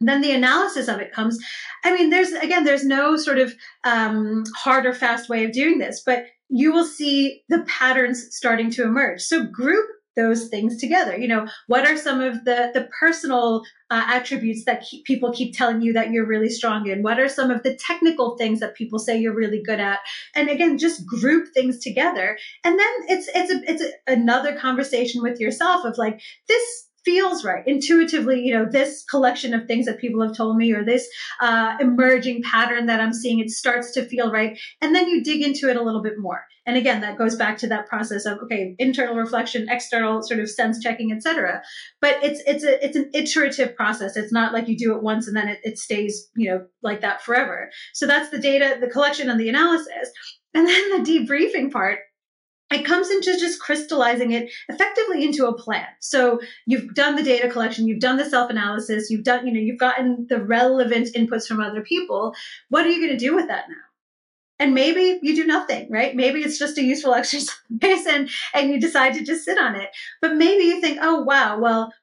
Then 0.02 0.22
the 0.22 0.32
analysis 0.32 0.88
of 0.90 1.00
it 1.00 1.14
comes 1.14 1.40
i 1.84 1.96
mean 1.96 2.10
there's 2.10 2.32
again 2.34 2.66
there's 2.66 2.86
no 2.86 3.16
sort 3.16 3.40
of 3.40 3.56
um, 3.86 4.44
hard 4.56 4.86
or 4.86 4.94
fast 4.94 5.30
way 5.30 5.46
of 5.46 5.54
doing 5.54 5.80
this 5.80 6.04
but 6.06 6.26
you 6.50 6.72
will 6.72 6.86
see 6.86 7.44
the 7.50 7.64
patterns 7.68 8.28
starting 8.32 8.70
to 8.72 8.84
emerge. 8.84 9.22
So 9.22 9.46
group 9.46 9.88
those 10.16 10.48
things 10.48 10.78
together. 10.78 11.18
You 11.18 11.28
know 11.28 11.48
what 11.68 11.86
are 11.86 11.98
some 11.98 12.22
of 12.22 12.46
the 12.46 12.72
the 12.74 12.90
personal 13.00 13.64
uh, 13.92 14.04
attributes 14.08 14.66
that 14.66 14.82
keep, 14.82 15.06
people 15.06 15.32
keep 15.32 15.56
telling 15.56 15.82
you 15.82 15.94
that 15.94 16.12
you're 16.12 16.26
really 16.26 16.50
strong 16.50 16.88
in? 16.88 17.04
What 17.04 17.20
are 17.20 17.30
some 17.30 17.52
of 17.52 17.64
the 17.64 17.76
technical 17.76 18.38
things 18.38 18.60
that 18.60 18.76
people 18.76 19.00
say 19.00 19.18
you're 19.18 19.36
really 19.36 19.62
good 19.62 19.80
at? 19.80 20.00
And 20.36 20.50
again 20.50 20.78
just 20.78 21.06
group 21.06 21.48
things 21.54 21.80
together. 21.80 22.38
And 22.64 22.80
then 22.80 22.94
it's 23.08 23.30
it's 23.34 23.52
a, 23.52 23.72
it's 23.72 23.82
a, 23.82 24.12
another 24.12 24.56
conversation 24.56 25.22
with 25.22 25.40
yourself 25.40 25.86
of 25.86 25.98
like 25.98 26.22
this 26.48 26.88
feels 27.06 27.46
right. 27.46 27.64
Intuitively 27.66 28.42
you 28.42 28.54
know 28.54 28.66
this 28.66 29.04
collection 29.10 29.54
of 29.54 29.68
things 29.68 29.86
that 29.86 30.00
people 30.00 30.22
have 30.22 30.36
told 30.36 30.58
me 30.58 30.74
or 30.74 30.84
this 30.84 31.08
uh, 31.40 31.78
emerging 31.80 32.42
pattern 32.44 32.88
that 32.88 33.00
i'm 33.00 33.14
seeing 33.14 33.40
it 33.40 33.50
starts 33.50 33.92
to 33.94 34.06
feel 34.06 34.32
right. 34.32 34.60
And 34.82 34.94
then 34.94 35.08
you 35.08 35.24
dig 35.24 35.42
into 35.42 35.70
it 35.70 35.78
a 35.78 35.84
little 35.84 36.02
bit 36.02 36.18
more. 36.18 36.46
And 36.66 36.78
again 36.78 37.02
that 37.02 37.18
goes 37.18 37.36
back 37.36 37.58
to 37.60 37.68
that 37.68 37.88
process 37.88 38.26
of 38.26 38.40
okay 38.40 38.76
internal 38.80 39.16
reflection 39.16 39.68
external 39.70 40.24
sort 40.24 40.40
of 40.40 40.50
sense 40.50 40.82
checking 40.82 41.12
etc 41.12 41.62
but 42.02 42.24
it's 42.24 42.42
it's 42.46 42.64
a 42.64 42.86
it's 42.86 42.96
an 42.96 43.10
iterative 43.14 43.76
process. 43.76 44.18
It's 44.18 44.32
not 44.32 44.54
like 44.54 44.68
you 44.68 44.78
do 44.78 44.96
it 44.96 45.04
once 45.04 45.28
and 45.28 45.36
then 45.36 45.48
it, 45.48 45.60
it 45.64 45.78
stays 45.78 46.30
you 46.36 46.50
know 46.50 46.66
like 46.84 47.02
that 47.02 47.22
forever. 47.22 47.70
So 47.94 48.08
that's 48.08 48.30
the 48.30 48.40
data 48.40 48.78
the 48.80 48.90
collection 48.90 49.30
and 49.30 49.40
the 49.40 49.50
analysis. 49.50 50.12
And 50.54 50.68
then 50.68 51.04
the 51.04 51.12
debriefing 51.12 51.72
part 51.72 52.00
it 52.76 52.86
comes 52.86 53.10
into 53.10 53.38
just 53.38 53.60
crystallizing 53.60 54.32
it 54.32 54.52
effectively 54.70 55.24
into 55.24 55.48
a 55.48 55.58
plan. 55.58 55.88
So 56.00 56.40
you've 56.66 56.94
done 56.94 57.16
the 57.16 57.24
data 57.24 57.50
collection, 57.50 57.88
you've 57.88 58.00
done 58.00 58.18
the 58.18 58.30
self 58.30 58.50
analysis, 58.50 59.10
you've 59.10 59.24
done, 59.24 59.48
you 59.48 59.54
know, 59.54 59.60
you've 59.60 59.80
gotten 59.80 60.28
the 60.30 60.44
relevant 60.44 61.10
inputs 61.16 61.48
from 61.48 61.62
other 61.62 61.82
people. 61.82 62.34
What 62.70 62.86
are 62.86 62.90
you 62.90 63.06
going 63.06 63.18
to 63.18 63.26
do 63.26 63.36
with 63.36 63.48
that 63.48 63.66
now? 63.70 63.76
And 64.58 64.74
maybe 64.74 65.20
you 65.22 65.36
do 65.36 65.46
nothing, 65.46 65.92
right? 65.92 66.16
Maybe 66.16 66.42
it's 66.42 66.60
just 66.60 66.78
a 66.78 66.84
useful 66.84 67.14
exercise 67.22 67.56
and, 67.82 68.30
and 68.54 68.70
you 68.70 68.80
decide 68.80 69.14
to 69.16 69.24
just 69.24 69.46
sit 69.46 69.58
on 69.58 69.76
it. 69.76 69.90
But 70.22 70.36
maybe 70.36 70.66
you 70.66 70.82
think, 70.82 71.00
oh, 71.02 71.22
wow, 71.24 71.60
well, 71.60 71.94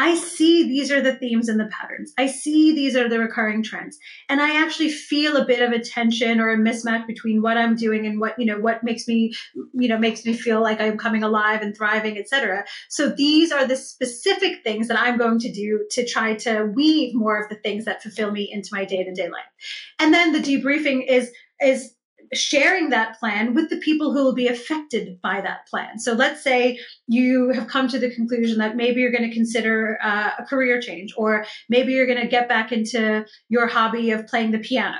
I 0.00 0.14
see 0.14 0.66
these 0.66 0.90
are 0.90 1.02
the 1.02 1.14
themes 1.14 1.50
and 1.50 1.60
the 1.60 1.66
patterns. 1.66 2.14
I 2.16 2.26
see 2.26 2.74
these 2.74 2.96
are 2.96 3.06
the 3.06 3.18
recurring 3.18 3.62
trends. 3.62 3.98
And 4.30 4.40
I 4.40 4.62
actually 4.62 4.88
feel 4.88 5.36
a 5.36 5.44
bit 5.44 5.60
of 5.60 5.72
a 5.72 5.78
tension 5.78 6.40
or 6.40 6.50
a 6.50 6.56
mismatch 6.56 7.06
between 7.06 7.42
what 7.42 7.58
I'm 7.58 7.76
doing 7.76 8.06
and 8.06 8.18
what, 8.18 8.38
you 8.38 8.46
know, 8.46 8.58
what 8.58 8.82
makes 8.82 9.06
me, 9.06 9.34
you 9.74 9.88
know, 9.88 9.98
makes 9.98 10.24
me 10.24 10.32
feel 10.32 10.62
like 10.62 10.80
I'm 10.80 10.96
coming 10.96 11.22
alive 11.22 11.60
and 11.60 11.76
thriving, 11.76 12.16
etc. 12.16 12.64
So 12.88 13.10
these 13.10 13.52
are 13.52 13.66
the 13.66 13.76
specific 13.76 14.64
things 14.64 14.88
that 14.88 14.98
I'm 14.98 15.18
going 15.18 15.38
to 15.40 15.52
do 15.52 15.84
to 15.90 16.06
try 16.06 16.34
to 16.36 16.72
weave 16.74 17.14
more 17.14 17.38
of 17.38 17.50
the 17.50 17.56
things 17.56 17.84
that 17.84 18.02
fulfill 18.02 18.30
me 18.30 18.50
into 18.50 18.70
my 18.72 18.86
day-to-day 18.86 19.28
life. 19.28 19.52
And 19.98 20.14
then 20.14 20.32
the 20.32 20.38
debriefing 20.38 21.06
is 21.06 21.30
is 21.62 21.92
sharing 22.32 22.90
that 22.90 23.18
plan 23.18 23.54
with 23.54 23.70
the 23.70 23.78
people 23.78 24.12
who 24.12 24.22
will 24.24 24.34
be 24.34 24.46
affected 24.46 25.20
by 25.20 25.40
that 25.40 25.66
plan. 25.66 25.98
So 25.98 26.12
let's 26.12 26.42
say 26.42 26.78
you 27.08 27.50
have 27.50 27.66
come 27.66 27.88
to 27.88 27.98
the 27.98 28.14
conclusion 28.14 28.58
that 28.58 28.76
maybe 28.76 29.00
you're 29.00 29.10
going 29.10 29.28
to 29.28 29.34
consider 29.34 29.98
uh, 30.02 30.30
a 30.38 30.44
career 30.44 30.80
change, 30.80 31.12
or 31.16 31.44
maybe 31.68 31.92
you're 31.92 32.06
going 32.06 32.20
to 32.20 32.28
get 32.28 32.48
back 32.48 32.70
into 32.72 33.24
your 33.48 33.66
hobby 33.66 34.12
of 34.12 34.26
playing 34.26 34.52
the 34.52 34.58
piano. 34.58 34.98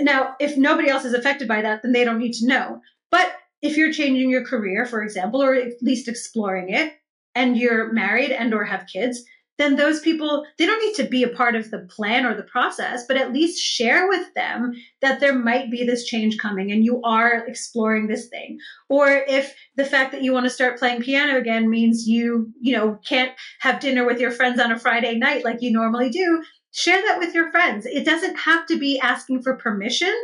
Now, 0.00 0.34
if 0.40 0.56
nobody 0.56 0.88
else 0.88 1.04
is 1.04 1.14
affected 1.14 1.48
by 1.48 1.62
that, 1.62 1.82
then 1.82 1.92
they 1.92 2.04
don't 2.04 2.18
need 2.18 2.32
to 2.34 2.46
know. 2.46 2.80
But 3.10 3.32
if 3.60 3.76
you're 3.76 3.92
changing 3.92 4.30
your 4.30 4.44
career, 4.44 4.86
for 4.86 5.02
example, 5.02 5.42
or 5.42 5.54
at 5.54 5.72
least 5.82 6.08
exploring 6.08 6.70
it, 6.70 6.94
and 7.34 7.56
you're 7.56 7.92
married 7.92 8.30
and 8.30 8.54
or 8.54 8.64
have 8.64 8.86
kids, 8.92 9.22
then 9.60 9.76
those 9.76 10.00
people 10.00 10.46
they 10.58 10.66
don't 10.66 10.84
need 10.84 10.94
to 10.94 11.04
be 11.04 11.22
a 11.22 11.28
part 11.28 11.54
of 11.54 11.70
the 11.70 11.80
plan 11.90 12.24
or 12.24 12.34
the 12.34 12.42
process 12.42 13.06
but 13.06 13.16
at 13.16 13.32
least 13.32 13.62
share 13.62 14.08
with 14.08 14.32
them 14.34 14.72
that 15.00 15.20
there 15.20 15.34
might 15.34 15.70
be 15.70 15.84
this 15.84 16.04
change 16.04 16.38
coming 16.38 16.70
and 16.70 16.84
you 16.84 17.00
are 17.02 17.46
exploring 17.46 18.06
this 18.06 18.28
thing. 18.28 18.58
Or 18.88 19.08
if 19.08 19.54
the 19.76 19.84
fact 19.84 20.12
that 20.12 20.22
you 20.22 20.32
want 20.32 20.44
to 20.44 20.50
start 20.50 20.78
playing 20.78 21.02
piano 21.02 21.38
again 21.38 21.70
means 21.70 22.06
you 22.06 22.52
you 22.60 22.76
know 22.76 22.98
can't 23.04 23.32
have 23.60 23.80
dinner 23.80 24.04
with 24.04 24.20
your 24.20 24.30
friends 24.30 24.60
on 24.60 24.72
a 24.72 24.78
friday 24.78 25.16
night 25.16 25.44
like 25.44 25.62
you 25.62 25.72
normally 25.72 26.10
do 26.10 26.42
share 26.72 27.02
that 27.02 27.18
with 27.18 27.34
your 27.34 27.50
friends. 27.50 27.86
It 27.86 28.04
doesn't 28.04 28.36
have 28.36 28.66
to 28.66 28.78
be 28.78 29.00
asking 29.00 29.42
for 29.42 29.56
permission, 29.56 30.14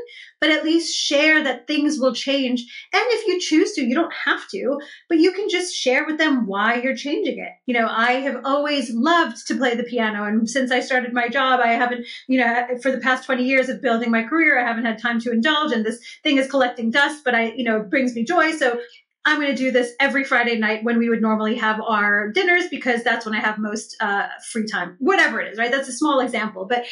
but 0.40 0.50
at 0.50 0.64
least 0.64 0.94
share 0.94 1.42
that 1.42 1.66
things 1.66 1.98
will 1.98 2.14
change. 2.14 2.60
And 2.92 3.02
if 3.08 3.26
you 3.26 3.40
choose 3.40 3.72
to, 3.72 3.84
you 3.84 3.94
don't 3.94 4.12
have 4.24 4.48
to, 4.48 4.78
but 5.08 5.18
you 5.18 5.32
can 5.32 5.48
just 5.48 5.74
share 5.74 6.06
with 6.06 6.18
them 6.18 6.46
why 6.46 6.76
you're 6.76 6.96
changing 6.96 7.38
it. 7.38 7.52
You 7.66 7.74
know, 7.74 7.88
I 7.88 8.12
have 8.12 8.42
always 8.44 8.92
loved 8.92 9.46
to 9.48 9.56
play 9.56 9.74
the 9.74 9.84
piano. 9.84 10.24
And 10.24 10.48
since 10.48 10.70
I 10.70 10.80
started 10.80 11.12
my 11.12 11.28
job, 11.28 11.60
I 11.62 11.72
haven't, 11.72 12.06
you 12.28 12.38
know, 12.38 12.66
for 12.82 12.90
the 12.90 12.98
past 12.98 13.24
20 13.24 13.44
years 13.44 13.68
of 13.68 13.82
building 13.82 14.10
my 14.10 14.22
career, 14.22 14.58
I 14.58 14.66
haven't 14.66 14.84
had 14.84 15.00
time 15.00 15.20
to 15.20 15.32
indulge. 15.32 15.72
And 15.72 15.84
this 15.84 16.00
thing 16.22 16.38
is 16.38 16.50
collecting 16.50 16.90
dust, 16.90 17.24
but 17.24 17.34
I, 17.34 17.52
you 17.52 17.64
know, 17.64 17.80
brings 17.80 18.14
me 18.14 18.24
joy. 18.24 18.52
So 18.52 18.78
I'm 19.26 19.40
going 19.40 19.50
to 19.50 19.56
do 19.56 19.72
this 19.72 19.92
every 19.98 20.22
Friday 20.22 20.56
night 20.56 20.84
when 20.84 20.98
we 20.98 21.08
would 21.08 21.20
normally 21.20 21.56
have 21.56 21.80
our 21.80 22.30
dinners 22.30 22.68
because 22.70 23.02
that's 23.02 23.26
when 23.26 23.34
I 23.34 23.40
have 23.40 23.58
most 23.58 23.96
uh, 24.00 24.28
free 24.52 24.66
time. 24.66 24.96
Whatever 25.00 25.40
it 25.40 25.52
is, 25.52 25.58
right? 25.58 25.70
That's 25.70 25.88
a 25.88 25.92
small 25.92 26.20
example, 26.20 26.64
but 26.64 26.86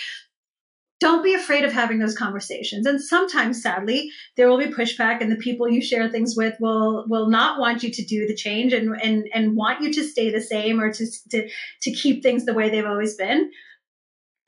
don't 0.98 1.22
be 1.22 1.34
afraid 1.34 1.64
of 1.64 1.72
having 1.72 2.00
those 2.00 2.16
conversations. 2.16 2.86
And 2.86 3.00
sometimes, 3.00 3.62
sadly, 3.62 4.10
there 4.36 4.48
will 4.48 4.58
be 4.58 4.66
pushback, 4.66 5.20
and 5.20 5.30
the 5.30 5.36
people 5.36 5.68
you 5.68 5.80
share 5.80 6.08
things 6.08 6.34
with 6.36 6.54
will 6.58 7.04
will 7.08 7.28
not 7.28 7.60
want 7.60 7.84
you 7.84 7.90
to 7.92 8.04
do 8.04 8.26
the 8.26 8.34
change 8.34 8.72
and 8.72 8.96
and 9.00 9.28
and 9.32 9.56
want 9.56 9.82
you 9.82 9.92
to 9.92 10.02
stay 10.02 10.30
the 10.30 10.40
same 10.40 10.80
or 10.80 10.92
to 10.92 11.06
to 11.30 11.48
to 11.82 11.90
keep 11.92 12.22
things 12.22 12.46
the 12.46 12.54
way 12.54 12.68
they've 12.68 12.84
always 12.84 13.14
been. 13.14 13.50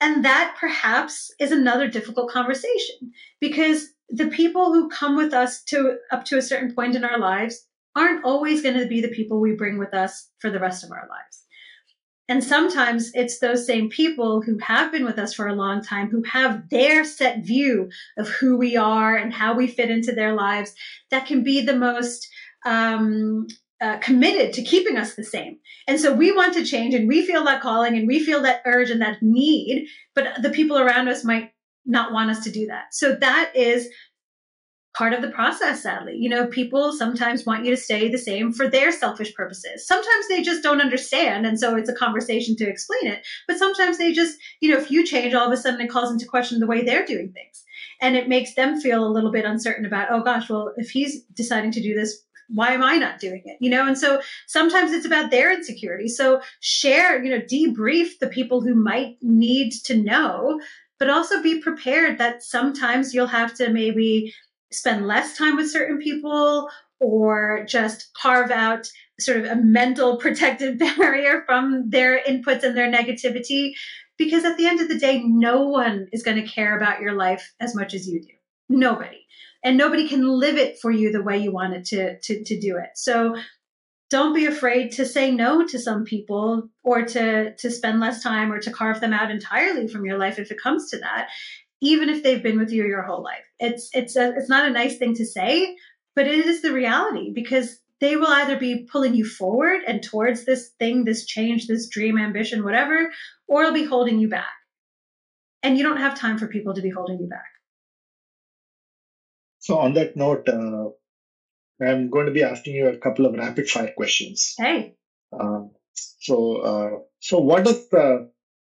And 0.01 0.24
that 0.24 0.57
perhaps 0.59 1.32
is 1.39 1.53
another 1.53 1.89
difficult 1.89 2.30
conversation 2.30 3.12
because 3.41 3.89
the 4.09 4.26
people 4.26 4.72
who 4.72 4.89
come 4.89 5.16
with 5.16 5.32
us 5.32 5.62
to 5.64 5.99
up 6.11 6.24
to 6.26 6.39
a 6.39 6.43
certain 6.43 6.74
point 6.74 6.97
in 6.97 7.05
our 7.05 7.18
lives 7.18 7.66
aren't 7.97 8.24
always 8.24 8.62
going 8.62 8.78
to 8.78 8.86
be 8.86 9.01
the 9.01 9.09
people 9.09 9.40
we 9.40 9.53
bring 9.53 9.78
with 9.78 9.94
us 9.94 10.28
for 10.38 10.51
the 10.51 10.61
rest 10.61 10.84
of 10.84 10.92
our 10.92 11.09
lives. 11.09 11.42
And 12.28 12.42
sometimes 12.42 13.12
it's 13.14 13.38
those 13.38 13.66
same 13.66 13.88
people 13.88 14.42
who 14.42 14.59
have 14.59 14.90
been 14.90 15.05
with 15.05 15.18
us 15.18 15.32
for 15.32 15.47
a 15.47 15.55
long 15.55 15.82
time, 15.82 16.11
who 16.11 16.22
have 16.24 16.68
their 16.70 17.05
set 17.05 17.44
view 17.44 17.88
of 18.18 18.28
who 18.28 18.57
we 18.57 18.76
are 18.76 19.16
and 19.16 19.32
how 19.32 19.55
we 19.55 19.68
fit 19.68 19.90
into 19.90 20.12
their 20.12 20.34
lives, 20.34 20.74
that 21.11 21.26
can 21.26 21.44
be 21.44 21.61
the 21.61 21.76
most 21.76 22.28
um, 22.64 23.47
uh, 23.80 23.99
committed 23.99 24.53
to 24.55 24.62
keeping 24.62 24.97
us 24.97 25.14
the 25.14 25.22
same. 25.22 25.59
And 25.86 26.01
so 26.01 26.12
we 26.12 26.32
want 26.32 26.55
to 26.55 26.64
change 26.64 26.94
and 26.94 27.07
we 27.07 27.24
feel 27.24 27.44
that 27.44 27.61
calling 27.61 27.97
and 27.97 28.09
we 28.09 28.18
feel 28.18 28.42
that 28.42 28.62
urge 28.64 28.90
and 28.90 29.03
that 29.03 29.22
need, 29.22 29.86
but 30.14 30.42
the 30.42 30.51
people 30.51 30.78
around 30.78 31.09
us 31.09 31.24
might 31.24 31.53
not 31.84 32.12
want 32.12 32.30
us 32.30 32.42
to 32.42 32.51
do 32.51 32.66
that. 32.66 32.92
So 32.92 33.14
that 33.14 33.53
is 33.55 33.88
part 34.97 35.12
of 35.12 35.20
the 35.20 35.28
process, 35.28 35.82
sadly. 35.82 36.16
You 36.16 36.30
know, 36.30 36.47
people 36.47 36.92
sometimes 36.92 37.44
want 37.44 37.64
you 37.64 37.70
to 37.70 37.76
stay 37.76 38.09
the 38.09 38.16
same 38.16 38.53
for 38.53 38.66
their 38.66 38.90
selfish 38.90 39.34
purposes. 39.34 39.86
Sometimes 39.86 40.28
they 40.28 40.42
just 40.42 40.62
don't 40.62 40.80
understand. 40.80 41.47
And 41.47 41.61
so 41.61 41.76
it's 41.76 41.90
a 41.90 41.94
conversation 41.94 42.57
to 42.57 42.68
explain 42.68 43.07
it. 43.07 43.26
But 43.47 43.59
sometimes 43.59 43.99
they 43.99 44.12
just, 44.12 44.38
you 44.61 44.70
know, 44.70 44.78
if 44.78 44.90
you 44.90 45.05
change, 45.05 45.34
all 45.34 45.47
of 45.47 45.53
a 45.53 45.57
sudden 45.57 45.80
it 45.82 45.90
calls 45.90 46.11
into 46.11 46.24
question 46.24 46.61
the 46.61 46.66
way 46.66 46.82
they're 46.82 47.05
doing 47.05 47.30
things. 47.32 47.62
And 48.01 48.16
it 48.16 48.28
makes 48.28 48.55
them 48.55 48.80
feel 48.80 49.07
a 49.07 49.12
little 49.12 49.30
bit 49.30 49.44
uncertain 49.44 49.84
about, 49.84 50.09
oh 50.11 50.22
gosh, 50.22 50.49
well, 50.49 50.72
if 50.76 50.90
he's 50.90 51.22
deciding 51.34 51.72
to 51.72 51.82
do 51.82 51.94
this, 51.94 52.22
why 52.49 52.70
am 52.70 52.82
I 52.82 52.97
not 52.97 53.18
doing 53.18 53.42
it? 53.44 53.59
You 53.61 53.70
know, 53.70 53.86
and 53.86 53.99
so 53.99 54.22
sometimes 54.47 54.92
it's 54.92 55.07
about 55.07 55.30
their 55.30 55.53
insecurity. 55.53 56.09
So 56.09 56.40
share, 56.61 57.22
you 57.22 57.30
know, 57.30 57.40
debrief 57.40 58.18
the 58.20 58.28
people 58.28 58.61
who 58.62 58.74
might 58.74 59.16
need 59.20 59.72
to 59.84 59.97
know, 59.97 60.61
but 60.99 61.11
also 61.11 61.42
be 61.42 61.61
prepared 61.61 62.18
that 62.18 62.42
sometimes 62.42 63.12
you'll 63.12 63.26
have 63.26 63.53
to 63.55 63.68
maybe 63.70 64.32
spend 64.72 65.06
less 65.06 65.36
time 65.36 65.56
with 65.56 65.70
certain 65.70 65.98
people 65.98 66.68
or 67.00 67.64
just 67.68 68.10
carve 68.14 68.50
out 68.50 68.88
sort 69.20 69.38
of 69.38 69.44
a 69.44 69.56
mental 69.56 70.16
protective 70.20 70.78
barrier 70.98 71.42
from 71.46 71.88
their 71.90 72.20
inputs 72.22 72.62
and 72.62 72.76
their 72.76 72.90
negativity. 72.90 73.72
Because 74.18 74.44
at 74.44 74.56
the 74.56 74.66
end 74.66 74.80
of 74.80 74.88
the 74.88 74.98
day, 74.98 75.22
no 75.22 75.68
one 75.68 76.08
is 76.10 76.22
going 76.22 76.40
to 76.40 76.50
care 76.50 76.76
about 76.76 77.00
your 77.00 77.12
life 77.12 77.52
as 77.60 77.74
much 77.74 77.92
as 77.92 78.08
you 78.08 78.22
do. 78.22 78.32
Nobody. 78.68 79.26
And 79.62 79.76
nobody 79.76 80.08
can 80.08 80.26
live 80.26 80.56
it 80.56 80.78
for 80.80 80.90
you 80.90 81.12
the 81.12 81.22
way 81.22 81.38
you 81.38 81.52
want 81.52 81.74
it 81.74 81.84
to, 81.86 82.18
to, 82.20 82.44
to 82.44 82.58
do 82.58 82.78
it. 82.78 82.90
So 82.94 83.36
don't 84.08 84.34
be 84.34 84.46
afraid 84.46 84.92
to 84.92 85.04
say 85.04 85.32
no 85.32 85.66
to 85.66 85.78
some 85.78 86.04
people 86.04 86.68
or 86.82 87.02
to, 87.02 87.54
to 87.56 87.70
spend 87.70 88.00
less 88.00 88.22
time 88.22 88.52
or 88.52 88.60
to 88.60 88.70
carve 88.70 89.00
them 89.00 89.12
out 89.12 89.30
entirely 89.30 89.88
from 89.88 90.06
your 90.06 90.16
life 90.16 90.38
if 90.38 90.50
it 90.50 90.60
comes 90.62 90.90
to 90.90 90.98
that 90.98 91.28
even 91.81 92.09
if 92.09 92.22
they've 92.22 92.43
been 92.43 92.59
with 92.59 92.70
you 92.70 92.85
your 92.85 93.03
whole 93.03 93.22
life. 93.22 93.45
It's 93.59 93.91
it's 93.93 94.16
a, 94.16 94.35
it's 94.37 94.49
not 94.49 94.68
a 94.68 94.72
nice 94.72 94.99
thing 94.99 95.14
to 95.14 95.27
say, 95.27 95.77
but 96.14 96.27
it 96.27 96.47
is 96.47 96.62
the 96.62 96.72
reality 96.72 97.33
because 97.35 97.79
they 98.01 98.16
will 98.16 98.29
either 98.29 98.59
be 98.59 98.87
pulling 98.91 99.14
you 99.14 99.24
forward 99.24 99.81
and 99.87 100.03
towards 100.03 100.45
this 100.45 100.70
thing, 100.79 101.05
this 101.05 101.24
change, 101.24 101.66
this 101.66 101.89
dream, 101.89 102.18
ambition, 102.18 102.64
whatever, 102.64 103.11
or 103.49 103.62
it'll 103.62 103.74
be 103.74 103.85
holding 103.85 104.18
you 104.18 104.29
back. 104.29 104.53
And 105.62 105.79
you 105.79 105.83
don't 105.83 105.97
have 105.97 106.18
time 106.18 106.39
for 106.39 106.47
people 106.47 106.74
to 106.74 106.83
be 106.83 106.91
holding 106.91 107.18
you 107.18 107.27
back. 107.27 107.47
So, 109.61 109.79
on 109.79 109.95
that 109.95 110.16
note, 110.16 110.49
uh, 110.49 110.91
I'm 111.83 112.11
going 112.11 112.27
to 112.27 112.33
be 112.33 112.43
asking 112.43 112.77
you 112.77 112.89
a 112.89 112.99
couple 112.99 113.27
of 113.27 113.35
rapid 113.35 113.68
fire 113.68 113.93
questions. 113.97 114.55
Hey. 114.59 114.95
Uh, 115.33 115.62
so, 115.95 116.57
uh, 116.57 116.91
so 117.18 117.39
what 117.39 117.64
does 117.64 117.89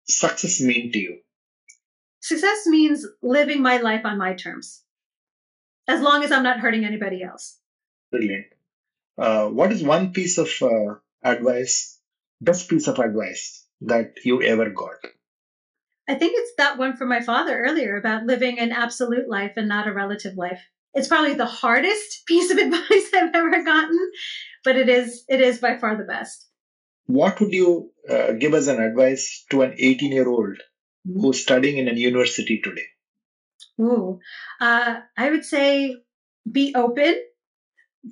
success 0.06 0.60
mean 0.60 0.92
to 0.92 0.98
you? 0.98 1.18
Success 2.22 2.66
means 2.66 3.04
living 3.20 3.62
my 3.62 3.78
life 3.78 4.02
on 4.04 4.16
my 4.16 4.34
terms, 4.34 4.84
as 5.88 6.00
long 6.00 6.22
as 6.22 6.30
I'm 6.30 6.44
not 6.44 6.60
hurting 6.60 6.84
anybody 6.84 7.20
else. 7.20 7.58
Brilliant. 8.12 8.46
Uh, 9.18 9.48
what 9.48 9.72
is 9.72 9.82
one 9.82 10.12
piece 10.12 10.38
of 10.38 10.48
uh, 10.62 10.94
advice, 11.24 11.98
best 12.40 12.70
piece 12.70 12.86
of 12.86 13.00
advice 13.00 13.66
that 13.80 14.12
you 14.24 14.40
ever 14.40 14.70
got? 14.70 14.98
I 16.08 16.14
think 16.14 16.34
it's 16.36 16.52
that 16.58 16.78
one 16.78 16.96
from 16.96 17.08
my 17.08 17.20
father 17.20 17.58
earlier 17.58 17.96
about 17.96 18.24
living 18.24 18.60
an 18.60 18.70
absolute 18.70 19.28
life 19.28 19.54
and 19.56 19.66
not 19.66 19.88
a 19.88 19.92
relative 19.92 20.36
life. 20.36 20.62
It's 20.94 21.08
probably 21.08 21.34
the 21.34 21.46
hardest 21.46 22.24
piece 22.26 22.52
of 22.52 22.58
advice 22.58 23.10
I've 23.12 23.34
ever 23.34 23.64
gotten, 23.64 23.98
but 24.62 24.76
it 24.76 24.88
is 24.88 25.24
it 25.28 25.40
is 25.40 25.58
by 25.58 25.76
far 25.76 25.96
the 25.96 26.04
best. 26.04 26.46
What 27.06 27.40
would 27.40 27.52
you 27.52 27.90
uh, 28.08 28.32
give 28.32 28.54
as 28.54 28.68
an 28.68 28.80
advice 28.80 29.44
to 29.50 29.62
an 29.62 29.74
18 29.76 30.12
year 30.12 30.28
old 30.28 30.58
who's 31.04 31.40
studying 31.40 31.78
in 31.78 31.88
a 31.88 31.92
university 31.92 32.60
today? 32.60 32.86
Ooh, 33.80 34.20
uh, 34.60 35.00
I 35.16 35.30
would 35.30 35.44
say 35.44 35.96
be 36.50 36.74
open, 36.74 37.22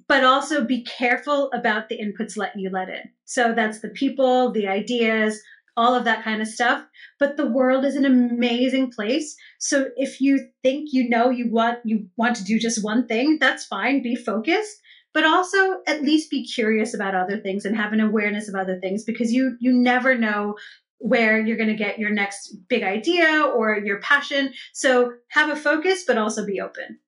but 0.09 0.24
also 0.24 0.64
be 0.64 0.84
careful 0.84 1.51
about 1.53 1.88
the 1.88 1.99
inputs 1.99 2.36
let 2.36 2.57
you 2.57 2.70
let 2.70 2.88
in. 2.88 3.11
So 3.24 3.53
that's 3.53 3.80
the 3.80 3.88
people, 3.88 4.53
the 4.53 4.68
ideas, 4.68 5.41
all 5.76 5.95
of 5.95 6.05
that 6.05 6.24
kind 6.24 6.41
of 6.41 6.49
stuff. 6.49 6.84
But 7.18 7.36
the 7.36 7.47
world 7.47 7.84
is 7.84 7.97
an 7.97 8.05
amazing 8.05 8.91
place. 8.93 9.36
So 9.59 9.88
if 9.97 10.20
you 10.20 10.49
think 10.62 10.91
you 10.93 11.09
know 11.09 11.30
you 11.30 11.51
want 11.51 11.78
you 11.84 12.09
want 12.16 12.36
to 12.36 12.45
do 12.45 12.59
just 12.59 12.84
one 12.84 13.07
thing, 13.07 13.38
that's 13.41 13.66
fine. 13.66 14.03
Be 14.03 14.16
focused 14.16 14.78
but 15.12 15.24
also 15.24 15.80
at 15.86 16.03
least 16.03 16.30
be 16.30 16.47
curious 16.47 16.95
about 16.95 17.14
other 17.14 17.38
things 17.38 17.64
and 17.64 17.76
have 17.76 17.93
an 17.93 18.01
awareness 18.01 18.49
of 18.49 18.55
other 18.55 18.78
things 18.78 19.05
because 19.05 19.32
you 19.32 19.57
you 19.61 19.72
never 19.72 20.16
know 20.16 20.57
where 21.01 21.41
you're 21.41 21.57
going 21.57 21.69
to 21.71 21.75
get 21.75 21.99
your 21.99 22.11
next 22.11 22.55
big 22.69 22.83
idea 22.83 23.43
or 23.43 23.79
your 23.79 24.01
passion. 24.01 24.53
So 24.73 25.13
have 25.31 25.51
a 25.51 25.57
focus, 25.57 26.05
but 26.07 26.19
also 26.19 26.47
be 26.47 26.61
open. 26.61 26.99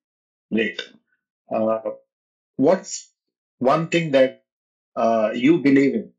Great. 0.51 0.81
Uh, 1.53 1.79
what's 2.57 3.11
one 3.59 3.87
thing 3.87 4.11
that 4.11 4.43
uh, 4.95 5.31
you 5.33 5.59
believe 5.59 5.93
in 5.93 6.11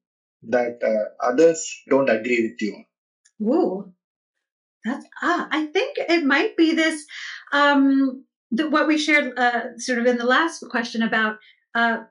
that 0.49 0.81
uh, 0.83 1.27
others 1.27 1.83
don't 1.89 2.09
agree 2.09 2.49
with 2.49 2.63
you? 2.63 2.85
Ooh, 3.43 3.93
that's 4.85 5.05
ah. 5.21 5.49
I 5.51 5.67
think 5.67 5.97
it 5.99 6.25
might 6.25 6.57
be 6.57 6.75
this. 6.75 7.05
Um, 7.53 8.25
the, 8.51 8.71
what 8.71 8.87
we 8.87 8.99
shared 8.99 9.37
uh, 9.37 9.79
sort 9.79 9.99
of 9.99 10.07
in 10.07 10.17
the 10.17 10.27
last 10.27 10.65
question 10.71 11.03
about 11.03 11.39
uh, 11.75 12.05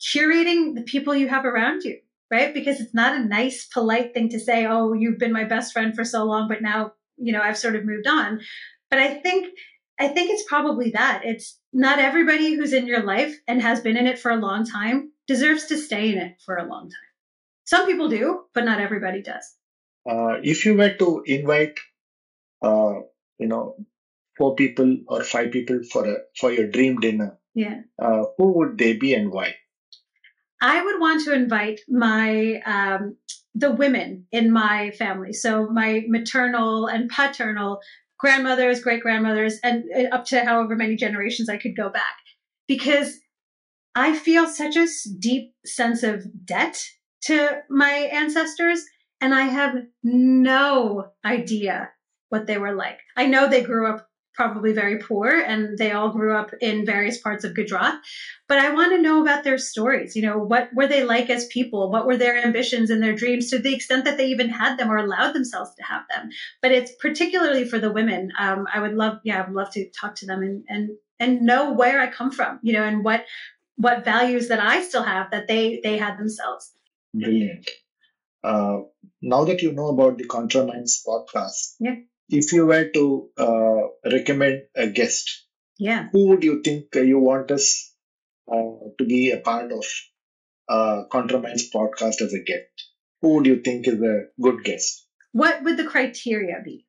curating 0.00 0.74
the 0.74 0.82
people 0.82 1.14
you 1.14 1.28
have 1.28 1.44
around 1.44 1.84
you 1.84 1.98
right? 2.34 2.52
Because 2.52 2.80
it's 2.80 2.94
not 2.94 3.16
a 3.16 3.24
nice, 3.24 3.66
polite 3.66 4.12
thing 4.12 4.28
to 4.30 4.40
say, 4.40 4.66
oh, 4.66 4.92
you've 4.92 5.20
been 5.20 5.32
my 5.32 5.44
best 5.44 5.72
friend 5.72 5.94
for 5.94 6.04
so 6.04 6.24
long, 6.24 6.48
but 6.48 6.62
now, 6.62 6.92
you 7.16 7.32
know, 7.32 7.40
I've 7.40 7.56
sort 7.64 7.76
of 7.76 7.84
moved 7.84 8.08
on. 8.08 8.40
But 8.90 8.98
I 8.98 9.14
think 9.14 9.54
I 10.00 10.08
think 10.08 10.30
it's 10.30 10.48
probably 10.48 10.90
that. 10.90 11.22
It's 11.24 11.58
not 11.72 12.00
everybody 12.00 12.54
who's 12.54 12.72
in 12.72 12.88
your 12.88 13.04
life 13.04 13.34
and 13.46 13.62
has 13.62 13.80
been 13.80 13.96
in 13.96 14.08
it 14.08 14.18
for 14.18 14.32
a 14.32 14.36
long 14.36 14.66
time 14.66 15.12
deserves 15.28 15.66
to 15.66 15.78
stay 15.78 16.12
in 16.12 16.18
it 16.18 16.34
for 16.44 16.56
a 16.56 16.66
long 16.72 16.90
time. 16.90 17.10
Some 17.64 17.86
people 17.86 18.08
do, 18.08 18.42
but 18.52 18.64
not 18.64 18.80
everybody 18.80 19.22
does. 19.22 19.46
Uh, 20.10 20.34
if 20.42 20.66
you 20.66 20.76
were 20.76 20.94
to 20.94 21.22
invite, 21.26 21.78
uh, 22.62 22.94
you 23.38 23.46
know, 23.46 23.76
four 24.36 24.54
people 24.56 24.96
or 25.06 25.22
five 25.22 25.52
people 25.52 25.80
for 25.92 26.04
a 26.06 26.16
for 26.40 26.52
your 26.52 26.66
dream 26.66 26.98
dinner, 27.06 27.38
yeah, 27.54 27.82
uh, 27.98 28.24
who 28.36 28.52
would 28.58 28.76
they 28.76 28.94
be 29.06 29.14
and 29.14 29.30
why? 29.30 29.54
I 30.60 30.82
would 30.82 31.00
want 31.00 31.24
to 31.24 31.34
invite 31.34 31.80
my 31.88 32.60
um, 32.64 33.16
the 33.54 33.70
women 33.70 34.26
in 34.32 34.52
my 34.52 34.90
family, 34.92 35.32
so 35.32 35.68
my 35.68 36.04
maternal 36.08 36.86
and 36.86 37.08
paternal 37.08 37.80
grandmothers, 38.18 38.80
great 38.80 39.02
grandmothers, 39.02 39.58
and 39.62 39.84
up 40.12 40.24
to 40.26 40.44
however 40.44 40.76
many 40.76 40.96
generations 40.96 41.48
I 41.48 41.58
could 41.58 41.76
go 41.76 41.88
back, 41.88 42.16
because 42.66 43.18
I 43.94 44.16
feel 44.16 44.46
such 44.46 44.76
a 44.76 44.88
deep 45.18 45.54
sense 45.64 46.02
of 46.02 46.24
debt 46.44 46.82
to 47.22 47.62
my 47.70 47.92
ancestors, 47.92 48.84
and 49.20 49.34
I 49.34 49.42
have 49.42 49.76
no 50.02 51.12
idea 51.24 51.90
what 52.30 52.46
they 52.46 52.58
were 52.58 52.74
like. 52.74 52.98
I 53.16 53.26
know 53.26 53.48
they 53.48 53.62
grew 53.62 53.86
up 53.88 54.08
probably 54.34 54.72
very 54.72 54.98
poor 54.98 55.28
and 55.28 55.78
they 55.78 55.92
all 55.92 56.10
grew 56.10 56.36
up 56.36 56.50
in 56.60 56.84
various 56.84 57.18
parts 57.18 57.44
of 57.44 57.54
Gujarat. 57.54 58.00
But 58.48 58.58
I 58.58 58.74
want 58.74 58.92
to 58.92 59.00
know 59.00 59.22
about 59.22 59.44
their 59.44 59.58
stories. 59.58 60.16
You 60.16 60.22
know, 60.22 60.38
what 60.38 60.70
were 60.74 60.86
they 60.86 61.04
like 61.04 61.30
as 61.30 61.46
people? 61.46 61.90
What 61.90 62.06
were 62.06 62.16
their 62.16 62.36
ambitions 62.36 62.90
and 62.90 63.02
their 63.02 63.14
dreams 63.14 63.50
to 63.50 63.58
the 63.58 63.74
extent 63.74 64.04
that 64.04 64.16
they 64.16 64.26
even 64.26 64.48
had 64.50 64.76
them 64.76 64.90
or 64.90 64.98
allowed 64.98 65.32
themselves 65.32 65.74
to 65.76 65.84
have 65.84 66.02
them? 66.10 66.30
But 66.60 66.72
it's 66.72 66.92
particularly 67.00 67.64
for 67.64 67.78
the 67.78 67.92
women. 67.92 68.32
Um, 68.38 68.66
I 68.72 68.80
would 68.80 68.94
love, 68.94 69.18
yeah, 69.24 69.40
I 69.40 69.46
would 69.46 69.56
love 69.56 69.72
to 69.72 69.88
talk 69.90 70.16
to 70.16 70.26
them 70.26 70.42
and, 70.42 70.64
and, 70.68 70.90
and 71.20 71.42
know 71.42 71.72
where 71.72 72.00
I 72.00 72.10
come 72.10 72.30
from, 72.30 72.58
you 72.62 72.72
know, 72.72 72.84
and 72.84 73.04
what, 73.04 73.24
what 73.76 74.04
values 74.04 74.48
that 74.48 74.60
I 74.60 74.82
still 74.82 75.04
have 75.04 75.30
that 75.30 75.48
they, 75.48 75.80
they 75.82 75.96
had 75.96 76.18
themselves. 76.18 76.72
Brilliant. 77.14 77.70
Uh, 78.42 78.80
now 79.22 79.44
that 79.44 79.62
you 79.62 79.72
know 79.72 79.88
about 79.88 80.18
the 80.18 80.24
ContraMinds 80.24 81.02
podcast, 81.06 81.76
yeah 81.80 81.94
if 82.28 82.52
you 82.52 82.66
were 82.66 82.88
to 82.90 83.30
uh, 83.38 83.82
recommend 84.10 84.62
a 84.74 84.88
guest, 84.88 85.46
yeah, 85.78 86.08
who 86.12 86.28
would 86.28 86.44
you 86.44 86.62
think 86.62 86.94
you 86.94 87.18
want 87.18 87.50
us 87.50 87.94
uh, 88.52 88.76
to 88.98 89.04
be 89.06 89.30
a 89.30 89.38
part 89.38 89.72
of 89.72 89.84
uh, 90.68 91.04
ContraMinds 91.12 91.70
podcast 91.74 92.20
as 92.22 92.32
a 92.34 92.42
guest? 92.42 92.90
Who 93.22 93.34
would 93.34 93.46
you 93.46 93.60
think 93.60 93.88
is 93.88 94.00
a 94.02 94.24
good 94.40 94.64
guest? 94.64 95.06
What 95.32 95.62
would 95.64 95.76
the 95.76 95.84
criteria 95.84 96.60
be? 96.64 96.86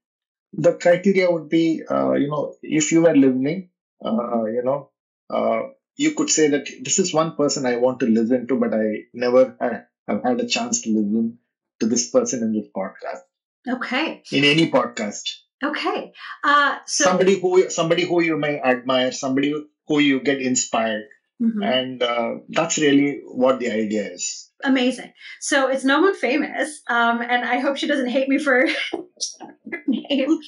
The 0.53 0.73
criteria 0.73 1.29
would 1.31 1.49
be, 1.49 1.83
uh, 1.89 2.13
you 2.13 2.29
know, 2.29 2.55
if 2.61 2.91
you 2.91 3.01
were 3.01 3.15
listening, 3.15 3.69
uh, 4.03 4.45
you 4.45 4.61
know, 4.63 4.91
uh, 5.29 5.63
you 5.97 6.11
could 6.11 6.29
say 6.29 6.49
that 6.49 6.67
this 6.83 6.99
is 6.99 7.13
one 7.13 7.35
person 7.35 7.65
I 7.65 7.77
want 7.77 7.99
to 8.01 8.05
listen 8.07 8.47
to, 8.47 8.59
but 8.59 8.73
I 8.73 9.05
never 9.13 9.55
have 9.59 10.23
had 10.23 10.39
a 10.39 10.47
chance 10.47 10.81
to 10.81 10.89
listen 10.89 11.39
to 11.79 11.87
this 11.87 12.09
person 12.11 12.43
in 12.43 12.53
this 12.53 12.67
podcast. 12.75 13.21
Okay. 13.67 14.23
In 14.31 14.43
any 14.43 14.69
podcast. 14.69 15.23
Okay. 15.63 16.11
Uh, 16.43 16.77
so 16.85 17.05
somebody 17.05 17.39
who 17.39 17.69
somebody 17.69 18.03
who 18.03 18.21
you 18.21 18.37
may 18.37 18.59
admire, 18.59 19.11
somebody 19.11 19.53
who 19.87 19.99
you 19.99 20.21
get 20.21 20.41
inspired, 20.41 21.05
mm-hmm. 21.41 21.63
and 21.63 22.03
uh, 22.03 22.35
that's 22.49 22.77
really 22.77 23.21
what 23.25 23.59
the 23.59 23.71
idea 23.71 24.11
is. 24.11 24.51
Amazing. 24.63 25.11
So 25.41 25.69
it's 25.69 25.83
no 25.83 26.01
one 26.01 26.15
famous, 26.15 26.81
um, 26.87 27.21
and 27.21 27.43
I 27.45 27.59
hope 27.59 27.77
she 27.77 27.87
doesn't 27.87 28.07
hate 28.07 28.29
me 28.29 28.37
for 28.37 28.65
her 28.91 29.83
name 29.87 30.39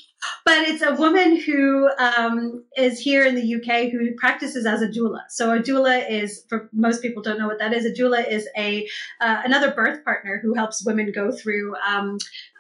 but 0.46 0.68
it's 0.68 0.82
a 0.82 0.94
woman 0.94 1.40
who 1.40 1.90
um, 2.00 2.64
is 2.76 3.00
here 3.00 3.26
in 3.26 3.36
the 3.36 3.56
UK 3.56 3.92
who 3.92 4.16
practices 4.16 4.66
as 4.66 4.82
a 4.82 4.88
doula. 4.88 5.20
So 5.30 5.52
a 5.52 5.60
doula 5.60 6.10
is, 6.10 6.44
for 6.50 6.70
most 6.74 7.02
people 7.02 7.22
don't 7.22 7.38
know 7.38 7.48
what 7.48 7.60
that 7.60 7.74
is. 7.74 7.86
A 7.86 7.92
doula 7.92 8.28
is 8.28 8.48
a 8.58 8.88
uh, 9.22 9.42
another 9.44 9.72
birth 9.72 10.04
partner 10.04 10.40
who 10.42 10.54
helps 10.54 10.86
women 10.86 11.12
go 11.14 11.32
through 11.32 11.76
um, 11.86 12.18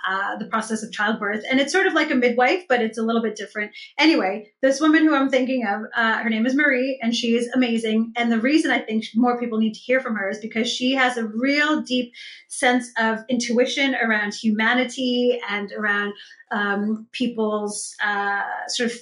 uh, 0.07 0.37
the 0.37 0.45
process 0.45 0.83
of 0.83 0.91
childbirth, 0.91 1.43
and 1.49 1.59
it's 1.59 1.71
sort 1.71 1.87
of 1.87 1.93
like 1.93 2.11
a 2.11 2.15
midwife, 2.15 2.63
but 2.67 2.81
it's 2.81 2.97
a 2.97 3.03
little 3.03 3.21
bit 3.21 3.35
different. 3.35 3.71
Anyway, 3.97 4.51
this 4.61 4.79
woman 4.79 5.03
who 5.03 5.15
I'm 5.15 5.29
thinking 5.29 5.65
of, 5.65 5.81
uh, 5.95 6.17
her 6.19 6.29
name 6.29 6.45
is 6.45 6.55
Marie, 6.55 6.99
and 7.01 7.15
she 7.15 7.35
is 7.35 7.47
amazing. 7.55 8.13
And 8.17 8.31
the 8.31 8.39
reason 8.39 8.69
I 8.69 8.79
think 8.79 9.05
more 9.15 9.39
people 9.39 9.59
need 9.59 9.73
to 9.73 9.79
hear 9.79 9.99
from 9.99 10.15
her 10.15 10.29
is 10.29 10.39
because 10.39 10.69
she 10.69 10.93
has 10.93 11.17
a 11.17 11.23
real 11.37 11.81
deep 11.81 12.11
sense 12.49 12.89
of 12.97 13.19
intuition 13.29 13.95
around 13.95 14.33
humanity 14.33 15.39
and 15.49 15.71
around 15.73 16.13
um, 16.51 17.07
people's 17.11 17.95
uh, 18.03 18.43
sort 18.67 18.91
of 18.91 18.97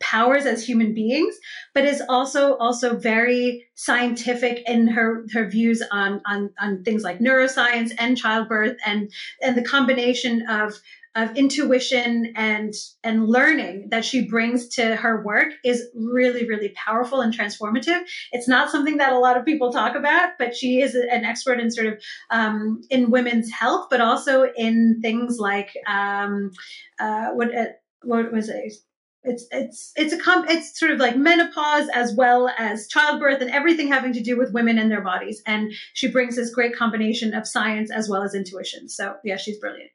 powers 0.00 0.46
as 0.46 0.64
human 0.64 0.94
beings, 0.94 1.34
but 1.74 1.84
is 1.84 2.02
also 2.08 2.56
also 2.56 2.96
very 2.96 3.66
scientific 3.74 4.62
in 4.68 4.86
her 4.86 5.24
her 5.32 5.48
views 5.48 5.82
on 5.90 6.20
on 6.26 6.50
on 6.60 6.82
things 6.84 7.02
like 7.02 7.18
neuroscience 7.18 7.92
and 7.98 8.16
childbirth 8.16 8.76
and 8.86 9.10
and 9.42 9.56
the 9.56 9.62
combination 9.62 10.46
of 10.48 10.74
of 11.16 11.36
intuition 11.36 12.32
and 12.36 12.72
and 13.02 13.26
learning 13.26 13.88
that 13.90 14.04
she 14.04 14.26
brings 14.26 14.68
to 14.68 14.94
her 14.96 15.24
work 15.24 15.52
is 15.64 15.88
really 15.94 16.48
really 16.48 16.72
powerful 16.76 17.20
and 17.20 17.36
transformative. 17.36 18.00
It's 18.32 18.46
not 18.46 18.70
something 18.70 18.98
that 18.98 19.12
a 19.12 19.18
lot 19.18 19.36
of 19.36 19.44
people 19.44 19.72
talk 19.72 19.96
about 19.96 20.32
but 20.38 20.54
she 20.54 20.80
is 20.80 20.94
an 20.94 21.24
expert 21.24 21.58
in 21.58 21.70
sort 21.70 21.88
of 21.88 21.94
um, 22.30 22.82
in 22.90 23.10
women's 23.10 23.50
health 23.50 23.88
but 23.90 24.00
also 24.00 24.46
in 24.56 25.00
things 25.02 25.38
like 25.38 25.70
um, 25.88 26.52
uh, 27.00 27.30
what 27.30 27.54
uh, 27.56 27.66
what 28.02 28.32
was 28.32 28.48
it? 28.48 28.74
It's 29.22 29.46
it's 29.50 29.92
it's 29.96 30.12
a 30.14 30.18
com- 30.18 30.48
it's 30.48 30.78
sort 30.78 30.92
of 30.92 30.98
like 30.98 31.16
menopause 31.16 31.88
as 31.92 32.14
well 32.14 32.48
as 32.56 32.88
childbirth 32.88 33.42
and 33.42 33.50
everything 33.50 33.88
having 33.88 34.14
to 34.14 34.22
do 34.22 34.38
with 34.38 34.54
women 34.54 34.78
and 34.78 34.90
their 34.90 35.02
bodies. 35.02 35.42
And 35.44 35.72
she 35.92 36.10
brings 36.10 36.36
this 36.36 36.54
great 36.54 36.74
combination 36.74 37.34
of 37.34 37.46
science 37.46 37.90
as 37.90 38.08
well 38.08 38.22
as 38.22 38.34
intuition. 38.34 38.88
So 38.88 39.16
yeah 39.24 39.36
she's 39.36 39.58
brilliant 39.58 39.90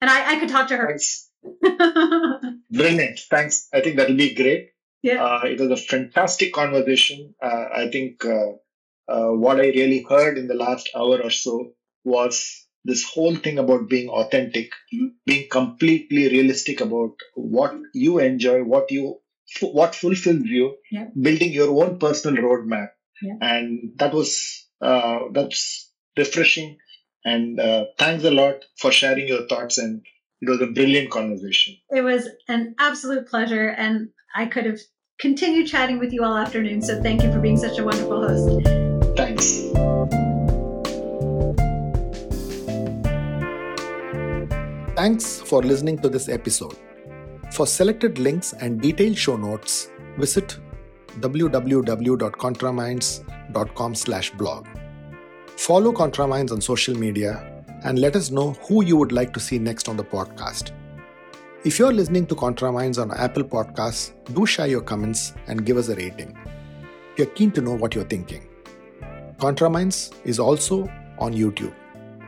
and 0.00 0.10
I, 0.10 0.32
I 0.32 0.40
could 0.40 0.48
talk 0.48 0.68
to 0.68 0.76
her. 0.76 0.98
Brilliant. 2.70 3.20
Thanks. 3.30 3.68
I 3.72 3.80
think 3.80 3.96
that'll 3.96 4.16
be 4.16 4.34
great. 4.34 4.70
Yeah. 5.02 5.24
Uh, 5.24 5.46
it 5.46 5.58
was 5.60 5.70
a 5.70 5.76
fantastic 5.76 6.52
conversation. 6.52 7.34
Uh, 7.42 7.64
I 7.74 7.88
think 7.90 8.24
uh, 8.24 8.52
uh, 9.08 9.30
what 9.32 9.56
I 9.58 9.68
really 9.68 10.04
heard 10.08 10.38
in 10.38 10.46
the 10.46 10.54
last 10.54 10.90
hour 10.94 11.22
or 11.22 11.30
so 11.30 11.72
was 12.04 12.66
this 12.84 13.04
whole 13.04 13.36
thing 13.36 13.58
about 13.58 13.88
being 13.88 14.08
authentic, 14.08 14.72
mm-hmm. 14.92 15.08
being 15.26 15.48
completely 15.50 16.28
realistic 16.28 16.80
about 16.80 17.14
what 17.34 17.74
you 17.94 18.18
enjoy, 18.18 18.62
what 18.62 18.90
you 18.90 19.20
what 19.62 19.96
fulfills 19.96 20.44
you, 20.44 20.76
yeah. 20.92 21.06
building 21.20 21.52
your 21.52 21.70
own 21.82 21.98
personal 21.98 22.40
roadmap, 22.40 22.90
yeah. 23.20 23.34
and 23.40 23.92
that 23.96 24.14
was 24.14 24.68
uh, 24.80 25.18
that's 25.32 25.90
refreshing 26.16 26.78
and 27.24 27.58
uh, 27.60 27.84
thanks 27.98 28.24
a 28.24 28.30
lot 28.30 28.64
for 28.78 28.92
sharing 28.92 29.28
your 29.28 29.46
thoughts. 29.46 29.78
And 29.78 30.02
it 30.40 30.48
was 30.48 30.60
a 30.60 30.66
brilliant 30.66 31.10
conversation. 31.10 31.76
It 31.90 32.02
was 32.02 32.28
an 32.48 32.74
absolute 32.78 33.28
pleasure. 33.28 33.70
And 33.70 34.10
I 34.34 34.46
could 34.46 34.66
have 34.66 34.78
continued 35.20 35.68
chatting 35.68 35.98
with 35.98 36.12
you 36.12 36.22
all 36.24 36.36
afternoon. 36.36 36.82
So 36.82 37.02
thank 37.02 37.22
you 37.22 37.32
for 37.32 37.40
being 37.40 37.56
such 37.56 37.78
a 37.78 37.84
wonderful 37.84 38.26
host. 38.26 38.66
Thanks. 39.16 39.64
Thanks 44.96 45.40
for 45.40 45.62
listening 45.62 45.98
to 45.98 46.08
this 46.08 46.28
episode. 46.28 46.76
For 47.52 47.64
selected 47.66 48.18
links 48.18 48.52
and 48.52 48.80
detailed 48.80 49.16
show 49.16 49.36
notes, 49.36 49.90
visit 50.18 50.58
www.contraminds.com 51.20 53.94
slash 53.94 54.30
blog. 54.30 54.66
Follow 55.60 55.92
ContraMinds 55.92 56.52
on 56.52 56.60
social 56.62 56.96
media 56.96 57.62
and 57.84 57.98
let 57.98 58.16
us 58.16 58.30
know 58.30 58.52
who 58.66 58.82
you 58.82 58.96
would 58.96 59.12
like 59.12 59.34
to 59.34 59.38
see 59.38 59.58
next 59.58 59.90
on 59.90 59.96
the 59.98 60.02
podcast. 60.02 60.70
If 61.64 61.78
you're 61.78 61.92
listening 61.92 62.24
to 62.28 62.34
ContraMinds 62.34 62.98
on 62.98 63.10
Apple 63.10 63.44
Podcasts, 63.44 64.12
do 64.34 64.46
share 64.46 64.68
your 64.68 64.80
comments 64.80 65.34
and 65.48 65.66
give 65.66 65.76
us 65.76 65.90
a 65.90 65.96
rating. 65.96 66.34
We 67.18 67.24
are 67.24 67.26
keen 67.26 67.52
to 67.52 67.60
know 67.60 67.74
what 67.74 67.94
you're 67.94 68.04
thinking. 68.06 68.48
ContraMinds 69.36 70.14
is 70.24 70.38
also 70.38 70.90
on 71.18 71.34
YouTube. 71.34 71.74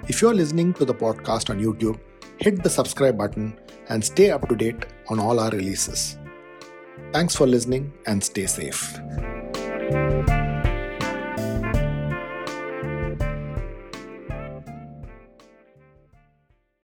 If 0.08 0.20
you're 0.20 0.34
listening 0.34 0.74
to 0.74 0.84
the 0.84 0.94
podcast 0.94 1.48
on 1.48 1.58
YouTube, 1.58 1.98
hit 2.36 2.62
the 2.62 2.68
subscribe 2.68 3.16
button 3.16 3.58
and 3.88 4.04
stay 4.04 4.30
up 4.30 4.46
to 4.50 4.54
date 4.54 4.84
on 5.08 5.18
all 5.18 5.40
our 5.40 5.50
releases. 5.50 6.18
Thanks 7.14 7.34
for 7.34 7.46
listening 7.46 7.94
and 8.06 8.22
stay 8.22 8.44
safe. 8.44 8.94